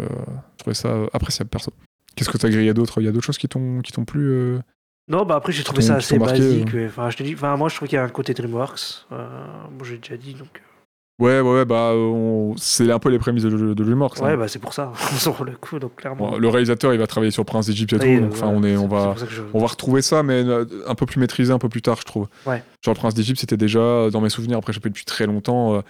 je 0.54 0.58
trouvais 0.60 0.74
ça 0.74 0.90
euh, 0.90 1.08
appréciable 1.14 1.50
perso. 1.50 1.72
Qu'est-ce 2.16 2.30
que 2.30 2.38
t'as 2.38 2.50
grillé 2.50 2.74
d'autre? 2.74 3.02
Il 3.02 3.06
y 3.06 3.08
a 3.08 3.12
d'autres 3.12 3.26
choses 3.26 3.38
qui 3.38 3.48
t'ont, 3.48 3.80
qui 3.82 3.92
t'ont 3.92 4.06
plu 4.06 4.30
euh? 4.30 4.60
Non, 5.08 5.26
bah 5.26 5.36
après 5.36 5.52
j'ai 5.52 5.64
trouvé 5.64 5.82
ça 5.82 5.96
assez 5.96 6.20
marqué, 6.20 6.40
basique. 6.40 6.74
ouais. 6.74 6.86
Enfin, 6.88 7.10
je 7.10 7.18
te 7.18 7.24
dis, 7.24 7.34
enfin, 7.34 7.56
moi 7.58 7.68
je 7.70 7.76
trouve 7.76 7.88
qu'il 7.88 7.96
y 7.96 8.00
a 8.00 8.04
un 8.04 8.10
côté 8.10 8.34
DreamWorks. 8.36 9.06
Euh, 9.12 9.28
moi 9.72 9.84
j'ai 9.88 9.98
déjà 9.98 10.18
dit 10.18 10.34
donc. 10.34 10.50
euh, 10.56 10.60
Ouais, 11.24 11.42
ouais, 11.42 11.52
ouais, 11.54 11.66
bah, 11.66 11.92
on- 11.96 12.56
c'est 12.58 12.90
un 12.90 13.00
peu 13.00 13.10
les 13.10 13.20
prémices 13.20 13.44
de, 13.44 13.50
de 13.74 13.84
DreamWorks. 13.84 14.20
hein. 14.20 14.24
Ouais, 14.26 14.38
bah 14.38 14.48
c'est 14.48 14.60
pour 14.60 14.74
ça, 14.74 14.94
sur 15.18 15.44
le 15.44 15.54
coup, 15.54 15.80
donc 15.80 15.96
clairement. 15.96 16.30
Bon, 16.32 16.38
le 16.38 16.48
réalisateur, 16.48 16.94
il 16.94 17.00
va 17.00 17.08
travailler 17.08 17.32
sur 17.32 17.44
Prince 17.44 17.66
d'Égypte 17.66 17.94
et 17.94 18.00
tout. 18.00 18.06
euh, 18.06 18.20
donc, 18.22 18.34
enfin, 18.34 18.48
on 18.48 18.64
est, 18.64 18.78
on 18.78 18.88
va, 18.88 19.16
je- 19.28 19.42
on 19.54 19.60
va 19.60 19.68
retrouver 19.68 20.02
ça, 20.04 20.22
mais 20.24 20.44
euh, 20.46 20.66
un 20.88 20.96
peu 20.96 21.06
plus 21.06 21.20
maîtrisé, 21.20 21.52
un 21.52 21.60
peu 21.60 21.70
plus 21.70 21.82
tard, 21.82 21.98
je 22.00 22.06
trouve. 22.06 22.28
Ouais. 22.46 22.64
Genre 22.86 22.94
le 22.94 23.00
Prince 23.00 23.16
d'Égypte, 23.16 23.40
c'était 23.40 23.58
déjà 23.58 23.80
euh, 23.80 24.10
dans 24.12 24.22
mes 24.22 24.30
souvenirs. 24.30 24.60
Après, 24.60 24.72
j'ai 24.74 24.80
depuis 24.80 25.06
très 25.06 25.26
longtemps. 25.26 25.76
euh, 25.76 25.82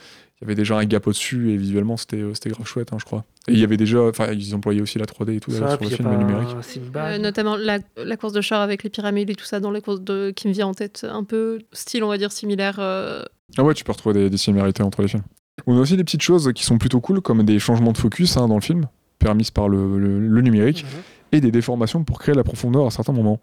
Il 0.41 0.45
y 0.45 0.47
avait 0.47 0.55
déjà 0.55 0.77
un 0.77 0.85
gap 0.85 1.05
au-dessus 1.05 1.51
et 1.51 1.57
visuellement, 1.57 1.97
c'était, 1.97 2.21
euh, 2.21 2.33
c'était 2.33 2.49
grave 2.49 2.65
chouette, 2.65 2.93
hein, 2.93 2.97
je 2.97 3.03
crois. 3.03 3.25
Et 3.49 3.53
il 3.53 3.59
y 3.59 3.63
avait 3.65 3.75
déjà, 3.75 4.01
enfin, 4.03 4.31
ils 4.31 4.55
employaient 4.55 4.79
aussi 4.81 4.97
la 4.97 5.05
3D 5.05 5.35
et 5.35 5.39
tout 5.41 5.51
Ça, 5.51 5.71
sur 5.71 5.81
le 5.81 5.89
film 5.89 6.07
pas 6.09 6.15
numérique. 6.15 6.47
Euh, 6.95 7.17
notamment 7.17 7.57
la, 7.57 7.79
la 7.97 8.15
course 8.17 8.31
de 8.31 8.39
char 8.39 8.61
avec 8.61 8.83
les 8.83 8.89
pyramides 8.89 9.29
et 9.29 9.35
tout 9.35 9.43
ça 9.45 9.59
dans 9.59 9.71
les 9.71 9.81
courses 9.81 9.99
de, 10.01 10.31
qui 10.31 10.47
me 10.47 10.53
vient 10.53 10.67
en 10.67 10.73
tête. 10.73 11.05
Un 11.09 11.25
peu 11.25 11.59
style, 11.73 12.03
on 12.05 12.07
va 12.07 12.17
dire, 12.17 12.31
similaire. 12.31 12.77
euh, 12.79 13.23
Ah 13.57 13.63
ouais, 13.65 13.73
tu 13.73 13.83
peux 13.83 13.91
retrouver 13.91 14.13
des, 14.13 14.29
des 14.29 14.37
similarités 14.37 14.81
entre 14.81 15.01
les 15.01 15.09
films. 15.09 15.23
On 15.67 15.77
a 15.77 15.81
aussi 15.81 15.97
des 15.97 16.05
petites 16.05 16.21
choses 16.21 16.53
qui 16.55 16.63
sont 16.63 16.77
plutôt 16.77 17.01
cool, 17.01 17.19
comme 17.19 17.43
des 17.43 17.59
changements 17.59 17.91
de 17.91 17.97
focus 17.97 18.37
hein, 18.37 18.47
dans 18.47 18.55
le 18.55 18.61
film, 18.61 18.87
permises 19.17 19.51
par 19.51 19.67
le, 19.67 19.99
le- 19.99 20.19
le 20.25 20.41
numérique, 20.41 20.83
Mhm. 20.85 21.01
et 21.33 21.41
des 21.41 21.51
déformations 21.51 22.05
pour 22.05 22.17
créer 22.19 22.33
la 22.33 22.45
profondeur 22.45 22.85
à 22.85 22.91
certains 22.91 23.11
moments. 23.11 23.41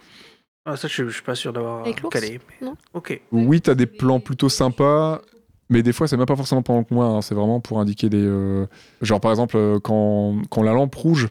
Ah, 0.64 0.76
ça, 0.76 0.88
je, 0.88 1.06
je 1.08 1.12
suis 1.12 1.22
pas 1.22 1.34
sûr 1.34 1.52
d'avoir 1.52 1.84
calé. 2.10 2.40
mais- 2.62 2.66
Non? 2.68 2.74
Ok. 2.94 3.20
Oui, 3.32 3.60
t'as 3.60 3.74
des 3.74 3.84
plans 3.86 4.18
plutôt 4.18 4.48
sympas, 4.48 5.20
mais 5.68 5.82
des 5.82 5.92
fois, 5.92 6.06
c'est 6.08 6.16
même 6.16 6.26
pas 6.26 6.36
forcément 6.36 6.62
pendant 6.62 6.80
le 6.80 6.84
coin, 6.84 7.16
hein, 7.16 7.22
c'est 7.22 7.34
vraiment 7.34 7.60
pour 7.60 7.80
indiquer 7.80 8.08
des. 8.08 8.22
euh, 8.22 8.66
Genre, 9.02 9.20
par 9.20 9.30
exemple, 9.32 9.56
euh, 9.56 9.78
quand, 9.80 10.36
quand 10.50 10.62
la 10.62 10.72
lampe 10.72 10.94
rouge 10.94 11.28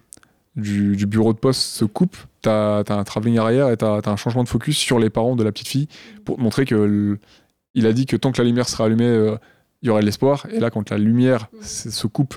du, 0.55 0.95
du 0.95 1.05
bureau 1.05 1.33
de 1.33 1.37
poste 1.37 1.61
se 1.61 1.85
coupe, 1.85 2.15
t'as 2.41 2.79
as 2.81 2.93
un 2.93 3.03
travelling 3.03 3.37
arrière 3.39 3.69
et 3.69 3.77
t'as 3.77 3.99
as 3.99 4.09
un 4.09 4.15
changement 4.15 4.43
de 4.43 4.49
focus 4.49 4.77
sur 4.77 4.99
les 4.99 5.09
parents 5.09 5.35
de 5.35 5.43
la 5.43 5.51
petite 5.51 5.67
fille 5.67 5.87
pour 6.25 6.39
montrer 6.39 6.65
que. 6.65 6.75
le- 6.75 7.19
Il 7.73 7.85
a 7.87 7.93
dit 7.93 8.05
que 8.05 8.15
tant 8.15 8.31
que 8.31 8.41
la 8.41 8.47
lumière 8.47 8.69
sera 8.69 8.85
allumée, 8.85 9.03
euh, 9.05 9.35
il 9.81 9.87
y 9.87 9.89
aurait 9.89 9.99
de 10.01 10.05
l'espoir, 10.05 10.47
et 10.51 10.59
là, 10.59 10.69
quand 10.69 10.89
la 10.89 10.97
lumière 10.97 11.47
s- 11.61 11.89
se 11.89 12.07
coupe 12.07 12.35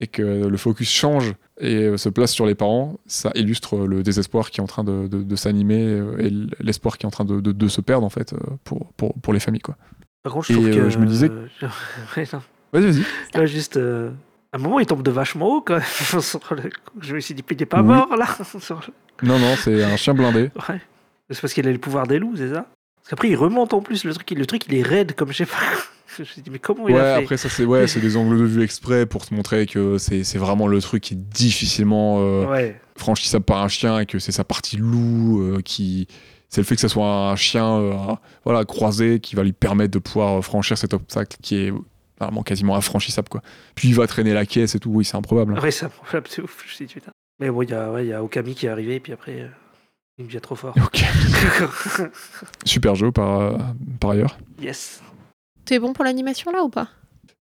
et 0.00 0.08
que 0.08 0.22
le 0.22 0.56
focus 0.56 0.90
change 0.90 1.34
et 1.60 1.96
se 1.96 2.08
place 2.08 2.32
sur 2.32 2.44
les 2.46 2.56
parents, 2.56 2.98
ça 3.06 3.30
illustre 3.36 3.76
le 3.86 4.02
désespoir 4.02 4.50
qui 4.50 4.60
est 4.60 4.62
en 4.62 4.66
train 4.66 4.82
de, 4.82 5.06
de- 5.06 5.22
de 5.22 5.36
s'animer 5.36 6.02
et 6.18 6.30
l'espoir 6.60 6.98
qui 6.98 7.06
est 7.06 7.08
en 7.08 7.12
train 7.12 7.24
de, 7.24 7.40
de- 7.40 7.68
se 7.68 7.80
perdre 7.80 8.04
en 8.04 8.10
fait 8.10 8.34
pour, 8.64 8.92
pour, 8.96 9.14
pour 9.14 9.32
les 9.32 9.38
familles 9.40 9.60
quoi. 9.62 9.76
Par 10.24 10.32
contre, 10.32 10.46
je 10.48 10.52
trouve 10.54 10.66
euh, 10.68 10.74
que. 10.74 10.90
je 10.90 10.98
me 10.98 11.06
disais- 11.06 11.30
Ouais. 12.16 12.24
Vas-y 12.72 12.82
vas-y. 12.90 13.04
Là, 13.34 13.46
juste. 13.46 13.76
euh, 13.76 14.10
À 14.52 14.56
un 14.56 14.60
moment, 14.60 14.80
il 14.80 14.86
tombe 14.86 15.02
de 15.04 15.10
vachement 15.12 15.46
haut 15.48 15.60
quand 15.60 15.74
même. 16.56 16.70
Je 17.00 17.14
me 17.14 17.20
suis 17.20 17.34
dit, 17.34 17.44
il 17.48 17.62
est 17.62 17.66
pas 17.66 17.80
Oui. 17.82 17.86
mort 17.88 18.16
là. 18.16 18.26
Non 19.22 19.38
non 19.38 19.54
c'est 19.56 19.84
un 19.84 19.96
chien 19.96 20.12
blindé. 20.12 20.50
Ouais. 20.68 20.80
C'est 21.30 21.40
parce 21.40 21.54
qu'il 21.54 21.66
a 21.68 21.72
le 21.72 21.78
pouvoir 21.78 22.08
des 22.08 22.18
loups, 22.18 22.34
c'est 22.36 22.48
ça? 22.48 22.66
Parce 22.96 23.10
qu'après, 23.10 23.28
il 23.28 23.36
remonte 23.36 23.72
en 23.72 23.80
plus. 23.80 24.04
Le 24.04 24.12
truc, 24.12 24.28
il- 24.32 24.38
le 24.38 24.46
truc, 24.46 24.62
il 24.68 24.74
est 24.74 24.82
raide 24.82 25.14
comme 25.14 25.30
je 25.30 25.36
sais 25.38 25.46
pas. 25.46 25.56
Je 26.16 26.22
me 26.22 26.26
suis 26.26 26.42
dit, 26.42 26.50
mais 26.50 26.58
comment 26.58 26.88
il 26.88 26.94
Ouais 26.94 27.00
a 27.00 27.16
fait? 27.18 27.22
après 27.24 27.36
ça 27.36 27.48
c'est 27.48 27.64
ouais 27.64 27.86
des 27.86 28.16
angles 28.16 28.38
de 28.38 28.44
vue 28.44 28.62
exprès 28.62 29.04
pour 29.06 29.26
te 29.26 29.34
montrer 29.34 29.66
que 29.66 29.98
c'est 29.98 30.22
c'est 30.24 30.38
vraiment 30.38 30.66
le 30.68 30.80
truc 30.80 31.02
qui 31.02 31.14
est 31.14 31.16
difficilement 31.16 32.18
euh, 32.20 32.46
Ouais. 32.46 32.80
franchissable 32.96 33.44
par 33.44 33.62
un 33.62 33.68
chien 33.68 33.98
et 33.98 34.06
que 34.06 34.18
c'est 34.20 34.30
sa 34.32 34.44
partie 34.44 34.76
loup 34.76 35.40
euh, 35.42 35.60
qui 35.64 36.06
c'est 36.54 36.60
le 36.60 36.64
fait 36.66 36.76
que 36.76 36.80
ce 36.80 36.88
soit 36.88 37.06
un 37.30 37.36
chien 37.36 37.66
euh, 37.80 37.92
un- 37.94 38.18
voilà 38.44 38.64
croisé 38.64 39.18
qui 39.20 39.34
va 39.34 39.42
lui 39.42 39.52
permettre 39.52 39.90
de 39.92 39.98
pouvoir 39.98 40.38
euh, 40.38 40.40
franchir 40.42 40.78
cet 40.78 40.94
obstacle 40.94 41.36
qui 41.42 41.56
est 41.56 41.72
vraiment 42.20 42.42
quasiment 42.44 42.76
infranchissable 42.76 43.28
quoi. 43.28 43.42
Puis 43.74 43.88
il 43.88 43.94
va 43.94 44.06
traîner 44.06 44.32
la 44.32 44.46
caisse 44.46 44.74
et 44.76 44.78
tout, 44.78 44.90
oui 44.90 45.04
c'est 45.04 45.16
improbable. 45.16 45.58
Ouais, 45.58 45.70
c'est 45.72 45.86
un 45.86 45.88
problème, 45.88 46.22
c'est 46.28 46.42
ouf. 46.42 46.62
Je 46.64 46.70
me 46.70 46.74
suis 46.74 46.86
dit, 46.86 46.94
putain. 46.94 47.10
Mais 47.40 47.50
bon, 47.50 47.62
il 47.62 47.70
y 47.70 47.74
a, 47.74 47.90
ouais, 47.90 48.04
il 48.06 48.08
y 48.08 48.12
a 48.12 48.22
Okami 48.22 48.54
qui 48.54 48.66
est 48.66 48.68
arrivé, 48.68 48.94
et 48.94 49.00
puis 49.00 49.12
après, 49.12 49.40
euh, 49.40 49.48
il 50.18 50.26
devient 50.26 50.40
trop 50.40 50.54
fort. 50.54 50.74
Ok. 50.76 51.04
Super 52.64 52.94
jeu 52.94 53.10
par, 53.12 53.40
euh, 53.40 53.58
par 54.00 54.10
ailleurs. 54.10 54.38
yes. 54.60 55.02
T'es 55.64 55.78
bon 55.78 55.92
pour 55.92 56.04
l'animation 56.04 56.52
là 56.52 56.62
ou 56.62 56.68
pas? 56.68 56.88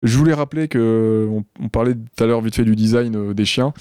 Je 0.02 0.18
voulais 0.18 0.34
rappeler 0.34 0.68
que 0.68 1.28
on, 1.30 1.44
on 1.62 1.70
parlait 1.70 1.94
tout 1.94 2.24
à 2.24 2.28
l'heure 2.28 2.42
vite 2.42 2.56
fait 2.56 2.64
du 2.66 2.76
design 2.76 3.16
euh, 3.16 3.34
des 3.34 3.46
chiens 3.46 3.74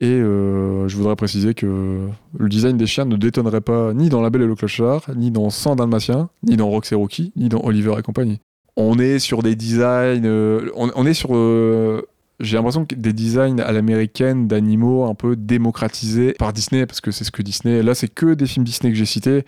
et 0.00 0.08
euh, 0.08 0.88
je 0.88 0.96
voudrais 0.96 1.14
préciser 1.14 1.52
que 1.52 2.08
le 2.38 2.48
design 2.48 2.78
des 2.78 2.86
chiens 2.86 3.04
ne 3.04 3.16
détonnerait 3.16 3.60
pas 3.60 3.92
ni 3.92 4.08
dans 4.08 4.22
La 4.22 4.30
Belle 4.30 4.42
et 4.42 4.46
le 4.46 4.54
Clochard, 4.54 5.02
ni 5.14 5.30
dans 5.30 5.50
100 5.50 5.76
Dalmatiens, 5.76 6.30
ni 6.42 6.56
dans 6.56 6.68
Rox 6.68 6.90
et 6.92 6.94
Rocky, 6.94 7.32
ni 7.36 7.50
dans 7.50 7.60
Oliver 7.62 7.94
et 7.98 8.02
compagnie. 8.02 8.40
On 8.76 8.98
est 8.98 9.18
sur 9.18 9.42
des 9.42 9.56
designs, 9.56 10.24
euh, 10.24 10.70
on, 10.74 11.04
est 11.04 11.12
sur 11.12 11.36
euh, 11.36 12.02
j'ai 12.38 12.56
l'impression 12.56 12.86
que 12.86 12.94
des 12.94 13.12
designs 13.12 13.60
à 13.60 13.72
l'américaine 13.72 14.48
d'animaux 14.48 15.04
un 15.04 15.14
peu 15.14 15.36
démocratisés 15.36 16.32
par 16.32 16.54
Disney 16.54 16.86
parce 16.86 17.02
que 17.02 17.10
c'est 17.10 17.24
ce 17.24 17.30
que 17.30 17.42
Disney 17.42 17.82
là 17.82 17.94
c'est 17.94 18.08
que 18.08 18.32
des 18.32 18.46
films 18.46 18.64
Disney 18.64 18.90
que 18.90 18.98
j'ai 18.98 19.04
cités 19.04 19.44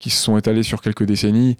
qui 0.00 0.10
se 0.10 0.20
sont 0.20 0.36
étalés 0.36 0.64
sur 0.64 0.80
quelques 0.80 1.04
décennies 1.04 1.56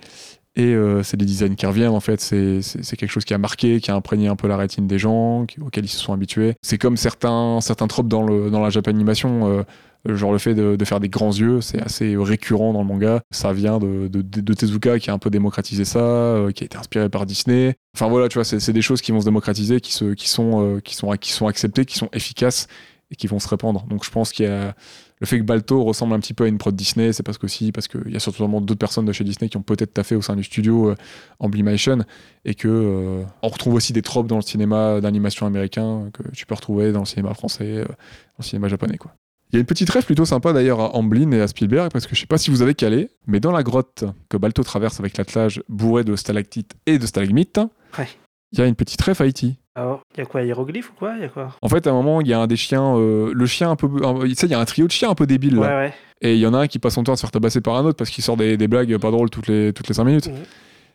et 0.54 0.74
euh, 0.74 1.02
c'est 1.02 1.16
des 1.16 1.24
designs 1.24 1.54
qui 1.54 1.66
reviennent 1.66 1.88
en 1.88 2.00
fait, 2.00 2.20
c'est 2.20 2.96
quelque 2.96 3.10
chose 3.10 3.24
qui 3.24 3.34
a 3.34 3.38
marqué, 3.38 3.80
qui 3.80 3.90
a 3.90 3.94
imprégné 3.94 4.28
un 4.28 4.36
peu 4.36 4.48
la 4.48 4.56
rétine 4.56 4.86
des 4.86 4.98
gens, 4.98 5.46
auxquels 5.60 5.84
ils 5.84 5.88
se 5.88 5.98
sont 5.98 6.12
habitués. 6.12 6.54
C'est 6.62 6.78
comme 6.78 6.96
certains, 6.96 7.60
certains 7.60 7.86
tropes 7.86 8.08
dans, 8.08 8.22
le, 8.22 8.50
dans 8.50 8.60
la 8.60 8.70
japanimation, 8.70 9.64
euh, 10.08 10.16
genre 10.16 10.32
le 10.32 10.38
fait 10.38 10.54
de, 10.54 10.84
faire 10.84 11.00
des 11.00 11.08
grands 11.08 11.32
yeux, 11.32 11.60
c'est 11.60 11.80
assez 11.80 12.16
récurrent 12.16 12.72
dans 12.72 12.82
le 12.82 12.88
manga. 12.88 13.22
Ça 13.30 13.52
vient 13.52 13.78
de, 13.78 14.08
de, 14.08 14.54
Tezuka 14.54 14.98
qui 14.98 15.10
a 15.10 15.12
un 15.12 15.18
peu 15.18 15.30
démocratisé 15.30 15.84
ça, 15.84 16.00
euh, 16.00 16.50
qui 16.50 16.64
a 16.64 16.66
été 16.66 16.76
inspiré 16.76 17.08
par 17.08 17.24
Disney. 17.24 17.74
Enfin 17.94 18.08
voilà, 18.08 18.28
tu 18.28 18.34
vois, 18.34 18.44
c'est 18.44 18.60
c'est 18.60 18.72
des 18.72 18.82
choses 18.82 19.00
qui 19.00 19.12
vont 19.12 19.20
se 19.20 19.24
démocratiser, 19.24 19.80
qui, 19.80 19.92
se, 19.92 20.12
qui, 20.14 20.28
sont, 20.28 20.76
euh, 20.76 20.80
qui, 20.80 20.96
sont, 20.96 21.10
qui 21.12 21.32
sont 21.32 21.46
acceptées, 21.46 21.84
qui 21.84 21.96
sont 21.96 22.08
efficaces 22.12 22.66
et 23.10 23.16
qui 23.16 23.26
vont 23.26 23.38
se 23.38 23.48
répandre. 23.48 23.86
Donc 23.88 24.04
je 24.04 24.10
pense 24.10 24.32
qu'il 24.32 24.46
y 24.46 24.48
a 24.48 24.74
le 25.22 25.26
fait 25.28 25.38
que 25.38 25.44
Balto 25.44 25.84
ressemble 25.84 26.14
un 26.14 26.18
petit 26.18 26.34
peu 26.34 26.42
à 26.42 26.48
une 26.48 26.58
prod 26.58 26.74
Disney, 26.74 27.12
c'est 27.12 27.22
parce 27.22 27.38
qu'aussi 27.38 27.70
parce 27.70 27.86
qu'il 27.86 28.10
y 28.10 28.16
a 28.16 28.18
surtout 28.18 28.44
d'autres 28.48 28.74
personnes 28.74 29.04
de 29.04 29.12
chez 29.12 29.22
Disney 29.22 29.48
qui 29.48 29.56
ont 29.56 29.62
peut-être 29.62 29.94
taffé 29.94 30.16
au 30.16 30.20
sein 30.20 30.34
du 30.34 30.42
studio 30.42 30.90
euh, 30.90 30.96
en 31.38 31.48
Blimation 31.48 31.98
et 32.44 32.56
que 32.56 32.66
euh, 32.66 33.22
on 33.42 33.46
retrouve 33.48 33.74
aussi 33.74 33.92
des 33.92 34.02
tropes 34.02 34.26
dans 34.26 34.34
le 34.34 34.42
cinéma 34.42 35.00
d'animation 35.00 35.46
américain 35.46 36.10
que 36.12 36.28
tu 36.32 36.44
peux 36.44 36.56
retrouver 36.56 36.90
dans 36.90 36.98
le 36.98 37.06
cinéma 37.06 37.34
français, 37.34 37.64
euh, 37.68 37.84
dans 37.84 37.94
le 38.40 38.44
cinéma 38.44 38.66
japonais 38.66 38.98
quoi. 38.98 39.14
Il 39.52 39.54
y 39.54 39.58
a 39.58 39.60
une 39.60 39.66
petite 39.66 39.90
rêve 39.90 40.04
plutôt 40.04 40.24
sympa 40.24 40.52
d'ailleurs 40.52 40.80
à 40.80 40.96
Amblin 40.96 41.30
et 41.30 41.40
à 41.40 41.46
Spielberg 41.46 41.92
parce 41.92 42.08
que 42.08 42.16
je 42.16 42.20
sais 42.20 42.26
pas 42.26 42.38
si 42.38 42.50
vous 42.50 42.60
avez 42.62 42.74
calé, 42.74 43.08
mais 43.28 43.38
dans 43.38 43.52
la 43.52 43.62
grotte 43.62 44.02
que 44.28 44.36
Balto 44.36 44.64
traverse 44.64 44.98
avec 44.98 45.16
l'attelage 45.18 45.62
bourré 45.68 46.02
de 46.02 46.16
stalactites 46.16 46.74
et 46.86 46.98
de 46.98 47.06
stalagmites, 47.06 47.60
Ouais. 47.96 48.08
il 48.50 48.58
y 48.58 48.62
a 48.62 48.66
une 48.66 48.74
petite 48.74 49.00
rêve 49.02 49.22
Haïti. 49.22 49.56
Alors, 49.74 50.00
il 50.14 50.18
y 50.18 50.22
a 50.22 50.26
quoi 50.26 50.42
Hiéroglyphe 50.42 50.90
ou 50.90 50.94
quoi 50.94 51.16
y 51.16 51.24
a 51.24 51.28
quoi? 51.28 51.48
En 51.62 51.68
fait, 51.68 51.86
à 51.86 51.90
un 51.90 51.94
moment, 51.94 52.20
il 52.20 52.28
y 52.28 52.32
a 52.34 52.38
un 52.40 52.46
des 52.46 52.56
chiens, 52.56 52.94
euh, 52.96 53.32
le 53.34 53.46
chien 53.46 53.70
un 53.70 53.76
peu, 53.76 53.86
un- 54.04 54.20
tu 54.20 54.34
sais, 54.34 54.46
il 54.46 54.50
y 54.50 54.54
a 54.54 54.58
un 54.60 54.64
trio 54.66 54.86
de 54.86 54.92
chiens 54.92 55.10
un 55.10 55.14
peu 55.14 55.26
débiles 55.26 55.58
Ouais, 55.58 55.66
là. 55.68 55.76
ouais. 55.78 55.94
Et 56.20 56.34
il 56.34 56.40
y 56.40 56.46
en 56.46 56.52
a 56.54 56.58
un 56.58 56.66
qui 56.66 56.78
passe 56.78 56.94
son 56.94 57.02
temps 57.04 57.12
à 57.14 57.16
se 57.16 57.22
faire 57.22 57.30
tabasser 57.30 57.60
par 57.62 57.76
un 57.76 57.84
autre 57.84 57.96
parce 57.96 58.10
qu'il 58.10 58.22
sort 58.22 58.36
des, 58.36 58.56
des 58.56 58.68
blagues 58.68 58.96
pas 58.98 59.10
drôles 59.10 59.30
toutes 59.30 59.46
les, 59.48 59.72
toutes 59.72 59.88
les 59.88 59.94
5 59.94 60.04
minutes. 60.04 60.28
Mhm. 60.28 60.34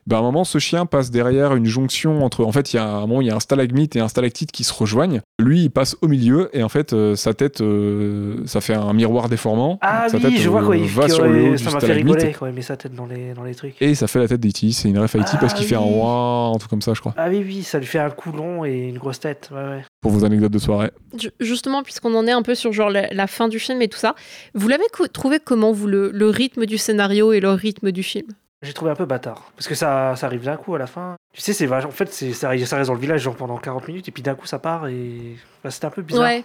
Ben, 0.07 0.15
à 0.15 0.19
un 0.19 0.23
moment, 0.23 0.45
ce 0.45 0.57
chien 0.57 0.85
passe 0.85 1.11
derrière 1.11 1.53
une 1.53 1.65
jonction 1.65 2.23
entre. 2.23 2.45
En 2.45 2.51
fait, 2.53 2.71
il 2.73 2.77
y 2.77 2.79
a 2.79 2.87
un 2.87 3.01
moment, 3.01 3.19
il 3.21 3.27
y 3.27 3.29
a 3.29 3.35
un 3.35 3.41
stalagmite 3.41 3.95
et 3.97 3.99
un 3.99 4.07
stalactite 4.07 4.53
qui 4.53 4.63
se 4.63 4.73
rejoignent. 4.73 5.19
Lui, 5.37 5.63
il 5.63 5.69
passe 5.69 5.97
au 6.01 6.07
milieu 6.07 6.49
et 6.53 6.63
en 6.63 6.69
fait, 6.69 6.93
euh, 6.93 7.15
sa 7.17 7.33
tête, 7.33 7.59
euh, 7.59 8.37
ça 8.45 8.61
fait 8.61 8.73
un 8.73 8.93
miroir 8.93 9.27
déformant. 9.27 9.77
Ah 9.81 10.07
Sa 10.07 10.15
oui, 10.15 10.23
tête, 10.23 10.37
je 10.37 10.47
vois 10.49 10.61
euh, 10.61 10.65
quoi. 10.65 10.77
Il 10.77 10.87
va 10.87 11.09
sur 11.09 11.25
le 11.27 11.43
haut 11.43 11.51
du 11.51 11.57
ça 11.57 11.71
m'a 11.71 11.79
fait 11.81 11.91
rigoler 11.91 12.33
quand 12.39 12.45
il 12.47 12.53
met 12.53 12.61
sa 12.61 12.77
tête 12.77 12.95
dans 12.95 13.05
les, 13.05 13.33
dans 13.33 13.43
les 13.43 13.53
trucs. 13.53 13.75
Et 13.81 13.95
ça 13.95 14.07
fait 14.07 14.19
la 14.19 14.27
tête 14.29 14.39
d'E.T. 14.39 14.71
C'est 14.71 14.87
une 14.87 14.97
ref 14.97 15.13
à 15.15 15.19
E.T. 15.19 15.37
parce 15.41 15.53
qu'il 15.53 15.65
Ah 15.65 15.67
fait 15.69 15.75
un 15.75 15.81
ouah, 15.81 16.51
un 16.55 16.57
truc 16.57 16.69
comme 16.69 16.81
ça, 16.81 16.93
je 16.93 17.01
crois. 17.01 17.13
Ah 17.17 17.27
oui, 17.29 17.43
oui, 17.45 17.63
ça 17.63 17.77
lui 17.77 17.85
fait 17.85 17.99
un 17.99 18.09
coulon 18.09 18.63
et 18.63 18.87
une 18.87 18.97
grosse 18.99 19.19
tête. 19.19 19.49
Ouais, 19.51 19.57
ouais. 19.61 19.83
Pour 19.99 20.11
vos 20.11 20.23
anecdotes 20.23 20.53
de 20.53 20.59
soirée. 20.59 20.91
Ju- 21.17 21.31
Justement, 21.41 21.83
puisqu'on 21.83 22.15
en 22.15 22.25
est 22.27 22.31
un 22.31 22.43
peu 22.43 22.55
sur 22.55 22.71
genre 22.71 22.89
la, 22.89 23.07
la 23.13 23.27
fin 23.27 23.49
du 23.49 23.59
film 23.59 23.81
et 23.81 23.89
tout 23.89 23.99
ça, 23.99 24.15
vous 24.53 24.69
l'avez 24.69 24.85
trouvé 25.11 25.39
comment, 25.43 25.73
vous, 25.73 25.87
le, 25.87 26.11
le 26.13 26.29
rythme 26.29 26.65
du 26.65 26.77
scénario 26.77 27.33
et 27.33 27.41
le 27.41 27.49
rythme 27.51 27.91
du 27.91 28.03
film? 28.03 28.27
J'ai 28.63 28.73
trouvé 28.73 28.89
un 28.91 28.95
peu 28.95 29.05
bâtard. 29.05 29.51
Parce 29.55 29.67
que 29.67 29.75
ça, 29.75 30.15
ça 30.15 30.25
arrive 30.25 30.43
d'un 30.43 30.57
coup 30.57 30.73
à 30.73 30.79
la 30.79 30.87
fin. 30.87 31.15
Tu 31.33 31.41
sais, 31.41 31.53
c'est 31.53 31.71
En 31.71 31.91
fait, 31.91 32.11
ça, 32.11 32.33
ça 32.33 32.49
reste 32.49 32.87
dans 32.87 32.93
le 32.95 32.99
village 32.99 33.21
genre 33.21 33.35
pendant 33.35 33.57
40 33.57 33.87
minutes 33.87 34.07
et 34.07 34.11
puis 34.11 34.23
d'un 34.23 34.35
coup 34.35 34.47
ça 34.47 34.57
part 34.57 34.87
et. 34.87 35.35
Enfin, 35.59 35.69
c'était 35.69 35.85
un 35.85 35.91
peu 35.91 36.01
bizarre. 36.01 36.23
Ouais, 36.23 36.43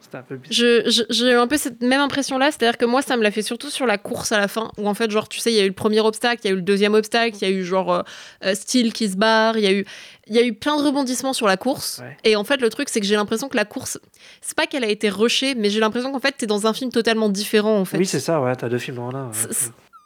C'était 0.00 0.16
un 0.16 0.22
peu 0.22 0.36
bizarre. 0.36 0.82
j'ai 1.08 1.30
eu 1.30 1.34
un 1.36 1.46
peu 1.46 1.56
cette 1.56 1.80
même 1.80 2.00
impression-là, 2.00 2.50
c'est-à-dire 2.50 2.76
que 2.78 2.84
moi, 2.84 3.00
ça 3.00 3.16
me 3.16 3.22
l'a 3.22 3.30
fait 3.30 3.42
surtout 3.42 3.70
sur 3.70 3.86
la 3.86 3.96
course 3.96 4.32
à 4.32 4.38
la 4.40 4.48
fin, 4.48 4.72
où 4.76 4.88
en 4.88 4.94
fait, 4.94 5.08
genre, 5.12 5.28
tu 5.28 5.38
sais, 5.38 5.52
il 5.52 5.56
y 5.56 5.60
a 5.60 5.64
eu 5.64 5.68
le 5.68 5.72
premier 5.72 6.00
obstacle, 6.00 6.40
il 6.42 6.48
y 6.48 6.50
a 6.50 6.52
eu 6.52 6.56
le 6.56 6.62
deuxième 6.62 6.94
obstacle, 6.94 7.36
il 7.40 7.48
y 7.48 7.52
a 7.52 7.54
eu 7.54 7.62
genre 7.62 7.92
euh, 7.94 8.02
euh, 8.44 8.54
Steel 8.56 8.92
qui 8.92 9.08
se 9.08 9.16
barre, 9.16 9.56
il 9.56 9.62
y 9.62 9.68
a 9.68 9.72
eu, 9.72 9.84
il 10.26 10.34
y 10.34 10.40
a 10.40 10.42
eu 10.44 10.54
plein 10.54 10.76
de 10.76 10.82
rebondissements 10.82 11.32
sur 11.32 11.46
la 11.46 11.56
course. 11.56 12.00
Ouais. 12.02 12.16
Et 12.24 12.34
en 12.34 12.42
fait, 12.42 12.60
le 12.60 12.70
truc, 12.70 12.88
c'est 12.88 13.00
que 13.00 13.06
j'ai 13.06 13.14
l'impression 13.14 13.48
que 13.48 13.56
la 13.56 13.64
course, 13.64 14.00
c'est 14.40 14.56
pas 14.56 14.66
qu'elle 14.66 14.82
a 14.82 14.88
été 14.88 15.08
rushée, 15.10 15.54
mais 15.54 15.70
j'ai 15.70 15.78
l'impression 15.78 16.10
qu'en 16.10 16.20
fait, 16.20 16.32
t'es 16.36 16.46
dans 16.46 16.66
un 16.66 16.72
film 16.72 16.90
totalement 16.90 17.28
différent, 17.28 17.78
en 17.78 17.84
fait. 17.84 17.98
Oui, 17.98 18.06
c'est 18.06 18.18
ça, 18.20 18.40
ouais, 18.40 18.56
t'as 18.56 18.68
deux 18.68 18.78
films 18.78 18.96
dans 18.96 19.14
un. 19.14 19.28
ouais. 19.28 19.32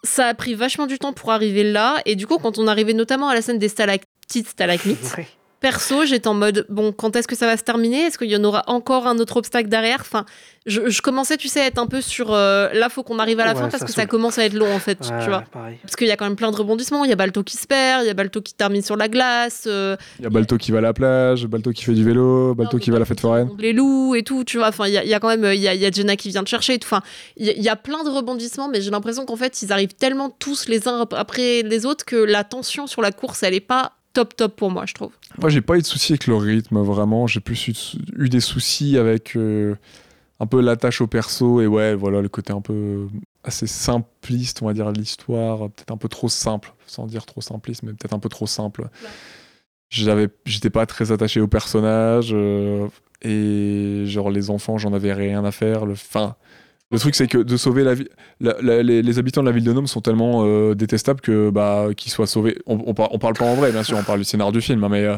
Ça 0.05 0.27
a 0.27 0.35
pris 0.35 0.55
vachement 0.55 0.87
du 0.87 0.99
temps 0.99 1.13
pour 1.13 1.33
arriver 1.33 1.65
là, 1.65 2.01
et 2.05 2.17
du 2.17 2.27
coup, 2.27 2.39
quand 2.39 2.59
on 2.59 2.67
arrivait 2.67 2.93
notamment 2.93 3.29
à 3.29 3.35
la 3.35 3.43
scène 3.43 3.59
des 3.59 3.69
stalactites, 3.69 4.49
stalagmites. 4.49 5.17
Perso, 5.61 6.05
j'étais 6.05 6.29
en 6.29 6.35
mode 6.35 6.67
bon, 6.69 6.93
quand 6.93 7.17
est-ce 7.17 7.27
que 7.29 7.35
ça 7.37 7.47
va 7.47 7.57
se 7.57 7.63
terminer? 7.63 8.03
Est-ce 8.03 8.19
qu'il 8.19 8.31
y 8.31 8.37
en 8.37 8.45
aura 8.45 8.65
encore 8.67 9.07
un 9.07 9.19
autre 9.19 9.37
obstacle 9.39 9.69
derrière? 9.69 9.99
Enfin, 10.01 10.25
je, 10.67 10.89
je 10.89 11.01
commençais, 11.03 11.37
tu 11.37 11.49
sais, 11.49 11.61
à 11.61 11.67
être 11.67 11.79
un 11.79 11.87
peu 11.87 12.01
sur 12.01 12.33
euh, 12.33 12.69
là, 12.73 12.89
faut 12.89 13.03
qu'on 13.03 13.19
arrive 13.19 13.41
à 13.41 13.45
la 13.45 13.53
Ouais, 13.53 13.61
fin 13.61 13.69
parce 13.69 13.81
ça 13.81 13.87
que 13.87 13.93
ça 13.93 14.07
commence 14.07 14.39
à 14.39 14.45
être 14.45 14.55
long 14.55 14.73
en 14.75 14.79
fait, 14.79 14.99
Ouais, 15.01 15.19
tu 15.23 15.29
vois. 15.29 15.43
pareil. 15.53 15.79
Parce 15.83 15.97
qu'il 15.97 16.07
y 16.07 16.11
a 16.11 16.17
quand 16.17 16.25
même 16.27 16.37
plein 16.37 16.51
de 16.51 16.57
rebondissements. 16.57 17.05
Il 17.05 17.11
y 17.11 17.13
a 17.13 17.17
Balto 17.17 17.43
qui 17.43 17.57
se 17.57 17.67
perd, 17.67 18.03
il 18.05 18.07
y 18.07 18.11
a 18.11 18.15
Balto 18.15 18.41
qui 18.43 18.55
termine 18.55 18.83
sur 18.83 18.97
la 18.97 19.09
glace, 19.09 19.65
euh, 19.67 19.97
Il 20.19 20.25
y 20.25 20.27
a 20.27 20.31
Balto 20.31 20.57
qui 20.57 20.73
va 20.73 20.79
à 20.79 20.83
la 20.83 20.93
plage, 20.93 21.47
Balto 21.47 21.71
qui 21.73 21.85
fait 21.85 21.93
du 21.95 22.05
vélo, 22.05 22.55
Balto 22.55 22.79
qui 22.79 22.91
va 22.91 22.97
à 22.97 23.01
la 23.01 23.05
fête 23.07 23.21
foraine. 23.21 23.51
les 23.59 23.73
loups 23.73 24.15
et 24.15 24.23
tout, 24.23 24.45
tu 24.45 24.59
vois. 24.59 24.69
Enfin, 24.69 24.87
il 24.89 24.93
y 24.93 24.99
a, 24.99 25.05
il 25.05 25.09
y 25.11 25.15
a 25.15 25.21
quand 25.21 25.29
même, 25.29 25.45
il 25.55 25.61
y 25.61 25.69
a, 25.69 25.75
il 25.75 25.81
y 25.81 25.87
a 25.87 25.91
Jenna 25.91 26.17
qui 26.17 26.29
vient 26.31 26.43
te 26.45 26.49
chercher 26.49 26.75
et 26.75 26.79
tout. 26.79 26.87
Enfin, 26.89 27.03
il 27.37 27.47
y, 27.47 27.51
a- 27.51 27.55
il 27.55 27.63
y 27.63 27.69
a 27.69 27.77
plein 27.77 28.03
de 28.05 28.11
rebondissements, 28.11 28.69
mais 28.69 28.81
j'ai 28.81 28.91
l'impression 28.91 29.25
qu'en 29.25 29.37
fait, 29.37 29.63
ils 29.63 29.73
arrivent 29.73 29.95
tellement 29.95 30.31
tous 30.31 30.69
les 30.69 30.89
uns 30.89 31.01
ap- 31.03 31.15
après 31.15 31.63
les 31.63 31.87
autres 31.87 32.05
que 32.05 32.17
la 32.17 32.45
tension 32.45 32.87
sur 32.87 33.03
la 33.03 33.13
course, 33.13 33.43
elle 33.43 33.55
est 33.55 33.61
pas 33.61 33.93
top 34.17 34.35
top 34.35 34.57
pour 34.57 34.71
moi, 34.71 34.87
je 34.87 34.95
trouve. 34.95 35.13
Moi, 35.39 35.51
j'ai 35.51 35.61
pas 35.61 35.77
eu 35.77 35.83
de 35.83 35.87
soucis 35.87 36.15
avec 36.15 36.27
le 36.27 36.37
rythme, 36.37 36.81
vraiment. 36.81 37.27
J'ai 37.27 37.41
plus 37.41 37.69
eu, 38.17 38.29
des 38.31 38.41
soucis 38.41 38.97
avec 38.97 39.37
euh, 39.37 39.75
un 40.41 40.47
peu 40.47 40.63
l'attache 40.63 41.03
au 41.03 41.07
perso 41.07 41.61
et 41.61 41.67
ouais, 41.67 41.95
voilà, 41.95 42.23
le 42.23 42.29
côté 42.31 42.55
un 42.55 42.63
peu 42.63 43.09
assez 43.45 43.67
simpliste, 43.67 44.63
on 44.63 44.67
va 44.67 44.73
dire, 44.73 44.91
de 44.91 44.99
l'histoire. 44.99 45.59
Peut-être 45.71 45.93
un 45.93 45.99
peu 45.99 46.09
trop 46.09 46.31
simple, 46.31 46.73
sans 46.87 47.07
dire 47.07 47.27
trop 47.27 47.43
simpliste, 47.43 47.83
mais 47.83 47.93
peut-être 47.93 48.15
un 48.15 48.19
peu 48.19 48.31
trop 48.31 48.47
simple. 48.47 48.89
J'avais, 49.91 50.29
j'étais 50.47 50.71
pas 50.71 50.87
très 50.87 51.13
attaché 51.13 51.43
au 51.43 51.47
personnage 51.47 52.31
euh, 52.33 52.89
et 53.21 54.05
genre 54.07 54.31
les 54.31 54.49
enfants, 54.49 54.79
j'en 54.79 54.95
avais 54.95 55.13
rien 55.13 55.45
à 55.45 55.53
faire. 55.53 55.85
Le, 55.85 55.95
fin, 55.95 56.37
le 56.93 56.99
truc, 57.01 57.15
c'est 57.17 57.27
que 57.27 57.39
de 57.39 57.57
sauver 57.57 57.83
la 57.83 57.95
vie, 57.95 58.07
la- 58.41 58.57
la- 58.63 58.83
les, 58.83 59.03
les 59.03 59.19
habitants 59.19 59.41
de 59.43 59.47
la 59.47 59.53
ville 59.53 59.65
de 59.65 59.73
Nome 59.73 59.87
sont 59.89 60.01
tellement 60.01 60.43
euh, 60.45 60.75
détestables 60.75 61.21
que 61.21 61.51
bah 61.51 61.89
qu'ils 61.97 62.13
soient 62.13 62.27
sauvés. 62.29 62.59
On, 62.67 62.79
on, 62.87 62.95
par- 62.95 63.13
on 63.13 63.19
parle 63.19 63.35
pas 63.35 63.45
en 63.45 63.55
vrai, 63.55 63.73
bien 63.73 63.83
sûr, 63.83 63.97
on 63.99 64.05
parle 64.05 64.21
du 64.21 64.25
scénario 64.25 64.53
du 64.53 64.61
film, 64.61 64.85
hein, 64.85 64.89
mais 64.89 65.05
euh, 65.05 65.17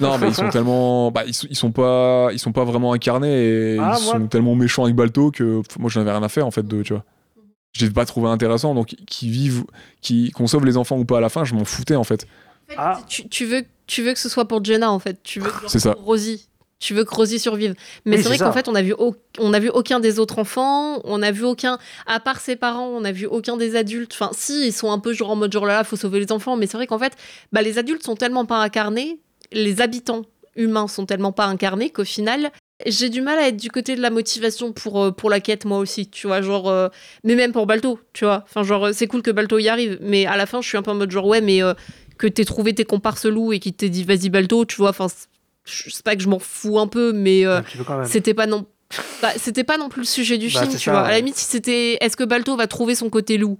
non, 0.00 0.16
mais 0.18 0.28
ils 0.28 0.34
sont 0.34 0.48
tellement, 0.48 1.10
bah, 1.10 1.24
ils, 1.26 1.34
sont- 1.34 1.46
ils 1.50 1.56
sont 1.56 1.70
pas, 1.72 2.30
ils 2.32 2.38
sont 2.38 2.52
pas 2.52 2.64
vraiment 2.64 2.92
incarnés 2.94 3.74
et 3.74 3.78
Ah, 3.78 3.96
ils 4.00 4.04
moi- 4.04 4.12
sont 4.14 4.26
tellement 4.26 4.54
méchants 4.54 4.84
avec 4.84 4.96
Balto 4.96 5.30
que 5.30 5.60
pff, 5.60 5.78
moi 5.78 5.90
j'en 5.90 6.00
avais 6.00 6.12
rien 6.12 6.22
à 6.22 6.28
faire 6.30 6.46
en 6.46 6.50
fait 6.50 6.66
de, 6.66 6.82
tu 6.82 6.92
vois. 6.94 7.04
Je 7.74 7.86
pas 7.86 8.04
trouvé 8.04 8.28
intéressant, 8.28 8.74
donc 8.74 8.88
qu'ils 9.06 9.30
vivent, 9.30 9.64
qu'on 10.34 10.46
sauve 10.46 10.64
les 10.66 10.76
enfants 10.76 10.98
ou 10.98 11.04
pas 11.06 11.18
à 11.18 11.20
la 11.20 11.28
fin, 11.30 11.44
je 11.44 11.54
m'en 11.54 11.64
foutais 11.64 11.96
en 11.96 12.04
fait. 12.04 12.26
Ah. 12.76 13.00
Tu, 13.08 13.28
tu 13.28 13.44
veux, 13.46 13.64
tu 13.86 14.02
veux 14.02 14.12
que 14.12 14.18
ce 14.18 14.28
soit 14.28 14.46
pour 14.46 14.64
Jenna 14.64 14.90
en 14.90 14.98
fait. 14.98 15.22
Tu 15.22 15.40
veux 15.40 15.50
que 15.50 15.68
C'est 15.68 15.78
ça. 15.78 15.94
Rosie. 15.98 16.48
Tu 16.82 16.94
veux 16.94 17.04
que 17.04 17.14
Rosie 17.14 17.38
survive. 17.38 17.74
Mais 18.04 18.16
Oui, 18.16 18.22
c'est 18.24 18.28
vrai 18.28 18.38
qu'en 18.38 18.52
fait, 18.52 18.66
on 18.66 18.74
a 18.74 18.82
vu 18.82 18.92
au- 18.98 19.14
on 19.38 19.54
a 19.54 19.60
vu 19.60 19.68
aucun 19.68 20.00
des 20.00 20.18
autres 20.18 20.40
enfants, 20.40 21.00
on 21.04 21.22
a 21.22 21.30
vu 21.30 21.44
aucun, 21.44 21.78
à 22.06 22.18
part 22.18 22.40
ses 22.40 22.56
parents, 22.56 22.88
on 22.88 23.04
a 23.04 23.12
vu 23.12 23.24
aucun 23.26 23.56
des 23.56 23.76
adultes. 23.76 24.12
Enfin, 24.14 24.30
si, 24.34 24.66
ils 24.66 24.72
sont 24.72 24.90
un 24.90 24.98
peu 24.98 25.12
genre 25.12 25.30
en 25.30 25.36
mode 25.36 25.52
genre 25.52 25.64
là, 25.64 25.74
là, 25.74 25.84
faut 25.84 25.94
sauver 25.94 26.18
les 26.18 26.32
enfants. 26.32 26.56
Mais 26.56 26.66
c'est 26.66 26.76
vrai 26.76 26.88
qu'en 26.88 26.98
fait, 26.98 27.12
bah, 27.52 27.62
les 27.62 27.78
adultes 27.78 28.02
sont 28.02 28.16
tellement 28.16 28.46
pas 28.46 28.56
incarnés, 28.56 29.20
les 29.52 29.80
habitants 29.80 30.22
humains 30.56 30.88
sont 30.88 31.06
tellement 31.06 31.30
pas 31.30 31.46
incarnés 31.46 31.90
qu'au 31.90 32.04
final, 32.04 32.50
j'ai 32.84 33.10
du 33.10 33.20
mal 33.20 33.38
à 33.38 33.46
être 33.46 33.56
du 33.56 33.70
côté 33.70 33.94
de 33.94 34.00
la 34.00 34.10
motivation 34.10 34.72
pour, 34.72 35.00
euh, 35.04 35.10
pour 35.12 35.30
la 35.30 35.38
quête, 35.38 35.64
moi 35.64 35.78
aussi, 35.78 36.08
tu 36.10 36.26
vois, 36.26 36.42
genre, 36.42 36.68
euh, 36.68 36.88
mais 37.22 37.36
même 37.36 37.52
pour 37.52 37.66
Balto, 37.66 38.00
tu 38.12 38.24
vois, 38.24 38.42
enfin, 38.44 38.64
genre, 38.64 38.86
euh, 38.86 38.92
c'est 38.92 39.06
cool 39.06 39.22
que 39.22 39.30
Balto 39.30 39.58
y 39.60 39.68
arrive, 39.68 39.98
mais 40.02 40.26
à 40.26 40.36
la 40.36 40.46
fin, 40.46 40.60
je 40.60 40.66
suis 40.68 40.76
un 40.76 40.82
peu 40.82 40.90
en 40.90 40.96
mode 40.96 41.12
genre, 41.12 41.26
ouais, 41.28 41.40
mais 41.40 41.62
euh, 41.62 41.74
que 42.18 42.26
t'aies 42.26 42.44
trouvé 42.44 42.74
tes 42.74 42.84
comparses 42.84 43.24
loups 43.24 43.52
et 43.52 43.60
qu'il 43.60 43.72
t'ait 43.72 43.88
dit, 43.88 44.02
vas-y, 44.02 44.30
Balto, 44.30 44.64
tu 44.64 44.76
vois, 44.78 44.90
enfin, 44.90 45.06
je 45.64 45.90
sais 45.90 46.02
pas 46.02 46.16
que 46.16 46.22
je 46.22 46.28
m'en 46.28 46.38
fous 46.38 46.78
un 46.78 46.86
peu, 46.86 47.12
mais 47.12 47.46
euh, 47.46 47.60
c'était 48.04 48.34
pas 48.34 48.46
non. 48.46 48.66
bah, 49.22 49.32
c'était 49.36 49.64
pas 49.64 49.78
non 49.78 49.88
plus 49.88 50.00
le 50.02 50.06
sujet 50.06 50.38
du 50.38 50.48
Bah, 50.52 50.60
film, 50.60 50.72
tu 50.72 50.78
ça, 50.78 50.90
vois. 50.92 51.00
À 51.02 51.10
la 51.10 51.18
limite, 51.18 51.36
si 51.36 51.44
c'était 51.44 51.98
est-ce 52.00 52.16
que 52.16 52.24
Balto 52.24 52.56
va 52.56 52.66
trouver 52.66 52.94
son 52.94 53.10
côté 53.10 53.38
loup? 53.38 53.58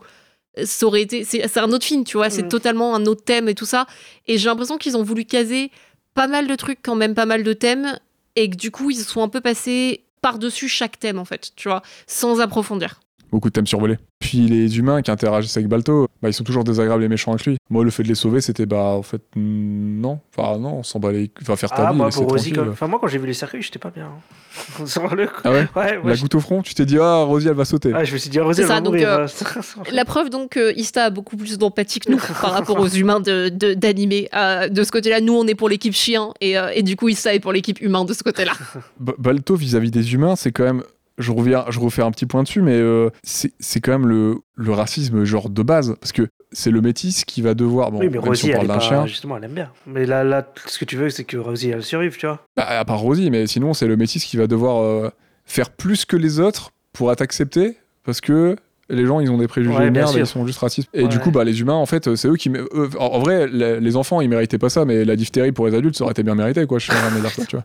Ça 0.64 0.86
aurait 0.86 1.00
été. 1.02 1.24
C'est 1.24 1.48
c'est 1.48 1.60
un 1.60 1.70
autre 1.72 1.84
film, 1.86 2.04
tu 2.04 2.16
vois. 2.18 2.28
C'est 2.28 2.42
Mm. 2.42 2.48
totalement 2.48 2.94
un 2.94 3.06
autre 3.06 3.24
thème 3.24 3.48
et 3.48 3.54
tout 3.54 3.64
ça. 3.64 3.86
Et 4.26 4.36
j'ai 4.36 4.48
l'impression 4.48 4.76
qu'ils 4.76 4.96
ont 4.98 5.02
voulu 5.02 5.24
caser 5.24 5.70
pas 6.14 6.26
mal 6.26 6.46
de 6.46 6.54
trucs, 6.56 6.80
quand 6.82 6.94
même 6.96 7.14
pas 7.14 7.24
mal 7.26 7.42
de 7.42 7.52
thèmes. 7.54 7.98
Et 8.36 8.50
que 8.50 8.56
du 8.56 8.70
coup, 8.70 8.90
ils 8.90 8.96
se 8.96 9.04
sont 9.04 9.22
un 9.22 9.28
peu 9.28 9.40
passés 9.40 10.04
par-dessus 10.20 10.68
chaque 10.68 10.98
thème, 10.98 11.18
en 11.18 11.24
fait, 11.24 11.52
tu 11.56 11.68
vois, 11.68 11.82
sans 12.06 12.40
approfondir. 12.40 13.00
Beaucoup 13.32 13.48
de 13.48 13.52
thèmes 13.54 13.66
survolés. 13.66 13.96
Puis 14.20 14.46
les 14.46 14.78
humains 14.78 15.00
qui 15.02 15.10
interagissent 15.10 15.56
avec 15.56 15.66
Balto, 15.68 16.06
bah, 16.20 16.28
ils 16.28 16.34
sont 16.34 16.44
toujours 16.44 16.64
désagréables 16.64 17.02
et 17.02 17.08
méchants 17.08 17.32
avec 17.32 17.46
lui. 17.46 17.56
Moi, 17.70 17.82
le 17.82 17.90
fait 17.90 18.02
de 18.02 18.08
les 18.08 18.14
sauver, 18.14 18.42
c'était 18.42 18.66
bah, 18.66 18.76
en 18.76 19.02
fait, 19.02 19.22
non. 19.34 20.20
Enfin, 20.36 20.58
non, 20.58 20.74
on 20.76 20.82
s'en 20.82 21.00
bat 21.00 21.10
les. 21.12 21.30
Enfin, 21.40 21.56
faire 21.56 21.70
ta 21.70 21.88
Ah, 21.88 21.92
vie, 21.92 21.96
moi, 21.96 22.10
pour 22.10 22.28
Rosie, 22.28 22.52
enfin, 22.70 22.86
moi, 22.88 22.98
quand 23.00 23.06
j'ai 23.08 23.16
vu 23.18 23.26
les 23.26 23.32
cercueils, 23.32 23.62
j'étais 23.62 23.78
pas 23.78 23.90
bien. 23.90 24.10
Sur 24.86 25.14
le 25.16 25.26
coup. 25.28 25.40
Ah 25.44 25.50
ouais 25.50 25.66
Ouais, 25.76 25.98
La 26.04 26.16
goutte 26.16 26.34
au 26.34 26.40
front, 26.40 26.60
tu 26.60 26.74
t'es 26.74 26.84
dit, 26.84 26.98
ah, 27.00 27.22
Rosie, 27.22 27.48
elle 27.48 27.54
va 27.54 27.64
sauter. 27.64 27.90
ah, 27.94 28.04
je 28.04 28.12
me 28.12 28.18
suis 28.18 28.28
dit, 28.28 28.38
Rosie, 28.38 28.56
C'est 28.58 28.62
elle 28.64 28.68
va 28.68 28.80
donc, 28.82 28.92
mourir. 28.92 29.08
euh, 29.08 29.26
euh, 29.56 29.82
La 29.92 30.04
preuve 30.04 30.28
donc 30.28 30.50
que 30.50 30.76
Ista 30.78 31.04
a 31.06 31.10
beaucoup 31.10 31.38
plus 31.38 31.56
d'empathie 31.56 32.00
que 32.00 32.12
nous 32.12 32.18
par 32.18 32.52
rapport 32.52 32.78
aux 32.78 32.88
humains 32.88 33.20
de, 33.20 33.48
de- 33.48 33.72
d'animé. 33.72 34.28
Euh, 34.34 34.68
de 34.68 34.84
ce 34.84 34.92
côté-là, 34.92 35.22
nous 35.22 35.32
on 35.34 35.46
est 35.46 35.54
pour 35.54 35.70
l'équipe 35.70 35.94
chien 35.94 36.34
et, 36.42 36.58
euh, 36.58 36.68
et 36.74 36.82
du 36.82 36.96
coup 36.96 37.08
Ista 37.08 37.34
est 37.34 37.40
pour 37.40 37.52
l'équipe 37.54 37.80
humain 37.80 38.04
de 38.04 38.12
ce 38.12 38.22
côté-là. 38.22 38.52
Ba- 39.00 39.14
Balto 39.18 39.54
vis-à-vis 39.56 39.90
des 39.90 40.12
humains, 40.12 40.36
c'est 40.36 40.52
quand 40.52 40.64
même. 40.64 40.82
Je 41.22 41.32
reviens, 41.32 41.64
je 41.70 41.80
refais 41.80 42.02
un 42.02 42.10
petit 42.10 42.26
point 42.26 42.42
dessus, 42.42 42.60
mais 42.62 42.74
euh, 42.76 43.08
c'est 43.22 43.80
quand 43.80 43.92
même 43.92 44.06
le, 44.06 44.36
le 44.56 44.72
racisme 44.72 45.24
genre 45.24 45.48
de 45.48 45.62
base, 45.62 45.94
parce 46.00 46.12
que 46.12 46.28
c'est 46.52 46.70
le 46.70 46.80
métis 46.82 47.24
qui 47.24 47.40
va 47.40 47.54
devoir. 47.54 47.90
Bon, 47.92 48.00
oui, 48.00 48.08
mais 48.10 48.18
si 48.20 48.26
Rosie, 48.28 48.50
on 48.50 48.56
parle 48.56 48.66
d'un 48.66 48.80
chien, 48.80 49.06
justement, 49.06 49.38
elle 49.38 49.44
aime 49.44 49.52
bien. 49.54 49.70
Mais 49.86 50.04
là, 50.04 50.22
là, 50.24 50.46
ce 50.66 50.78
que 50.78 50.84
tu 50.84 50.96
veux, 50.96 51.08
c'est 51.08 51.24
que 51.24 51.38
Rosie, 51.38 51.70
elle 51.70 51.82
survive, 51.82 52.16
tu 52.18 52.26
vois. 52.26 52.40
bah, 52.56 52.66
à 52.68 52.84
part 52.84 52.98
Rosie, 52.98 53.30
mais 53.30 53.46
sinon 53.46 53.72
c'est 53.72 53.86
le 53.86 53.96
métis 53.96 54.22
qui 54.24 54.36
va 54.36 54.46
devoir 54.46 54.82
euh, 54.82 55.08
faire 55.46 55.70
plus 55.70 56.04
que 56.04 56.16
les 56.16 56.40
autres 56.40 56.70
pour 56.92 57.10
être 57.10 57.22
accepté, 57.22 57.76
parce 58.04 58.20
que 58.20 58.56
les 58.90 59.06
gens 59.06 59.20
ils 59.20 59.30
ont 59.30 59.38
des 59.38 59.48
préjugés 59.48 59.74
Ouais, 59.74 59.86
de 59.86 59.90
merde, 59.90 60.14
et 60.16 60.20
ils 60.20 60.26
sont 60.26 60.46
juste 60.46 60.58
racistes. 60.58 60.90
Et 60.92 61.04
Ouais. 61.04 61.08
du 61.08 61.18
coup, 61.20 61.30
bah 61.30 61.44
les 61.44 61.60
humains, 61.62 61.72
en 61.72 61.86
fait, 61.86 62.14
c'est 62.16 62.28
eux 62.28 62.36
qui. 62.36 62.50
eux- 62.50 62.68
en, 62.98 63.04
en 63.06 63.18
vrai, 63.20 63.46
les, 63.48 63.96
enfants 63.96 64.20
ils 64.20 64.28
méritaient 64.28 64.58
pas 64.58 64.68
ça, 64.68 64.84
mais 64.84 65.06
la 65.06 65.16
diphtérie 65.16 65.52
pour 65.52 65.66
les 65.66 65.74
adultes 65.74 65.96
ça 65.96 66.04
aurait 66.04 66.10
été 66.12 66.22
bien 66.22 66.34
mérité, 66.34 66.66
quoi. 66.66 66.78
Je 66.78 66.86
sais 66.86 66.92
pas 66.92 67.20
dire 67.20 67.30
ça, 67.30 67.46
tu 67.46 67.56
vois. 67.56 67.64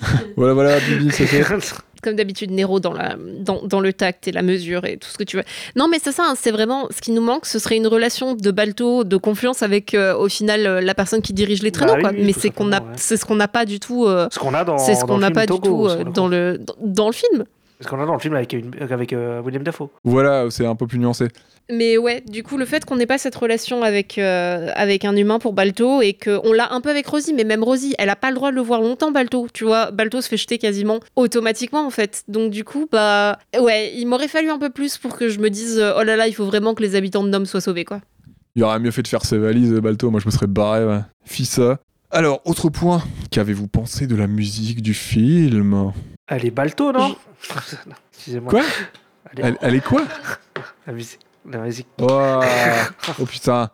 voilà, 0.36 0.52
voilà, 0.52 0.78
Bibi, 0.80 1.10
c'est 1.12 1.26
fait. 1.26 1.44
Comme 2.02 2.14
d'habitude, 2.14 2.50
Nero 2.50 2.80
dans, 2.80 2.92
la, 2.92 3.16
dans, 3.40 3.62
dans 3.64 3.80
le 3.80 3.92
tact 3.92 4.28
et 4.28 4.32
la 4.32 4.42
mesure 4.42 4.84
et 4.84 4.96
tout 4.96 5.08
ce 5.08 5.16
que 5.18 5.24
tu 5.24 5.36
veux. 5.36 5.44
Non, 5.76 5.88
mais 5.88 5.98
c'est 6.02 6.12
ça, 6.12 6.24
hein, 6.28 6.34
c'est 6.36 6.50
vraiment 6.50 6.88
ce 6.94 7.00
qui 7.00 7.10
nous 7.10 7.22
manque. 7.22 7.46
Ce 7.46 7.58
serait 7.58 7.76
une 7.76 7.86
relation 7.86 8.34
de 8.34 8.50
Balto, 8.50 9.04
de 9.04 9.16
confiance 9.16 9.62
avec 9.62 9.94
euh, 9.94 10.14
au 10.16 10.28
final 10.28 10.66
euh, 10.66 10.80
la 10.80 10.94
personne 10.94 11.22
qui 11.22 11.32
dirige 11.32 11.62
les 11.62 11.72
traîneaux. 11.72 11.92
Bah 11.94 11.98
oui, 11.98 12.02
quoi. 12.02 12.10
oui, 12.12 12.22
mais 12.26 12.32
c'est 12.32 12.50
qu'on 12.50 12.68
a, 12.72 12.76
simplement, 12.76 12.92
ouais. 12.92 12.98
c'est 12.98 13.16
ce 13.16 13.24
qu'on 13.24 13.36
n'a 13.36 13.48
pas 13.48 13.64
du 13.64 13.80
tout. 13.80 14.06
euh, 14.06 14.28
Ce 14.30 14.38
qu'on 14.38 14.54
a 14.54 14.64
dans, 14.64 14.78
c'est 14.78 14.94
ce 14.94 15.04
qu'on 15.04 15.18
n'a 15.18 15.30
pas 15.30 15.46
du 15.46 15.58
tout 15.60 15.88
dans 16.14 16.28
le 16.28 16.58
dans, 16.58 16.74
dans 16.80 17.06
le 17.06 17.12
film. 17.12 17.44
Ce 17.80 17.88
qu'on 17.88 18.00
a 18.00 18.06
dans 18.06 18.14
le 18.14 18.18
film 18.18 18.34
avec, 18.34 18.52
une- 18.54 18.72
avec 18.90 19.12
euh, 19.12 19.42
William 19.42 19.62
Dafoe. 19.62 19.90
Voilà, 20.04 20.46
c'est 20.50 20.64
un 20.64 20.74
peu 20.76 20.86
plus 20.86 20.98
nuancé. 20.98 21.28
Mais 21.70 21.98
ouais, 21.98 22.22
du 22.26 22.42
coup, 22.42 22.56
le 22.56 22.64
fait 22.64 22.84
qu'on 22.84 22.96
n'ait 22.96 23.06
pas 23.06 23.18
cette 23.18 23.34
relation 23.34 23.82
avec, 23.82 24.18
euh, 24.18 24.70
avec 24.76 25.04
un 25.04 25.14
humain 25.16 25.38
pour 25.38 25.52
Balto 25.52 26.00
et 26.00 26.14
qu'on 26.14 26.52
l'a 26.52 26.72
un 26.72 26.80
peu 26.80 26.90
avec 26.90 27.06
Rosie, 27.06 27.34
mais 27.34 27.44
même 27.44 27.62
Rosie, 27.64 27.94
elle 27.98 28.08
a 28.08 28.16
pas 28.16 28.30
le 28.30 28.36
droit 28.36 28.50
de 28.50 28.56
le 28.56 28.62
voir 28.62 28.80
longtemps, 28.80 29.10
Balto. 29.10 29.48
Tu 29.52 29.64
vois, 29.64 29.90
Balto 29.90 30.20
se 30.20 30.28
fait 30.28 30.36
jeter 30.36 30.58
quasiment 30.58 31.00
automatiquement, 31.16 31.84
en 31.84 31.90
fait. 31.90 32.22
Donc, 32.28 32.50
du 32.52 32.62
coup, 32.64 32.86
bah, 32.90 33.38
ouais, 33.60 33.92
il 33.96 34.06
m'aurait 34.06 34.28
fallu 34.28 34.48
un 34.48 34.58
peu 34.58 34.70
plus 34.70 34.96
pour 34.96 35.16
que 35.18 35.28
je 35.28 35.40
me 35.40 35.50
dise, 35.50 35.78
euh, 35.78 35.92
oh 35.98 36.02
là 36.02 36.16
là, 36.16 36.28
il 36.28 36.34
faut 36.34 36.46
vraiment 36.46 36.72
que 36.74 36.82
les 36.82 36.94
habitants 36.94 37.24
de 37.24 37.28
Nome 37.30 37.46
soient 37.46 37.60
sauvés, 37.60 37.84
quoi. 37.84 38.00
Il 38.54 38.62
aurait 38.64 38.78
mieux 38.78 38.90
fait 38.92 39.02
de 39.02 39.08
faire 39.08 39.24
ses 39.24 39.36
valises, 39.36 39.72
Balto. 39.74 40.10
Moi, 40.10 40.20
je 40.20 40.26
me 40.26 40.30
serais 40.30 40.46
barré, 40.46 40.84
ouais. 40.86 41.00
Fissa. 41.24 41.78
Alors, 42.12 42.40
autre 42.44 42.70
point. 42.70 43.02
Qu'avez-vous 43.32 43.66
pensé 43.66 44.06
de 44.06 44.14
la 44.16 44.28
musique 44.28 44.80
du 44.80 44.94
film? 44.94 45.92
Elle 46.28 46.44
est 46.46 46.50
Balto, 46.50 46.92
non 46.92 47.14
Excusez-moi. 48.12 48.50
Quoi 48.50 48.62
Elle 49.32 49.40
est- 49.40 49.48
elle, 49.48 49.58
elle 49.60 49.74
est 49.76 49.84
quoi 49.84 50.02
La 50.86 50.92
musique. 50.92 51.20
La 51.48 51.58
musique. 51.58 51.86
oh, 52.00 52.40
oh 53.20 53.24
putain. 53.26 53.70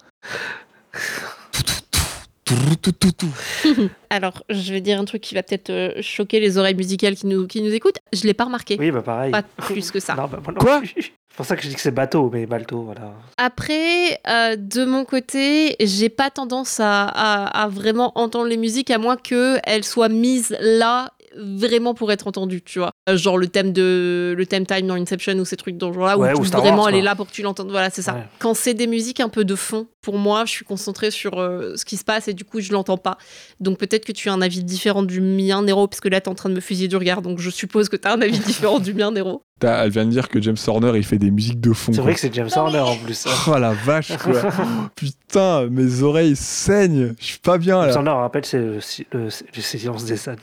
Alors, 4.10 4.42
je 4.50 4.72
vais 4.72 4.80
dire 4.82 5.00
un 5.00 5.04
truc 5.04 5.22
qui 5.22 5.34
va 5.34 5.42
peut-être 5.42 5.70
euh, 5.70 5.92
choquer 6.02 6.40
les 6.40 6.58
oreilles 6.58 6.74
musicales 6.74 7.14
qui 7.14 7.26
nous, 7.26 7.46
qui 7.46 7.62
nous 7.62 7.72
écoutent. 7.72 7.98
Je 8.12 8.24
l'ai 8.24 8.34
pas 8.34 8.44
remarqué. 8.44 8.76
Oui, 8.78 8.90
bah 8.90 9.00
pareil. 9.02 9.30
Pas 9.32 9.42
plus 9.42 9.90
que 9.90 10.00
ça. 10.00 10.14
Non, 10.14 10.26
bah, 10.28 10.40
non 10.46 10.54
Quoi. 10.54 10.82
C'est 10.94 11.12
pour 11.36 11.46
ça 11.46 11.56
que 11.56 11.62
je 11.62 11.68
dis 11.68 11.74
que 11.74 11.80
c'est 11.80 11.90
bateau, 11.92 12.28
mais 12.30 12.44
Balto, 12.44 12.82
voilà. 12.82 13.12
Après, 13.38 14.20
euh, 14.28 14.56
de 14.56 14.84
mon 14.84 15.06
côté, 15.06 15.76
j'ai 15.80 16.10
pas 16.10 16.28
tendance 16.30 16.78
à, 16.78 17.04
à- 17.04 17.62
à 17.62 17.68
vraiment 17.68 18.12
entendre 18.18 18.48
les 18.48 18.58
musiques 18.58 18.90
à 18.90 18.98
moins 18.98 19.16
qu'elles 19.16 19.84
soient 19.84 20.10
mises 20.10 20.54
là 20.60 21.10
vraiment 21.36 21.94
pour 21.94 22.10
être 22.12 22.26
entendues, 22.26 22.62
tu 22.62 22.78
vois. 22.78 22.90
Euh, 23.08 23.16
Genre 23.16 23.38
le 23.38 23.48
thème 23.48 23.72
de 23.72 24.34
le 24.36 24.46
thème 24.46 24.66
time 24.66 24.86
dans 24.86 24.94
Inception 24.94 25.34
ou 25.38 25.44
ces 25.44 25.56
trucs 25.56 25.76
dans 25.76 25.92
genre 25.92 26.06
là 26.06 26.18
Ouais, 26.18 26.32
où 26.38 26.44
tu- 26.44 26.50
vraiment 26.50 26.78
Wars, 26.82 26.88
elle 26.90 26.96
est 26.96 27.02
là 27.02 27.14
pour 27.14 27.26
que 27.26 27.32
tu 27.32 27.42
l'entendes. 27.42 27.70
Voilà, 27.70 27.90
c'est 27.90 28.02
ça. 28.02 28.14
Ouais. 28.14 28.24
Quand 28.38 28.54
c'est 28.54 28.74
des 28.74 28.86
musiques 28.86 29.20
un 29.20 29.28
peu 29.28 29.44
de 29.44 29.54
fond, 29.54 29.86
pour 30.02 30.18
moi, 30.18 30.44
je 30.44 30.50
suis 30.50 30.64
concentrée 30.64 31.10
sur 31.10 31.38
euh, 31.38 31.74
ce 31.76 31.84
qui 31.84 31.96
se 31.96 32.04
passe 32.04 32.28
et 32.28 32.34
du 32.34 32.44
coup, 32.44 32.60
je 32.60 32.72
l'entends 32.72 32.96
pas. 32.98 33.18
Donc 33.60 33.78
peut-être 33.78 34.04
que 34.04 34.12
tu 34.12 34.28
as 34.28 34.32
un 34.32 34.42
avis 34.42 34.62
différent 34.64 35.02
du 35.02 35.20
mien, 35.20 35.62
Nero, 35.62 35.86
parce 35.88 36.00
que 36.00 36.08
là, 36.08 36.20
t'es 36.20 36.28
en 36.28 36.34
train 36.34 36.48
de 36.48 36.54
me 36.54 36.60
fusiller 36.60 36.88
du 36.88 36.96
regard, 36.96 37.22
donc 37.22 37.38
je 37.38 37.50
suppose 37.50 37.88
que 37.88 37.96
t'as 37.96 38.14
un 38.16 38.20
avis 38.20 38.38
différent 38.46 38.78
du 38.80 38.94
mien, 38.94 39.10
Nero. 39.10 39.42
Elle 39.64 39.90
vient 39.90 40.04
de 40.04 40.10
dire 40.10 40.28
que 40.28 40.40
James 40.40 40.56
Horner, 40.66 40.92
il 40.96 41.04
fait 41.04 41.18
des 41.18 41.30
musiques 41.30 41.60
de 41.60 41.72
fond. 41.72 41.92
C'est 41.92 42.00
vrai 42.00 42.14
que 42.14 42.20
c'est 42.20 42.32
James 42.34 42.48
Horner 42.54 42.80
en 42.80 42.96
plus. 42.96 43.26
Oh 43.48 43.58
la 43.58 43.72
vache, 43.72 44.16
quoi. 44.18 44.34
Putain, 44.96 45.66
mes 45.70 46.02
oreilles 46.02 46.36
saignent. 46.36 47.14
Je 47.18 47.24
suis 47.24 47.38
pas 47.38 47.58
bien, 47.58 47.80
James 47.82 48.04
là. 48.04 48.10
Horner, 48.12 48.22
rappelle, 48.22 48.44
c'est 48.44 48.58
le, 48.58 48.78
le, 49.12 49.24
le 49.24 49.60
silence 49.62 50.04
des 50.04 50.28
anneaux. 50.28 50.38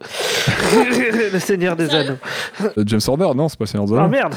le 1.32 1.38
Seigneur 1.38 1.76
des 1.76 1.94
Anneaux. 1.94 2.16
Euh, 2.62 2.84
James 2.86 3.00
Horner, 3.06 3.30
non, 3.34 3.48
c'est 3.48 3.58
pas 3.58 3.66
Seigneur 3.66 3.86
des 3.86 3.94
Ah 3.94 4.00
Anneaux. 4.00 4.08
merde 4.10 4.34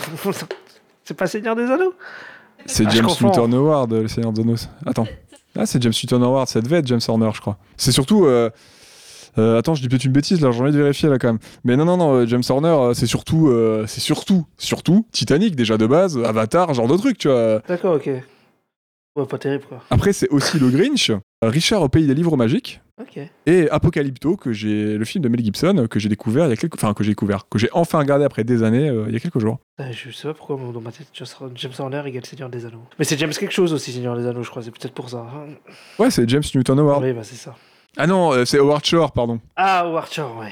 C'est 1.04 1.14
pas 1.14 1.28
Seigneur 1.28 1.56
des 1.56 1.64
Anneaux 1.64 1.94
c'est 2.66 2.86
Ah, 2.88 2.90
James. 2.92 3.08
Newton 3.22 3.54
Howard, 3.56 3.92
le 3.92 4.08
Seigneur 4.08 4.32
des 4.32 4.42
Anneaux. 4.42 4.56
Attends. 4.86 5.08
Ah, 5.58 5.66
c'est 5.66 5.82
James 5.84 5.92
Newton 6.02 6.24
Howard, 6.24 6.48
ça 6.48 6.62
devait 6.62 6.78
être 6.78 6.88
James 6.88 7.02
Horner, 7.08 7.30
je 7.34 7.42
crois. 7.42 7.58
C'est 7.76 7.92
surtout. 7.92 8.26
euh, 8.26 8.50
euh, 9.38 9.58
attends, 9.58 9.76
je 9.76 9.82
dis 9.82 9.90
peut-être 9.90 10.06
une 10.06 10.12
bêtise 10.12 10.42
là, 10.42 10.52
j'ai 10.52 10.62
envie 10.62 10.72
de 10.72 10.78
vérifier 10.78 11.10
là 11.10 11.18
quand 11.20 11.28
même. 11.28 11.40
Mais 11.64 11.76
non, 11.76 11.86
non, 11.86 11.98
non, 11.98 12.14
euh, 12.14 12.26
James 12.26 12.44
Horner, 12.50 12.68
euh, 12.68 12.94
c'est 12.94 13.06
surtout, 13.08 13.48
euh, 13.50 13.86
c'est 13.88 14.02
surtout, 14.02 14.46
surtout 14.58 15.06
Titanic 15.12 15.56
déjà 15.56 15.78
de 15.78 15.88
base, 15.88 16.18
Avatar, 16.18 16.74
genre 16.74 16.88
de 16.88 16.98
truc, 16.98 17.18
tu 17.18 17.28
vois. 17.28 17.62
D'accord, 17.68 17.96
ok. 17.96 18.10
Ouais, 19.16 19.28
pas 19.28 19.38
terrible 19.38 19.64
quoi. 19.70 19.84
Après, 19.92 20.12
c'est 20.12 20.28
aussi 20.30 20.58
le 20.58 20.70
Grinch, 20.70 21.12
Richard 21.44 21.84
au 21.84 21.88
pays 21.90 22.08
des 22.08 22.16
livres 22.16 22.36
magiques 22.36 22.82
Ok. 23.00 23.20
et 23.46 23.70
Apocalypto, 23.70 24.38
que 24.38 24.54
j'ai, 24.54 24.98
le 24.98 25.06
film 25.06 25.24
de 25.24 25.30
Mel 25.30 25.44
Gibson, 25.44 25.86
que 25.88 26.00
j'ai 26.00 26.10
découvert 26.10 26.48
il 26.48 26.50
y 26.50 26.54
a 26.54 26.56
quelques, 26.56 26.74
enfin 26.76 26.96
que 26.96 27.04
j'ai 27.04 27.12
découvert, 27.12 27.48
que 27.48 27.60
j'ai 27.60 27.70
enfin 27.74 28.00
regardé 28.00 28.26
après 28.26 28.44
des 28.44 28.64
années, 28.64 28.90
euh, 28.90 29.06
il 29.08 29.14
y 29.14 29.16
a 29.16 29.20
quelques 29.20 29.38
jours. 29.38 29.60
Ah, 29.78 29.92
Je 29.92 30.10
sais 30.10 30.28
pas 30.28 30.34
pourquoi 30.34 30.58
dans 30.74 30.82
ma 30.82 30.92
tête 30.92 31.08
James 31.14 31.72
Horner 31.78 32.02
égale 32.08 32.26
Seigneur 32.26 32.50
des 32.50 32.66
Anneaux. 32.66 32.82
Mais 32.98 33.06
c'est 33.06 33.16
James 33.20 33.30
quelque 33.32 33.54
chose 33.54 33.72
aussi 33.72 33.92
Seigneur 33.92 34.18
des 34.18 34.26
Anneaux, 34.26 34.42
je 34.42 34.50
crois. 34.50 34.64
C'est 34.64 34.72
peut-être 34.72 34.96
pour 34.96 35.10
ça. 35.12 35.18
hein. 35.32 35.46
Ouais, 36.00 36.10
c'est 36.10 36.28
James 36.28 36.42
Newton 36.56 36.80
Howard. 36.80 37.04
Oui, 37.04 37.14
bah 37.14 37.22
c'est 37.22 37.36
ça. 37.36 37.56
Ah 37.98 38.08
non, 38.08 38.34
euh, 38.34 38.46
c'est 38.46 38.58
Howard 38.60 38.84
Shore, 38.86 39.12
pardon. 39.12 39.40
Ah, 39.56 39.80
Archer, 39.82 40.24
ouais. 40.40 40.52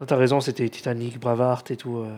Non, 0.00 0.06
T'as 0.06 0.16
raison, 0.16 0.40
c'était 0.40 0.68
Titanic, 0.68 1.18
Braveheart 1.20 1.70
et 1.70 1.76
tout. 1.76 1.98
euh, 1.98 2.10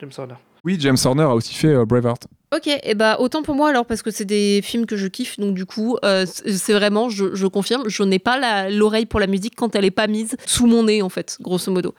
James 0.00 0.10
Horner. 0.16 0.34
Oui, 0.64 0.76
James 0.80 0.96
Horner 1.04 1.24
a 1.24 1.34
aussi 1.34 1.54
fait 1.54 1.68
euh, 1.68 1.84
Braveheart. 1.84 2.26
Ok, 2.54 2.66
et 2.82 2.94
bah 2.94 3.18
autant 3.20 3.42
pour 3.42 3.54
moi 3.54 3.68
alors 3.68 3.84
parce 3.84 4.00
que 4.00 4.10
c'est 4.10 4.24
des 4.24 4.60
films 4.62 4.86
que 4.86 4.96
je 4.96 5.06
kiffe, 5.06 5.38
donc 5.38 5.54
du 5.54 5.66
coup 5.66 5.98
euh, 6.02 6.24
c'est 6.26 6.72
vraiment, 6.72 7.10
je, 7.10 7.34
je 7.34 7.46
confirme, 7.46 7.82
je 7.90 8.02
n'ai 8.02 8.18
pas 8.18 8.38
la- 8.38 8.70
l'oreille 8.70 9.04
pour 9.04 9.20
la 9.20 9.26
musique 9.26 9.54
quand 9.54 9.76
elle 9.76 9.84
est 9.84 9.90
pas 9.90 10.06
mise 10.06 10.34
sous 10.46 10.66
mon 10.66 10.84
nez 10.84 11.02
en 11.02 11.10
fait, 11.10 11.36
grosso 11.42 11.70
modo. 11.70 11.94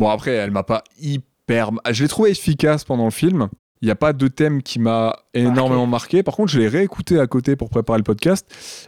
Bon, 0.00 0.08
après, 0.08 0.32
elle 0.32 0.50
m'a 0.50 0.64
pas 0.64 0.82
hyper. 1.00 1.70
Je 1.92 2.02
l'ai 2.02 2.08
trouvé 2.08 2.30
efficace 2.30 2.82
pendant 2.82 3.04
le 3.04 3.12
film. 3.12 3.48
Il 3.84 3.88
n'y 3.88 3.90
a 3.90 3.96
pas 3.96 4.14
de 4.14 4.28
thème 4.28 4.62
qui 4.62 4.78
m'a 4.78 5.14
énormément 5.34 5.86
marqué. 5.86 6.22
Par 6.22 6.34
contre, 6.34 6.50
je 6.50 6.58
l'ai 6.58 6.68
réécouté 6.68 7.20
à 7.20 7.26
côté 7.26 7.54
pour 7.54 7.68
préparer 7.68 7.98
le 7.98 8.02
podcast. 8.02 8.46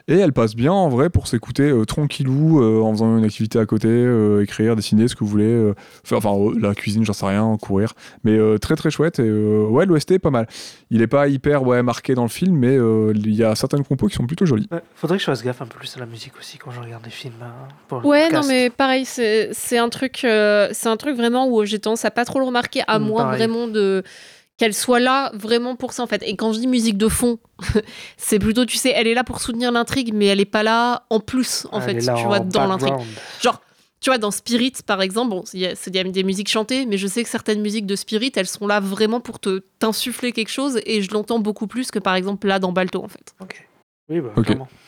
Et 0.08 0.16
elle 0.16 0.32
passe 0.32 0.56
bien 0.56 0.72
en 0.72 0.88
vrai 0.88 1.10
pour 1.10 1.26
s'écouter 1.26 1.64
euh, 1.64 1.84
tranquillou 1.84 2.62
euh, 2.62 2.80
en 2.80 2.92
faisant 2.92 3.18
une 3.18 3.24
activité 3.24 3.58
à 3.58 3.66
côté, 3.66 3.88
euh, 3.88 4.42
écrire, 4.42 4.74
dessiner, 4.74 5.06
ce 5.06 5.14
que 5.14 5.20
vous 5.22 5.28
voulez. 5.28 5.44
euh, 5.44 5.74
faire, 6.02 6.16
enfin, 6.16 6.32
euh, 6.34 6.58
la 6.58 6.74
cuisine, 6.74 7.04
j'en 7.04 7.12
sais 7.12 7.26
rien, 7.26 7.58
courir. 7.60 7.92
Mais 8.24 8.38
euh, 8.38 8.56
très 8.56 8.74
très 8.74 8.90
chouette. 8.90 9.18
Et 9.18 9.28
euh, 9.28 9.66
ouais, 9.66 9.84
l'OST 9.84 10.12
est 10.12 10.18
pas 10.18 10.30
mal. 10.30 10.46
Il 10.90 11.02
est 11.02 11.06
pas 11.08 11.28
hyper 11.28 11.62
ouais, 11.64 11.82
marqué 11.82 12.14
dans 12.14 12.22
le 12.22 12.30
film, 12.30 12.56
mais 12.56 12.74
euh, 12.78 13.12
il 13.14 13.34
y 13.34 13.44
a 13.44 13.54
certaines 13.54 13.84
compos 13.84 14.06
qui 14.08 14.14
sont 14.14 14.26
plutôt 14.26 14.46
jolies. 14.46 14.68
Ouais, 14.72 14.80
faudrait 14.94 15.18
que 15.18 15.20
je 15.24 15.26
fasse 15.26 15.44
gaffe 15.44 15.60
un 15.60 15.66
peu 15.66 15.78
plus 15.78 15.94
à 15.94 16.00
la 16.00 16.06
musique 16.06 16.32
aussi 16.38 16.56
quand 16.56 16.70
je 16.70 16.80
regarde 16.80 17.04
des 17.04 17.10
films. 17.10 17.34
hein, 17.42 17.68
pour 17.88 18.00
le 18.00 18.06
Ouais, 18.06 18.30
non 18.30 18.40
mais 18.48 18.70
pareil, 18.70 19.04
c'est 19.04 19.76
un 19.76 19.90
truc, 19.90 20.22
euh, 20.24 20.68
c'est 20.72 20.88
un 20.88 20.96
truc 20.96 21.16
vraiment 21.18 21.48
où 21.50 21.62
j'ai 21.66 21.80
tendance 21.80 22.06
à 22.06 22.10
pas 22.10 22.24
trop 22.24 22.38
le 22.38 22.46
remarquer, 22.46 22.80
à 22.88 22.98
Mm, 22.98 23.02
moins 23.02 23.24
pareil. 23.24 23.38
vraiment 23.40 23.68
de 23.68 24.02
qu'elle 24.58 24.74
soit 24.74 25.00
là 25.00 25.30
vraiment 25.34 25.76
pour 25.76 25.92
ça 25.92 26.02
en 26.02 26.06
fait. 26.06 26.22
Et 26.24 26.36
quand 26.36 26.52
je 26.52 26.60
dis 26.60 26.66
musique 26.66 26.96
de 26.96 27.08
fond, 27.08 27.38
c'est 28.16 28.38
plutôt, 28.38 28.64
tu 28.64 28.76
sais, 28.76 28.92
elle 28.94 29.06
est 29.06 29.14
là 29.14 29.24
pour 29.24 29.40
soutenir 29.40 29.70
l'intrigue, 29.72 30.12
mais 30.14 30.26
elle 30.26 30.40
est 30.40 30.44
pas 30.44 30.62
là 30.62 31.04
en 31.10 31.20
plus 31.20 31.66
en 31.72 31.78
Elle 31.80 31.84
fait, 31.84 31.96
est 31.98 32.06
là 32.06 32.14
tu 32.14 32.24
en 32.24 32.26
vois, 32.28 32.40
dans 32.40 32.66
l'intrigue. 32.66 32.94
Genre, 33.42 33.60
tu 34.00 34.10
vois, 34.10 34.18
dans 34.18 34.30
Spirit, 34.30 34.74
par 34.86 35.02
exemple, 35.02 35.30
bon, 35.30 35.44
il 35.54 35.60
y 35.60 35.66
a- 35.66 35.74
c'est 35.74 35.90
il 35.90 35.96
y 35.96 35.98
a 35.98 36.04
des 36.04 36.22
musiques 36.22 36.48
chantées, 36.50 36.86
mais 36.86 36.96
je 36.98 37.06
sais 37.06 37.22
que 37.22 37.28
certaines 37.28 37.60
musiques 37.60 37.86
de 37.86 37.96
Spirit, 37.96 38.32
elles 38.36 38.46
sont 38.46 38.66
là 38.66 38.78
vraiment 38.80 39.20
pour 39.20 39.40
te 39.40 39.62
t'insuffler 39.78 40.32
quelque 40.32 40.50
chose, 40.50 40.80
et 40.86 41.02
je 41.02 41.10
l'entends 41.12 41.38
beaucoup 41.38 41.66
plus 41.66 41.90
que 41.90 41.98
par 41.98 42.14
exemple 42.14 42.46
là 42.46 42.58
dans 42.58 42.72
Balto, 42.72 43.02
en 43.02 43.08
fait. 43.08 43.34
Ok. 43.40 43.66
Oui, 44.08 44.20
bah. 44.20 44.30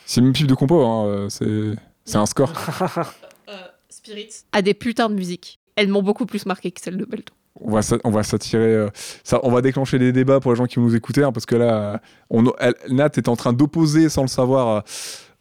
C'est 0.05 0.21
le 0.21 0.27
même 0.27 0.33
type 0.35 0.47
de 0.47 0.53
compo, 0.55 0.81
hein, 0.85 1.05
euh, 1.07 1.29
c'est 1.29 1.75
c'est 2.05 2.17
un 2.17 2.25
score. 2.25 2.53
Spirit 3.89 4.29
a 4.51 4.61
des 4.61 4.73
putains 4.73 5.09
de 5.09 5.15
musiques. 5.15 5.59
Elles 5.75 5.89
m'ont 5.89 6.01
beaucoup 6.03 6.25
plus 6.25 6.45
marqué 6.45 6.71
que 6.71 6.79
celles 6.81 6.97
de 6.97 7.05
Balto. 7.05 7.33
On 7.59 7.71
va, 7.71 7.81
s'a- 7.81 7.97
on 8.03 8.11
va 8.11 8.23
s'attirer. 8.23 8.63
euh, 8.75 8.89
ça, 9.23 9.39
on 9.43 9.51
va 9.51 9.61
déclencher 9.61 9.99
des 9.99 10.11
débats 10.11 10.39
pour 10.39 10.51
les 10.51 10.57
gens 10.57 10.65
qui 10.65 10.75
vont 10.77 10.83
nous 10.83 10.95
écouter, 10.95 11.23
hein, 11.23 11.31
parce 11.31 11.45
que 11.45 11.55
là, 11.55 11.73
euh, 11.93 11.97
on, 12.29 12.45
elle- 12.59 12.75
Nat 12.89 13.09
est 13.17 13.27
en 13.27 13.35
train 13.35 13.53
d'opposer 13.53 14.09
sans 14.09 14.21
le 14.23 14.27
savoir 14.27 14.67
euh, 14.77 14.81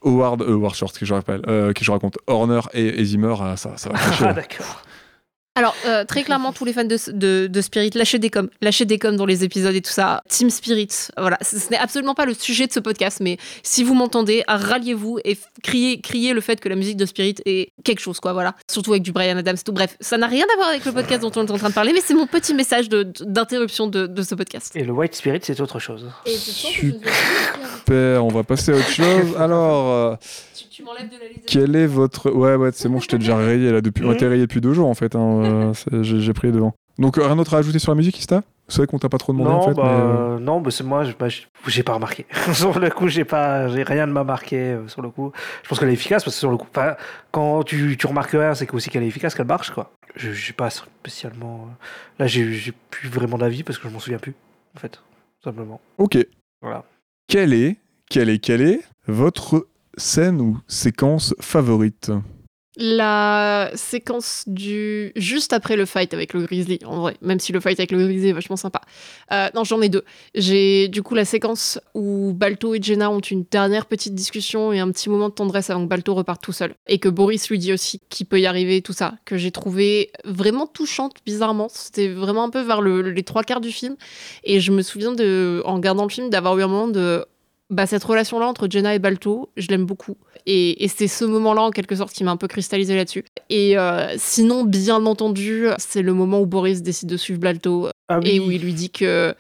Howard, 0.05 0.43
euh, 0.43 0.53
Howard 0.55 0.75
Short, 0.75 0.97
qui 0.97 1.07
je 1.07 1.15
rappelle, 1.15 1.43
euh, 1.49 1.73
qui 1.73 1.85
je 1.85 1.91
raconte, 1.91 2.19
Horner 2.27 2.61
et, 2.73 3.01
et 3.01 3.05
Zimmer, 3.05 3.35
ça, 3.57 3.77
ça 3.77 3.91
va 3.91 3.99
Ah, 4.29 4.33
d'accord. 4.33 4.83
Alors, 5.59 5.75
euh, 5.87 6.05
très 6.05 6.23
clairement, 6.23 6.53
tous 6.53 6.65
les 6.65 6.73
fans 6.73 6.85
de, 6.85 6.97
de, 7.11 7.49
de 7.49 7.61
Spirit, 7.61 7.91
lâchez 7.95 8.21
des 8.21 8.31
coms. 8.31 8.49
Lâchez 8.63 8.85
des 8.85 8.97
coms 8.97 9.17
dans 9.17 9.27
les 9.27 9.43
épisodes 9.43 9.75
et 9.75 9.81
tout 9.81 9.91
ça. 9.91 10.23
Team 10.29 10.51
Spirit. 10.51 11.09
Voilà. 11.17 11.37
Ce, 11.43 11.59
ce 11.59 11.69
n'est 11.71 11.77
absolument 11.77 12.15
pas 12.15 12.27
le 12.27 12.35
sujet 12.35 12.69
de 12.69 12.73
ce 12.73 12.79
podcast, 12.79 13.19
mais 13.21 13.39
si 13.65 13.83
vous 13.83 13.95
m'entendez, 13.95 14.45
ralliez-vous 14.47 15.19
et 15.25 15.37
criez, 15.65 16.01
criez 16.01 16.33
le 16.33 16.41
fait 16.41 16.61
que 16.61 16.69
la 16.69 16.77
musique 16.77 16.97
de 16.97 17.07
Spirit 17.07 17.35
est 17.45 17.73
quelque 17.83 17.99
chose, 17.99 18.21
quoi. 18.21 18.33
Voilà. 18.33 18.55
Surtout 18.71 18.93
avec 18.93 19.03
du 19.03 19.11
Brian 19.11 19.37
Adams 19.37 19.57
et 19.57 19.65
tout. 19.65 19.73
Bref, 19.73 19.97
ça 20.01 20.17
n'a 20.17 20.29
rien 20.29 20.45
à 20.53 20.57
voir 20.57 20.69
avec 20.69 20.85
le 20.85 20.93
podcast 20.93 21.23
dont 21.23 21.33
on 21.35 21.45
est 21.45 21.51
en 21.51 21.59
train 21.59 21.71
de 21.71 21.75
parler, 21.75 21.93
mais 21.93 22.03
c'est 22.05 22.15
mon 22.15 22.29
petit 22.29 22.55
message 22.55 22.89
d'interruption 22.89 23.89
de, 23.89 24.07
de 24.07 24.23
ce 24.23 24.37
podcast. 24.37 24.77
Et 24.77 24.85
le 24.85 24.93
White 24.93 25.17
Spirit, 25.17 25.41
c'est 25.43 25.61
autre 25.61 25.81
chose. 25.81 26.07
Super, 26.27 28.25
on 28.25 28.29
va 28.29 28.45
passer 28.45 28.73
à 28.73 28.77
autre 28.77 28.91
chose. 28.91 29.37
Alors, 29.37 29.93
euh, 29.93 30.15
Tu, 30.79 30.85
m'enlèves 30.85 31.09
de 31.09 31.19
la 31.19 31.27
liste. 31.29 31.43
quel 31.47 31.75
est 31.75 31.89
votre. 31.89 32.31
Ouais, 32.31 32.55
ouais, 32.55 32.71
c'est 32.73 32.89
bon, 32.89 33.01
je 33.01 33.09
t'ai 33.09 33.19
déjà 33.19 33.37
rayé 33.37 33.73
là 33.73 33.81
depuis. 33.81 34.05
On 34.05 34.15
t'ai 34.15 34.29
rayé 34.29 34.43
depuis 34.43 34.61
deux 34.61 34.75
jours 34.75 34.87
en 34.87 34.95
fait, 34.95 35.17
hein, 35.17 35.75
euh, 35.93 36.03
j'ai 36.03 36.33
pris 36.33 36.53
devant. 36.53 36.73
Donc, 36.99 37.19
euh, 37.19 37.27
rien 37.27 37.35
d'autre 37.35 37.55
à 37.55 37.59
ajouter 37.59 37.81
sur 37.81 37.91
la 37.91 37.97
musique, 37.97 38.17
Ista? 38.17 38.43
C'est 38.69 38.79
vrai 38.79 38.87
qu'on 38.87 39.01
t'a 39.01 39.09
pas 39.09 39.19
trop 39.19 39.33
demandé 39.33 39.51
non, 39.51 39.57
en 39.57 39.63
fait, 39.63 39.75
bah, 39.75 39.83
mais. 39.83 39.91
euh, 39.91 40.39
non, 40.39 40.61
bah, 40.61 40.71
c'est 40.71 40.85
moi, 40.85 41.03
bah, 41.19 41.27
j'ai 41.67 41.83
pas 41.83 41.95
remarqué. 41.95 42.27
sur 42.53 42.79
le 42.79 42.91
coup, 42.91 43.09
j'ai 43.09 43.25
pas, 43.25 43.67
j'ai 43.69 43.83
rien 43.83 44.07
ne 44.07 44.13
m'a 44.13 44.23
marqué 44.23 44.57
euh, 44.57 44.87
sur 44.87 45.03
le 45.03 45.11
coup. 45.11 45.33
Je 45.65 45.69
pense 45.69 45.81
qu'elle 45.81 45.89
est 45.89 45.95
efficace 45.95 46.23
parce 46.23 46.37
que 46.37 46.39
sur 46.39 46.51
le 46.51 46.57
coup, 46.59 46.69
quand 47.33 47.65
tu, 47.65 47.97
tu 47.97 48.07
remarques 48.07 48.31
rien, 48.31 48.55
c'est 48.55 48.73
aussi 48.73 48.89
qu'elle 48.89 49.03
est 49.03 49.09
efficace, 49.09 49.35
qu'elle 49.35 49.47
marche 49.47 49.71
quoi. 49.71 49.91
Je 50.15 50.31
j'ai 50.31 50.53
pas 50.53 50.71
spécialement. 50.71 51.69
Là, 52.21 52.29
j'ai 52.29 52.53
j'ai 52.53 52.73
plus 52.91 53.09
vraiment 53.09 53.39
d'avis 53.39 53.65
parce 53.65 53.79
que 53.79 53.89
je 53.89 53.93
m'en 53.93 54.01
souviens 54.01 54.19
plus, 54.19 54.35
en 54.77 54.79
fait, 54.79 54.91
tout 54.91 55.45
simplement. 55.45 55.81
Ok. 55.97 56.19
Voilà. 56.63 56.85
Quelle 57.27 57.53
est, 57.53 57.79
quelle 58.09 58.29
est, 58.29 58.39
quelle 58.39 58.63
est 58.63 58.81
votre 59.09 59.67
scène 59.99 60.41
ou 60.41 60.59
séquence 60.69 61.35
favorite 61.41 62.11
La 62.81 63.73
séquence 63.75 64.45
du 64.47 65.11
juste 65.17 65.53
après 65.53 65.75
le 65.75 65.85
fight 65.85 66.15
avec 66.15 66.33
le 66.33 66.43
grizzly, 66.43 66.79
en 66.87 67.01
vrai, 67.01 67.17
même 67.23 67.41
si 67.41 67.51
le 67.51 67.59
fight 67.59 67.81
avec 67.81 67.91
le 67.91 67.99
grizzly 68.05 68.29
est 68.29 68.33
vachement 68.33 68.55
sympa. 68.57 68.83
Euh, 69.33 69.49
non, 69.53 69.65
j'en 69.65 69.83
ai 69.83 69.89
deux. 69.89 70.05
J'ai 70.37 70.87
du 70.87 71.03
coup 71.03 71.17
la 71.17 71.25
séquence 71.25 71.81
où 71.95 72.33
Balto 72.35 72.77
et 72.77 72.81
Jenna 72.81 73.11
ont 73.11 73.19
une 73.19 73.45
dernière 73.51 73.87
petite 73.87 74.15
discussion 74.15 74.73
et 74.73 74.79
un 74.79 74.89
petit 74.93 75.11
moment 75.11 75.29
de 75.29 75.35
tendresse 75.35 75.71
avant 75.71 75.83
que 75.83 75.89
Balto 75.89 76.15
reparte 76.15 76.41
tout 76.41 76.53
seul. 76.53 76.75
Et 76.87 77.01
que 77.01 77.09
Boris 77.09 77.51
lui 77.51 77.59
dit 77.59 77.73
aussi 77.73 78.01
qu'il 78.11 78.27
peut 78.27 78.39
y 78.39 78.47
arriver, 78.47 78.81
tout 78.81 78.93
ça. 78.93 79.15
Que 79.25 79.37
j'ai 79.37 79.51
trouvé 79.51 80.13
vraiment 80.25 80.69
touchante, 80.69 81.15
bizarrement. 81.27 81.69
C'était 81.69 82.07
vraiment 82.09 82.45
un 82.45 82.51
peu 82.51 82.61
vers 82.63 82.81
le- 82.81 83.11
les 83.11 83.25
trois 83.25 83.43
quarts 83.43 83.61
du 83.61 83.73
film. 83.73 83.97
Et 84.45 84.61
je 84.61 84.71
me 84.71 84.83
souviens, 84.83 85.13
de, 85.13 85.63
en 85.65 85.75
regardant 85.75 86.05
le 86.05 86.11
film, 86.11 86.31
d'avoir 86.31 86.57
eu 86.57 86.63
un 86.63 86.69
moment 86.69 86.87
de. 86.87 87.27
Bah, 87.71 87.87
cette 87.87 88.05
relation-là 88.05 88.47
entre 88.47 88.67
Jenna 88.71 88.95
et 88.95 88.99
Balto, 88.99 89.51
je 89.57 89.69
l'aime 89.69 89.85
beaucoup. 89.85 90.17
Et, 90.47 90.83
et 90.85 90.89
c'est 90.89 91.07
ce 91.09 91.25
moment-là, 91.27 91.63
en 91.63 91.71
quelque 91.71 91.95
sorte, 91.97 92.13
qui 92.15 92.25
m'a 92.25 92.31
un 92.31 92.37
peu 92.39 92.49
cristallisé 92.49 92.97
là-dessus. 92.97 93.25
Et 93.51 93.77
euh, 93.77 94.15
sinon, 94.17 94.65
bien 94.65 95.05
entendu, 95.05 95.67
c'est 95.77 96.01
le 96.03 96.15
moment 96.15 96.41
où 96.41 96.47
Boris 96.47 96.83
décide 96.83 97.11
de 97.11 97.17
suivre 97.19 97.41
Balto 97.41 97.89
Ah 98.09 98.21
et 98.25 98.41
où 98.41 98.51
il 98.51 98.63
lui 98.63 98.73
dit 98.73 98.91
que 98.91 99.35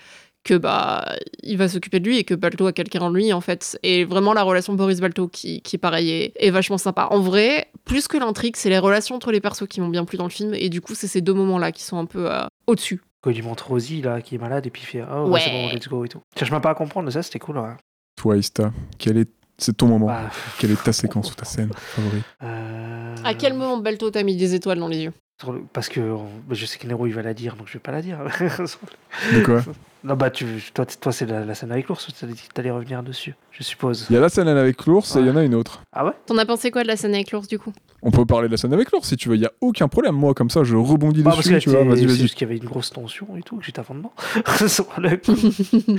que 0.44 0.54
bah 0.54 1.04
il 1.42 1.58
va 1.58 1.68
s'occuper 1.68 2.00
de 2.00 2.06
lui 2.08 2.16
et 2.18 2.24
que 2.24 2.32
Balto 2.34 2.66
a 2.66 2.72
quelqu'un 2.72 3.00
en 3.00 3.10
lui 3.10 3.32
en 3.34 3.40
fait 3.42 3.78
et 3.82 4.04
vraiment 4.04 4.32
la 4.32 4.42
relation 4.44 4.72
Boris 4.72 4.98
Balto 5.00 5.28
qui 5.28 5.60
qui 5.60 5.76
pareil 5.76 6.10
est, 6.10 6.32
est 6.36 6.50
vachement 6.50 6.78
sympa 6.78 7.08
en 7.10 7.20
vrai 7.20 7.66
plus 7.84 8.08
que 8.08 8.16
l'intrigue 8.16 8.54
c'est 8.56 8.70
les 8.70 8.78
relations 8.78 9.16
entre 9.16 9.30
les 9.32 9.40
persos 9.40 9.66
qui 9.68 9.80
m'ont 9.82 9.88
bien 9.88 10.04
plu 10.06 10.16
dans 10.16 10.24
le 10.24 10.30
film 10.30 10.54
et 10.54 10.70
du 10.70 10.80
coup 10.80 10.94
c'est 10.94 11.08
ces 11.08 11.20
deux 11.20 11.34
moments 11.34 11.58
là 11.58 11.70
qui 11.72 11.82
sont 11.82 11.98
un 11.98 12.06
peu 12.06 12.32
euh, 12.32 12.44
au 12.66 12.74
dessus 12.76 13.02
Quand 13.20 13.30
il 13.30 13.42
montre 13.42 13.68
Rosie 13.68 14.00
là 14.00 14.22
qui 14.22 14.36
est 14.36 14.38
malade 14.38 14.64
et 14.66 14.70
puis 14.70 14.80
il 14.82 14.86
fait 14.86 15.02
oh 15.12 15.28
Ouais. 15.28 15.40
c'est 15.44 15.50
bon 15.50 15.68
let's 15.70 15.88
go 15.88 16.04
et 16.04 16.08
tout. 16.08 16.20
Je 16.40 16.50
même 16.50 16.60
pas 16.62 16.70
à 16.70 16.74
comprendre 16.74 17.10
ça 17.10 17.22
c'était 17.22 17.40
cool. 17.40 17.58
Ouais. 17.58 17.74
Toi, 18.18 18.36
Ista, 18.36 18.72
quelle 18.98 19.18
est. 19.18 19.30
C'est 19.60 19.76
ton 19.76 19.86
moment. 19.86 20.06
Bah, 20.06 20.30
Quelle 20.58 20.70
est 20.72 20.82
ta 20.84 20.92
séquence 20.92 21.32
ou 21.32 21.34
ta 21.34 21.44
scène 21.44 21.70
favorite? 21.74 22.22
Euh, 22.44 23.16
à 23.24 23.34
quel 23.34 23.54
moment 23.54 23.78
Balto 23.78 24.08
t'a 24.10 24.22
mis 24.22 24.36
des 24.36 24.54
étoiles 24.54 24.78
dans 24.78 24.86
les 24.86 24.98
yeux? 24.98 25.12
Sur 25.41 25.53
le- 25.53 25.62
Parce 25.72 25.89
que 25.89 26.01
bah, 26.01 26.53
je 26.53 26.66
sais 26.66 26.78
que 26.78 26.86
Nero 26.86 27.07
il 27.07 27.14
va 27.14 27.22
la 27.22 27.34
dire 27.34 27.57
donc 27.57 27.66
je 27.68 27.74
vais 27.74 27.78
pas 27.78 27.93
la 27.93 28.03
dire. 28.03 28.18
De 29.34 29.43
quoi 29.45 29.62
non 30.05 30.14
bah 30.14 30.30
tu, 30.30 30.47
toi, 30.72 30.86
toi 30.86 31.11
c'est 31.11 31.26
la, 31.26 31.45
la 31.45 31.57
scène 31.57 31.72
avec 31.72 31.89
l'ours, 31.89 32.07
t'allais 32.20 32.34
t'allais 32.55 32.70
revenir 32.70 33.03
dessus, 33.03 33.34
je 33.51 33.64
suppose. 33.64 34.07
Il 34.09 34.14
y 34.14 34.16
a 34.16 34.20
la 34.20 34.28
scène 34.28 34.47
avec 34.47 34.86
l'ours 34.86 35.16
et 35.16 35.18
il 35.18 35.26
y 35.26 35.30
en 35.30 35.34
a 35.34 35.43
une 35.43 35.57
autre. 35.57 35.82
Ah 35.93 36.05
ouais? 36.07 36.12
T'en 36.26 36.39
as 36.39 36.47
pensé 36.47 36.70
quoi 36.70 36.84
de 36.84 36.86
la 36.89 36.97
scène 36.97 37.14
avec 37.14 37.32
l'ours 37.32 37.49
du 37.49 37.59
coup? 37.59 37.72
On 38.03 38.12
peut 38.12 38.24
parler 38.24 38.47
de 38.47 38.53
la 38.53 38.57
scène 38.59 38.72
avec 38.72 38.93
l'ours 38.93 39.09
si 39.09 39.16
tu 39.16 39.28
veux, 39.28 39.34
il 39.34 39.41
y 39.43 39.45
a 39.47 39.51
aucun 39.61 39.89
problème. 39.89 40.14
Moi, 40.14 40.34
comme 40.34 40.51
ça, 40.51 40.62
je 40.62 40.76
rebondis 40.76 41.22
Bah, 41.24 41.32
parce 41.32 41.39
dessus, 41.49 41.55
que 41.59 41.59
tu 41.59 41.70
vois. 41.70 41.82
Vas-y, 41.82 41.99
c'est 41.99 42.07
vas-y. 42.07 42.16
juste 42.16 42.34
qu'il 42.36 42.47
y 42.47 42.51
avait 42.51 42.59
une 42.61 42.68
grosse 42.68 42.91
tension 42.91 43.26
et 43.36 43.43
tout, 43.43 43.57
que 43.57 43.64
j'étais 43.64 43.80
à 43.80 43.82
fond 43.82 43.97
dedans. 43.97 44.12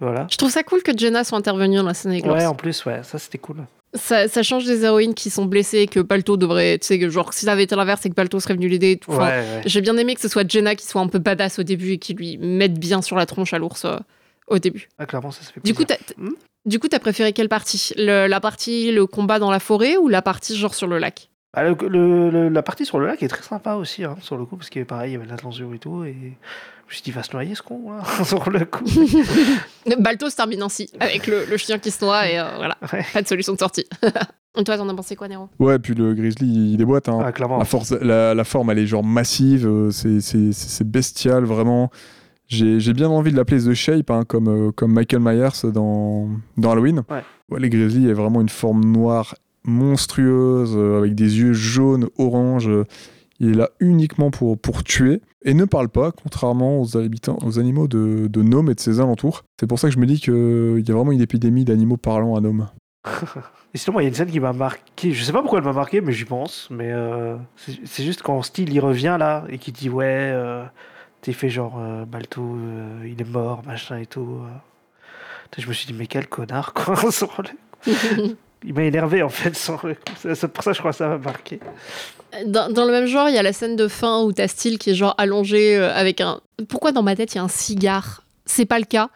Voilà. 0.00 0.26
je 0.30 0.36
trouve 0.36 0.50
ça 0.50 0.62
cool 0.62 0.82
que 0.82 0.96
Jenna 0.96 1.24
soit 1.24 1.38
intervenue 1.38 1.76
dans 1.76 1.82
la 1.82 1.94
scène 1.94 2.12
avec 2.12 2.24
l'ours 2.26 2.36
Ouais, 2.38 2.46
en 2.46 2.54
plus, 2.54 2.84
ouais, 2.86 3.02
ça 3.02 3.18
c'était 3.18 3.38
cool. 3.38 3.64
Ça, 3.96 4.28
ça 4.28 4.42
change 4.42 4.64
des 4.64 4.84
héroïnes 4.84 5.14
qui 5.14 5.30
sont 5.30 5.44
blessées 5.44 5.78
et 5.80 5.86
que 5.86 6.00
Balto 6.00 6.36
devrait 6.36 6.78
tu 6.78 6.86
sais 6.86 7.10
genre 7.10 7.32
si 7.32 7.44
ça 7.46 7.52
avait 7.52 7.64
été 7.64 7.74
l'inverse 7.76 8.00
c'est 8.02 8.10
que 8.10 8.14
Balto 8.14 8.38
serait 8.40 8.54
venu 8.54 8.68
l'aider 8.68 8.92
et 8.92 8.96
tout. 8.98 9.10
Ouais, 9.10 9.16
Enfin, 9.16 9.28
ouais. 9.30 9.62
J'ai 9.66 9.80
bien 9.80 9.96
aimé 9.96 10.14
que 10.14 10.20
ce 10.20 10.28
soit 10.28 10.48
Jenna 10.50 10.74
qui 10.74 10.86
soit 10.86 11.00
un 11.00 11.08
peu 11.08 11.18
badass 11.18 11.58
au 11.58 11.62
début 11.62 11.92
et 11.92 11.98
qui 11.98 12.14
lui 12.14 12.38
mette 12.38 12.78
bien 12.78 13.02
sur 13.02 13.16
la 13.16 13.26
tronche 13.26 13.52
à 13.52 13.58
l'ours 13.58 13.84
euh, 13.84 13.96
au 14.48 14.58
début. 14.58 14.88
Ah, 14.98 15.06
clairement, 15.06 15.30
ça 15.30 15.42
se 15.42 15.52
fait 15.52 15.60
Du 15.64 15.74
coup, 15.74 15.84
t'as, 15.84 15.96
Hmm 16.18 16.30
du 16.64 16.80
coup, 16.80 16.88
t'as 16.88 16.98
préféré 16.98 17.32
quelle 17.32 17.48
partie? 17.48 17.92
Le- 17.96 18.26
La 18.26 18.40
partie, 18.40 18.90
le 18.90 19.06
combat 19.06 19.38
dans 19.38 19.52
la 19.52 19.60
forêt 19.60 19.96
ou 19.96 20.08
la 20.08 20.20
partie 20.20 20.56
genre 20.56 20.74
sur 20.74 20.88
le 20.88 20.98
lac? 20.98 21.28
Ah, 21.56 21.64
le- 21.64 21.76
le- 21.88 22.30
le- 22.30 22.48
la 22.50 22.62
partie 22.62 22.84
sur 22.84 22.98
le 23.00 23.06
lac 23.06 23.22
est 23.22 23.28
très 23.28 23.42
sympa 23.42 23.74
aussi, 23.76 24.04
hein, 24.04 24.16
sur 24.20 24.36
le 24.36 24.44
coup, 24.44 24.56
parce 24.56 24.68
que 24.70 24.82
pareil, 24.84 25.10
il 25.10 25.14
y 25.14 25.16
avait 25.16 25.24
de 25.24 25.30
l'attention 25.30 25.72
et 25.72 25.78
tout, 25.78 26.04
et 26.04 26.12
je 26.14 26.26
me 26.26 26.92
suis 26.92 27.02
dit, 27.02 27.10
il 27.10 27.14
va 27.14 27.22
se 27.22 27.32
noyer 27.32 27.54
ce 27.54 27.62
con, 27.62 27.92
là, 27.92 28.04
sur 28.24 28.48
le 28.50 28.64
coup. 28.66 28.84
Balto 29.98 30.28
se 30.30 30.36
termine 30.36 30.62
ainsi, 30.62 30.90
avec 31.00 31.26
le, 31.26 31.44
le 31.46 31.56
chien 31.56 31.78
qui 31.78 31.90
se 31.90 32.04
noie 32.04 32.28
et 32.28 32.38
euh, 32.38 32.44
voilà, 32.56 32.76
Ouais. 32.92 33.04
pas 33.12 33.22
de 33.22 33.26
solution 33.26 33.52
de 33.54 33.58
sortie. 33.58 33.86
Et 34.58 34.64
toi, 34.64 34.78
t'en 34.78 34.88
as 34.88 34.94
pensé 34.94 35.16
quoi, 35.16 35.28
Nero? 35.28 35.50
Ouais, 35.58 35.78
puis 35.78 35.92
le 35.94 36.14
grizzly, 36.14 36.72
il 36.72 36.76
déboîte. 36.78 37.10
Hein. 37.10 37.20
Ah, 37.22 37.30
clairement. 37.30 37.58
La, 37.58 37.66
force, 37.66 37.92
la, 37.92 38.32
la 38.32 38.44
forme, 38.44 38.70
elle 38.70 38.78
est 38.78 38.86
genre 38.86 39.04
massive, 39.04 39.66
euh, 39.68 39.90
c'est- 39.90 40.82
bestial, 40.84 41.44
vraiment. 41.44 41.90
J'ai 42.48 42.80
j'ai 42.80 42.94
bien 42.94 43.08
envie 43.10 43.32
de 43.32 43.36
l'appeler 43.36 43.60
The 43.62 43.74
Shape, 43.74 44.10
hein, 44.10 44.22
comme, 44.26 44.48
euh, 44.48 44.72
comme 44.72 44.94
Michael 44.94 45.20
Myers 45.20 45.70
dans, 45.74 46.28
dans 46.56 46.70
Halloween. 46.72 47.02
Ouais. 47.10 47.58
les 47.60 47.68
grizzly 47.68 48.08
est 48.08 48.14
vraiment 48.14 48.40
une 48.40 48.48
forme 48.48 48.82
noire 48.84 49.34
monstrueuse, 49.66 50.74
euh, 50.76 50.98
avec 50.98 51.14
des 51.14 51.38
yeux 51.38 51.52
jaunes, 51.52 52.08
orange. 52.18 52.68
euh, 52.68 52.84
Il 53.40 53.50
est 53.50 53.54
là 53.54 53.68
uniquement 53.80 54.30
pour, 54.30 54.58
pour 54.58 54.82
tuer 54.84 55.20
et 55.44 55.52
ne 55.54 55.64
parle 55.66 55.88
pas, 55.90 56.10
contrairement 56.12 56.80
aux, 56.80 56.96
habitants, 56.96 57.38
aux 57.44 57.58
animaux 57.58 57.86
de, 57.88 58.28
de 58.28 58.42
Nome 58.42 58.70
et 58.70 58.74
de 58.74 58.80
ses 58.80 58.98
alentours. 59.00 59.42
C'est 59.60 59.66
pour 59.66 59.78
ça 59.78 59.88
que 59.88 59.94
je 59.94 59.98
me 59.98 60.06
dis 60.06 60.18
qu'il 60.20 60.82
y 60.86 60.90
a 60.90 60.94
vraiment 60.94 61.12
une 61.12 61.20
épidémie 61.20 61.64
d'animaux 61.64 61.98
parlants 61.98 62.34
à 62.36 62.40
Nome. 62.40 62.68
Et 63.74 63.78
sinon, 63.78 64.00
il 64.00 64.04
y 64.04 64.06
a 64.06 64.08
une 64.08 64.14
scène 64.14 64.30
qui 64.30 64.40
m'a 64.40 64.54
marqué. 64.54 65.12
Je 65.12 65.22
sais 65.22 65.32
pas 65.32 65.42
pourquoi 65.42 65.58
elle 65.58 65.64
m'a 65.66 65.74
marqué, 65.74 66.00
mais 66.00 66.12
j'y 66.12 66.24
pense. 66.24 66.68
Mais 66.70 66.90
euh, 66.90 67.36
c'est 67.84 68.02
juste 68.02 68.22
quand 68.22 68.40
Steel 68.42 68.72
il 68.72 68.80
revient 68.80 69.16
là 69.18 69.44
et 69.50 69.58
qu'il 69.58 69.74
dit 69.74 69.90
ouais, 69.90 70.06
euh, 70.32 70.64
t'es 71.20 71.32
fait 71.34 71.50
genre 71.50 71.76
euh, 71.78 72.06
Balto, 72.06 72.42
euh, 72.42 73.06
il 73.06 73.20
est 73.20 73.28
mort, 73.30 73.62
machin 73.66 73.98
et 73.98 74.06
tout. 74.06 74.38
euh. 74.42 74.48
Je 75.58 75.68
me 75.68 75.72
suis 75.74 75.86
dit 75.86 75.92
mais 75.92 76.06
quel 76.06 76.26
connard 76.26 76.72
quoi. 76.72 76.94
il 78.66 78.74
m'a 78.74 78.82
énervé 78.82 79.22
en 79.22 79.28
fait. 79.28 79.52
Coup. 79.52 79.88
C'est 80.34 80.48
pour 80.48 80.64
ça 80.64 80.72
que 80.72 80.76
je 80.76 80.80
crois 80.80 80.90
que 80.90 80.98
ça 80.98 81.08
m'a 81.08 81.18
marqué. 81.18 81.60
Dans, 82.46 82.84
le 82.84 82.90
même 82.90 83.06
genre, 83.06 83.28
il 83.28 83.34
y 83.34 83.38
a 83.38 83.42
la 83.42 83.52
scène 83.52 83.76
de 83.76 83.88
fin 83.88 84.22
où 84.22 84.32
t'as 84.32 84.48
Steel 84.48 84.78
qui 84.78 84.90
est 84.90 84.94
genre 84.94 85.14
allongé 85.16 85.76
euh, 85.76 85.94
avec 85.94 86.20
un. 86.20 86.40
Pourquoi 86.68 86.92
dans 86.92 87.02
ma 87.02 87.16
tête 87.16 87.34
il 87.34 87.38
y 87.38 87.40
a 87.40 87.44
un 87.44 87.48
cigare? 87.48 88.24
C'est 88.44 88.66
pas 88.66 88.78
le 88.78 88.84
cas. 88.84 89.08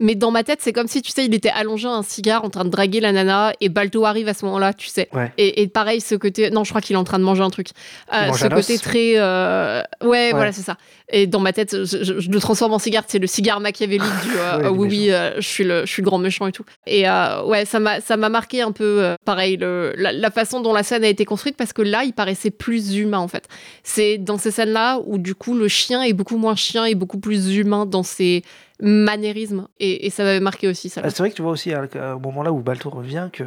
Mais 0.00 0.14
dans 0.14 0.30
ma 0.30 0.42
tête, 0.44 0.60
c'est 0.62 0.72
comme 0.72 0.88
si, 0.88 1.02
tu 1.02 1.10
sais, 1.12 1.24
il 1.26 1.34
était 1.34 1.50
allongé 1.50 1.86
à 1.86 1.92
un 1.92 2.02
cigare 2.02 2.44
en 2.44 2.50
train 2.50 2.64
de 2.64 2.70
draguer 2.70 3.00
la 3.00 3.12
nana 3.12 3.52
et 3.60 3.68
Balto 3.68 4.04
arrive 4.06 4.28
à 4.28 4.34
ce 4.34 4.44
moment-là, 4.46 4.72
tu 4.72 4.88
sais. 4.88 5.08
Ouais. 5.12 5.30
Et, 5.38 5.62
et 5.62 5.68
pareil, 5.68 6.00
ce 6.00 6.14
côté. 6.14 6.50
Non, 6.50 6.64
je 6.64 6.70
crois 6.70 6.80
qu'il 6.80 6.94
est 6.94 6.98
en 6.98 7.04
train 7.04 7.18
de 7.18 7.24
manger 7.24 7.42
un 7.42 7.50
truc. 7.50 7.68
Euh, 8.12 8.32
ce 8.32 8.46
côté 8.46 8.78
très. 8.78 9.12
euh, 9.16 9.82
Ouais, 10.02 10.30
voilà, 10.32 10.52
c'est 10.52 10.62
ça. 10.62 10.76
Et 11.12 11.26
dans 11.26 11.40
ma 11.40 11.52
tête, 11.52 11.76
je, 11.84 12.02
je- 12.04 12.20
je 12.20 12.30
le 12.30 12.38
transforme 12.40 12.72
en 12.72 12.78
cigare. 12.78 13.04
C'est 13.08 13.18
le 13.18 13.26
cigare 13.26 13.60
machiavélique 13.60 14.04
du. 14.22 14.30
euh, 14.38 14.62
du 14.70 14.78
oui, 14.78 14.88
oui, 14.88 15.10
euh, 15.10 15.32
je, 15.36 15.46
suis 15.48 15.64
le, 15.64 15.80
je 15.84 15.90
suis 15.92 16.02
le 16.02 16.06
grand 16.06 16.18
méchant 16.18 16.46
et 16.46 16.52
tout. 16.52 16.64
Et 16.86 17.04
ouais, 17.46 17.64
ça 17.64 17.78
m'a 17.80 18.00
ça 18.00 18.16
m'a 18.16 18.28
marqué 18.28 18.62
un 18.62 18.72
peu, 18.72 19.14
pareil, 19.24 19.56
le, 19.56 19.92
la, 19.96 20.12
la 20.12 20.30
façon 20.30 20.60
dont 20.60 20.72
la 20.72 20.82
scène 20.82 21.04
a 21.04 21.08
été 21.08 21.24
construite 21.24 21.56
parce 21.56 21.72
que 21.72 21.82
là, 21.82 22.04
il 22.04 22.12
paraissait 22.12 22.50
plus 22.50 22.96
humain 22.96 23.18
en 23.18 23.28
fait. 23.28 23.46
C'est 23.82 24.18
dans 24.18 24.38
ces 24.38 24.50
scènes-là 24.50 25.00
où 25.04 25.18
du 25.18 25.34
coup 25.34 25.54
le 25.56 25.68
chien 25.68 26.02
est 26.02 26.12
beaucoup 26.12 26.36
moins 26.38 26.56
chien 26.56 26.84
et 26.84 26.94
beaucoup 26.94 27.18
plus 27.18 27.54
humain 27.56 27.86
dans 27.86 28.02
ses 28.02 28.42
manérismes. 28.82 29.68
Et, 29.78 30.06
et 30.06 30.10
ça 30.10 30.22
m'avait 30.24 30.40
marqué 30.40 30.68
aussi 30.68 30.88
ça. 30.88 31.00
Ah, 31.04 31.10
c'est 31.10 31.18
vrai 31.18 31.30
que 31.30 31.36
tu 31.36 31.42
vois 31.42 31.52
aussi 31.52 31.72
à, 31.72 31.86
à- 32.00 32.14
au 32.16 32.20
moment 32.20 32.42
là 32.42 32.52
où 32.52 32.60
Balto 32.60 32.90
revient 32.90 33.28
que. 33.32 33.44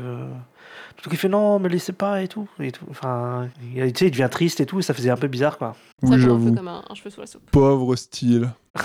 Tout 1.02 1.10
il 1.12 1.18
fait 1.18 1.28
non, 1.28 1.60
me 1.60 1.68
laissez 1.68 1.92
pas 1.92 2.22
et 2.22 2.28
tout. 2.28 2.48
Et 2.60 2.72
tout. 2.72 2.86
Enfin, 2.90 3.50
il, 3.76 3.92
tu 3.94 4.00
sais, 4.00 4.08
il 4.08 4.12
devient 4.12 4.30
triste 4.32 4.62
et 4.62 4.66
tout, 4.66 4.80
et 4.80 4.82
ça 4.84 4.94
faisait 4.94 5.10
un 5.10 5.18
peu 5.18 5.28
bizarre 5.28 5.58
quoi. 5.58 5.76
ça 6.04 6.10
Oui, 6.10 6.10
fait 6.10 6.14
un 6.14 6.18
peu 6.18 6.22
j'avoue. 6.44 6.56
comme 6.56 6.68
un, 6.68 6.84
un 6.90 6.94
cheveu 6.96 7.10
sous 7.10 7.20
la 7.22 7.28
soupe. 7.28 7.50
Pauvre 7.52 7.96
style. 7.96 8.50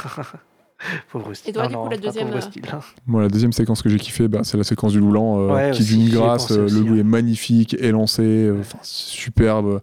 Pauvre 1.10 1.34
Steel. 1.34 1.50
Et 1.50 1.52
toi, 1.52 1.64
Non, 1.64 1.68
du 1.68 1.74
coup, 1.74 1.82
non, 1.84 1.90
la 1.90 1.96
deuxième, 1.96 2.30
pauvre 2.30 2.38
euh, 2.72 2.76
hein. 2.76 2.80
Moi, 3.06 3.22
la 3.22 3.28
deuxième 3.28 3.52
séquence 3.52 3.82
que 3.82 3.88
j'ai 3.88 3.98
kiffé, 3.98 4.28
bah, 4.28 4.40
c'est 4.44 4.56
la 4.56 4.62
séquence 4.62 4.92
du 4.92 5.00
loulant, 5.00 5.40
euh, 5.40 5.52
Ouais, 5.52 5.70
qui 5.72 5.82
d'une 5.84 6.08
grâce, 6.08 6.52
euh, 6.52 6.68
le 6.68 6.80
loup 6.80 6.96
est 7.00 7.02
magnifique, 7.02 7.74
élancé, 7.80 8.22
euh, 8.22 8.62
superbe. 8.82 9.80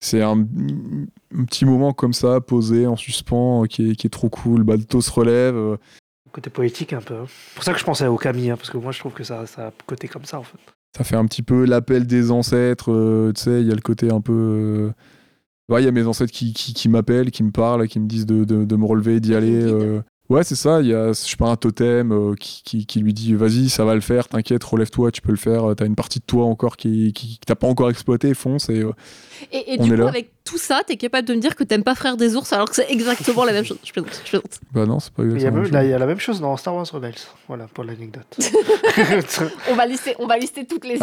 C'est 0.00 0.22
un, 0.22 0.38
un 0.40 1.44
petit 1.44 1.64
moment 1.64 1.92
comme 1.92 2.12
ça, 2.12 2.40
posé, 2.40 2.86
en 2.86 2.96
suspens, 2.96 3.64
euh, 3.64 3.66
qui 3.66 3.90
est, 3.90 3.94
qui 3.96 4.06
est 4.06 4.10
trop 4.10 4.28
cool. 4.28 4.62
Balto 4.62 5.00
se 5.00 5.10
relève. 5.10 5.56
euh, 5.56 5.76
Côté 6.30 6.50
poétique 6.50 6.92
un 6.92 7.00
peu. 7.00 7.14
hein. 7.14 7.24
C'est 7.26 7.54
pour 7.54 7.64
ça 7.64 7.72
que 7.72 7.78
je 7.80 7.84
pensais 7.84 8.06
au 8.06 8.16
Camille, 8.16 8.50
hein, 8.50 8.56
parce 8.56 8.70
que 8.70 8.76
moi 8.76 8.92
je 8.92 8.98
trouve 9.00 9.12
que 9.12 9.24
ça, 9.24 9.46
ça 9.46 9.64
a 9.64 9.68
un 9.68 9.72
côté 9.86 10.08
comme 10.08 10.24
ça 10.24 10.38
en 10.38 10.42
fait. 10.42 10.58
ça 10.96 11.02
fait 11.04 11.16
un 11.16 11.24
petit 11.26 11.42
peu 11.42 11.64
l'appel 11.64 12.06
des 12.06 12.30
ancêtres. 12.30 12.92
euh, 12.92 13.32
tu 13.32 13.42
sais, 13.42 13.60
il 13.62 13.66
y 13.66 13.72
a 13.72 13.74
le 13.74 13.80
côté 13.80 14.10
un 14.12 14.20
peu. 14.20 14.32
euh, 14.32 14.92
ouais, 15.74 15.82
il 15.82 15.86
y 15.86 15.88
a 15.88 15.92
mes 15.92 16.06
ancêtres 16.06 16.32
qui, 16.32 16.52
qui, 16.52 16.74
qui 16.74 16.88
m'appellent, 16.88 17.30
qui 17.30 17.42
me 17.42 17.50
parlent, 17.50 17.88
qui 17.88 17.98
me 17.98 18.06
disent 18.06 18.26
de, 18.26 18.44
de, 18.44 18.64
de 18.64 18.76
me 18.76 18.84
relever, 18.84 19.20
d'y 19.20 19.34
aller. 19.34 19.62
euh. 19.62 20.02
Ouais, 20.28 20.44
c'est 20.44 20.56
ça. 20.56 20.80
Il 20.82 20.88
y 20.88 20.94
a, 20.94 21.08
je 21.08 21.12
sais 21.14 21.36
pas, 21.36 21.46
un 21.48 21.56
totem 21.56 22.12
euh, 22.12 22.34
qui, 22.38 22.62
qui, 22.62 22.84
qui 22.86 23.00
lui 23.00 23.14
dit 23.14 23.34
Vas-y, 23.34 23.68
ça 23.70 23.84
va 23.84 23.94
le 23.94 24.00
faire, 24.02 24.28
t'inquiète, 24.28 24.62
relève-toi, 24.62 25.10
tu 25.10 25.20
peux 25.22 25.30
le 25.30 25.38
faire. 25.38 25.64
T'as 25.76 25.86
une 25.86 25.94
partie 25.96 26.18
de 26.18 26.24
toi 26.26 26.44
encore 26.44 26.76
qui, 26.76 27.12
qui, 27.14 27.38
t'as 27.46 27.54
pas 27.54 27.66
encore 27.66 27.88
exploité, 27.90 28.34
fonce. 28.34 28.68
Et, 28.68 28.80
euh, 28.82 28.92
Et, 29.52 29.74
et 29.74 29.76
On 29.80 29.84
du 29.84 29.92
est 29.94 29.96
coup, 29.96 30.02
là. 30.02 30.08
avec 30.08 30.30
tout 30.44 30.58
ça, 30.58 30.80
t'es 30.86 30.96
capable 30.96 31.28
de 31.28 31.34
me 31.34 31.40
dire 31.40 31.54
que 31.56 31.62
t'aimes 31.64 31.82
pas 31.84 31.94
Frère 31.94 32.16
des 32.16 32.34
ours 32.34 32.50
alors 32.54 32.68
que 32.70 32.74
c'est 32.74 32.90
exactement 32.90 33.44
la 33.44 33.52
même 33.52 33.64
chose. 33.66 33.76
Je 33.84 33.92
plaisante, 33.92 34.20
je 34.24 34.30
plaisante. 34.30 34.60
bah 34.72 34.86
non, 34.86 34.98
c'est 34.98 35.12
pas 35.12 35.22
Mais 35.22 35.34
Il 35.34 35.42
y, 35.42 35.44
a 35.44 35.48
exactement. 35.48 35.80
il 35.82 35.90
y 35.90 35.92
a 35.92 35.98
la 35.98 36.06
même 36.06 36.18
chose 36.20 36.40
dans 36.40 36.56
Star 36.56 36.74
Wars 36.74 36.86
Rebels. 36.90 37.12
Voilà 37.48 37.66
pour 37.74 37.84
l'anecdote. 37.84 38.24
On 39.70 39.74
va 39.74 39.86
lister, 39.86 40.14
on 40.18 40.26
va 40.26 40.38
lister 40.38 40.64
toutes 40.66 40.84
les 40.86 40.96
cette. 40.98 41.02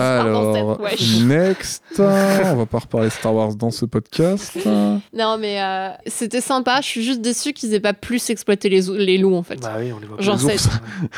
Ouais. 0.80 0.96
next. 1.26 1.84
on 2.00 2.56
va 2.56 2.66
pas 2.66 2.80
reparler 2.80 3.10
Star 3.10 3.34
Wars 3.34 3.56
dans 3.56 3.72
ce 3.72 3.86
podcast. 3.86 4.58
Non, 5.14 5.38
mais 5.40 5.62
euh, 5.62 5.90
c'était 6.08 6.42
sympa. 6.42 6.82
Je 6.82 6.88
suis 6.88 7.04
juste 7.04 7.22
déçue 7.22 7.54
qu'ils 7.54 7.74
aient 7.74 7.80
pas 7.80 7.94
plus 7.94 8.30
exploité 8.30 8.70
les, 8.70 8.90
ou- 8.90 8.94
les 9.16 9.22
loups 9.22 9.36
en 9.36 9.44
fait. 9.44 9.56
bah 9.62 9.76
oui, 9.80 9.92
on 9.92 10.00
les 10.00 10.08
voit. 10.08 10.20
Genre, 10.22 10.38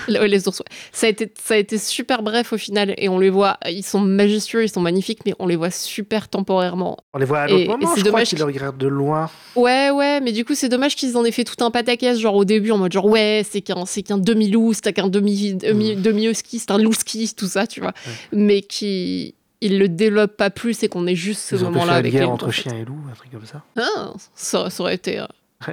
Les, 0.08 0.20
ouais, 0.20 0.28
les 0.28 0.48
ours, 0.48 0.60
ouais. 0.60 0.66
Ça 0.92 1.08
a, 1.08 1.10
été, 1.10 1.32
ça 1.42 1.54
a 1.54 1.58
été 1.58 1.78
super 1.78 2.24
bref 2.24 2.54
au 2.54 2.58
final 2.58 2.94
et 2.98 3.10
on 3.10 3.20
les 3.20 3.30
voit, 3.30 3.58
ils 3.70 3.84
sont 3.84 4.00
majestueux, 4.00 4.64
ils 4.64 4.70
sont 4.70 4.82
magnifiques, 4.82 5.20
mais 5.26 5.34
on 5.40 5.48
les 5.48 5.56
voit 5.56 5.72
super 5.72 6.28
temporairement. 6.30 6.98
On 7.14 7.18
les 7.20 7.26
voit 7.26 7.40
à 7.40 7.48
Et- 7.48 7.52
l'autre 7.52 7.64
et 7.64 7.68
moment. 7.68 7.80
c'est 7.94 8.02
je 8.02 8.02
crois 8.02 8.04
dommage 8.12 8.28
qu'ils 8.30 8.38
qu'ils- 8.38 8.46
le 8.48 8.54
regardent 8.54 8.78
de 8.78 8.88
loin. 8.88 9.30
Ouais, 9.56 9.90
ouais, 9.92 10.22
mais 10.22 10.32
du 10.32 10.46
coup, 10.46 10.56
c'est 10.56 10.70
dommage 10.70 10.96
qu'ils 10.96 11.18
en 11.18 11.26
aient 11.26 11.32
fait 11.32 11.44
tout 11.44 11.64
un 11.64 11.72
pataquès, 11.72 12.20
genre 12.20 12.36
au 12.36 12.46
début, 12.46 12.72
en 12.72 12.78
mode 12.78 12.92
genre, 12.92 13.06
ouais, 13.06 13.46
c'est 13.50 13.62
qu'un, 13.62 13.84
demi-loup, 14.18 14.74
c'est 14.74 14.94
qu'un 14.94 15.08
demi, 15.08 15.54
Mm. 15.54 16.02
demi-husky, 16.02 16.60
c'est 16.60 16.72
un 16.72 16.78
louski, 16.78 17.34
tout 17.36 17.48
ça, 17.48 17.68
tu 17.68 17.82
vois. 17.82 17.94
Mais 18.32 18.62
qui. 18.62 19.34
Ils 19.60 19.80
le 19.80 19.90
développent 19.90 20.38
pas 20.38 20.52
plus 20.52 20.84
et 20.84 20.88
qu'on 20.88 21.08
ait 21.08 21.16
juste 21.16 21.42
ce 21.42 21.56
moment-là 21.56 21.94
avec 21.94 22.14
les 22.14 22.20
guerre 22.20 22.30
entre 22.30 22.46
en 22.46 22.52
fait. 22.52 22.62
chiens 22.62 22.76
et 22.80 22.86
loups, 22.86 23.00
un 23.12 23.16
truc 23.16 23.32
comme 23.32 23.44
ça. 23.46 23.64
Ah, 23.76 24.14
ça, 24.36 24.70
ça 24.70 24.84
aurait 24.84 24.94
été 24.94 25.18
euh. 25.20 25.26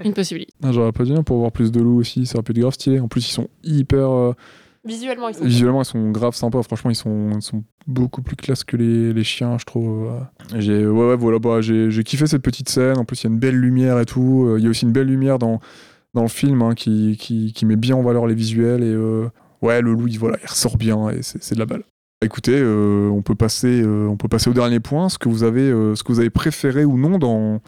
Une 0.05 0.15
possibilité. 0.15 0.53
Ah, 0.63 0.73
J'aurais 0.73 0.93
pas 0.93 1.05
dit 1.05 1.13
hein, 1.13 1.23
pour 1.23 1.39
voir 1.39 1.53
plus 1.53 1.71
de 1.73 1.81
loups 1.81 1.99
aussi, 2.01 2.27
ça 2.27 2.37
aurait 2.37 2.43
pu 2.43 2.53
être 2.53 2.59
grave 2.61 2.73
stylé. 2.75 3.01
En 3.01 3.09
plus, 3.09 3.29
ils 3.29 3.33
sont 3.33 3.49
hyper. 3.63 4.11
euh, 4.11 4.33
Visuellement, 4.85 5.29
ils 5.29 5.35
sont. 5.35 5.45
Visuellement, 5.45 5.83
ils 5.83 5.87
sont 5.87 6.11
grave 6.11 6.35
sympas. 6.35 6.63
Franchement, 6.63 6.91
ils 6.91 6.95
sont, 6.97 7.31
ils 7.35 7.43
sont 7.43 7.65
beaucoup 7.87 8.21
plus 8.23 8.37
classe 8.37 8.65
que 8.65 8.77
les, 8.77 9.13
les 9.13 9.25
chiens, 9.25 9.57
je 9.59 9.65
trouve. 9.65 10.09
euh. 10.11 10.21
J'ai, 10.61 10.87
ouais, 10.87 11.09
ouais, 11.09 11.17
voilà, 11.17 11.39
bah, 11.39 11.61
j'ai, 11.61 11.91
j'ai 11.91 12.03
kiffé 12.05 12.27
cette 12.27 12.43
petite 12.43 12.69
scène. 12.69 12.99
En 12.99 13.05
plus, 13.05 13.23
il 13.23 13.25
y 13.25 13.27
a 13.29 13.33
une 13.33 13.39
belle 13.39 13.57
lumière 13.57 13.99
et 13.99 14.05
tout. 14.07 14.47
Euh, 14.47 14.59
Il 14.59 14.65
y 14.65 14.67
a 14.67 14.71
aussi 14.71 14.85
une 14.85 14.93
belle 14.93 15.07
lumière 15.07 15.39
dans, 15.39 15.61
dans 16.13 16.23
le 16.23 16.29
film 16.29 16.61
hein, 16.63 16.75
qui, 16.75 17.17
qui, 17.19 17.53
qui 17.55 17.65
met 17.67 17.77
bien 17.77 17.97
en 17.97 18.03
valeur 18.03 18.27
les 18.27 18.35
visuels. 18.35 18.83
Et 18.83 18.93
euh, 18.93 19.29
ouais, 19.63 19.81
le 19.81 19.93
loup, 19.93 20.07
il, 20.09 20.19
voilà, 20.19 20.37
il 20.43 20.47
ressort 20.47 20.77
bien 20.77 21.09
et 21.11 21.23
c'est, 21.23 21.43
c'est 21.43 21.55
de 21.55 21.61
la 21.61 21.67
balle. 21.67 21.83
Écoutez, 22.23 22.59
euh, 22.59 23.09
on, 23.11 23.21
peut 23.23 23.35
passer, 23.35 23.83
euh, 23.83 24.07
on 24.07 24.17
peut 24.17 24.29
passer 24.29 24.49
au 24.49 24.55
dernier 24.55 24.81
point. 24.81 25.09
Ce 25.11 25.19
que 25.19 25.29
vous 25.29 25.43
avez, 25.45 25.63
euh, 25.71 25.95
ce 25.95 26.03
que 26.03 26.13
vous 26.13 26.21
avez 26.21 26.31
préféré 26.31 26.85
ou 26.87 26.97
non 26.99 27.19
dans, 27.19 27.61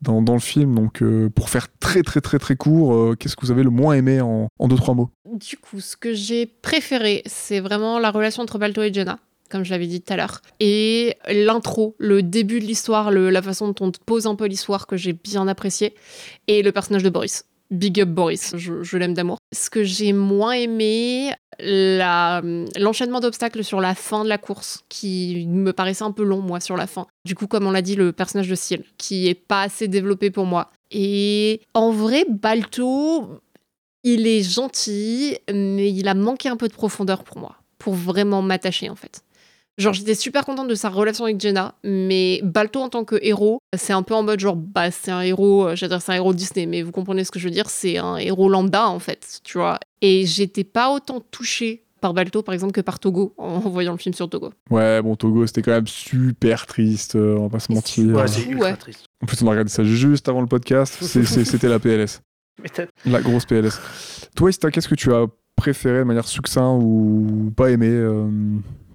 dans, 0.00 0.22
dans 0.22 0.34
le 0.34 0.40
film. 0.40 0.74
Donc, 0.74 1.02
euh, 1.02 1.28
pour 1.28 1.50
faire 1.50 1.66
très, 1.78 2.02
très, 2.02 2.20
très, 2.20 2.38
très 2.38 2.56
court, 2.56 2.94
euh, 2.94 3.16
qu'est-ce 3.18 3.36
que 3.36 3.44
vous 3.44 3.50
avez 3.50 3.62
le 3.62 3.70
moins 3.70 3.94
aimé 3.94 4.20
en, 4.20 4.48
en 4.58 4.68
deux, 4.68 4.76
trois 4.76 4.94
mots? 4.94 5.10
Du 5.32 5.56
coup, 5.56 5.80
ce 5.80 5.96
que 5.96 6.14
j'ai 6.14 6.46
préféré, 6.46 7.22
c'est 7.26 7.60
vraiment 7.60 7.98
la 7.98 8.10
relation 8.10 8.42
entre 8.42 8.58
Balto 8.58 8.82
et 8.82 8.92
Jenna, 8.92 9.18
comme 9.50 9.64
je 9.64 9.70
l'avais 9.70 9.86
dit 9.86 10.00
tout 10.00 10.12
à 10.12 10.16
l'heure. 10.16 10.40
Et 10.60 11.16
l'intro, 11.28 11.96
le 11.98 12.22
début 12.22 12.60
de 12.60 12.64
l'histoire, 12.64 13.10
la 13.10 13.42
façon 13.42 13.68
dont 13.68 13.86
on 13.86 13.92
pose 14.06 14.26
un 14.26 14.34
peu 14.34 14.46
l'histoire 14.46 14.86
que 14.86 14.96
j'ai 14.96 15.12
bien 15.12 15.48
apprécié. 15.48 15.94
Et 16.46 16.62
le 16.62 16.72
personnage 16.72 17.02
de 17.02 17.10
Boris. 17.10 17.44
Big 17.70 18.00
up 18.00 18.08
Boris, 18.08 18.56
je, 18.56 18.96
l'aime 18.96 19.14
d'amour. 19.14 19.38
Ce 19.54 19.68
que 19.68 19.84
j'ai 19.84 20.12
moins 20.12 20.52
aimé, 20.52 21.32
la- 21.58 22.40
l'enchaînement 22.78 23.20
d'obstacles 23.20 23.62
sur 23.62 23.80
la 23.80 23.94
fin 23.94 24.24
de 24.24 24.28
la 24.28 24.38
course, 24.38 24.84
qui 24.88 25.46
me 25.48 25.72
paraissait 25.72 26.04
un 26.04 26.12
peu 26.12 26.24
long, 26.24 26.40
moi, 26.40 26.60
sur 26.60 26.76
la 26.76 26.86
fin. 26.86 27.06
Du 27.26 27.34
coup, 27.34 27.46
comme 27.46 27.66
on 27.66 27.70
l'a 27.70 27.82
dit, 27.82 27.94
le 27.94 28.12
personnage 28.12 28.48
de 28.48 28.54
Seal, 28.54 28.84
qui 28.96 29.28
est 29.28 29.34
pas 29.34 29.62
assez 29.62 29.86
développé 29.86 30.30
pour 30.30 30.46
moi. 30.46 30.70
Et 30.90 31.60
en 31.74 31.90
vrai, 31.90 32.24
Balto, 32.28 33.40
il 34.02 34.26
est 34.26 34.42
gentil, 34.42 35.36
mais 35.52 35.90
il 35.92 36.08
a 36.08 36.14
manqué 36.14 36.48
un 36.48 36.56
peu 36.56 36.68
de 36.68 36.72
profondeur 36.72 37.24
pour 37.24 37.38
moi, 37.38 37.56
pour 37.78 37.94
vraiment 37.94 38.40
m'attacher 38.40 38.88
en 38.88 38.96
fait. 38.96 39.22
Genre, 39.78 39.92
j'étais 39.94 40.14
super 40.16 40.44
contente 40.44 40.66
de 40.68 40.74
sa 40.74 40.88
relation 40.88 41.24
avec 41.24 41.40
Jenna, 41.40 41.74
mais 41.84 42.40
Balto 42.42 42.80
en 42.80 42.88
tant 42.88 43.04
que 43.04 43.16
héros, 43.22 43.60
c'est 43.76 43.92
un 43.92 44.02
peu 44.02 44.14
en 44.14 44.24
mode 44.24 44.40
genre, 44.40 44.56
bah, 44.56 44.90
c'est 44.90 45.10
un 45.12 45.20
héros, 45.20 45.68
euh, 45.68 45.74
dire 45.74 46.02
c'est 46.02 46.12
un 46.12 46.16
héros 46.16 46.34
Disney, 46.34 46.66
mais 46.66 46.82
vous 46.82 46.90
comprenez 46.90 47.22
ce 47.24 47.30
que 47.30 47.38
je 47.38 47.44
veux 47.44 47.52
dire, 47.54 47.70
c'est 47.70 47.96
un 47.96 48.16
héros 48.16 48.48
lambda 48.48 48.88
en 48.88 48.98
fait, 48.98 49.40
tu 49.44 49.56
vois. 49.58 49.78
Et 50.02 50.26
j'étais 50.26 50.64
pas 50.64 50.90
autant 50.92 51.20
touchée 51.30 51.84
par 52.00 52.12
Balto, 52.14 52.42
par 52.42 52.54
exemple, 52.54 52.72
que 52.72 52.80
par 52.80 52.98
Togo, 52.98 53.34
en 53.38 53.58
voyant 53.68 53.92
le 53.92 53.98
film 53.98 54.14
sur 54.14 54.28
Togo. 54.28 54.50
Ouais, 54.70 55.00
bon, 55.00 55.14
Togo, 55.16 55.46
c'était 55.46 55.62
quand 55.62 55.70
même 55.72 55.86
super 55.86 56.66
triste, 56.66 57.14
euh, 57.16 57.36
on 57.36 57.44
va 57.44 57.48
pas 57.50 57.58
se 57.60 57.70
mentir. 57.72 58.06
Ouais, 58.14 58.22
Ouais. 58.22 58.28
c'est 58.28 58.42
ultra 58.46 58.70
Ouais. 58.70 58.76
triste. 58.76 59.04
En 59.22 59.26
plus, 59.26 59.40
on 59.42 59.46
a 59.46 59.50
regardé 59.50 59.70
ça 59.70 59.84
juste 59.84 60.28
avant 60.28 60.40
le 60.40 60.46
podcast. 60.48 60.96
C'était 61.02 61.68
la 61.68 61.78
PLS. 61.78 62.20
La 63.04 63.20
grosse 63.20 63.44
PLS. 63.44 63.80
Toi, 64.34 64.50
Ista, 64.50 64.70
qu'est-ce 64.72 64.88
que 64.88 64.94
tu 64.96 65.12
as 65.12 65.26
préféré 65.54 65.98
de 66.00 66.04
manière 66.04 66.26
succincte 66.26 66.82
ou 66.84 67.52
pas 67.56 67.70
aimé 67.70 67.88
euh, 67.88 68.28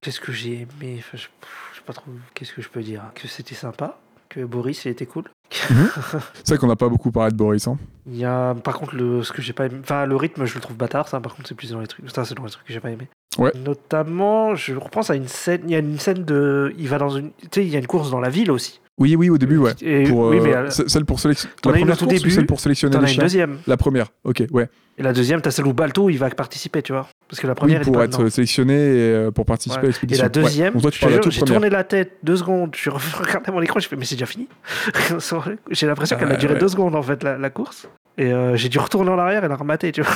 Qu'est-ce 0.03 0.19
que 0.19 0.31
j'ai 0.31 0.53
aimé 0.61 0.97
Enfin, 0.99 1.15
je, 1.17 1.23
je 1.71 1.77
sais 1.77 1.83
pas 1.85 1.93
trop. 1.93 2.11
Qu'est-ce 2.33 2.53
que 2.53 2.61
je 2.61 2.69
peux 2.69 2.81
dire 2.81 3.01
Que 3.15 3.27
c'était 3.27 3.55
sympa, 3.55 3.97
que 4.29 4.41
Boris 4.43 4.85
il 4.85 4.89
était 4.91 5.05
cool. 5.05 5.23
C'est 5.51 6.49
vrai 6.49 6.57
qu'on 6.57 6.67
n'a 6.67 6.75
pas 6.75 6.89
beaucoup 6.89 7.11
parlé 7.11 7.31
de 7.31 7.37
Boris. 7.37 7.67
Hein. 7.67 7.77
Il 8.07 8.17
y 8.17 8.25
a, 8.25 8.53
par 8.55 8.77
contre, 8.77 8.95
le, 8.95 9.23
ce 9.23 9.31
que 9.31 9.41
j'ai 9.41 9.53
pas 9.53 9.65
aimé. 9.67 9.77
Enfin, 9.81 10.05
le 10.05 10.15
rythme, 10.15 10.45
je 10.45 10.55
le 10.55 10.61
trouve 10.61 10.75
bâtard, 10.75 11.07
ça. 11.07 11.19
Par 11.19 11.35
contre, 11.35 11.47
c'est 11.47 11.55
plus 11.55 11.71
dans 11.71 11.79
les 11.79 11.87
trucs. 11.87 12.09
Ça, 12.09 12.25
c'est 12.25 12.35
dans 12.35 12.43
les 12.43 12.51
trucs 12.51 12.65
que 12.65 12.73
j'ai 12.73 12.79
pas 12.79 12.91
aimé. 12.91 13.07
Ouais. 13.37 13.51
Notamment, 13.55 14.55
je 14.55 14.75
repense 14.75 15.09
à 15.09 15.15
une 15.15 15.27
scène. 15.27 15.61
Il 15.65 15.71
y 15.71 15.75
a 15.75 15.79
une 15.79 15.99
scène 15.99 16.23
de. 16.23 16.73
Il 16.77 16.87
va 16.89 16.97
dans 16.97 17.09
une. 17.09 17.31
Tu 17.41 17.47
sais, 17.55 17.65
il 17.65 17.69
y 17.71 17.75
a 17.75 17.79
une 17.79 17.87
course 17.87 18.09
dans 18.11 18.19
la 18.19 18.29
ville 18.29 18.51
aussi. 18.51 18.79
Oui, 18.99 19.15
oui, 19.15 19.29
au 19.29 19.37
début, 19.39 19.57
ouais. 19.57 19.73
Et- 19.81 20.03
Pour, 20.03 20.27
oui, 20.27 20.37
euh, 20.37 20.43
mais 20.43 20.53
euh, 20.55 20.69
celle 20.69 21.05
pour 21.05 21.19
sélectionner. 21.19 21.53
La 21.65 21.71
première 21.71 22.03
ou 22.03 22.29
celle 22.29 22.45
pour 22.45 22.59
sélectionner 22.59 22.97
les 22.99 23.07
chiens? 23.07 23.23
deuxième. 23.23 23.57
La 23.65 23.75
première, 23.77 24.07
ok, 24.23 24.43
ouais. 24.51 24.69
Et 24.99 25.03
la 25.03 25.13
deuxième, 25.13 25.41
t'as 25.41 25.49
celle 25.49 25.65
où 25.65 25.73
Balto, 25.73 26.11
il 26.11 26.17
va 26.19 26.29
participer, 26.29 26.83
tu 26.83 26.93
vois. 26.93 27.07
Parce 27.33 27.41
que 27.41 27.47
la 27.47 27.55
première, 27.55 27.81
pour 27.81 28.01
être 28.03 28.17
dedans. 28.19 28.29
sélectionné 28.29 28.73
et 28.75 29.13
euh, 29.13 29.31
pour 29.31 29.45
participer 29.45 29.75
Ouais. 29.77 29.81
à 29.81 29.85
Et 29.85 29.87
l'expédition. 29.87 30.23
la 30.23 30.29
deuxième, 30.29 30.75
Ouais. 30.75 30.81
Toi, 31.19 31.31
j'ai 31.31 31.41
tourné 31.41 31.69
la 31.71 31.83
tête 31.83 32.11
deux 32.21 32.35
secondes, 32.37 32.75
je 32.75 32.89
regardais 33.19 33.51
mon 33.51 33.61
écran, 33.61 33.79
je 33.79 33.87
fais 33.87 33.95
mais 33.95 34.05
c'est 34.05 34.13
déjà 34.15 34.27
fini. 34.27 34.47
j'ai 35.71 35.87
l'impression 35.87 36.15
qu'elle 36.17 36.27
a 36.27 36.31
Ouais, 36.33 36.37
duré 36.37 36.55
deux 36.59 36.67
secondes 36.67 36.95
en 36.95 37.01
fait 37.01 37.23
la, 37.23 37.37
la 37.39 37.49
course. 37.49 37.87
Et 38.19 38.31
euh, 38.31 38.55
j'ai 38.55 38.69
dû 38.69 38.77
retourner 38.77 39.09
en 39.09 39.17
arrière 39.17 39.43
et 39.43 39.47
la 39.47 39.55
remater, 39.55 39.91
tu 39.91 40.03
vois. 40.03 40.13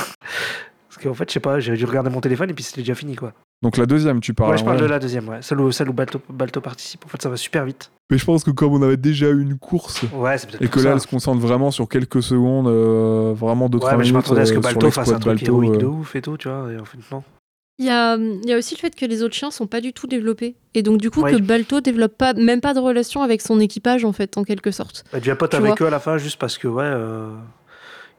Parce 0.88 1.02
qu'en 1.02 1.14
fait, 1.14 1.28
je 1.28 1.34
sais 1.34 1.40
pas, 1.40 1.60
j'ai 1.60 1.76
dû 1.76 1.84
regarder 1.84 2.10
mon 2.10 2.20
téléphone 2.20 2.50
et 2.50 2.54
puis 2.54 2.64
c'était 2.64 2.80
déjà 2.80 2.94
fini 2.94 3.14
quoi. 3.14 3.32
Donc 3.62 3.76
la 3.76 3.86
deuxième, 3.86 4.20
tu 4.20 4.34
parles. 4.34 4.52
ouais, 4.52 4.58
je 4.58 4.64
parle 4.64 4.76
ouais. 4.76 4.82
de 4.82 4.86
la 4.88 4.98
deuxième, 4.98 5.28
ouais. 5.28 5.38
Celle 5.42 5.60
où, 5.60 5.72
celle 5.72 5.88
où 5.90 5.92
Balto, 5.92 6.20
Balto 6.30 6.60
participe. 6.60 7.04
En 7.04 7.08
fait, 7.08 7.20
ça 7.20 7.28
va 7.28 7.36
super 7.36 7.64
vite. 7.64 7.90
Mais 8.10 8.16
je 8.16 8.24
pense 8.24 8.44
que 8.44 8.50
comme 8.52 8.72
on 8.72 8.82
avait 8.82 8.96
déjà 8.96 9.28
eu 9.28 9.42
une 9.42 9.58
course 9.58 10.02
Ouais, 10.14 10.38
c'est 10.38 10.46
peut-être 10.46 10.62
et 10.62 10.68
que 10.68 10.78
là, 10.78 10.84
ça. 10.84 10.92
elle 10.92 11.00
se 11.00 11.06
concentre 11.08 11.40
vraiment 11.40 11.70
sur 11.70 11.88
quelques 11.88 12.22
secondes, 12.22 12.68
euh, 12.68 13.34
vraiment 13.36 13.68
2-3 13.68 13.72
Ouais, 13.72 13.90
mais 13.90 13.96
minutes 13.96 14.06
je 14.08 14.12
m'attendais 14.14 14.40
à 14.42 14.46
ce 14.46 14.52
que 14.52 14.58
euh, 14.58 14.62
sur 14.62 14.72
Balto 14.78 14.90
fasse 14.90 15.08
un 15.10 15.18
de 15.18 15.20
truc 15.20 15.42
héroïque 15.42 15.78
de 15.78 15.84
euh, 15.86 15.88
ouf 15.88 16.14
et 16.16 16.22
tout, 16.22 16.36
tu 16.36 16.48
vois. 16.48 16.72
Et 16.72 16.78
en 16.78 16.84
fait, 16.84 16.98
non. 17.12 17.22
Il 17.80 17.86
y 17.86 17.90
a, 17.90 18.16
il 18.16 18.48
y 18.48 18.52
a 18.52 18.56
aussi 18.56 18.74
le 18.74 18.80
fait 18.80 18.94
que 18.94 19.06
les 19.06 19.22
autres 19.22 19.34
chiens 19.34 19.50
sont 19.50 19.66
pas 19.66 19.80
du 19.80 19.92
tout 19.92 20.06
développés. 20.06 20.56
Et 20.74 20.82
donc, 20.82 20.98
du 20.98 21.10
coup, 21.10 21.22
que 21.22 21.40
Balto 21.40 21.80
développe 21.80 22.16
pas, 22.16 22.32
même 22.34 22.60
pas 22.60 22.74
de 22.74 22.80
relation 22.80 23.22
avec 23.22 23.40
son 23.40 23.60
équipage, 23.60 24.04
en 24.04 24.12
fait, 24.12 24.38
en 24.38 24.44
quelque 24.44 24.70
sorte. 24.70 25.04
Pote 25.10 25.50
Tu 25.50 25.56
avec 25.56 25.78
vois. 25.78 25.82
eux 25.82 25.86
à 25.86 25.90
la 25.90 26.00
fin 26.00 26.16
juste 26.18 26.40
parce 26.40 26.58
que, 26.58 26.66
ouais. 26.66 26.82
Euh... 26.84 27.28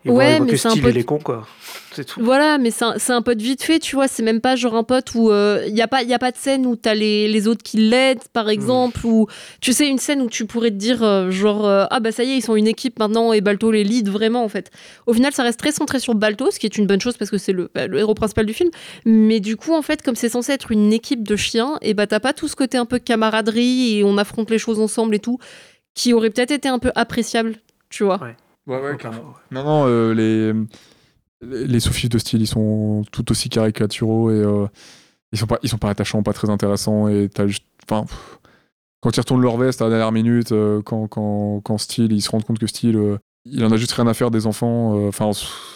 Ouais, 0.05 0.39
mais 0.39 0.55
c'est 0.57 0.67
un 0.69 0.75
pote- 0.77 0.91
il 0.91 0.97
est 0.97 1.03
con 1.03 1.19
quoi. 1.19 1.45
C'est 1.91 2.05
tout. 2.05 2.21
Voilà, 2.23 2.57
mais 2.57 2.71
c'est 2.71 2.85
un, 2.85 2.93
c'est 2.97 3.11
un 3.11 3.21
pote 3.21 3.41
vite 3.41 3.63
fait, 3.63 3.79
tu 3.79 3.95
vois. 3.95 4.07
C'est 4.07 4.23
même 4.23 4.39
pas 4.41 4.55
genre 4.55 4.75
un 4.75 4.83
pote 4.83 5.13
où 5.15 5.29
il 5.31 5.75
y 5.75 5.81
a 5.81 5.87
pas, 5.87 6.03
y 6.03 6.13
a 6.13 6.19
pas 6.19 6.31
de 6.31 6.37
scène 6.37 6.65
où 6.65 6.75
t'as 6.75 6.93
les, 6.93 7.27
les 7.27 7.47
autres 7.47 7.63
qui 7.63 7.77
l'aident, 7.77 8.19
Hmm. 8.19 8.31
par 8.33 8.49
exemple, 8.49 9.05
ou 9.05 9.27
tu 9.59 9.73
sais 9.73 9.87
une 9.87 9.97
scène 9.97 10.21
où 10.21 10.29
tu 10.29 10.45
pourrais 10.45 10.69
te 10.71 10.75
dire 10.75 11.03
euh, 11.03 11.31
genre 11.31 11.67
euh, 11.67 11.85
ah 11.89 11.99
bah 11.99 12.11
ça 12.11 12.23
y 12.23 12.31
est 12.31 12.37
ils 12.37 12.41
sont 12.41 12.55
une 12.55 12.67
équipe 12.67 12.97
maintenant 12.99 13.33
et 13.33 13.41
Balto 13.41 13.71
les 13.71 13.83
lead 13.83 14.07
vraiment 14.09 14.43
en 14.43 14.49
fait. 14.49 14.71
Au 15.07 15.13
final, 15.13 15.33
ça 15.33 15.43
reste 15.43 15.59
très 15.59 15.71
centré 15.71 15.99
sur 15.99 16.15
Balto, 16.15 16.49
ce 16.51 16.59
qui 16.59 16.65
est 16.67 16.77
une 16.77 16.87
bonne 16.87 17.01
chose 17.01 17.17
parce 17.17 17.29
que 17.31 17.37
c'est 17.37 17.51
le, 17.53 17.69
bah, 17.75 17.87
le 17.87 17.97
héros 17.99 18.13
principal 18.13 18.45
du 18.45 18.53
film. 18.53 18.69
Mais 19.05 19.39
du 19.41 19.57
coup, 19.57 19.73
en 19.73 19.81
fait, 19.81 20.01
comme 20.01 20.15
c'est 20.15 20.29
censé 20.29 20.53
être 20.53 20.71
une 20.71 20.93
équipe 20.93 21.27
de 21.27 21.35
chiens, 21.35 21.77
et 21.81 21.93
bah 21.93 22.07
t'as 22.07 22.19
pas 22.21 22.31
tout 22.33 22.47
ce 22.47 22.55
côté 22.55 22.77
un 22.77 22.85
peu 22.85 22.99
camaraderie 22.99 23.97
et 23.97 24.03
on 24.03 24.17
affronte 24.17 24.49
les 24.49 24.59
choses 24.59 24.79
ensemble 24.79 25.15
et 25.15 25.19
tout, 25.19 25.39
qui 25.95 26.13
aurait 26.13 26.29
peut-être 26.29 26.51
été 26.51 26.69
un 26.69 26.79
peu 26.79 26.91
appréciable, 26.95 27.55
tu 27.89 28.03
vois. 28.05 28.21
Ouais. 28.21 28.35
Ouais, 28.67 28.79
ouais, 28.81 28.97
clairement. 28.97 29.33
Non, 29.51 29.63
non, 29.63 29.85
euh, 29.87 30.13
les, 30.13 30.53
les 31.67 31.79
sous-fifs 31.79 32.09
de 32.09 32.17
style, 32.17 32.41
ils 32.41 32.47
sont 32.47 33.03
tout 33.11 33.31
aussi 33.31 33.49
caricaturaux 33.49 34.29
et 34.31 34.35
euh, 34.35 34.67
ils 35.31 35.39
sont 35.39 35.47
pas, 35.47 35.57
ils 35.63 35.69
sont 35.69 35.77
pas 35.77 35.89
attachants, 35.89 36.21
pas 36.23 36.33
très 36.33 36.49
intéressants. 36.49 37.07
Et 37.07 37.29
t'as 37.33 37.47
juste, 37.47 37.63
enfin, 37.89 38.05
quand 39.01 39.15
ils 39.15 39.19
retournent 39.19 39.41
leur 39.41 39.57
veste 39.57 39.81
à 39.81 39.85
la 39.85 39.91
dernière 39.91 40.11
minute, 40.11 40.51
euh, 40.51 40.81
quand, 40.83 41.07
quand, 41.07 41.61
quand 41.63 41.77
Steel, 41.77 42.11
ils 42.11 42.21
se 42.21 42.29
rendent 42.29 42.43
compte 42.45 42.59
que 42.59 42.67
Steel, 42.67 43.17
il 43.45 43.63
en 43.65 43.71
a 43.71 43.77
juste 43.77 43.93
rien 43.93 44.05
à 44.07 44.13
faire 44.13 44.29
des 44.31 44.45
enfants. 44.45 45.07
Enfin, 45.07 45.31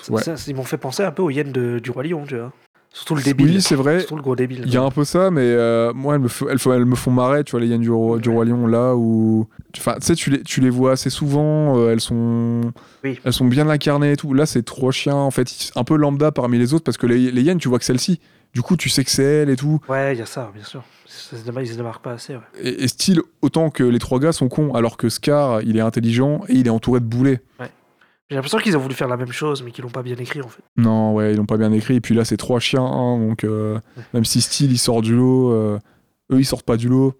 ouais. 0.09 0.21
Ça, 0.21 0.35
ils 0.47 0.55
m'ont 0.55 0.63
fait 0.63 0.77
penser 0.77 1.03
un 1.03 1.11
peu 1.11 1.23
aux 1.23 1.29
hyènes 1.29 1.51
de- 1.51 1.79
du 1.79 1.89
Roi 1.91 2.03
Lion, 2.03 2.25
tu 2.27 2.37
vois. 2.37 2.51
Surtout 2.95 3.15
le 3.15 3.23
débile. 3.23 3.47
Oui, 3.55 3.61
c'est 3.61 3.73
vrai. 3.75 3.99
Surtout 4.01 4.15
le 4.17 4.21
gros 4.21 4.35
débile. 4.35 4.61
Il 4.65 4.71
y 4.73 4.77
a 4.77 4.83
un 4.83 4.91
peu 4.91 5.03
ça, 5.03 5.31
mais 5.31 5.41
euh, 5.41 5.91
moi, 5.93 6.13
elles 6.13 6.21
me, 6.21 6.27
elles, 6.49 6.73
elles 6.73 6.85
me 6.85 6.95
font 6.95 7.09
marrer, 7.09 7.43
tu 7.43 7.51
vois, 7.51 7.59
les 7.59 7.65
hyènes 7.67 7.81
du, 7.81 7.89
roi, 7.89 8.19
du 8.19 8.29
Ouais. 8.29 8.35
Roi 8.35 8.45
Lion, 8.45 8.67
là 8.67 8.95
où. 8.95 9.47
Enfin, 9.75 9.95
tu 9.99 10.05
sais, 10.05 10.15
tu 10.15 10.29
les, 10.29 10.43
tu 10.43 10.61
les 10.61 10.69
vois 10.69 10.91
assez 10.91 11.09
souvent, 11.09 11.77
euh, 11.79 11.91
elles 11.91 11.99
sont. 12.01 12.61
Oui. 13.03 13.19
Elles 13.25 13.33
sont 13.33 13.45
bien 13.45 13.67
incarnées 13.67 14.11
et 14.11 14.15
tout. 14.15 14.33
Là, 14.35 14.45
c'est 14.45 14.61
trois 14.63 14.91
chiens, 14.91 15.15
en 15.15 15.31
fait, 15.31 15.71
un 15.75 15.83
peu 15.83 15.95
lambda 15.95 16.31
parmi 16.31 16.59
les 16.59 16.75
autres, 16.75 16.83
parce 16.83 16.97
que 16.97 17.07
les, 17.07 17.31
les 17.31 17.41
hyènes, 17.41 17.57
tu 17.57 17.67
vois 17.67 17.79
que 17.79 17.85
celle-ci. 17.85 18.19
Du 18.53 18.61
coup, 18.61 18.77
tu 18.77 18.87
sais 18.89 19.03
que 19.03 19.09
c'est 19.09 19.23
elle 19.23 19.49
et 19.49 19.55
tout. 19.55 19.79
Ouais, 19.89 20.13
il 20.15 20.19
y 20.19 20.21
a 20.21 20.27
ça, 20.27 20.51
bien 20.53 20.63
sûr. 20.63 20.83
Ça, 21.07 21.35
démarque- 21.43 21.65
ils 21.65 21.71
se 21.71 21.75
démarquent 21.77 22.03
pas 22.03 22.11
assez. 22.11 22.35
Ouais. 22.35 22.41
Et, 22.61 22.83
et 22.83 22.87
style, 22.87 23.21
autant 23.41 23.71
que 23.71 23.83
les 23.83 23.97
trois 23.97 24.19
gars 24.19 24.31
sont 24.31 24.47
cons, 24.49 24.75
alors 24.75 24.97
que 24.97 25.09
Scar, 25.09 25.63
il 25.63 25.77
est 25.77 25.81
intelligent 25.81 26.41
et 26.47 26.53
il 26.53 26.67
est 26.67 26.69
entouré 26.69 26.99
de 26.99 27.05
boulets. 27.05 27.41
J'ai 28.33 28.37
l'impression 28.37 28.57
qu'ils 28.57 28.75
ont 28.75 28.79
voulu 28.79 28.95
faire 28.95 29.07
la 29.07 29.15
même 29.17 29.31
chose, 29.31 29.61
mais 29.61 29.69
qu'ils 29.69 29.83
l'ont 29.83 29.91
pas 29.91 30.01
bien 30.01 30.15
écrit 30.17 30.41
en 30.41 30.47
fait. 30.47 30.63
Non, 30.75 31.13
ouais, 31.13 31.33
ils 31.33 31.37
l'ont 31.37 31.45
pas 31.45 31.57
bien 31.57 31.71
écrit. 31.71 31.95
Et 31.97 32.01
puis 32.01 32.15
là, 32.15 32.25
c'est 32.25 32.35
trois 32.37 32.59
chiens, 32.59 32.81
hein, 32.83 33.19
donc 33.19 33.43
euh, 33.43 33.75
Ouais. 33.95 34.03
même 34.15 34.25
si 34.25 34.41
Steel, 34.41 34.71
il 34.71 34.79
sort 34.79 35.03
du 35.03 35.15
lot, 35.15 35.51
euh, 35.51 35.77
eux, 36.31 36.39
ils 36.39 36.45
sortent 36.45 36.65
pas 36.65 36.75
du 36.77 36.89
lot. 36.89 37.13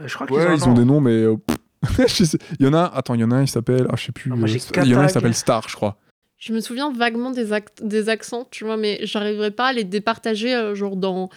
Euh, 0.00 0.06
je 0.06 0.14
crois 0.14 0.26
qu'ils 0.28 0.36
Ouais, 0.36 0.46
ont, 0.46 0.54
ils 0.54 0.68
ont 0.68 0.74
des 0.74 0.84
noms, 0.84 1.00
mais. 1.00 1.10
euh, 1.10 1.36
Il 2.60 2.64
y 2.64 2.68
en 2.68 2.74
a 2.74 2.84
attends, 2.84 3.14
il 3.14 3.20
y 3.20 3.24
en 3.24 3.32
a 3.32 3.36
un, 3.36 3.42
il 3.42 3.48
s'appelle. 3.48 3.86
Ah, 3.90 3.96
je 3.96 4.04
sais 4.04 4.12
plus. 4.12 4.30
Ah, 4.32 4.36
moi, 4.36 4.48
euh, 4.48 4.52
il 4.84 4.88
y 4.88 4.94
en 4.94 4.98
a 5.00 5.02
un, 5.02 5.06
il 5.08 5.10
s'appelle 5.10 5.34
Star, 5.34 5.68
je 5.68 5.74
crois. 5.74 5.96
Je 6.38 6.52
me 6.52 6.60
souviens 6.60 6.92
vaguement 6.92 7.30
des, 7.32 7.52
act- 7.52 7.82
des 7.84 8.08
accents, 8.08 8.46
tu 8.50 8.64
vois, 8.64 8.76
mais 8.76 9.00
j'arriverai 9.02 9.50
pas 9.50 9.66
à 9.68 9.72
les 9.72 9.82
départager, 9.84 10.54
euh, 10.54 10.74
genre 10.76 10.94
dans. 10.96 11.28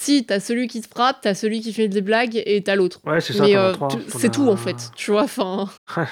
Si, 0.00 0.24
t'as 0.26 0.40
celui 0.40 0.68
qui 0.68 0.80
se 0.82 0.88
frappe, 0.88 1.18
t'as 1.22 1.34
celui 1.34 1.60
qui 1.60 1.72
fait 1.72 1.88
des 1.88 2.02
blagues 2.02 2.40
et 2.46 2.62
t'as 2.62 2.76
l'autre. 2.76 3.00
Ouais, 3.04 3.20
c'est 3.20 3.32
ça. 3.32 3.44
Euh, 3.44 3.72
c'est 4.08 4.30
tout 4.30 4.48
en 4.48 4.56
fait, 4.56 4.90
tu 4.94 5.10
vois. 5.10 5.22
Enfin, 5.24 5.68
Ouais. 5.96 6.04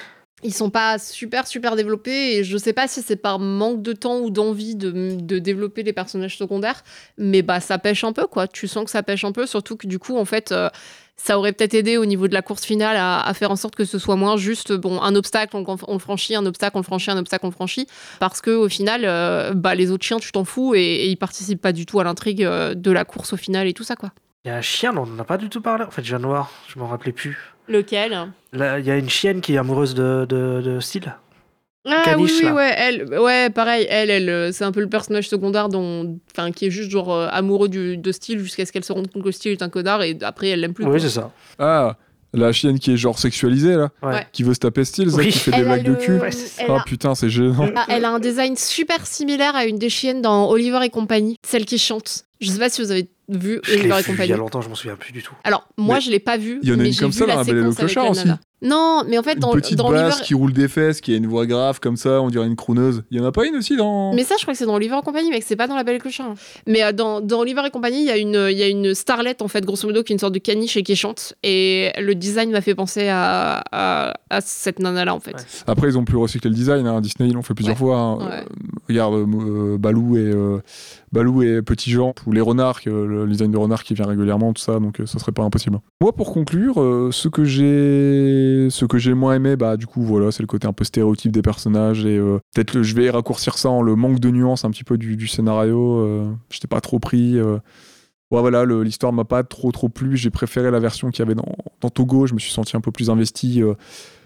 Ils 0.46 0.54
sont 0.54 0.70
pas 0.70 0.98
super 0.98 1.46
super 1.46 1.76
développés 1.76 2.36
et 2.36 2.44
je 2.44 2.56
sais 2.56 2.72
pas 2.72 2.88
si 2.88 3.02
c'est 3.02 3.16
par 3.16 3.38
manque 3.38 3.82
de 3.82 3.92
temps 3.92 4.18
ou 4.20 4.30
d'envie 4.30 4.74
de, 4.76 5.16
de 5.20 5.38
développer 5.38 5.82
les 5.82 5.92
personnages 5.92 6.38
secondaires, 6.38 6.82
mais 7.18 7.42
bah 7.42 7.60
ça 7.60 7.78
pêche 7.78 8.04
un 8.04 8.12
peu 8.12 8.26
quoi. 8.26 8.46
Tu 8.48 8.68
sens 8.68 8.84
que 8.84 8.90
ça 8.90 9.02
pêche 9.02 9.24
un 9.24 9.32
peu, 9.32 9.46
surtout 9.46 9.76
que 9.76 9.86
du 9.86 9.98
coup 9.98 10.16
en 10.16 10.24
fait. 10.24 10.52
euh, 10.52 10.70
ça 11.18 11.38
aurait 11.38 11.52
peut-être 11.52 11.72
aidé 11.72 11.96
au 11.96 12.04
niveau 12.04 12.28
de 12.28 12.34
la 12.34 12.42
course 12.42 12.64
finale 12.64 12.96
à, 12.98 13.32
faire 13.32 13.50
en 13.50 13.56
sorte 13.56 13.74
que 13.74 13.86
ce 13.86 13.98
soit 13.98 14.16
moins 14.16 14.36
juste 14.36 14.72
bon 14.74 15.00
un 15.00 15.14
obstacle 15.14 15.56
on, 15.56 15.64
on 15.88 15.92
le 15.94 15.98
franchit 15.98 16.34
un 16.34 16.44
obstacle 16.44 16.76
on 16.76 16.80
le 16.80 16.84
franchit 16.84 17.10
un 17.10 17.16
obstacle 17.16 17.46
on 17.46 17.48
le 17.48 17.54
franchit 17.54 17.86
parce 18.20 18.42
que 18.42 18.50
au 18.50 18.68
final 18.68 19.00
euh, 19.06 19.54
bah 19.54 19.74
les 19.74 19.90
autres 19.90 20.04
chiens 20.04 20.18
tu 20.18 20.30
t'en 20.30 20.44
fous 20.44 20.74
et, 20.74 20.80
et 20.82 21.08
ils 21.08 21.16
participent 21.16 21.62
pas 21.62 21.72
du 21.72 21.86
tout 21.86 22.00
à 22.00 22.04
l'intrigue 22.04 22.44
euh, 22.44 22.74
de 22.74 22.90
la 22.90 23.06
course 23.06 23.32
au 23.32 23.38
final 23.38 23.66
et 23.66 23.72
tout 23.72 23.82
ça 23.82 23.96
quoi 23.96 24.10
Il 24.46 24.50
y 24.50 24.52
a 24.52 24.56
un 24.58 24.62
chien 24.62 24.92
dont 24.92 25.02
on 25.02 25.06
n'a 25.16 25.24
pas 25.24 25.38
du 25.38 25.48
tout 25.48 25.60
parlé. 25.60 25.84
En 25.84 25.90
fait, 25.90 26.02
un 26.14 26.20
noir, 26.20 26.52
je 26.68 26.78
m'en 26.78 26.86
rappelais 26.86 27.10
plus. 27.10 27.36
lequel? 27.66 28.16
Là, 28.52 28.78
il 28.78 28.86
y 28.86 28.92
a 28.92 28.96
une 28.96 29.08
chienne 29.10 29.40
qui 29.40 29.54
est 29.54 29.58
amoureuse 29.58 29.94
de, 29.96 30.24
de, 30.28 30.62
de 30.64 30.78
Steel. 30.78 31.16
Ah 31.84 32.02
Caniche, 32.04 32.30
oui, 32.30 32.36
oui, 32.38 32.44
là. 32.46 32.54
ouais, 32.54 32.74
elle, 32.78 33.18
ouais, 33.20 33.50
pareil, 33.50 33.86
elle, 33.90 34.10
elle, 34.10 34.28
euh, 34.28 34.52
c'est 34.52 34.62
un 34.64 34.70
peu 34.72 34.80
le 34.80 34.88
personnage 34.88 35.28
secondaire 35.28 35.68
dont, 35.68 36.18
enfin, 36.32 36.52
qui 36.52 36.66
est 36.66 36.70
juste 36.70 36.90
genre 36.92 37.12
euh, 37.12 37.28
amoureux 37.30 37.68
du, 37.68 37.96
de 37.96 38.12
Steel 38.12 38.38
jusqu'à 38.40 38.64
ce 38.66 38.70
qu'elle 38.72 38.84
se 38.84 38.92
rende 38.92 39.10
compte 39.10 39.22
que 39.24 39.30
Steel 39.32 39.52
est 39.52 39.62
un 39.62 39.68
connard 39.68 40.02
et 40.02 40.16
après 40.22 40.48
elle 40.48 40.60
l'aime 40.60 40.74
plus. 40.74 40.84
Oui, 40.84 40.90
quoi. 40.92 40.98
c'est 41.00 41.08
ça. 41.10 41.30
Ah, 41.60 41.96
la 42.32 42.52
chienne 42.52 42.78
qui 42.80 42.92
est 42.92 42.96
genre 42.96 43.18
sexualisée, 43.18 43.74
là. 43.76 43.90
Ouais. 44.02 44.26
Qui 44.32 44.42
veut 44.42 44.54
se 44.54 44.58
taper 44.60 44.84
Steel, 44.84 45.10
ça, 45.10 45.16
Oui. 45.16 45.28
qui 45.28 45.38
fait 45.38 45.50
des 45.52 45.58
Elle 45.58 45.62
a 45.70 45.74
blagues 45.78 45.84
de 45.84 45.94
cul. 45.94 46.18
Ouais, 46.18 46.30
Ah 46.68 46.76
a- 46.80 46.84
putain, 46.84 47.14
c'est 47.16 47.30
gênant. 47.30 47.68
Ah, 47.76 47.86
elle 47.88 48.04
a 48.04 48.10
un 48.10 48.18
design 48.20 48.56
super 48.56 49.06
similaire 49.06 49.54
à 49.56 49.64
une 49.64 49.78
des 49.78 49.88
chiennes 49.90 50.22
dans 50.22 50.48
Oliver 50.50 50.80
et 50.84 50.90
compagnie, 50.90 51.36
celle 51.46 51.64
qui 51.66 51.78
chante. 51.78 52.24
Je 52.40 52.50
sais 52.50 52.58
pas 52.58 52.68
si 52.68 52.82
vous 52.82 52.90
avez 52.90 53.08
vu 53.28 53.60
Je 53.64 53.70
l'ai 53.72 53.78
Oliver 53.80 53.94
et 53.98 54.02
vu 54.12 54.18
il 54.24 54.30
y 54.30 54.32
a 54.32 54.36
longtemps, 54.36 54.60
je 54.60 54.68
m'en 54.68 54.74
souviens 54.74 54.96
plus 54.96 55.12
du 55.12 55.22
tout. 55.22 55.34
Alors, 55.44 55.66
moi, 55.76 55.96
Mais 55.96 56.00
je 56.00 56.10
l'ai 56.10 56.20
pas 56.20 56.36
vu. 56.36 56.60
il 56.62 56.68
y 56.68 56.72
en 56.72 56.74
a 56.74 56.82
mais 56.82 56.88
une 56.90 56.96
comme 56.96 57.12
ça, 57.12 57.26
la 57.26 57.34
dans 57.34 57.38
La 57.40 57.44
Belle 57.44 57.58
et 57.58 57.62
le 57.62 57.72
Clochard 57.72 58.10
aussi. 58.10 58.20
nana. 58.24 58.38
Non, 58.62 59.02
mais 59.06 59.18
en 59.18 59.22
fait, 59.22 59.38
dans, 59.38 59.52
une 59.52 59.60
petite 59.60 59.76
dans 59.76 59.90
basse 59.90 60.14
Oliver. 60.14 60.24
qui 60.26 60.32
roule 60.34 60.52
des 60.54 60.66
fesses, 60.66 61.02
qui 61.02 61.12
a 61.12 61.16
une 61.16 61.26
voix 61.26 61.44
grave 61.44 61.78
comme 61.78 61.98
ça, 61.98 62.22
on 62.22 62.30
dirait 62.30 62.46
une 62.46 62.56
crooneuse. 62.56 63.04
Il 63.10 63.18
y 63.18 63.20
en 63.20 63.24
a 63.26 63.30
pas 63.30 63.44
une 63.46 63.54
aussi 63.56 63.76
dans. 63.76 64.14
Mais 64.14 64.24
ça, 64.24 64.36
je 64.38 64.44
crois 64.44 64.54
que 64.54 64.58
c'est 64.58 64.64
dans 64.64 64.74
Oliver 64.74 64.96
et 64.98 65.04
compagnie, 65.04 65.28
mec. 65.30 65.42
C'est 65.46 65.56
pas 65.56 65.66
dans 65.68 65.76
La 65.76 65.84
Belle 65.84 65.96
et 65.96 65.98
le 65.98 66.02
Clochard. 66.02 66.34
Mais 66.66 66.82
euh, 66.82 66.92
dans, 66.92 67.20
dans 67.20 67.40
Oliver 67.40 67.60
et 67.66 67.70
compagnie, 67.70 67.98
il 68.00 68.06
y, 68.06 68.10
a 68.10 68.16
une- 68.16 68.48
il 68.50 68.56
y 68.56 68.62
a 68.62 68.68
une 68.68 68.94
starlette, 68.94 69.42
en 69.42 69.48
fait, 69.48 69.62
grosso 69.66 69.86
modo, 69.86 70.02
qui 70.02 70.12
est 70.12 70.16
une 70.16 70.20
sorte 70.20 70.32
de 70.32 70.38
caniche 70.38 70.76
et 70.78 70.82
qui 70.82 70.96
chante. 70.96 71.34
Et 71.42 71.92
le 71.98 72.14
design 72.14 72.50
m'a 72.50 72.62
fait 72.62 72.74
penser 72.74 73.08
à, 73.08 73.62
à, 73.72 74.14
à 74.30 74.40
cette 74.40 74.78
nana-là, 74.78 75.14
en 75.14 75.20
fait. 75.20 75.32
Ouais. 75.34 75.42
Après, 75.66 75.88
ils 75.88 75.98
ont 75.98 76.04
pu 76.06 76.16
recycler 76.16 76.48
le 76.48 76.56
design. 76.56 76.86
hein. 76.86 77.02
Disney, 77.02 77.28
ils 77.28 77.34
l'ont 77.34 77.42
fait 77.42 77.54
plusieurs 77.54 77.76
Ouais. 77.76 77.78
fois. 77.78 77.98
hein. 77.98 78.16
Ouais. 78.20 78.24
Euh, 78.36 78.44
regarde, 78.88 79.14
euh, 79.16 79.76
Balou 79.76 80.16
et 80.16 80.20
euh, 80.20 80.62
Balou 81.12 81.42
et 81.42 81.60
Petit 81.60 81.90
Jean 81.90 82.14
ou 82.26 82.32
les 82.32 82.40
renards, 82.40 82.80
que 82.80 82.90
le 83.24 83.30
design 83.30 83.50
de 83.50 83.56
renard 83.56 83.84
qui 83.84 83.94
vient 83.94 84.06
régulièrement, 84.06 84.52
tout 84.52 84.62
ça. 84.62 84.78
Donc, 84.78 85.00
euh, 85.00 85.06
ça 85.06 85.18
serait 85.18 85.32
pas 85.32 85.42
impossible. 85.42 85.80
Moi, 86.00 86.12
pour 86.12 86.32
conclure, 86.32 86.80
euh, 86.80 87.10
ce 87.12 87.28
que 87.28 87.44
j'ai, 87.44 88.68
ce 88.70 89.10
moins 89.12 89.34
aimé, 89.34 89.56
bah, 89.56 89.76
du 89.76 89.86
coup, 89.86 90.02
voilà, 90.02 90.30
c'est 90.30 90.42
le 90.42 90.46
côté 90.46 90.66
un 90.66 90.72
peu 90.72 90.84
stéréotype 90.84 91.32
des 91.32 91.42
personnages 91.42 92.04
et 92.04 92.16
euh, 92.16 92.38
peut-être 92.54 92.82
je 92.82 92.94
vais 92.94 93.10
raccourcir 93.10 93.58
ça 93.58 93.70
en 93.70 93.82
le 93.82 93.96
manque 93.96 94.20
de 94.20 94.30
nuances 94.30 94.64
un 94.64 94.70
petit 94.70 94.84
peu 94.84 94.98
du, 94.98 95.16
du 95.16 95.26
scénario. 95.26 96.36
J'étais 96.50 96.68
pas 96.68 96.80
trop 96.80 96.98
pris. 96.98 97.40
Ouais, 97.40 98.40
voilà, 98.40 98.64
l'histoire 98.64 99.12
m'a 99.12 99.24
pas 99.24 99.44
trop 99.44 99.70
plu. 99.88 100.16
J'ai 100.16 100.30
préféré 100.30 100.70
la 100.70 100.80
version 100.80 101.10
qu'il 101.10 101.20
y 101.20 101.22
avait 101.22 101.34
dans, 101.34 101.90
Togo. 101.90 102.26
Je 102.26 102.34
me 102.34 102.38
suis 102.38 102.52
senti 102.52 102.76
un 102.76 102.80
peu 102.80 102.90
plus 102.90 103.10
investi, 103.10 103.62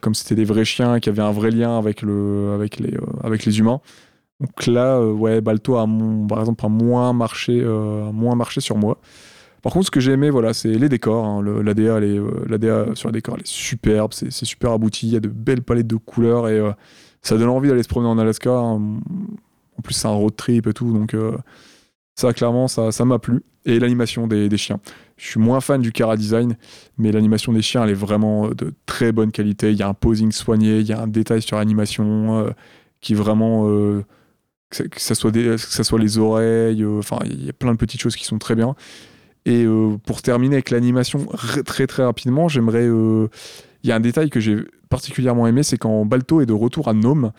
comme 0.01 0.15
c'était 0.15 0.35
des 0.35 0.45
vrais 0.45 0.65
chiens 0.65 1.01
qui 1.01 1.09
avaient 1.09 1.23
un 1.23 1.33
vrai 1.33 1.51
lien 1.51 1.79
avec, 1.79 2.03
le, 2.03 2.53
avec, 2.55 2.81
avec 3.23 3.45
les 3.45 3.59
humains. 3.59 3.81
Donc 4.41 4.67
là, 4.67 4.97
euh, 4.97 5.13
ouais, 5.13 5.41
Balto 5.41 5.77
a, 5.77 5.87
par 6.29 6.41
exemple, 6.41 6.67
moins 6.69 7.13
marché, 7.13 7.61
euh, 7.63 8.11
moins 8.11 8.35
marché 8.35 8.61
sur 8.61 8.77
moi. 8.77 8.99
Par 9.63 9.73
contre, 9.73 9.87
ce 9.87 9.91
que 9.91 10.01
j'ai 10.01 10.13
aimé, 10.13 10.31
voilà, 10.31 10.55
c'est 10.55 10.73
les 10.73 10.89
décors. 10.89 11.27
hein. 11.27 11.43
L'ADA, 11.63 11.83
euh, 11.83 12.95
sur 12.95 13.11
les 13.11 13.13
décors, 13.13 13.35
elle 13.37 13.43
est 13.43 13.47
superbe. 13.47 14.13
C'est 14.15 14.31
super 14.47 14.73
abouti. 14.73 15.09
Il 15.09 15.13
y 15.13 15.17
a 15.17 15.21
de 15.21 15.29
belles 15.29 15.63
palettes 15.63 15.87
de 15.87 15.97
couleurs 15.97 16.49
et 16.49 16.63
ça 17.21 17.37
donne 17.37 17.51
envie 17.51 17.69
d'aller 17.69 17.83
se 17.83 17.89
promener 17.89 18.09
en 18.09 18.19
Alaska. 18.19 18.51
hein. 18.51 19.01
En 19.79 19.83
plus, 19.83 19.93
c'est 19.95 20.09
un 20.09 20.13
road 20.13 20.35
trip 20.37 20.67
et 20.67 20.73
tout. 20.73 20.91
Donc, 20.91 21.15
ça, 22.15 22.33
clairement, 22.33 22.69
ça 22.69 23.05
m'a 23.05 23.19
plu. 23.19 23.43
Et 23.67 23.79
l'animation 23.79 24.27
des, 24.27 24.57
chiens. 24.57 24.81
Je 25.19 25.27
suis 25.27 25.41
moins 25.41 25.61
fan 25.61 25.83
du 25.83 25.93
Cara 25.93 26.17
Design, 26.17 26.57
mais 26.97 27.13
l'animation 27.13 27.53
des 27.53 27.61
chiens, 27.61 27.85
elle 27.85 27.91
est 27.91 27.95
vraiment 27.95 28.49
de 28.49 28.73
très 28.87 29.13
bonne 29.13 29.31
qualité. 29.31 29.73
Il 29.73 29.77
y 29.77 29.83
a 29.83 29.89
un 29.89 29.93
posing 29.93 30.33
soigné, 30.33 30.79
il 30.81 30.87
y 30.87 30.95
a 30.95 31.03
un 31.03 31.07
détail 31.07 31.43
sur 31.43 31.59
l'animation 31.59 32.51
qui 33.03 33.13
vraiment. 33.13 33.69
Que, 34.71 34.77
ça- 34.77 34.89
que 34.89 35.01
ça 35.01 35.15
soit 35.15 35.31
des- 35.31 35.45
que 35.57 35.59
ça 35.59 35.85
soit 35.85 35.99
les 35.99 36.19
oreilles, 36.19 36.83
euh, 36.83 36.99
enfin, 36.99 37.19
il 37.27 37.45
y 37.45 37.51
a 37.51 37.53
plein 37.53 37.73
de 37.73 37.79
petites 37.79 38.01
choses 38.01 38.17
qui 38.17 38.25
sont 38.25 38.39
très 38.39 38.55
bien. 38.55 38.75
Et 39.47 39.65
euh, 39.65 39.97
pour 40.07 40.23
terminer 40.23 40.57
avec 40.57 40.71
l'animation, 40.71 41.27
très 41.65 41.87
très 41.87 42.05
rapidement, 42.05 42.49
j'aimerais. 42.49 42.87
euh, 42.87 43.29
Il 43.83 43.89
y 43.89 43.93
a 43.93 43.97
un 43.97 44.01
détail 44.01 44.29
que 44.29 44.41
j'ai 44.41 44.57
particulièrement 44.91 45.47
aimé, 45.47 45.63
c'est 45.63 45.79
quand 45.79 46.05
Balto 46.05 46.41
est 46.43 46.47
de 46.47 46.53
retour 46.53 46.89
à 46.89 46.93
Nome 46.93 47.33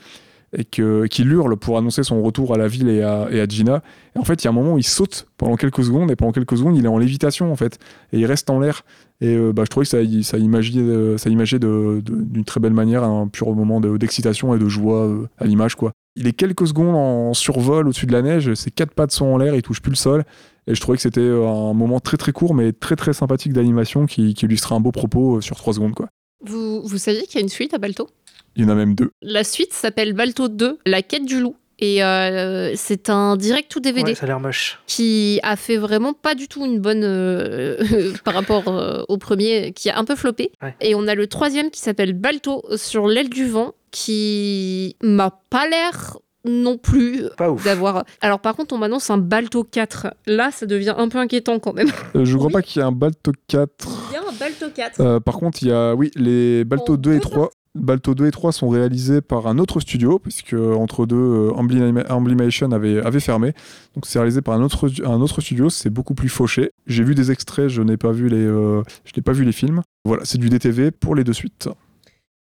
et 0.57 0.65
qu'il 0.65 1.31
hurle 1.31 1.55
pour 1.55 1.77
annoncer 1.77 2.01
son 2.03 2.21
retour 2.23 2.53
à 2.53 2.57
la 2.57 2.67
ville 2.67 2.89
et 2.89 3.03
à, 3.03 3.27
et 3.31 3.39
à 3.39 3.45
Gina. 3.45 3.83
Et 4.15 4.19
en 4.19 4.23
fait, 4.25 4.41
il 4.43 4.45
y 4.45 4.47
a 4.47 4.49
un 4.49 4.53
moment 4.53 4.73
où 4.73 4.77
il 4.79 4.83
saute 4.83 5.27
pendant 5.37 5.55
quelques 5.55 5.83
secondes 5.83 6.09
et 6.11 6.15
pendant 6.17 6.31
quelques 6.33 6.57
secondes, 6.57 6.75
il 6.75 6.83
est 6.83 6.89
en 6.89 6.97
lévitation 6.97 7.51
en 7.51 7.55
fait 7.55 7.77
et 8.11 8.19
il 8.19 8.25
reste 8.25 8.49
en 8.49 8.59
l'air. 8.59 8.81
Et 9.21 9.37
bah, 9.53 9.63
je 9.65 9.69
trouvais 9.69 9.85
que 9.85 9.89
ça, 9.91 9.99
ça 10.23 10.31
ça 10.31 11.29
imageait 11.29 11.59
de- 11.59 12.01
d'une 12.03 12.43
très 12.43 12.59
belle 12.59 12.73
manière 12.73 13.03
un 13.03 13.27
pur 13.27 13.53
moment 13.53 13.79
de- 13.79 13.95
d'excitation 13.97 14.53
et 14.55 14.59
de 14.59 14.67
joie 14.67 15.07
à 15.37 15.45
l'image 15.45 15.75
quoi. 15.75 15.91
Il 16.15 16.27
est 16.27 16.33
quelques 16.33 16.67
secondes 16.67 16.95
en 16.95 17.33
survol 17.33 17.87
au-dessus 17.87 18.05
de 18.05 18.11
la 18.11 18.21
neige, 18.21 18.53
ses 18.53 18.69
quatre 18.69 18.93
pattes 18.93 19.11
sont 19.11 19.25
en 19.25 19.37
l'air, 19.37 19.55
il 19.55 19.61
touche 19.61 19.81
plus 19.81 19.91
le 19.91 19.95
sol. 19.95 20.23
Et 20.67 20.75
je 20.75 20.81
trouvais 20.81 20.97
que 20.97 21.01
c'était 21.01 21.21
euh, 21.21 21.47
un 21.47 21.73
moment 21.73 21.99
très 21.99 22.17
très 22.17 22.31
court 22.31 22.53
mais 22.53 22.71
très 22.71 22.95
très 22.95 23.13
sympathique 23.13 23.53
d'animation 23.53 24.05
qui, 24.05 24.33
qui 24.33 24.45
illustrait 24.45 24.75
un 24.75 24.79
beau 24.79 24.91
propos 24.91 25.37
euh, 25.37 25.41
sur 25.41 25.55
trois 25.55 25.73
secondes 25.73 25.95
quoi. 25.95 26.09
Vous, 26.43 26.81
vous 26.83 26.97
saviez 26.97 27.23
qu'il 27.23 27.35
y 27.35 27.37
a 27.37 27.41
une 27.41 27.49
suite 27.49 27.73
à 27.73 27.77
Balto? 27.77 28.09
Il 28.55 28.63
y 28.63 28.65
en 28.65 28.69
a 28.69 28.75
même 28.75 28.95
deux. 28.95 29.11
La 29.21 29.43
suite 29.43 29.73
s'appelle 29.73 30.13
Balto 30.13 30.49
2, 30.49 30.79
La 30.85 31.01
quête 31.01 31.25
du 31.25 31.39
loup. 31.39 31.55
Et 31.83 32.03
euh, 32.03 32.73
c'est 32.75 33.09
un 33.09 33.35
direct 33.35 33.71
to 33.71 33.79
DVD 33.79 34.09
Ouais, 34.11 34.15
ça 34.15 34.25
a 34.25 34.27
l'air 34.27 34.39
moche. 34.39 34.79
qui 34.85 35.39
a 35.41 35.55
fait 35.55 35.77
vraiment 35.77 36.13
pas 36.13 36.35
du 36.35 36.47
tout 36.47 36.63
une 36.65 36.79
bonne 36.79 37.03
euh, 37.03 37.77
par 38.23 38.35
rapport 38.35 38.67
euh, 38.67 39.01
au 39.09 39.17
premier, 39.17 39.73
qui 39.73 39.89
a 39.89 39.97
un 39.97 40.05
peu 40.05 40.15
floppé. 40.15 40.51
Ouais. 40.61 40.75
Et 40.79 40.93
on 40.93 41.07
a 41.07 41.15
le 41.15 41.25
troisième 41.27 41.71
qui 41.71 41.79
s'appelle 41.81 42.13
Balto 42.13 42.63
sur 42.75 43.07
l'aile 43.07 43.29
du 43.29 43.47
vent, 43.47 43.73
qui 43.89 44.95
m'a 45.01 45.31
pas 45.49 45.67
l'air 45.67 46.17
non 46.43 46.77
plus 46.77 47.23
d'avoir. 47.65 48.03
Alors 48.21 48.39
par 48.39 48.55
contre, 48.55 48.73
on 48.73 48.77
m'annonce 48.79 49.09
un 49.11 49.17
Balto 49.19 49.63
4. 49.63 50.07
Là, 50.27 50.49
ça 50.51 50.65
devient 50.65 50.95
un 50.97 51.07
peu 51.07 51.19
inquiétant 51.19 51.59
quand 51.59 51.73
même. 51.73 51.89
Euh, 52.15 52.25
je 52.25 52.35
crois 52.35 52.47
Oui. 52.47 52.53
pas 52.53 52.61
qu'il 52.63 52.79
y 52.79 52.83
ait 52.83 52.87
un 52.87 52.91
Balto 52.91 53.31
4. 53.47 53.69
Il 54.09 54.13
y 54.13 54.17
a 54.17 54.21
un 54.21 54.33
Balto 54.39 54.65
4. 54.73 54.99
Euh, 55.01 55.19
par 55.19 55.35
contre, 55.35 55.61
il 55.61 55.67
y 55.67 55.71
a, 55.71 55.93
oui, 55.93 56.09
les 56.15 56.63
Balto 56.63 56.93
En 56.93 56.97
2 56.97 57.11
et 57.11 57.13
deux 57.15 57.19
3. 57.21 57.49
Balto 57.73 58.13
2 58.15 58.27
et 58.27 58.31
3 58.31 58.51
sont 58.51 58.67
réalisés 58.69 59.21
par 59.21 59.47
un 59.47 59.57
autre 59.57 59.79
studio, 59.79 60.19
puisque 60.19 60.53
entre 60.53 61.05
deux, 61.05 61.15
euh, 61.15 61.51
Amblima- 61.53 62.11
Amblimation 62.11 62.71
avait, 62.73 62.99
avait 63.01 63.19
fermé. 63.21 63.53
Donc 63.95 64.05
c'est 64.05 64.19
réalisé 64.19 64.41
par 64.41 64.55
un 64.55 64.61
autre, 64.63 64.89
un 65.05 65.21
autre 65.21 65.39
studio, 65.41 65.69
c'est 65.69 65.89
beaucoup 65.89 66.13
plus 66.13 66.27
fauché. 66.29 66.71
J'ai 66.87 67.03
vu 67.03 67.15
des 67.15 67.31
extraits, 67.31 67.69
je 67.69 67.81
n'ai 67.81 67.95
pas 67.97 68.11
vu 68.11 68.27
les, 68.27 68.37
euh, 68.45 68.81
je 69.05 69.11
n'ai 69.15 69.21
pas 69.23 69.31
vu 69.31 69.45
les 69.45 69.53
films. 69.53 69.81
Voilà, 70.03 70.25
c'est 70.25 70.37
du 70.37 70.49
DTV 70.49 70.91
pour 70.91 71.15
les 71.15 71.23
deux 71.23 71.31
suites. 71.33 71.69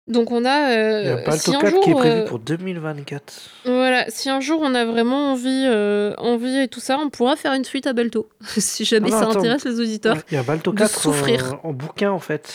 Donc 0.06 0.30
on 0.30 0.44
a. 0.44 0.70
euh, 0.76 1.00
Il 1.02 1.06
y 1.06 1.10
a 1.10 1.16
Balto 1.24 1.50
si 1.50 1.56
un 1.56 1.60
4 1.60 1.80
qui 1.80 1.90
est 1.90 1.94
prévu 1.94 2.16
euh, 2.18 2.26
pour 2.26 2.38
2024. 2.38 3.32
Voilà, 3.64 4.04
si 4.10 4.28
un 4.28 4.40
jour 4.40 4.60
on 4.62 4.74
a 4.74 4.84
vraiment 4.84 5.32
envie, 5.32 5.64
euh, 5.66 6.12
envie 6.18 6.58
et 6.58 6.68
tout 6.68 6.80
ça, 6.80 6.98
on 7.02 7.08
pourra 7.08 7.36
faire 7.36 7.54
une 7.54 7.64
suite 7.64 7.86
à 7.86 7.94
Balto. 7.94 8.28
si 8.58 8.84
jamais 8.84 9.08
Ah 9.10 9.14
non, 9.14 9.18
ça 9.22 9.28
attends. 9.30 9.38
intéresse 9.38 9.64
les 9.64 9.80
auditeurs. 9.80 10.18
Il 10.30 10.34
y 10.34 10.36
a 10.36 10.42
Balto 10.42 10.72
de 10.72 10.76
4 10.76 11.00
souffrir. 11.00 11.58
en, 11.64 11.70
en 11.70 11.72
bouquin 11.72 12.10
en 12.10 12.18
fait, 12.18 12.54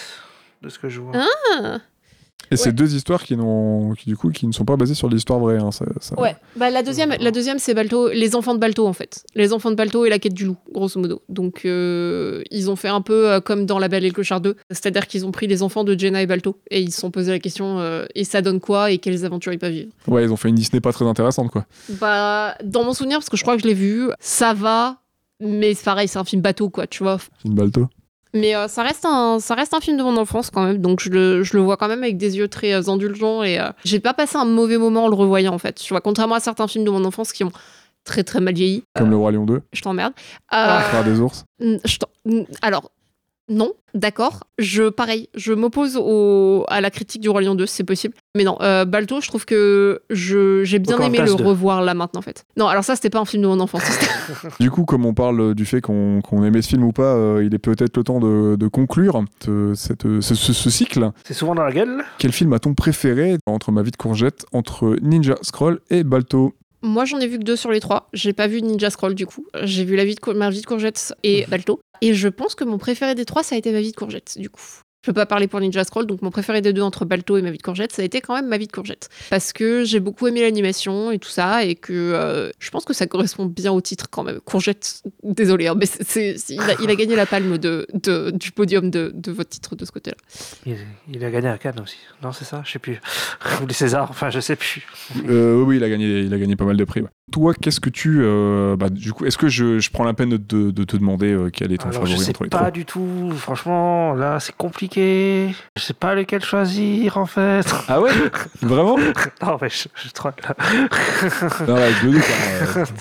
de 0.62 0.70
ce 0.70 0.78
que 0.78 0.90
je 0.90 1.00
vois. 1.02 1.14
Ah 1.16 1.80
Et 2.52 2.58
c'est 2.58 2.72
deux 2.72 2.96
histoires 2.96 3.24
qui, 3.24 3.38
n'ont- 3.38 3.94
qui, 3.94 4.10
du 4.10 4.18
coup, 4.18 4.32
qui 4.32 4.48
ne 4.48 4.52
sont 4.52 4.66
pas 4.66 4.76
basées 4.76 4.96
sur 4.96 5.08
des 5.08 5.18
histoires 5.18 5.40
vraies. 5.40 5.60
hein, 5.60 5.72
ça- 5.72 5.86
ça- 6.00 6.20
Ouais, 6.20 6.36
bah 6.56 6.72
la 6.72 6.82
deuxième, 6.82 7.14
la 7.20 7.30
deuxième 7.30 7.60
c'est 7.60 7.76
Balto, 7.76 8.10
les 8.10 8.36
enfants 8.36 8.56
de 8.56 8.60
Balto 8.60 8.88
en 8.88 8.94
fait. 8.94 9.24
Les 9.36 9.54
enfants 9.54 9.70
de 9.70 9.76
Balto 9.76 10.04
et 10.06 10.10
la 10.10 10.18
quête 10.18 10.34
du 10.34 10.46
loup, 10.46 10.58
grosso 10.72 11.00
modo. 11.00 11.22
Donc 11.30 11.62
euh, 11.66 12.42
ils 12.50 12.72
ont 12.72 12.76
fait 12.76 12.88
un 12.88 13.02
peu 13.02 13.30
euh, 13.30 13.40
comme 13.40 13.68
dans 13.68 13.78
La 13.78 13.88
Belle 13.88 14.04
et 14.04 14.08
le 14.08 14.14
Clochard 14.16 14.42
2, 14.42 14.56
c'est-à-dire 14.72 15.06
qu'ils 15.06 15.28
ont 15.28 15.32
pris 15.32 15.46
les 15.46 15.62
enfants 15.62 15.84
de 15.84 15.98
Jenna 16.00 16.24
et 16.24 16.26
Balto 16.28 16.58
et 16.72 16.82
ils 16.82 16.92
se 16.92 17.00
sont 17.02 17.12
posé 17.12 17.30
la 17.32 17.38
question 17.40 17.80
euh, 17.80 18.06
et 18.16 18.24
ça 18.24 18.42
donne 18.42 18.60
quoi 18.60 18.90
et 18.92 18.98
quelles 18.98 19.26
aventures 19.26 19.54
ils 19.54 19.60
peuvent 19.60 19.72
vivre. 19.72 19.92
Ouais, 20.08 20.24
ils 20.24 20.32
ont 20.34 20.38
fait 20.38 20.50
une 20.50 20.56
Disney 20.56 20.82
pas 20.82 20.92
très 20.92 21.06
intéressante, 21.06 21.52
quoi. 21.52 21.68
Bah 22.02 22.56
dans 22.64 22.84
mon 22.84 22.94
souvenir 22.94 23.20
parce 23.20 23.30
que 23.30 23.38
je 23.38 23.44
crois 23.44 23.58
que 23.58 23.62
je 23.62 23.68
l'ai 23.68 23.74
vu, 23.76 24.08
ça 24.20 24.56
va, 24.56 24.98
mais 25.40 25.76
c'est 25.76 25.86
pareil, 25.86 26.08
c'est 26.08 26.18
un 26.20 26.24
film 26.26 26.42
bateau 26.42 26.70
quoi, 26.72 26.88
tu 26.88 27.04
vois. 27.04 27.20
Une 27.46 27.54
Balto. 27.54 27.88
Mais 28.34 28.56
euh, 28.56 28.68
ça, 28.68 28.84
reste 28.84 29.06
un, 29.06 29.40
ça 29.40 29.56
reste 29.56 29.74
un 29.74 29.80
film 29.80 29.98
de 29.98 30.04
mon 30.04 30.16
enfance 30.18 30.50
quand 30.52 30.64
même, 30.64 30.78
donc 30.78 31.00
je 31.02 31.10
le, 31.10 31.44
je 31.44 31.58
le 31.58 31.64
vois 31.64 31.78
quand 31.78 31.88
même 31.88 32.04
avec 32.04 32.18
des 32.18 32.38
yeux 32.38 32.48
très 32.48 32.74
euh, 32.74 32.88
indulgents 32.90 33.42
et 33.44 33.60
euh, 33.60 33.70
j'ai 33.84 34.00
pas 34.00 34.14
passé 34.14 34.38
un 34.38 34.46
mauvais 34.46 34.78
moment 34.78 35.06
en 35.06 35.08
le 35.08 35.16
revoyant 35.16 35.54
en 35.54 35.58
fait. 35.58 35.74
Tu 35.76 35.94
vois, 35.94 36.02
contrairement 36.02 36.36
à 36.36 36.40
certains 36.40 36.68
films 36.68 36.86
de 36.86 36.92
mon 36.92 37.06
enfance 37.06 37.34
qui 37.34 37.44
ont 37.44 37.52
très 38.04 38.24
très 38.24 38.40
mal 38.40 38.54
vieilli, 38.54 38.84
Comme 38.96 39.10
Le 39.10 39.16
Roi 39.18 39.32
Lion 39.32 39.46
2, 39.46 39.62
je 39.74 39.82
t'emmerde. 39.82 40.14
Ah. 40.50 40.78
Euh, 40.78 40.82
Frère 40.82 41.04
des 41.04 41.20
ours. 41.20 41.44
je 41.60 41.98
t'en- 41.98 42.46
alors, 42.62 42.92
non, 43.50 43.72
d'accord. 43.96 44.42
Je, 44.60 44.90
pareil, 44.90 45.28
je 45.36 45.54
m'oppose 45.54 45.98
au, 45.98 46.66
à 46.68 46.82
la 46.82 46.92
critique 46.92 47.22
du 47.22 47.30
Roi 47.30 47.42
Lion 47.42 47.56
2, 47.56 47.66
c'est 47.66 47.84
possible. 47.84 48.14
Mais 48.36 48.44
non, 48.44 48.58
euh, 48.62 48.86
Balto, 48.86 49.22
je 49.22 49.28
trouve 49.28 49.46
que 49.46 50.02
je, 50.12 50.64
j'ai 50.64 50.78
bien 50.80 50.98
aimé 51.00 51.18
le 51.18 51.24
Pocahontas 51.24 51.44
2. 51.44 51.50
revoir 51.50 51.82
là 51.82 51.94
maintenant 51.96 52.20
en 52.20 52.22
fait. 52.22 52.46
Non, 52.58 52.68
alors 52.68 52.84
ça, 52.84 52.96
c'était 52.96 53.10
pas 53.10 53.20
un 53.20 53.26
film 53.26 53.42
de 53.44 53.48
mon 53.48 53.60
enfance. 53.60 53.82
Du 54.60 54.70
coup, 54.70 54.86
comme 54.86 55.06
on 55.06 55.14
parle 55.14 55.56
du 55.56 55.66
fait 55.66 55.82
qu'on 55.82 56.22
qu'on 56.22 56.44
aimait 56.44 56.62
ce 56.62 56.70
film 56.70 56.84
ou 56.84 56.92
pas, 56.92 57.16
euh, 57.16 57.44
il 57.44 57.54
est 57.56 57.60
peut-être 57.60 57.98
le 57.98 58.04
temps 58.04 58.20
de, 58.20 58.56
de 58.56 58.68
conclure 58.68 59.24
ce, 59.44 59.74
cette- 59.76 60.22
ce- 60.22 60.36
ce- 60.36 60.54
ce 60.54 60.70
cycle. 60.70 61.10
C'est 61.24 61.34
souvent 61.34 61.56
dans 61.56 61.64
la 61.64 61.72
gueule. 61.72 62.04
Quel 62.20 62.32
film 62.32 62.54
a-t-on 62.54 62.74
préféré 62.76 63.38
entre 63.48 63.72
Ma 63.72 63.82
vie 63.82 63.92
de 63.92 63.98
courgette, 63.98 64.46
entre 64.54 64.96
Ninja 65.02 65.36
Scroll 65.42 65.80
et 65.90 66.04
Balto? 66.04 66.54
Moi, 66.82 67.06
j'en 67.06 67.20
ai 67.20 67.28
vu 67.28 67.40
que 67.40 67.44
deux 67.44 67.56
sur 67.56 67.72
les 67.72 67.80
trois. 67.80 68.10
J'ai 68.14 68.34
pas 68.34 68.48
vu 68.48 68.62
Ninja 68.62 68.90
Scroll 68.90 69.16
du 69.16 69.26
coup. 69.26 69.46
J'ai 69.64 69.84
vu 69.84 69.96
la 69.96 70.06
vie 70.06 70.16
de 70.16 70.34
ma 70.34 70.50
vie 70.50 70.62
de 70.62 70.66
courgette 70.66 71.14
et 71.24 71.46
Balto. 71.48 71.80
Et 72.02 72.14
je 72.14 72.28
pense 72.30 72.56
que 72.56 72.64
mon 72.64 72.78
préféré 72.78 73.16
des 73.16 73.26
trois, 73.26 73.44
ça 73.44 73.56
a 73.56 73.58
été 73.58 73.72
ma 73.72 73.82
vie 73.82 73.92
de 73.92 73.96
courgette 73.98 74.38
du 74.38 74.50
coup. 74.50 74.82
Je 75.02 75.12
peux 75.12 75.14
pas 75.14 75.26
parler 75.26 75.48
pour 75.48 75.62
Ninja 75.62 75.86
Scroll, 75.86 76.06
donc 76.06 76.22
mon 76.22 76.30
préféré 76.30 76.62
des 76.62 76.74
deux 76.74 76.82
entre 76.82 77.06
Balto 77.06 77.38
et 77.38 77.42
ma 77.42 77.52
vie 77.52 77.58
de 77.58 77.64
courgette, 77.64 77.94
ça 77.94 78.02
a 78.02 78.06
été 78.06 78.20
quand 78.20 78.34
même 78.36 78.48
ma 78.50 78.58
vie 78.58 78.68
de 78.68 78.72
courgette. 78.74 79.08
Parce 79.30 79.54
que 79.54 79.86
j'ai 79.86 80.02
beaucoup 80.02 80.28
aimé 80.28 80.42
l'animation 80.42 81.10
et 81.12 81.20
tout 81.20 81.30
ça, 81.30 81.64
et 81.64 81.76
que 81.76 81.94
euh, 81.94 82.50
je 82.60 82.70
pense 82.70 82.84
que 82.84 82.92
ça 82.94 83.08
correspond 83.08 83.46
bien 83.46 83.72
au 83.72 83.80
titre 83.80 84.08
quand 84.12 84.24
même. 84.24 84.42
Courgette, 84.42 85.02
désolé, 85.24 85.68
hein, 85.68 85.76
mais 85.80 85.86
c'est- 85.86 86.04
c'est- 86.04 86.38
c'est- 86.38 86.56
il, 86.56 86.60
a, 86.62 86.74
il 86.84 86.90
a 86.90 86.96
gagné 86.96 87.16
la 87.16 87.26
palme 87.26 87.58
de, 87.58 87.88
de- 87.94 88.32
du 88.32 88.52
podium 88.52 88.92
de, 88.92 89.14
de 89.16 89.32
votre 89.32 89.50
titre 89.52 89.78
de 89.78 89.86
ce 89.86 89.92
côté-là. 89.94 90.18
Il, 90.66 90.76
il 91.14 91.24
a 91.24 91.32
gagné 91.32 91.48
à 91.48 91.58
Cannes 91.58 91.80
aussi. 91.82 91.98
Non, 92.22 92.34
c'est 92.34 92.44
ça 92.44 92.62
Je 92.66 92.72
sais 92.74 92.80
plus. 92.80 93.00
Ou 93.64 93.68
les 93.68 93.74
Césars, 93.74 94.10
enfin, 94.12 94.30
je 94.30 94.42
sais 94.42 94.58
plus. 94.58 94.86
Euh, 95.30 95.64
Oui, 95.64 95.78
il 95.78 95.84
a, 95.86 95.90
gagné, 95.90 96.20
il 96.24 96.34
a 96.34 96.38
gagné 96.38 96.58
pas 96.58 96.66
mal 96.66 96.76
de 96.76 96.84
prix. 96.84 97.00
ouais. 97.02 97.08
Toi, 97.32 97.54
qu'est-ce 97.54 97.80
que 97.80 97.92
tu... 97.92 98.20
euh, 98.24 98.76
bah, 98.76 98.90
du 98.90 99.14
coup, 99.14 99.24
est-ce 99.26 99.38
que 99.38 99.48
je, 99.50 99.78
je 99.80 99.92
prends 99.92 100.04
la 100.04 100.16
peine 100.16 100.32
de, 100.32 100.38
te- 100.38 100.72
de 100.72 100.84
te 100.84 100.98
demander 100.98 101.32
euh, 101.32 101.50
quel 101.54 101.72
est 101.72 101.78
ton 101.78 101.90
Alors, 101.90 102.02
je 102.06 102.08
favori 102.08 102.26
sais 102.26 102.32
entre 102.32 102.44
les 102.44 102.50
pas 102.50 102.58
trois? 102.58 102.72
du 102.72 102.86
tout. 102.86 103.32
Franchement, 103.38 104.14
là, 104.16 104.40
c'est 104.40 104.56
compliqué. 104.58 104.89
Je 104.96 105.82
sais 105.82 105.94
pas 105.94 106.16
lequel 106.16 106.44
choisir, 106.44 107.18
en 107.18 107.26
fait. 107.26 107.66
Ah 107.88 108.00
ouais 108.02 108.12
Vraiment 108.62 108.98
non, 109.42 109.58
mais 109.62 109.70
je, 109.70 109.88
je 109.96 110.10
troll, 110.10 110.34
là. 110.44 110.56
Non, 111.68 111.76
ouais, 111.76 111.92
je 112.02 112.08
hein, 112.08 112.22
euh, 112.78 112.86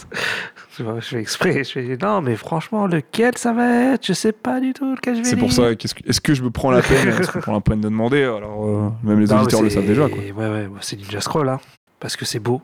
Je 0.79 1.01
fais 1.01 1.19
exprès. 1.21 1.65
Je 1.65 1.73
fais, 1.73 1.99
non, 2.01 2.21
mais 2.21 2.37
franchement, 2.37 2.87
lequel 2.87 3.37
ça 3.37 3.53
va 3.53 3.95
être? 3.95 4.07
Je 4.07 4.13
sais 4.13 4.31
pas 4.33 4.61
du 4.61 4.73
tout 4.73 4.95
lequel 4.95 5.17
je 5.17 5.23
vais 5.23 5.29
C'est 5.29 5.37
pour 5.37 5.53
ça, 5.53 5.75
qu'est-ce 5.75 5.95
que- 5.95 6.09
est-ce 6.09 6.21
que 6.21 6.35
je 6.35 6.43
me 6.45 6.51
prends 6.51 6.71
la 6.71 6.83
peine? 6.83 7.09
Est-ce 7.09 7.33
la 7.53 7.61
de 7.81 7.89
demander? 7.89 8.23
Alors, 8.23 8.65
euh, 8.65 8.91
même 9.03 9.19
les 9.19 9.27
Non, 9.27 9.39
auditeurs 9.41 9.63
le 9.63 9.71
savent 9.71 9.87
déjà, 9.87 10.09
quoi. 10.09 10.19
Ouais, 10.19 10.31
ouais, 10.33 10.69
c'est 10.81 10.97
Ninja 10.97 11.21
Scroll, 11.21 11.49
hein. 11.49 11.59
Parce 11.99 12.17
que 12.17 12.25
c'est 12.25 12.39
beau, 12.39 12.63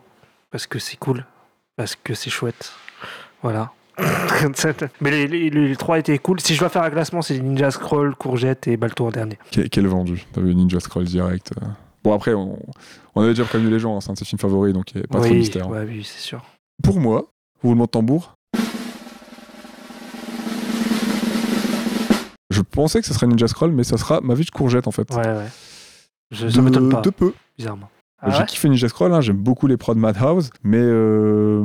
parce 0.53 0.69
que 0.69 0.79
c'est 0.79 0.97
cool, 0.97 1.25
parce 1.77 1.97
que 1.97 2.15
c'est 2.15 2.31
chouette. 2.31 2.73
Voilà. 3.43 3.73
mais 5.01 5.11
les, 5.11 5.27
les- 5.29 5.51
les 5.51 5.77
trois 5.77 5.99
étaient 5.99 6.19
cool. 6.19 6.41
Si 6.41 6.55
je 6.55 6.61
dois 6.61 6.69
faire 6.69 6.83
un 6.83 6.91
classement, 6.91 7.23
c'est 7.23 7.39
Ninja 7.39 7.71
Scroll, 7.71 8.15
Courgette 8.17 8.67
et 8.69 8.77
Balto 8.77 9.07
en 9.07 9.11
dernier. 9.11 9.39
Quel, 9.51 9.69
quel 9.71 9.87
vendu 9.87 10.25
T'as 10.33 10.41
vu 10.41 10.55
Ninja 10.55 10.81
Scroll 10.81 11.05
direct 11.05 11.53
euh. 11.63 11.67
Bon, 12.03 12.13
après, 12.15 12.35
on, 12.35 12.59
on 13.15 13.21
avait 13.23 13.31
déjà 13.31 13.45
prévenu 13.45 13.71
les 13.71 13.79
gens, 13.79 13.97
hein, 13.97 14.01
c'est 14.01 14.11
un 14.11 14.15
de 14.15 14.19
ses 14.19 14.25
films 14.27 14.39
favoris, 14.41 14.75
donc 14.75 14.93
il 14.93 14.99
n'y 14.99 15.05
a 15.05 15.07
pas 15.07 15.21
trop 15.21 15.31
de 15.33 15.39
mystère. 15.39 15.67
hein. 15.69 15.71
ouais, 15.71 15.85
oui, 15.89 16.03
c'est 16.05 16.21
sûr. 16.21 16.43
Pour 16.83 17.01
moi, 17.01 17.27
roulement 17.63 17.85
de 17.85 17.91
tambour? 17.91 18.35
Je 22.51 22.61
pensais 22.61 23.01
que 23.01 23.07
ce 23.07 23.15
serait 23.15 23.27
Ninja 23.27 23.49
Scroll, 23.49 23.73
mais 23.73 23.85
ça 23.85 23.97
sera 23.97 24.21
ma 24.21 24.35
vie 24.35 24.45
de 24.45 24.51
courgette 24.51 24.87
en 24.87 24.91
fait. 24.93 25.11
Ouais, 25.15 25.27
ouais. 25.27 25.47
Je, 26.31 26.47
de, 26.47 26.51
ça 26.51 26.63
m'étonne 26.63 26.89
pas, 26.91 27.01
de 27.01 27.11
peu. 27.11 27.33
bizarrement. 27.57 27.89
J'ai 28.27 28.33
Ah 28.33 28.39
ouais 28.41 28.47
kiffé 28.47 28.69
Ninja 28.69 28.89
Scroll, 28.89 29.13
hein, 29.13 29.21
j'aime 29.21 29.37
beaucoup 29.37 29.67
les 29.67 29.77
prods 29.77 29.95
Madhouse, 29.95 30.51
mais 30.63 30.79
euh, 30.81 31.63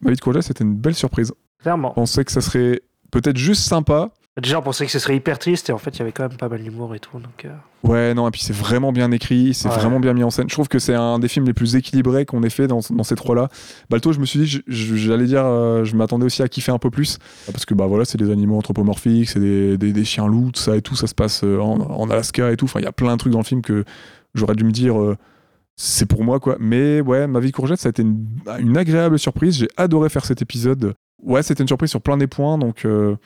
ma 0.00 0.10
vie 0.10 0.16
de 0.16 0.20
courgette 0.20 0.42
c'était 0.42 0.64
une 0.64 0.74
belle 0.74 0.94
surprise. 0.94 1.32
Clairement. 1.64 1.88
Je 1.90 1.94
pensais 1.94 2.24
que 2.24 2.30
ça 2.30 2.40
serait 2.40 2.82
peut-être 3.10 3.36
juste 3.38 3.62
sympa. 3.62 4.10
Déjà, 4.40 4.58
on 4.58 4.62
pensait 4.62 4.84
que 4.84 4.90
ce 4.90 4.98
serait 4.98 5.14
hyper 5.16 5.38
triste 5.38 5.70
et 5.70 5.72
en 5.72 5.78
fait, 5.78 5.90
il 5.96 6.00
y 6.00 6.02
avait 6.02 6.10
quand 6.12 6.28
même 6.28 6.36
pas 6.36 6.48
mal 6.48 6.60
d'humour 6.62 6.94
et 6.94 6.98
tout. 6.98 7.18
Donc, 7.20 7.44
euh, 7.44 7.50
Ouais, 7.84 8.14
non, 8.14 8.26
et 8.26 8.30
puis 8.32 8.40
c'est 8.42 8.52
vraiment 8.52 8.92
bien 8.92 9.12
écrit, 9.12 9.54
c'est 9.54 9.68
Ouais. 9.68 9.74
vraiment 9.76 10.00
bien 10.00 10.12
mis 10.12 10.24
en 10.24 10.30
scène. 10.30 10.48
Je 10.48 10.54
trouve 10.54 10.66
que 10.68 10.78
c'est 10.80 10.94
un 10.94 11.18
des 11.20 11.28
films 11.28 11.46
les 11.46 11.52
plus 11.54 11.76
équilibrés 11.76 12.26
qu'on 12.26 12.42
ait 12.42 12.50
fait 12.50 12.66
dans, 12.66 12.80
dans 12.90 13.04
ces 13.04 13.14
trois-là. 13.14 13.48
Balto, 13.90 14.12
je 14.12 14.18
me 14.20 14.26
suis 14.26 14.40
dit, 14.40 14.60
j'allais 14.66 15.26
dire, 15.26 15.44
euh, 15.44 15.84
je 15.84 15.94
m'attendais 15.96 16.24
aussi 16.26 16.42
à 16.42 16.48
kiffer 16.48 16.72
un 16.72 16.78
peu 16.78 16.90
plus, 16.90 17.18
parce 17.52 17.64
que 17.64 17.74
bah 17.74 17.86
voilà, 17.86 18.04
c'est 18.04 18.18
des 18.18 18.30
animaux 18.30 18.56
anthropomorphiques, 18.58 19.28
c'est 19.30 19.38
des, 19.40 19.78
des, 19.78 19.92
des 19.92 20.04
chiens 20.04 20.26
loups, 20.26 20.50
tout 20.52 20.60
ça 20.60 20.76
et 20.76 20.82
tout, 20.82 20.96
ça 20.96 21.06
se 21.06 21.14
passe 21.14 21.42
euh, 21.44 21.60
en, 21.60 21.80
en 21.80 22.10
Alaska 22.10 22.50
et 22.50 22.56
tout. 22.56 22.64
Enfin, 22.64 22.80
il 22.80 22.84
y 22.84 22.88
a 22.88 22.92
plein 22.92 23.12
de 23.12 23.18
trucs 23.18 23.32
dans 23.32 23.38
le 23.40 23.44
film 23.44 23.62
que 23.62 23.84
j'aurais 24.34 24.56
dû 24.56 24.64
me 24.64 24.72
dire, 24.72 25.00
euh, 25.00 25.16
c'est 25.76 26.06
pour 26.06 26.24
moi 26.24 26.40
quoi. 26.40 26.56
Mais 26.58 27.00
ouais, 27.02 27.26
ma 27.28 27.38
vie 27.38 27.52
courgette, 27.52 27.78
ça 27.80 27.88
a 27.88 27.90
été 27.90 28.02
une, 28.02 28.26
une 28.58 28.76
agréable 28.76 29.18
surprise. 29.18 29.56
J'ai 29.58 29.68
adoré 29.76 30.08
faire 30.08 30.24
cet 30.24 30.42
épisode. 30.42 30.94
Ouais, 31.22 31.42
c'était 31.42 31.62
une 31.62 31.68
surprise 31.68 31.90
sur 31.90 32.00
plein 32.00 32.16
des 32.16 32.26
points, 32.26 32.58
donc. 32.58 32.84
euh, 32.84 33.16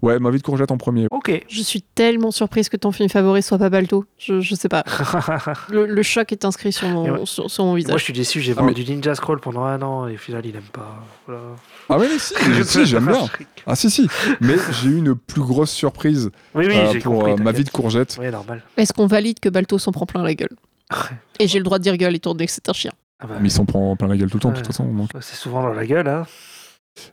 Ouais, 0.00 0.20
ma 0.20 0.30
vie 0.30 0.38
de 0.38 0.44
courgette 0.44 0.70
en 0.70 0.76
premier. 0.78 1.08
Ok. 1.10 1.44
Je 1.48 1.60
suis 1.60 1.82
tellement 1.82 2.30
surprise 2.30 2.68
que 2.68 2.76
ton 2.76 2.92
film 2.92 3.08
favori 3.08 3.42
soit 3.42 3.58
pas 3.58 3.68
Balto. 3.68 4.04
Je, 4.16 4.40
je 4.40 4.54
sais 4.54 4.68
pas. 4.68 4.84
Le, 5.70 5.86
le 5.86 6.02
choc 6.04 6.30
est 6.30 6.44
inscrit 6.44 6.70
sur 6.72 6.86
mon, 6.88 7.10
ouais. 7.18 7.26
sur, 7.26 7.50
sur 7.50 7.64
mon 7.64 7.70
Moi, 7.70 7.78
visage. 7.78 7.98
je 7.98 8.04
suis 8.04 8.12
déçu. 8.12 8.40
J'ai 8.40 8.52
Ah, 8.56 8.62
mais- 8.62 8.68
vendu 8.72 8.84
Ninja 8.84 9.16
Scroll 9.16 9.40
pendant 9.40 9.64
un 9.64 9.82
an 9.82 10.06
et 10.06 10.14
au 10.14 10.18
final, 10.18 10.46
il 10.46 10.54
aime 10.54 10.62
pas. 10.72 11.04
Voilà. 11.26 11.40
Ah 11.88 11.98
ouais, 11.98 12.06
mais 12.08 12.18
si, 12.20 12.32
si, 12.64 12.86
j'aime 12.86 13.06
bien. 13.06 13.26
Ah 13.66 13.74
si, 13.74 13.90
si. 13.90 14.06
Mais 14.40 14.54
j'ai 14.80 14.88
eu 14.90 14.98
une 14.98 15.16
plus 15.16 15.42
grosse 15.42 15.72
surprise 15.72 16.30
Oui, 16.54 16.66
oui, 16.68 16.76
euh, 16.76 17.00
pour 17.00 17.14
compris. 17.18 17.32
euh, 17.32 17.36
ma 17.38 17.50
vie 17.50 17.64
de 17.64 17.70
courgette. 17.70 18.18
Oui, 18.20 18.30
normal. 18.30 18.62
Est-ce 18.76 18.92
qu'on 18.92 19.08
valide 19.08 19.40
que 19.40 19.48
Balto 19.48 19.78
s'en 19.80 19.90
prend 19.90 20.06
plein 20.06 20.22
la 20.22 20.34
gueule 20.34 20.56
Et 21.40 21.48
j'ai 21.48 21.58
le 21.58 21.64
droit 21.64 21.78
de 21.78 21.82
dire 21.82 21.96
gueule 21.96 22.14
étant 22.14 22.34
donné 22.34 22.46
que 22.46 22.52
c'est 22.52 22.68
un 22.68 22.72
chien. 22.72 22.92
Ah 23.18 23.26
bah, 23.26 23.34
Mais 23.40 23.48
il 23.48 23.52
s'en 23.52 23.64
prend 23.64 23.96
plein 23.96 24.06
la 24.08 24.16
gueule 24.16 24.30
tout 24.30 24.36
le 24.36 24.42
temps, 24.42 24.50
de 24.50 24.56
toute 24.56 24.66
façon. 24.68 24.88
c'est 25.20 25.34
souvent 25.36 25.62
dans 25.62 25.72
la 25.72 25.86
gueule, 25.86 26.06
hein. 26.06 26.24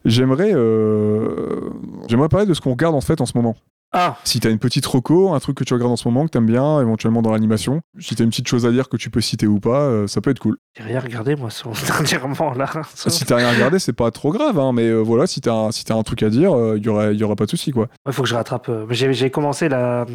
J'aimerais 0.05 0.51
euh, 0.53 1.69
j'aimerais 2.07 2.29
parler 2.29 2.45
de 2.45 2.53
ce 2.53 2.61
qu'on 2.61 2.71
regarde 2.71 2.95
en 2.95 3.01
fait 3.01 3.21
en 3.21 3.25
ce 3.25 3.33
moment. 3.35 3.55
Ah, 3.91 4.17
Si 4.23 4.39
t'as 4.39 4.51
une 4.51 4.59
petite 4.59 4.85
reco, 4.85 5.33
un 5.33 5.39
truc 5.39 5.57
que 5.57 5.63
tu 5.63 5.73
regardes 5.73 5.91
en 5.91 5.95
ce 5.95 6.07
moment, 6.07 6.23
que 6.25 6.29
t'aimes 6.29 6.45
bien, 6.45 6.79
éventuellement 6.79 7.23
dans 7.23 7.31
l'animation, 7.31 7.81
si 7.97 8.13
t'as 8.13 8.23
une 8.23 8.29
petite 8.29 8.47
chose 8.47 8.67
à 8.67 8.71
dire 8.71 8.87
que 8.87 8.97
tu 8.97 9.09
peux 9.09 9.19
citer 9.19 9.47
ou 9.47 9.59
pas, 9.59 9.81
euh, 9.81 10.05
ça 10.05 10.21
peut 10.21 10.29
être 10.29 10.37
cool. 10.37 10.57
j'ai 10.77 10.83
rien 10.83 10.99
regardé, 10.99 11.35
moi, 11.35 11.49
sur 11.49 11.71
dernièrement, 11.87 12.53
là. 12.53 12.69
Si 12.93 13.25
t'as 13.25 13.37
rien 13.37 13.49
regardé, 13.51 13.79
c'est 13.79 13.93
pas 13.93 14.11
trop 14.11 14.31
grave, 14.31 14.59
hein, 14.59 14.73
mais 14.73 14.83
euh, 14.89 14.99
voilà, 14.99 15.25
si 15.25 15.41
t'as 15.41 15.53
un, 15.55 15.71
si 15.71 15.85
t'as 15.85 15.95
un 15.95 16.03
truc 16.03 16.21
à 16.21 16.29
dire, 16.29 16.51
il 16.77 16.85
y 16.85 16.87
aurait, 16.87 17.15
y 17.15 17.23
aura 17.23 17.35
pas 17.35 17.45
de 17.45 17.49
souci 17.49 17.71
quoi. 17.71 17.87
Il 18.05 18.13
faut 18.13 18.21
que 18.21 18.29
je 18.29 18.35
rattrape. 18.35 18.69
euh, 18.69 18.85
J'ai 18.91 19.31
commencé 19.31 19.69
la. 19.69 20.05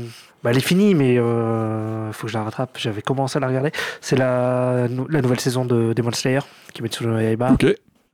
Bah, 0.45 0.51
elle 0.51 0.59
est 0.59 0.61
finie, 0.61 0.95
mais 0.95 1.15
il 1.15 2.13
faut 2.13 2.27
que 2.29 2.33
je 2.33 2.39
la 2.39 2.45
rattrape. 2.45 2.79
J'avais 2.79 3.03
commencé 3.03 3.39
à 3.39 3.41
la 3.41 3.49
regarder. 3.49 3.73
C'est 4.01 4.15
la, 4.17 4.87
la 5.09 5.21
nouvelle 5.21 5.41
saison 5.41 5.65
de 5.65 5.93
Demon 5.95 6.13
Slayer 6.13 6.41
qui 6.75 6.83
met 6.83 6.93
sur 6.93 7.09
le 7.09 7.21
Yaiba. 7.21 7.51
Ok. 7.51 7.67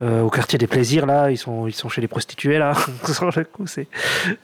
Euh, 0.03 0.21
au 0.21 0.29
quartier 0.31 0.57
des 0.57 0.65
plaisirs, 0.65 1.05
là, 1.05 1.29
ils 1.29 1.37
sont, 1.37 1.67
ils 1.67 1.73
sont 1.75 1.87
chez 1.87 2.01
les 2.01 2.07
prostituées, 2.07 2.57
là. 2.57 2.73
Sur 3.13 3.25
le 3.25 3.43
coup, 3.43 3.67
c'est. 3.67 3.87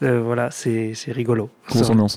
euh, 0.03 0.21
voilà, 0.21 0.51
c'est 0.51 0.93
c'est 0.93 1.11
rigolo. 1.11 1.49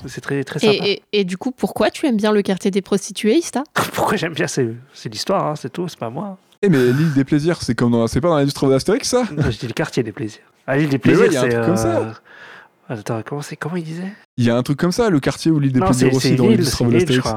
C'est 0.07 0.21
très, 0.21 0.43
très 0.43 0.59
sympa. 0.59 0.73
Et, 0.85 0.91
et- 1.11 1.19
et 1.21 1.23
du 1.23 1.37
coup, 1.37 1.49
pourquoi 1.51 1.89
tu 1.89 2.05
aimes 2.05 2.17
bien 2.17 2.31
le 2.31 2.43
quartier 2.43 2.69
des 2.69 2.81
prostituées, 2.83 3.35
Ista? 3.37 3.63
Pourquoi 3.93 4.15
j'aime 4.17 4.33
bien, 4.33 4.45
c'est 4.47 4.69
c'est 4.93 5.09
l'histoire, 5.09 5.47
hein, 5.47 5.55
c'est 5.55 5.71
tout, 5.73 5.87
c'est 5.87 5.97
pas 5.97 6.09
moi. 6.11 6.37
Eh 6.61 6.69
mais 6.69 6.77
l'île 6.93 7.13
des 7.13 7.23
plaisirs, 7.23 7.59
c'est 7.63 7.73
comme 7.73 7.91
dans, 7.91 8.05
c'est 8.05 8.21
pas 8.21 8.27
dans 8.29 8.37
l'industrie 8.37 8.69
d'Astérix 8.69 9.09
ça? 9.09 9.23
Je 9.35 9.57
dis 9.57 9.65
le 9.67 9.73
quartier 9.73 10.03
des 10.03 10.11
plaisirs. 10.11 10.43
Ah, 10.67 10.77
l'île 10.77 10.89
des 10.89 10.93
ouais, 10.93 10.99
plaisirs, 10.99 11.25
il 11.25 11.33
y 11.33 11.37
a 11.37 11.41
un 11.41 11.43
c'est. 11.45 11.49
truc 11.55 11.65
comme 11.65 11.77
ça. 11.77 11.97
euh, 11.97 12.11
Attends, 12.89 13.21
comment, 13.25 13.41
c'est- 13.41 13.55
comment 13.55 13.75
il 13.77 13.83
disait? 13.83 14.11
Il 14.37 14.43
y 14.45 14.51
a 14.51 14.55
un 14.55 14.61
truc 14.61 14.77
comme 14.77 14.91
ça, 14.91 15.09
le 15.09 15.19
quartier 15.19 15.49
où 15.49 15.59
l'île 15.59 15.71
des 15.71 15.79
Non, 15.79 15.87
plaisirs 15.87 16.13
aussi 16.13 16.35
dans 16.35 16.43
l'île, 16.43 16.57
l'industrie 16.57 16.85
d'Astérix. 16.85 17.27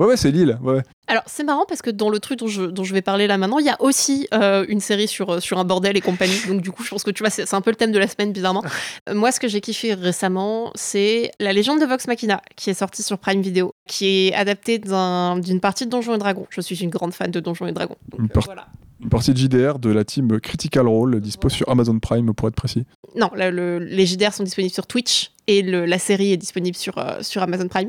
Ouais 0.00 0.06
ouais, 0.06 0.16
c'est. 0.16 0.32
Ouais. 0.32 0.82
Alors, 1.08 1.22
c'est 1.26 1.44
marrant 1.44 1.66
parce 1.68 1.82
que 1.82 1.90
dans 1.90 2.08
le 2.08 2.18
truc 2.20 2.38
dont 2.38 2.46
je, 2.46 2.62
dont 2.62 2.84
je 2.84 2.94
vais 2.94 3.02
parler 3.02 3.26
là 3.26 3.36
maintenant, 3.36 3.58
il 3.58 3.66
y 3.66 3.68
a 3.68 3.76
aussi 3.82 4.26
euh, 4.32 4.64
une 4.68 4.80
série 4.80 5.06
sur, 5.06 5.28
euh, 5.28 5.40
sur 5.40 5.58
un 5.58 5.64
bordel 5.64 5.94
et 5.96 6.00
compagnie. 6.00 6.40
Donc, 6.48 6.62
du 6.62 6.70
coup, 6.70 6.82
je 6.82 6.88
pense 6.88 7.02
que 7.04 7.10
tu 7.10 7.22
vois, 7.22 7.28
c'est 7.28 7.52
un 7.52 7.60
peu 7.60 7.68
le 7.70 7.76
thème 7.76 7.92
de 7.92 7.98
la 7.98 8.08
semaine, 8.08 8.32
bizarrement. 8.32 8.64
Euh, 9.10 9.14
moi, 9.14 9.30
ce 9.30 9.38
que 9.38 9.46
j'ai 9.46 9.60
kiffé 9.60 9.92
récemment, 9.92 10.70
c'est 10.74 11.30
La 11.38 11.52
légende 11.52 11.80
de 11.80 11.84
Vox 11.84 12.06
Machina, 12.06 12.40
qui 12.56 12.70
est 12.70 12.74
sortie 12.74 13.02
sur 13.02 13.18
Prime 13.18 13.42
Video, 13.42 13.74
qui 13.86 14.28
est 14.28 14.34
adaptée 14.34 14.78
d'un- 14.78 15.38
d'une 15.38 15.60
partie 15.60 15.84
de 15.84 15.90
Donjons 15.90 16.14
et 16.14 16.18
Dragons. 16.18 16.46
Je 16.48 16.62
suis 16.62 16.76
une 16.82 16.90
grande 16.90 17.12
fan 17.12 17.30
de 17.30 17.38
Donjons 17.40 17.66
et 17.66 17.72
Dragons. 17.72 17.96
Donc, 18.08 18.20
Une 18.20 18.24
euh, 18.26 18.28
part- 18.28 18.44
voilà. 18.46 18.66
Une 19.02 19.08
partie 19.08 19.32
de 19.32 19.38
JDR 19.38 19.78
de 19.78 19.88
la 19.90 20.04
team 20.04 20.38
Critical 20.40 20.86
Role, 20.86 21.20
dispo 21.22 21.48
sur 21.48 21.66
Amazon 21.70 21.98
Prime 21.98 22.34
pour 22.34 22.48
être 22.48 22.54
précis. 22.54 22.84
Non, 23.16 23.30
là, 23.34 23.50
le- 23.50 23.78
les 23.78 24.04
JDR 24.06 24.32
sont 24.34 24.44
disponibles 24.44 24.74
sur 24.74 24.86
Twitch 24.86 25.30
et 25.46 25.62
le- 25.62 25.86
la 25.86 25.98
série 25.98 26.32
est 26.32 26.36
disponible 26.36 26.76
sur, 26.76 26.98
euh, 26.98 27.22
sur 27.22 27.42
Amazon 27.42 27.66
Prime. 27.68 27.88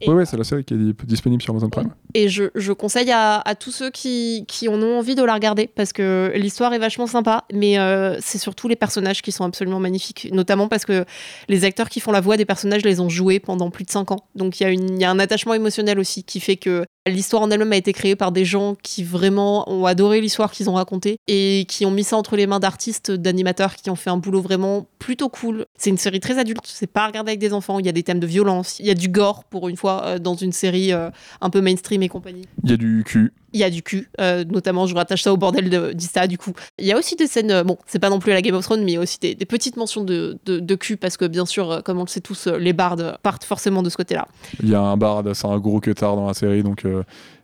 Et- 0.00 0.10
ouais, 0.10 0.26
c'est 0.26 0.36
la 0.36 0.44
série 0.44 0.64
qui 0.64 0.74
est 0.74 0.76
di- 0.76 0.94
disponible 1.04 1.42
sur 1.42 1.52
Amazon 1.52 1.70
Prime. 1.70 1.94
Et 2.14 2.28
je, 2.28 2.44
je 2.54 2.72
conseille 2.72 3.10
à, 3.10 3.40
à 3.40 3.54
tous 3.54 3.70
ceux 3.70 3.90
qui, 3.90 4.44
qui 4.48 4.68
en 4.68 4.80
ont 4.82 4.98
envie 4.98 5.14
de 5.14 5.22
la 5.22 5.34
regarder 5.34 5.66
parce 5.66 5.92
que 5.92 6.32
l'histoire 6.36 6.72
est 6.74 6.78
vachement 6.78 7.06
sympa, 7.06 7.44
mais 7.52 7.78
euh, 7.78 8.16
c'est 8.20 8.38
surtout 8.38 8.68
les 8.68 8.76
personnages 8.76 9.22
qui 9.22 9.32
sont 9.32 9.44
absolument 9.44 9.80
magnifiques, 9.80 10.28
notamment 10.32 10.68
parce 10.68 10.84
que 10.84 11.04
les 11.48 11.64
acteurs 11.64 11.88
qui 11.88 12.00
font 12.00 12.12
la 12.12 12.20
voix 12.20 12.36
des 12.36 12.44
personnages 12.44 12.82
les 12.82 13.00
ont 13.00 13.08
joués 13.08 13.40
pendant 13.40 13.70
plus 13.70 13.84
de 13.84 13.90
5 13.90 14.10
ans. 14.12 14.26
Donc 14.34 14.60
il 14.60 14.68
y, 14.68 15.00
y 15.00 15.04
a 15.04 15.10
un 15.10 15.18
attachement 15.18 15.54
émotionnel 15.54 15.98
aussi 15.98 16.24
qui 16.24 16.40
fait 16.40 16.56
que 16.56 16.84
l'histoire 17.06 17.42
en 17.42 17.50
elle-même 17.50 17.72
a 17.72 17.76
été 17.76 17.92
créée 17.92 18.16
par 18.16 18.32
des 18.32 18.44
gens 18.44 18.76
qui 18.82 19.04
vraiment 19.04 19.70
ont 19.70 19.86
adoré 19.86 20.20
l'histoire 20.20 20.50
qu'ils 20.50 20.70
ont 20.70 20.74
racontée 20.74 21.18
et 21.28 21.66
qui 21.68 21.84
ont 21.84 21.90
mis 21.90 22.04
ça 22.04 22.16
entre 22.16 22.36
les 22.36 22.46
mains 22.46 22.60
d'artistes, 22.60 23.10
d'animateurs 23.10 23.76
qui 23.76 23.90
ont 23.90 23.96
fait 23.96 24.10
un 24.10 24.16
boulot 24.16 24.40
vraiment 24.40 24.86
plutôt 24.98 25.28
cool. 25.28 25.66
C'est 25.76 25.90
une 25.90 25.98
série 25.98 26.20
très 26.20 26.38
adulte, 26.38 26.64
c'est 26.64 26.86
pas 26.86 27.04
à 27.04 27.06
regarder 27.08 27.30
avec 27.30 27.40
des 27.40 27.52
enfants, 27.52 27.78
il 27.78 27.86
y 27.86 27.88
a 27.88 27.92
des 27.92 28.02
thèmes 28.02 28.20
de 28.20 28.26
violence, 28.26 28.78
il 28.80 28.86
y 28.86 28.90
a 28.90 28.94
du 28.94 29.08
gore 29.08 29.44
pour 29.44 29.68
une 29.68 29.76
fois 29.76 30.02
euh, 30.04 30.18
dans 30.18 30.34
une 30.34 30.52
série 30.52 30.92
euh, 30.92 31.10
un 31.40 31.50
peu 31.50 31.60
mainstream 31.60 32.02
et 32.02 32.08
compagnie. 32.08 32.46
Il 32.62 32.70
y 32.70 32.74
a 32.74 32.76
du 32.76 33.02
cul. 33.04 33.32
Il 33.54 33.60
y 33.60 33.64
a 33.64 33.70
du 33.70 33.82
cul, 33.82 34.10
euh, 34.20 34.44
notamment 34.44 34.86
je 34.86 34.94
rattache 34.94 35.22
ça 35.22 35.32
au 35.32 35.36
bordel 35.36 35.70
de- 35.70 35.92
d'Ista 35.92 36.26
du 36.26 36.36
coup. 36.38 36.52
Il 36.78 36.86
y 36.86 36.92
a 36.92 36.98
aussi 36.98 37.14
des 37.14 37.26
scènes, 37.26 37.52
euh, 37.52 37.64
bon, 37.64 37.78
c'est 37.86 38.00
pas 38.00 38.10
non 38.10 38.18
plus 38.18 38.32
à 38.32 38.34
la 38.34 38.42
Game 38.42 38.54
of 38.54 38.64
Thrones, 38.64 38.84
mais 38.84 38.92
il 38.92 38.94
y 38.94 38.98
a 38.98 39.00
aussi 39.00 39.18
des, 39.20 39.36
petites 39.46 39.76
mentions 39.76 40.02
de, 40.02 40.38
de, 40.44 40.74
cul 40.74 40.96
parce 40.96 41.16
que 41.16 41.24
bien 41.24 41.46
sûr, 41.46 41.70
euh, 41.70 41.80
comme 41.80 41.98
on 41.98 42.02
le 42.02 42.08
sait 42.08 42.20
tous, 42.20 42.48
les 42.48 42.72
bardes 42.72 43.16
partent 43.22 43.44
forcément 43.44 43.82
de 43.82 43.88
ce 43.88 43.96
côté-là. 43.96 44.26
Il 44.62 44.68
y 44.68 44.74
a 44.74 44.80
un 44.80 44.96
bard, 44.96 45.22
c'est 45.34 45.46
un 45.46 45.58
gros 45.58 45.80
queutard 45.80 46.16
dans 46.16 46.26
la 46.26 46.34
série, 46.34 46.62
donc 46.62 46.84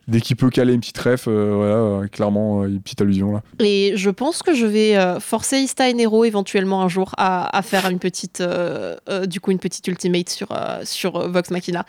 dès 0.07 0.21
qu'il 0.21 0.35
peut 0.35 0.49
caler 0.49 0.73
une 0.73 0.79
petite 0.79 0.97
ref, 0.97 1.25
euh, 1.27 1.53
voilà, 1.55 1.75
euh, 1.75 2.07
clairement, 2.07 2.63
euh, 2.63 2.67
une 2.67 2.81
petite 2.81 3.01
allusion 3.01 3.31
là. 3.31 3.41
Et 3.59 3.93
je 3.95 4.09
pense 4.09 4.43
que 4.43 4.53
je 4.53 4.65
vais 4.65 4.97
forcer 5.19 5.57
Ista 5.57 5.89
et 5.89 5.93
Nero 5.93 6.25
éventuellement 6.25 6.81
un 6.81 6.87
jour 6.87 7.13
à, 7.17 7.55
à 7.55 7.61
faire 7.61 7.89
une 7.89 7.99
petite, 7.99 8.43
du 9.27 9.39
coup, 9.39 9.51
une 9.51 9.59
petite 9.59 9.87
ultimate 9.87 10.29
sur, 10.29 10.49
sur 10.83 11.29
Vox 11.29 11.51
Machina 11.51 11.85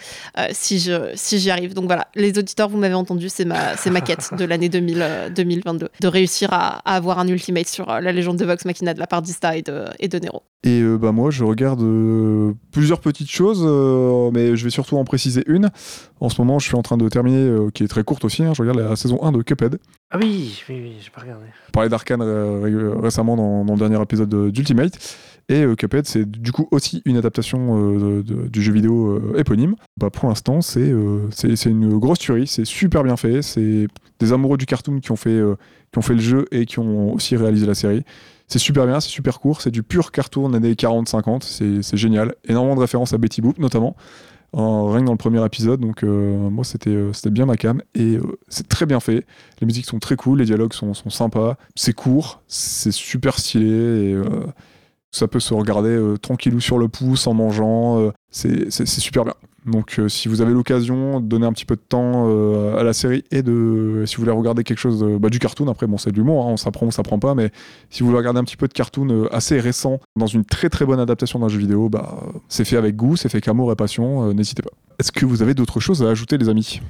si 0.53 0.79
je 0.79 1.13
si 1.15 1.39
j'y 1.39 1.51
arrive. 1.51 1.75
Donc 1.75 1.87
voilà, 1.87 2.09
les 2.15 2.39
auditeurs, 2.39 2.69
vous 2.69 2.79
m'avez 2.79 2.95
entendu, 2.95 3.29
c'est 3.29 3.45
ma 3.45 3.77
c'est 3.77 3.91
ma 3.91 4.01
quête 4.01 4.31
de 4.37 4.45
l'année 4.45 4.69
2000, 4.69 4.99
euh, 5.01 5.31
2022 5.31 5.89
de 6.01 6.09
réussir 6.09 6.53
à, 6.53 6.79
à 6.85 6.97
avoir 6.97 7.19
un 7.19 7.29
ultimate 7.29 7.69
sur 7.69 7.87
la 7.87 8.13
légende 8.13 8.39
de 8.39 8.45
Vox 8.45 8.65
Machina 8.65 8.95
de 8.95 9.01
la 9.01 9.07
part 9.07 9.23
d'Ista 9.23 9.57
et 9.57 9.63
de 9.63 9.85
et 9.99 10.09
de 10.09 10.19
Nero. 10.19 10.43
Et 10.65 10.81
euh, 10.81 10.97
bah 10.97 11.11
moi, 11.11 11.31
je 11.31 11.43
regarde 11.43 11.83
euh, 11.83 12.53
plusieurs 12.71 13.01
petites 13.01 13.31
choses, 13.31 13.65
euh, 13.65 14.31
mais 14.33 14.55
je 14.55 14.63
vais 14.63 14.71
surtout 14.71 14.97
en 14.97 15.03
préciser 15.05 15.43
une. 15.49 15.71
En 16.21 16.29
ce 16.29 16.41
moment, 16.41 16.61
je 16.61 16.67
suis 16.67 16.77
en 16.77 16.83
train 16.83 16.97
de 16.97 17.09
terminer, 17.09 17.67
qui 17.75 17.83
est 17.83 17.89
très 17.89 18.02
courte 18.03 18.25
aussi. 18.25 18.43
hein, 18.43 18.53
je 18.55 18.63
regarde 18.63 18.79
la 18.79 18.97
saison 18.97 19.23
1 19.23 19.33
de 19.33 19.43
Cuphead. 19.43 19.79
Ah 20.11 20.19
oui, 20.21 20.63
oui, 20.69 20.81
oui, 20.83 20.93
j'ai 21.01 21.11
pas 21.11 21.21
regardé. 21.23 21.47
Je 21.67 21.73
parlais 21.73 21.89
d'Arkane 21.89 22.23
euh, 22.23 22.61
ré- 22.63 23.01
récemment 23.03 23.37
dans, 23.37 23.65
dans 23.65 23.73
le 23.75 23.79
dernier 23.79 24.01
épisode 24.03 24.29
de- 24.29 24.51
d'Ultimate. 24.51 24.93
Et 25.49 25.63
euh, 25.65 25.75
Cuphead, 25.75 26.07
c'est 26.07 26.25
du 26.31 26.53
coup 26.53 26.69
aussi 26.71 27.03
une 27.05 27.17
adaptation 27.17 27.79
euh, 27.99 28.23
de- 28.23 28.47
du 28.49 28.63
jeu 28.63 28.73
vidéo 28.73 29.35
éponyme. 29.37 29.75
Bah, 29.99 30.11
pour 30.11 30.29
l'instant, 30.29 30.61
c'est 30.61 30.93
c'est 31.31 31.71
une 31.71 31.99
grosse 31.99 32.19
tuerie. 32.21 32.47
C'est 32.47 32.65
super 32.65 33.03
bien 33.05 33.17
fait. 33.17 33.43
C'est 33.43 33.89
des 34.21 34.33
amoureux 34.33 34.57
du 34.57 34.67
cartoon 34.67 35.01
qui 35.01 35.11
ont, 35.13 35.17
fait, 35.17 35.41
qui 35.93 35.99
ont 35.99 36.03
fait 36.03 36.15
le 36.15 36.21
jeu 36.21 36.45
et 36.53 36.65
qui 36.67 36.79
ont 36.79 37.13
aussi 37.13 37.37
réalisé 37.37 37.67
la 37.67 37.75
série. 37.75 38.05
C'est 38.47 38.59
super 38.59 38.87
bien, 38.87 39.01
c'est 39.01 39.09
super 39.09 39.41
court. 39.41 39.63
C'est 39.63 39.71
du 39.71 39.83
pur 39.83 40.13
cartoon 40.13 40.53
années 40.53 40.75
40-50. 40.75 41.43
C'est 41.43 41.83
c'est 41.83 41.97
génial. 41.97 42.35
Énormément 42.47 42.75
de 42.77 42.81
références 42.81 43.13
à 43.13 43.19
Betty 43.19 43.41
Boop 43.41 43.59
notamment. 43.59 43.97
En, 44.53 44.91
rien 44.91 45.01
que 45.01 45.07
dans 45.07 45.13
le 45.13 45.19
premier 45.19 45.45
épisode, 45.45 45.81
donc 45.81 46.05
euh, 46.05 46.51
moi 46.51 46.63
c'était 46.63 46.91
euh, 46.91 47.13
c'était 47.15 47.31
bien 47.31 47.47
ma 47.47 47.57
cam 47.57 47.81
et 47.95 48.17
euh, 48.17 48.39
c'est 48.49 48.69
très 48.69 48.85
bien 48.85 49.01
fait. 49.01 49.25
Les 49.61 49.67
musiques 49.67 49.87
sont 49.87 49.99
très 49.99 50.15
cool, 50.17 50.41
les 50.41 50.45
dialogues 50.45 50.75
sont, 50.75 50.93
sont 50.93 51.09
sympas, 51.09 51.57
c'est 51.75 51.95
court, 51.95 52.43
c'est 52.49 52.93
super 52.93 53.39
stylé 53.39 54.11
et 54.11 54.17
ça 55.13 55.29
peut 55.29 55.41
se 55.41 55.55
regarder 55.55 55.91
euh, 55.91 56.17
tranquillou 56.17 56.59
sur 56.59 56.79
le 56.79 56.89
pouce 56.89 57.27
en 57.27 57.35
mangeant, 57.35 58.01
euh, 58.01 58.11
c'est 58.31 58.87
super 58.87 59.25
bien. 59.25 59.35
Donc 59.65 60.01
euh, 60.01 60.09
si 60.09 60.27
vous 60.27 60.41
avez 60.41 60.53
l'occasion 60.53 61.21
de 61.21 61.27
donner 61.27 61.47
un 61.47 61.53
petit 61.53 61.67
peu 61.67 61.77
de 61.77 61.83
temps 61.89 62.27
euh, 62.27 62.77
à 62.77 62.83
la 62.83 62.93
série 62.93 63.23
et 63.31 63.43
de 63.43 64.03
si 64.07 64.17
vous 64.17 64.23
voulez 64.23 64.37
regarder 64.37 64.65
quelque 64.65 64.81
chose 64.81 65.05
bah, 65.21 65.29
du 65.29 65.39
cartoon, 65.39 65.69
après 65.69 65.87
bon 65.87 65.99
c'est 65.99 66.11
de 66.11 66.17
l'humour, 66.17 66.47
hein, 66.47 66.51
on 66.51 66.57
s'apprend 66.57 66.87
ou 66.87 66.91
ça 66.91 67.05
prend 67.05 67.21
pas, 67.21 67.37
mais 67.37 67.53
si 67.89 68.01
vous 68.01 68.07
voulez 68.09 68.19
regarder 68.19 68.41
un 68.41 68.45
petit 68.45 68.57
peu 68.57 68.67
de 68.67 68.73
cartoon 68.73 69.29
assez 69.31 69.61
récent 69.61 70.01
dans 70.17 70.27
une 70.27 70.45
très 70.45 70.69
très 70.69 70.85
bonne 70.85 70.99
adaptation 70.99 71.39
d'un 71.39 71.47
jeu 71.47 71.59
vidéo, 71.59 71.89
bah 71.89 72.25
c'est 72.49 72.65
fait 72.65 72.77
avec 72.77 72.97
goût, 72.97 73.15
c'est 73.15 73.29
fait 73.29 73.41
qu'amour 73.41 73.71
et 73.71 73.77
passion, 73.77 74.35
n'hésitez 74.35 74.63
pas. 74.63 74.71
Est-ce 74.99 75.13
que 75.13 75.27
vous 75.27 75.43
avez 75.43 75.55
d'autres 75.55 75.79
choses 75.79 76.03
à 76.03 76.09
ajouter 76.09 76.39
les 76.39 76.49
amis? 76.49 76.81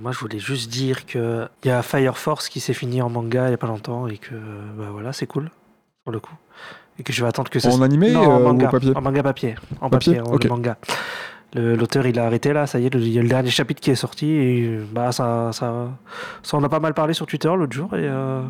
Moi, 0.00 0.10
je 0.10 0.18
voulais 0.18 0.40
juste 0.40 0.68
dire 0.68 1.06
que 1.06 1.46
il 1.62 1.68
y 1.68 1.70
a 1.70 1.82
Fire 1.82 2.18
Force 2.18 2.48
qui 2.48 2.58
s'est 2.58 2.74
fini 2.74 3.00
en 3.00 3.08
manga 3.08 3.46
il 3.46 3.52
y 3.52 3.54
a 3.54 3.58
pas 3.58 3.68
longtemps 3.68 4.08
et 4.08 4.18
que 4.18 4.34
bah 4.76 4.88
voilà, 4.90 5.12
c'est 5.12 5.26
cool 5.26 5.50
pour 6.02 6.12
le 6.12 6.18
coup. 6.18 6.34
Et 7.02 7.04
que 7.04 7.12
je 7.12 7.20
vais 7.20 7.28
attendre 7.28 7.50
que 7.50 7.58
ça. 7.58 7.68
En 7.68 7.72
se- 7.78 7.82
animé 7.82 8.12
non, 8.12 8.22
euh, 8.22 8.26
en 8.26 8.40
ou 8.40 8.44
manga, 8.44 8.68
au 8.68 8.70
papier 8.70 8.92
en 8.96 9.00
manga 9.00 9.22
papier, 9.24 9.54
en 9.80 9.90
Papier 9.90 10.14
papier, 10.18 10.30
en 10.30 10.34
Ok. 10.36 10.44
manga. 10.46 10.76
Le- 11.54 11.74
L'auteur 11.74 12.06
il 12.06 12.16
a 12.20 12.26
arrêté 12.26 12.52
là, 12.52 12.68
ça 12.68 12.78
y 12.78 12.86
est, 12.86 12.94
le- 12.94 13.00
il 13.00 13.08
y 13.12 13.18
a 13.18 13.22
le 13.22 13.28
dernier 13.28 13.50
chapitre 13.50 13.80
qui 13.80 13.90
est 13.90 13.96
sorti 13.96 14.26
et 14.30 14.66
euh, 14.68 14.84
bah 14.92 15.10
ça, 15.10 15.50
ça, 15.52 15.88
ça 16.44 16.56
on 16.56 16.62
a 16.62 16.68
pas 16.68 16.78
mal 16.78 16.94
parlé 16.94 17.12
sur 17.12 17.26
Twitter 17.26 17.48
l'autre 17.48 17.72
jour 17.72 17.92
et 17.96 18.06
euh, 18.08 18.40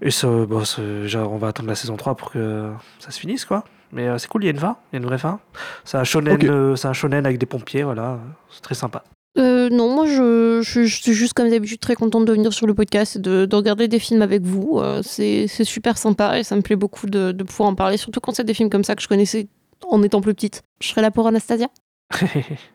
et 0.00 0.10
ça, 0.10 0.26
bon, 0.28 0.62
genre, 1.06 1.30
on 1.32 1.36
va 1.36 1.48
attendre 1.48 1.68
la 1.68 1.74
saison 1.74 1.96
3 1.96 2.14
pour 2.14 2.30
que 2.30 2.70
ça 2.98 3.10
se 3.10 3.20
finisse 3.20 3.44
quoi. 3.44 3.64
Mais 3.92 4.08
euh, 4.08 4.16
c'est 4.16 4.28
cool, 4.28 4.44
il 4.44 4.46
y 4.46 4.48
a 4.48 4.52
une 4.52 4.58
fin, 4.58 4.76
il 4.92 4.96
y 4.96 4.98
a 4.98 5.00
une 5.02 5.06
vraie 5.06 5.18
fin. 5.18 5.38
C'est 5.84 5.98
un 5.98 6.04
shonen, 6.04 6.34
Ok. 6.34 6.44
euh, 6.44 6.76
c'est 6.76 6.88
un 6.88 6.92
shonen 6.94 7.26
avec 7.26 7.38
des 7.38 7.46
pompiers, 7.46 7.82
voilà, 7.82 8.18
c'est 8.50 8.62
très 8.62 8.74
sympa. 8.74 9.02
Euh, 9.38 9.68
non, 9.70 9.94
moi 9.94 10.06
je, 10.06 10.60
je- 10.62 10.84
je 10.84 11.02
suis 11.02 11.12
juste 11.12 11.32
comme 11.34 11.48
d'habitude 11.48 11.78
très 11.80 11.94
contente 11.94 12.24
de 12.24 12.32
venir 12.32 12.52
sur 12.52 12.66
le 12.66 12.74
podcast 12.74 13.16
et 13.16 13.18
de, 13.20 13.44
de 13.46 13.56
regarder 13.56 13.86
des 13.88 13.98
films 14.00 14.22
avec 14.22 14.42
vous. 14.42 14.78
Euh, 14.80 15.00
c'est 15.04 15.46
c'est 15.46 15.64
super 15.64 15.96
sympa 15.96 16.38
et 16.38 16.42
ça 16.44 16.56
me 16.56 16.60
plaît 16.62 16.76
beaucoup 16.76 17.06
de, 17.06 17.30
de 17.32 17.44
pouvoir 17.44 17.68
en 17.68 17.74
parler, 17.74 17.96
surtout 17.96 18.20
quand 18.20 18.34
c'est 18.34 18.44
des 18.44 18.54
films 18.54 18.70
comme 18.70 18.84
ça 18.84 18.94
que 18.96 19.02
je 19.02 19.08
connaissais 19.08 19.46
en 19.88 20.02
étant 20.02 20.20
plus 20.20 20.34
petite. 20.34 20.62
Je 20.80 20.88
serai 20.88 21.02
là 21.02 21.10
pour 21.10 21.26
Anastasia. 21.28 21.68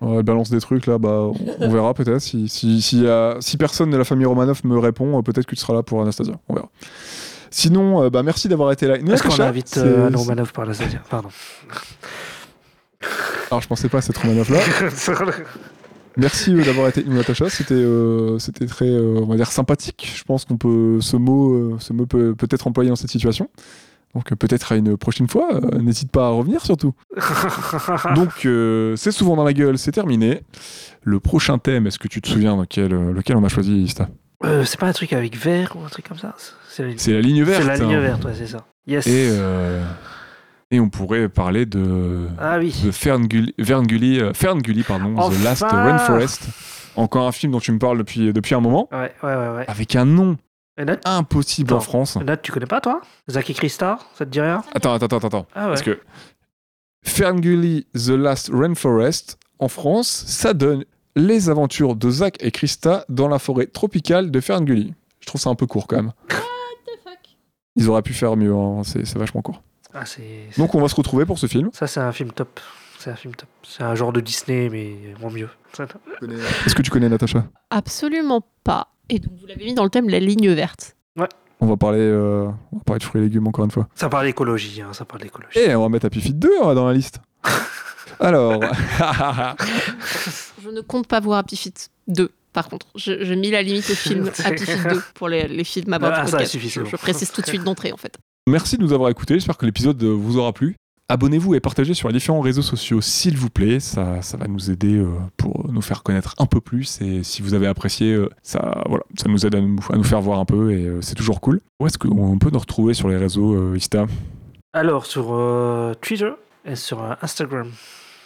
Ouais, 0.02 0.18
elle 0.18 0.24
balance 0.24 0.50
des 0.52 0.60
trucs 0.62 0.86
là, 0.86 0.98
bah, 1.00 1.10
on, 1.10 1.36
on 1.60 1.70
verra 1.70 1.94
peut-être. 1.94 2.22
Si, 2.22 2.48
si, 2.48 2.82
si, 2.82 3.06
si 3.40 3.58
personne 3.58 3.90
de 3.90 3.98
la 3.98 4.04
famille 4.04 4.26
Romanov 4.26 4.62
me 4.64 4.78
répond, 4.78 5.18
euh, 5.18 5.22
peut-être 5.22 5.46
que 5.48 5.56
tu 5.56 5.62
seras 5.62 5.74
là 5.74 5.82
pour 5.84 6.02
Anastasia. 6.02 6.36
On 6.50 6.54
verra. 6.54 6.70
Sinon, 7.50 8.04
euh, 8.04 8.10
bah, 8.10 8.22
merci 8.24 8.48
d'avoir 8.48 8.72
été 8.72 8.88
là. 8.88 8.98
Est-ce 8.98 9.24
qu'on 9.24 9.40
invite 9.42 9.78
euh, 9.78 10.08
Anne 10.08 10.16
Romanov 10.16 10.54
par 10.54 10.66
la 10.66 10.74
Zadia 10.74 11.02
Pardon. 11.10 11.30
Alors, 13.52 13.62
je 13.62 13.68
pensais 13.68 13.90
pas 13.90 13.98
à 13.98 14.02
cette 14.02 14.18
Romanov 14.18 14.50
là. 14.52 14.60
Merci 16.18 16.54
euh, 16.54 16.64
d'avoir 16.64 16.88
été 16.88 17.04
nous, 17.04 17.16
Natacha. 17.16 17.50
C'était, 17.50 17.74
euh, 17.74 18.40
c'était 18.40 18.66
très, 18.66 18.88
euh, 18.88 19.20
on 19.22 19.26
va 19.26 19.36
dire, 19.36 19.52
sympathique. 19.52 20.14
Je 20.16 20.24
pense 20.24 20.46
qu'on 20.46 20.58
peut, 20.58 21.00
ce 21.02 21.18
mot, 21.18 21.54
euh, 21.54 21.78
ce 21.80 21.94
mot 21.94 22.06
peut 22.06 22.36
peut 22.36 22.48
être 22.50 22.68
employé 22.68 22.90
dans 22.90 22.96
cette 22.96 23.10
situation. 23.10 23.50
Donc 24.14 24.34
peut-être 24.36 24.72
à 24.72 24.76
une 24.76 24.96
prochaine 24.96 25.28
fois. 25.28 25.60
N'hésite 25.80 26.12
pas 26.12 26.28
à 26.28 26.30
revenir 26.30 26.64
surtout. 26.64 26.94
Donc 28.16 28.48
c'est 28.96 29.12
souvent 29.12 29.36
dans 29.36 29.44
la 29.44 29.54
gueule, 29.54 29.80
c'est 29.80 29.92
terminé. 29.92 30.42
Le 31.02 31.20
prochain 31.20 31.58
thème, 31.58 31.88
est-ce 31.88 31.98
que 31.98 32.08
tu 32.08 32.22
te 32.22 32.30
souviens 32.30 32.56
lequel, 32.56 32.92
lequel 32.92 33.38
on 33.38 33.44
a 33.44 33.50
choisi, 33.50 33.82
Ista? 33.82 34.10
C'est 34.66 34.80
pas 34.80 34.88
un 34.88 34.94
truc 34.94 35.14
avec 35.14 35.36
vert 35.36 35.76
ou 35.76 35.84
un 35.84 35.90
truc 35.90 36.08
comme 36.08 36.20
ça? 36.20 36.36
C'est 36.68 36.84
la, 36.84 37.22
ligne 37.22 37.44
verte. 37.44 37.62
c'est 37.62 37.68
la 37.68 37.78
ligne 37.78 37.96
hein. 37.96 38.02
verte, 38.02 38.26
ouais, 38.26 38.34
c'est 38.38 38.48
ça. 38.48 38.66
Yes. 38.86 39.08
Et, 39.08 39.30
et 40.74 40.80
on 40.80 40.90
pourrait 40.90 41.30
parler 41.30 41.66
de, 41.66 42.28
Ah 42.40 42.58
oui. 42.58 42.76
de 42.84 42.92
Ferngully, 42.92 43.54
Ferngully, 43.64 44.20
euh, 44.20 44.34
Ferngully, 44.34 44.84
pardon, 44.84 45.14
Enfin 45.18 45.36
The 45.36 45.44
Last 45.44 45.64
Rainforest. 45.70 46.48
Encore 46.96 47.28
un 47.28 47.32
film 47.32 47.52
dont 47.52 47.60
tu 47.60 47.72
me 47.72 47.80
parles 47.80 47.98
depuis, 48.00 48.34
depuis 48.34 48.56
un 48.56 48.60
moment, 48.60 48.88
Ouais, 48.92 49.12
ouais, 49.24 49.36
ouais. 49.36 49.50
ouais. 49.58 49.66
avec 49.68 49.96
un 49.96 50.06
nom 50.06 50.38
impossible 51.06 51.74
en. 51.74 51.80
France. 51.80 52.16
Nat, 52.18 52.38
tu 52.38 52.52
connais 52.52 52.66
pas 52.66 52.82
toi? 52.82 53.02
Zaki 53.30 53.54
Kristar 53.54 54.08
Ça 54.16 54.26
te 54.26 54.32
dit 54.32 54.42
rien? 54.42 54.64
Attends, 54.74 54.94
attends, 54.94 55.06
attends, 55.06 55.28
attends. 55.28 55.46
Ah 55.56 55.64
ouais. 55.66 55.68
Parce 55.70 55.84
que 55.84 56.00
Ferngully, 57.06 57.86
The 57.94 58.10
Last 58.10 58.50
Rainforest, 58.54 59.38
en 59.60 59.68
France, 59.68 60.08
ça 60.28 60.54
donne 60.54 60.86
les 61.16 61.50
aventures 61.50 61.96
de 61.96 62.10
Zach 62.10 62.38
et 62.40 62.50
Krista 62.52 63.06
dans 63.10 63.28
la 63.28 63.38
forêt 63.38 63.68
tropicale 63.68 64.32
de 64.32 64.40
Ferngully. 64.40 64.94
Je 65.20 65.28
trouve 65.28 65.40
ça 65.40 65.50
un 65.52 65.56
peu 65.56 65.68
court 65.68 65.86
quand 65.88 65.98
même. 65.98 66.12
Ils 67.76 67.90
auraient 67.90 68.02
pu 68.02 68.14
faire 68.14 68.36
mieux, 68.36 68.54
hein, 68.54 68.82
c'est 68.84 69.18
vachement 69.18 69.42
court. 69.42 69.62
Ah, 69.94 70.06
c'est. 70.06 70.50
Donc 70.58 70.74
on 70.76 70.82
va 70.82 70.88
se 70.88 70.96
retrouver 70.96 71.26
pour 71.26 71.38
ce 71.40 71.48
film. 71.48 71.70
Ça, 71.74 71.88
c'est 71.88 72.00
un 72.00 72.12
film 72.12 72.32
top. 72.32 72.60
C'est 73.00 73.12
un 73.12 73.16
film 73.16 73.36
top. 73.36 73.50
C'est 73.64 73.84
un 73.84 73.96
genre 73.96 74.14
de 74.14 74.22
Disney, 74.22 74.70
mais 74.70 74.96
moins 75.20 75.32
mieux. 75.32 75.50
Est-ce 76.66 76.74
que 76.76 76.82
tu 76.82 76.90
connais 76.92 77.10
Natacha? 77.10 77.46
Absolument 77.70 78.46
pas. 78.64 78.88
Et 79.10 79.20
donc, 79.20 79.34
vous 79.40 79.46
l'avez 79.48 79.66
mis 79.66 79.74
dans 79.74 79.84
le 79.84 79.90
thème 79.90 80.10
la 80.10 80.20
ligne 80.20 80.50
verte. 80.54 80.96
on 81.60 81.66
va, 81.68 81.78
parler, 81.78 82.00
euh, 82.00 82.48
on 82.72 82.78
va 82.78 82.84
parler 82.86 83.00
de 83.00 83.04
fruits 83.04 83.22
et 83.22 83.26
légumes 83.26 83.48
encore 83.48 83.66
une 83.66 83.72
fois. 83.72 83.88
Ça 83.96 84.08
parle 84.10 84.26
d'écologie, 84.26 84.82
hein, 84.82 84.94
ça 84.94 85.04
parle 85.06 85.22
d'écologie. 85.24 85.60
Et 85.60 85.76
on 85.76 85.82
va 85.82 85.90
mettre 85.90 86.06
Happy 86.06 86.22
Feet 86.22 86.38
2 86.40 86.50
hein, 86.64 86.74
dans 86.76 86.88
la 86.88 86.94
liste. 86.94 87.20
Alors, 88.20 88.62
Je 90.64 90.70
ne 90.70 90.82
compte 90.82 91.08
pas 91.08 91.20
voir 91.20 91.40
Happy 91.40 91.58
Feet 91.58 91.90
2. 92.08 92.30
Par 92.54 92.70
contre, 92.70 92.86
je, 92.96 93.24
je 93.24 93.34
mis 93.34 93.50
la 93.52 93.62
limite 93.64 93.90
au 93.90 93.96
film 93.96 94.30
Happy 94.46 94.64
Feet 94.66 94.88
2 94.90 95.02
pour 95.16 95.28
les, 95.28 95.48
les 95.48 95.64
films 95.64 95.92
à 95.94 96.00
bord 96.00 96.12
Ah, 96.14 96.26
ça 96.26 96.32
podcast. 96.32 96.52
suffit, 96.52 96.70
c'est 96.70 96.80
je, 96.80 96.84
bon. 96.86 96.90
je 96.90 96.96
précise 96.98 97.32
tout 97.32 97.42
de 97.42 97.48
suite 97.48 97.64
d'entrée, 97.66 97.92
en 97.92 97.98
fait. 97.98 98.18
Merci 98.48 98.78
de 98.78 98.84
nous 98.84 98.94
avoir 98.94 99.10
écoutés. 99.10 99.36
J'espère 99.36 99.58
que 99.58 99.66
l'épisode 99.66 100.02
vous 100.04 100.38
aura 100.38 100.54
plu. 100.54 100.76
Abonnez-vous 101.10 101.54
et 101.54 101.60
partagez 101.60 101.94
sur 101.94 102.08
les 102.08 102.14
différents 102.14 102.40
réseaux 102.40 102.62
sociaux, 102.62 103.02
s'il 103.02 103.38
vous 103.38 103.50
plaît. 103.50 103.80
Ça, 103.80 104.22
ça 104.22 104.38
va 104.38 104.48
nous 104.48 104.72
aider 104.72 104.96
euh, 104.96 105.10
pour 105.38 105.72
nous 105.72 105.82
faire 105.82 106.02
connaître 106.02 106.34
un 106.40 106.46
peu 106.46 106.62
plus. 106.62 107.02
Et 107.02 107.24
si 107.24 107.42
vous 107.42 107.54
avez 107.54 107.68
apprécié, 107.68 108.14
euh, 108.14 108.30
ça, 108.42 108.84
voilà, 108.88 109.04
ça 109.18 109.30
nous 109.30 109.46
aide 109.46 109.54
à 109.54 109.62
nous, 109.62 109.78
à 109.90 109.98
nous 109.98 110.04
faire 110.04 110.22
voir 110.22 110.40
un 110.40 110.46
peu 110.46 110.72
et 110.72 110.86
euh, 110.86 111.02
c'est 111.02 111.16
toujours 111.16 111.42
cool. 111.42 111.60
Où 111.80 111.88
est-ce 111.88 111.98
qu'on 111.98 112.40
peut 112.40 112.50
nous 112.52 112.60
retrouver 112.60 112.94
sur 112.94 113.10
les 113.10 113.18
réseaux, 113.18 113.76
Ista 113.76 114.06
Alors, 114.72 115.06
sur 115.06 115.34
euh, 115.34 115.94
Twitter 116.02 116.32
et 116.66 116.76
sur 116.76 117.04
euh, 117.04 117.14
Instagram. 117.22 117.70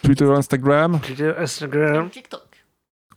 Twitter, 0.02 0.24
Instagram 0.30 1.00
Twitter, 1.02 1.32
Instagram. 1.36 2.08
TikTok. 2.10 2.42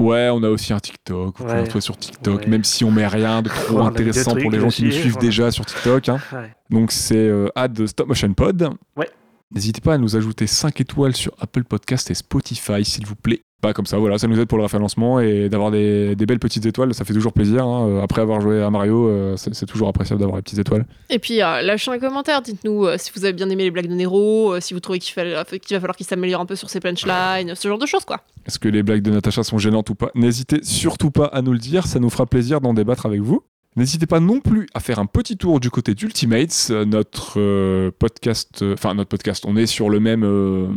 Ouais, 0.02 0.30
on 0.32 0.44
a 0.44 0.50
aussi 0.50 0.74
un 0.74 0.80
TikTok. 0.80 1.38
Vous 1.38 1.44
pouvez 1.46 1.60
retrouver 1.62 1.82
sur 1.82 1.98
TikTok, 1.98 2.42
Ouais. 2.42 2.48
même 2.48 2.64
si 2.64 2.84
on 2.84 2.92
met 2.92 3.08
rien 3.08 3.42
de 3.42 3.50
trop 3.66 3.80
On 3.80 3.86
intéressant 3.88 4.36
pour 4.36 4.52
les 4.52 4.60
gens 4.60 4.70
qui 4.70 4.84
nous 4.84 4.92
suivent 4.92 5.14
voilà. 5.14 5.28
déjà 5.28 5.52
sur 5.52 5.66
TikTok. 5.66 6.10
hein. 6.10 6.20
Ouais. 6.34 6.54
Donc 6.70 6.92
c'est 6.92 7.16
euh, 7.18 7.48
Add 7.56 7.86
Stop 7.88 8.08
Motion 8.08 8.34
Pod. 8.34 8.70
Ouais. 8.98 9.10
N'hésitez 9.54 9.82
pas 9.82 9.96
à 9.96 9.98
nous 9.98 10.16
ajouter 10.16 10.48
5 10.48 10.80
étoiles 10.80 11.16
sur 11.16 11.34
Apple 11.40 11.66
Podcast 11.66 12.10
et 12.10 12.14
Spotify, 12.14 12.86
s'il 12.86 13.06
vous 13.06 13.16
plaît. 13.16 13.44
Pas 13.62 13.74
comme 13.74 13.86
ça, 13.86 14.00
voilà, 14.00 14.18
ça 14.18 14.28
nous 14.28 14.40
aide 14.40 14.48
pour 14.48 14.58
le 14.58 14.64
référencement 14.64 15.20
et 15.20 15.48
d'avoir 15.48 15.70
des, 15.70 16.16
des 16.16 16.26
belles 16.26 16.40
petites 16.40 16.66
étoiles, 16.66 16.96
ça 16.96 17.06
fait 17.06 17.14
toujours 17.14 17.32
plaisir. 17.32 17.64
hein. 17.64 17.88
Euh, 17.88 18.02
Après 18.02 18.20
avoir 18.22 18.42
joué 18.42 18.62
à 18.64 18.72
Mario, 18.72 19.08
euh, 19.08 19.36
c'est 19.38 19.68
toujours 19.68 19.88
appréciable 19.88 20.20
d'avoir 20.20 20.38
les 20.38 20.42
petites 20.42 20.58
étoiles. 20.58 20.84
Et 21.12 21.20
puis, 21.20 21.44
euh, 21.44 21.62
lâchez 21.62 21.92
un 21.92 22.00
commentaire. 22.00 22.42
Dites-nous 22.42 22.88
euh, 22.88 22.96
si 22.98 23.12
vous 23.16 23.24
avez 23.24 23.34
bien 23.34 23.48
aimé 23.52 23.64
les 23.64 23.72
blagues 23.72 23.88
de 23.88 23.94
Nero, 23.94 24.60
si 24.60 24.74
vous 24.74 24.80
trouvez 24.80 24.98
qu'il 24.98 25.14
fallait- 25.14 25.36
qu'il 25.60 25.76
va 25.78 25.80
falloir 25.80 25.96
qu'il 25.96 26.08
s'améliore 26.08 26.42
un 26.42 26.46
peu 26.48 26.56
sur 26.56 26.72
ses 26.72 26.80
punchlines, 26.80 27.54
ce 27.54 27.68
genre 27.68 27.78
de 27.78 27.86
choses, 27.86 28.04
quoi. 28.04 28.22
Est-ce 28.48 28.58
que 28.58 28.68
les 28.68 28.82
blagues 28.82 29.04
de 29.04 29.12
Natacha 29.12 29.44
sont 29.44 29.60
gênantes 29.60 29.92
ou 29.92 29.96
pas? 29.96 30.10
N'hésitez 30.16 30.62
surtout 30.64 31.12
pas 31.12 31.26
à 31.26 31.44
nous 31.44 31.54
le 31.54 31.60
dire, 31.60 31.86
ça 31.86 32.00
nous 32.00 32.10
fera 32.10 32.26
plaisir 32.26 32.62
d'en 32.62 32.74
débattre 32.74 33.06
avec 33.06 33.22
vous. 33.22 33.44
N'hésitez 33.78 34.06
pas 34.06 34.20
non 34.20 34.42
plus 34.42 34.68
à 34.74 34.82
faire 34.82 35.00
un 35.00 35.06
petit 35.06 35.38
tour 35.38 35.62
du 35.62 35.70
côté 35.70 35.94
d'Ultimates, 35.96 36.68
euh, 36.72 36.84
notre 36.84 37.40
euh, 37.40 37.90
podcast, 37.98 38.62
euh, 38.62 38.74
enfin 38.74 38.94
notre 38.94 39.10
podcast, 39.10 39.46
on 39.48 39.56
est 39.56 39.66
sur 39.66 39.90
le 39.90 40.02
même, 40.02 40.24
euh, 40.26 40.68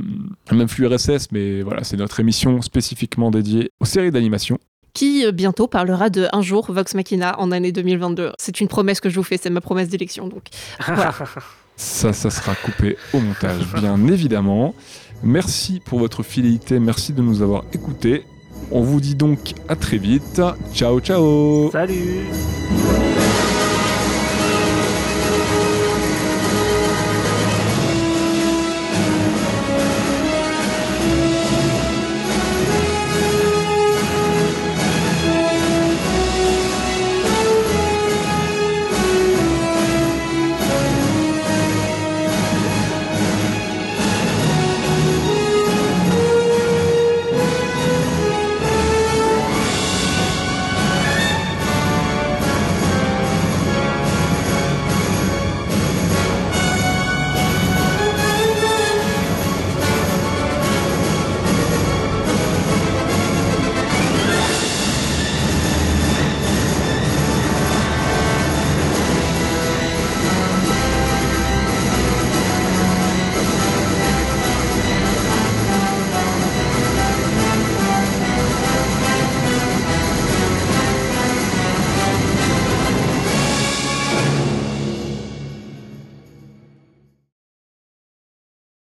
le 0.50 0.56
même 0.56 0.68
flux 0.68 0.86
RSS, 0.86 1.32
mais 1.32 1.62
voilà, 1.62 1.82
c'est 1.82 1.96
notre 1.96 2.20
émission 2.20 2.62
spécifiquement 2.62 3.32
dédiée 3.32 3.72
aux 3.80 3.84
séries 3.84 4.12
d'animation. 4.12 4.58
Qui 4.92 5.24
bientôt 5.32 5.66
parlera 5.66 6.08
de 6.08 6.28
un 6.32 6.40
jour 6.40 6.70
Vox 6.70 6.94
Machina 6.94 7.34
en 7.40 7.50
année 7.50 7.72
2022. 7.72 8.30
C'est 8.38 8.60
une 8.60 8.68
promesse 8.68 9.00
que 9.00 9.10
je 9.10 9.16
vous 9.16 9.24
fais, 9.24 9.38
c'est 9.38 9.50
ma 9.50 9.60
promesse 9.60 9.88
d'élection. 9.88 10.28
Donc, 10.28 10.44
Ça, 11.76 12.12
ça 12.12 12.30
sera 12.30 12.54
coupé 12.54 12.96
au 13.12 13.18
montage, 13.18 13.66
bien 13.74 14.06
évidemment. 14.06 14.74
Merci 15.24 15.80
pour 15.84 15.98
votre 15.98 16.22
fidélité, 16.22 16.78
merci 16.78 17.12
de 17.12 17.22
nous 17.22 17.42
avoir 17.42 17.64
écoutés. 17.72 18.24
On 18.70 18.82
vous 18.82 19.00
dit 19.00 19.14
donc 19.14 19.54
à 19.68 19.76
très 19.76 19.98
vite. 19.98 20.40
Ciao, 20.72 21.00
ciao 21.00 21.70
Salut 21.70 22.24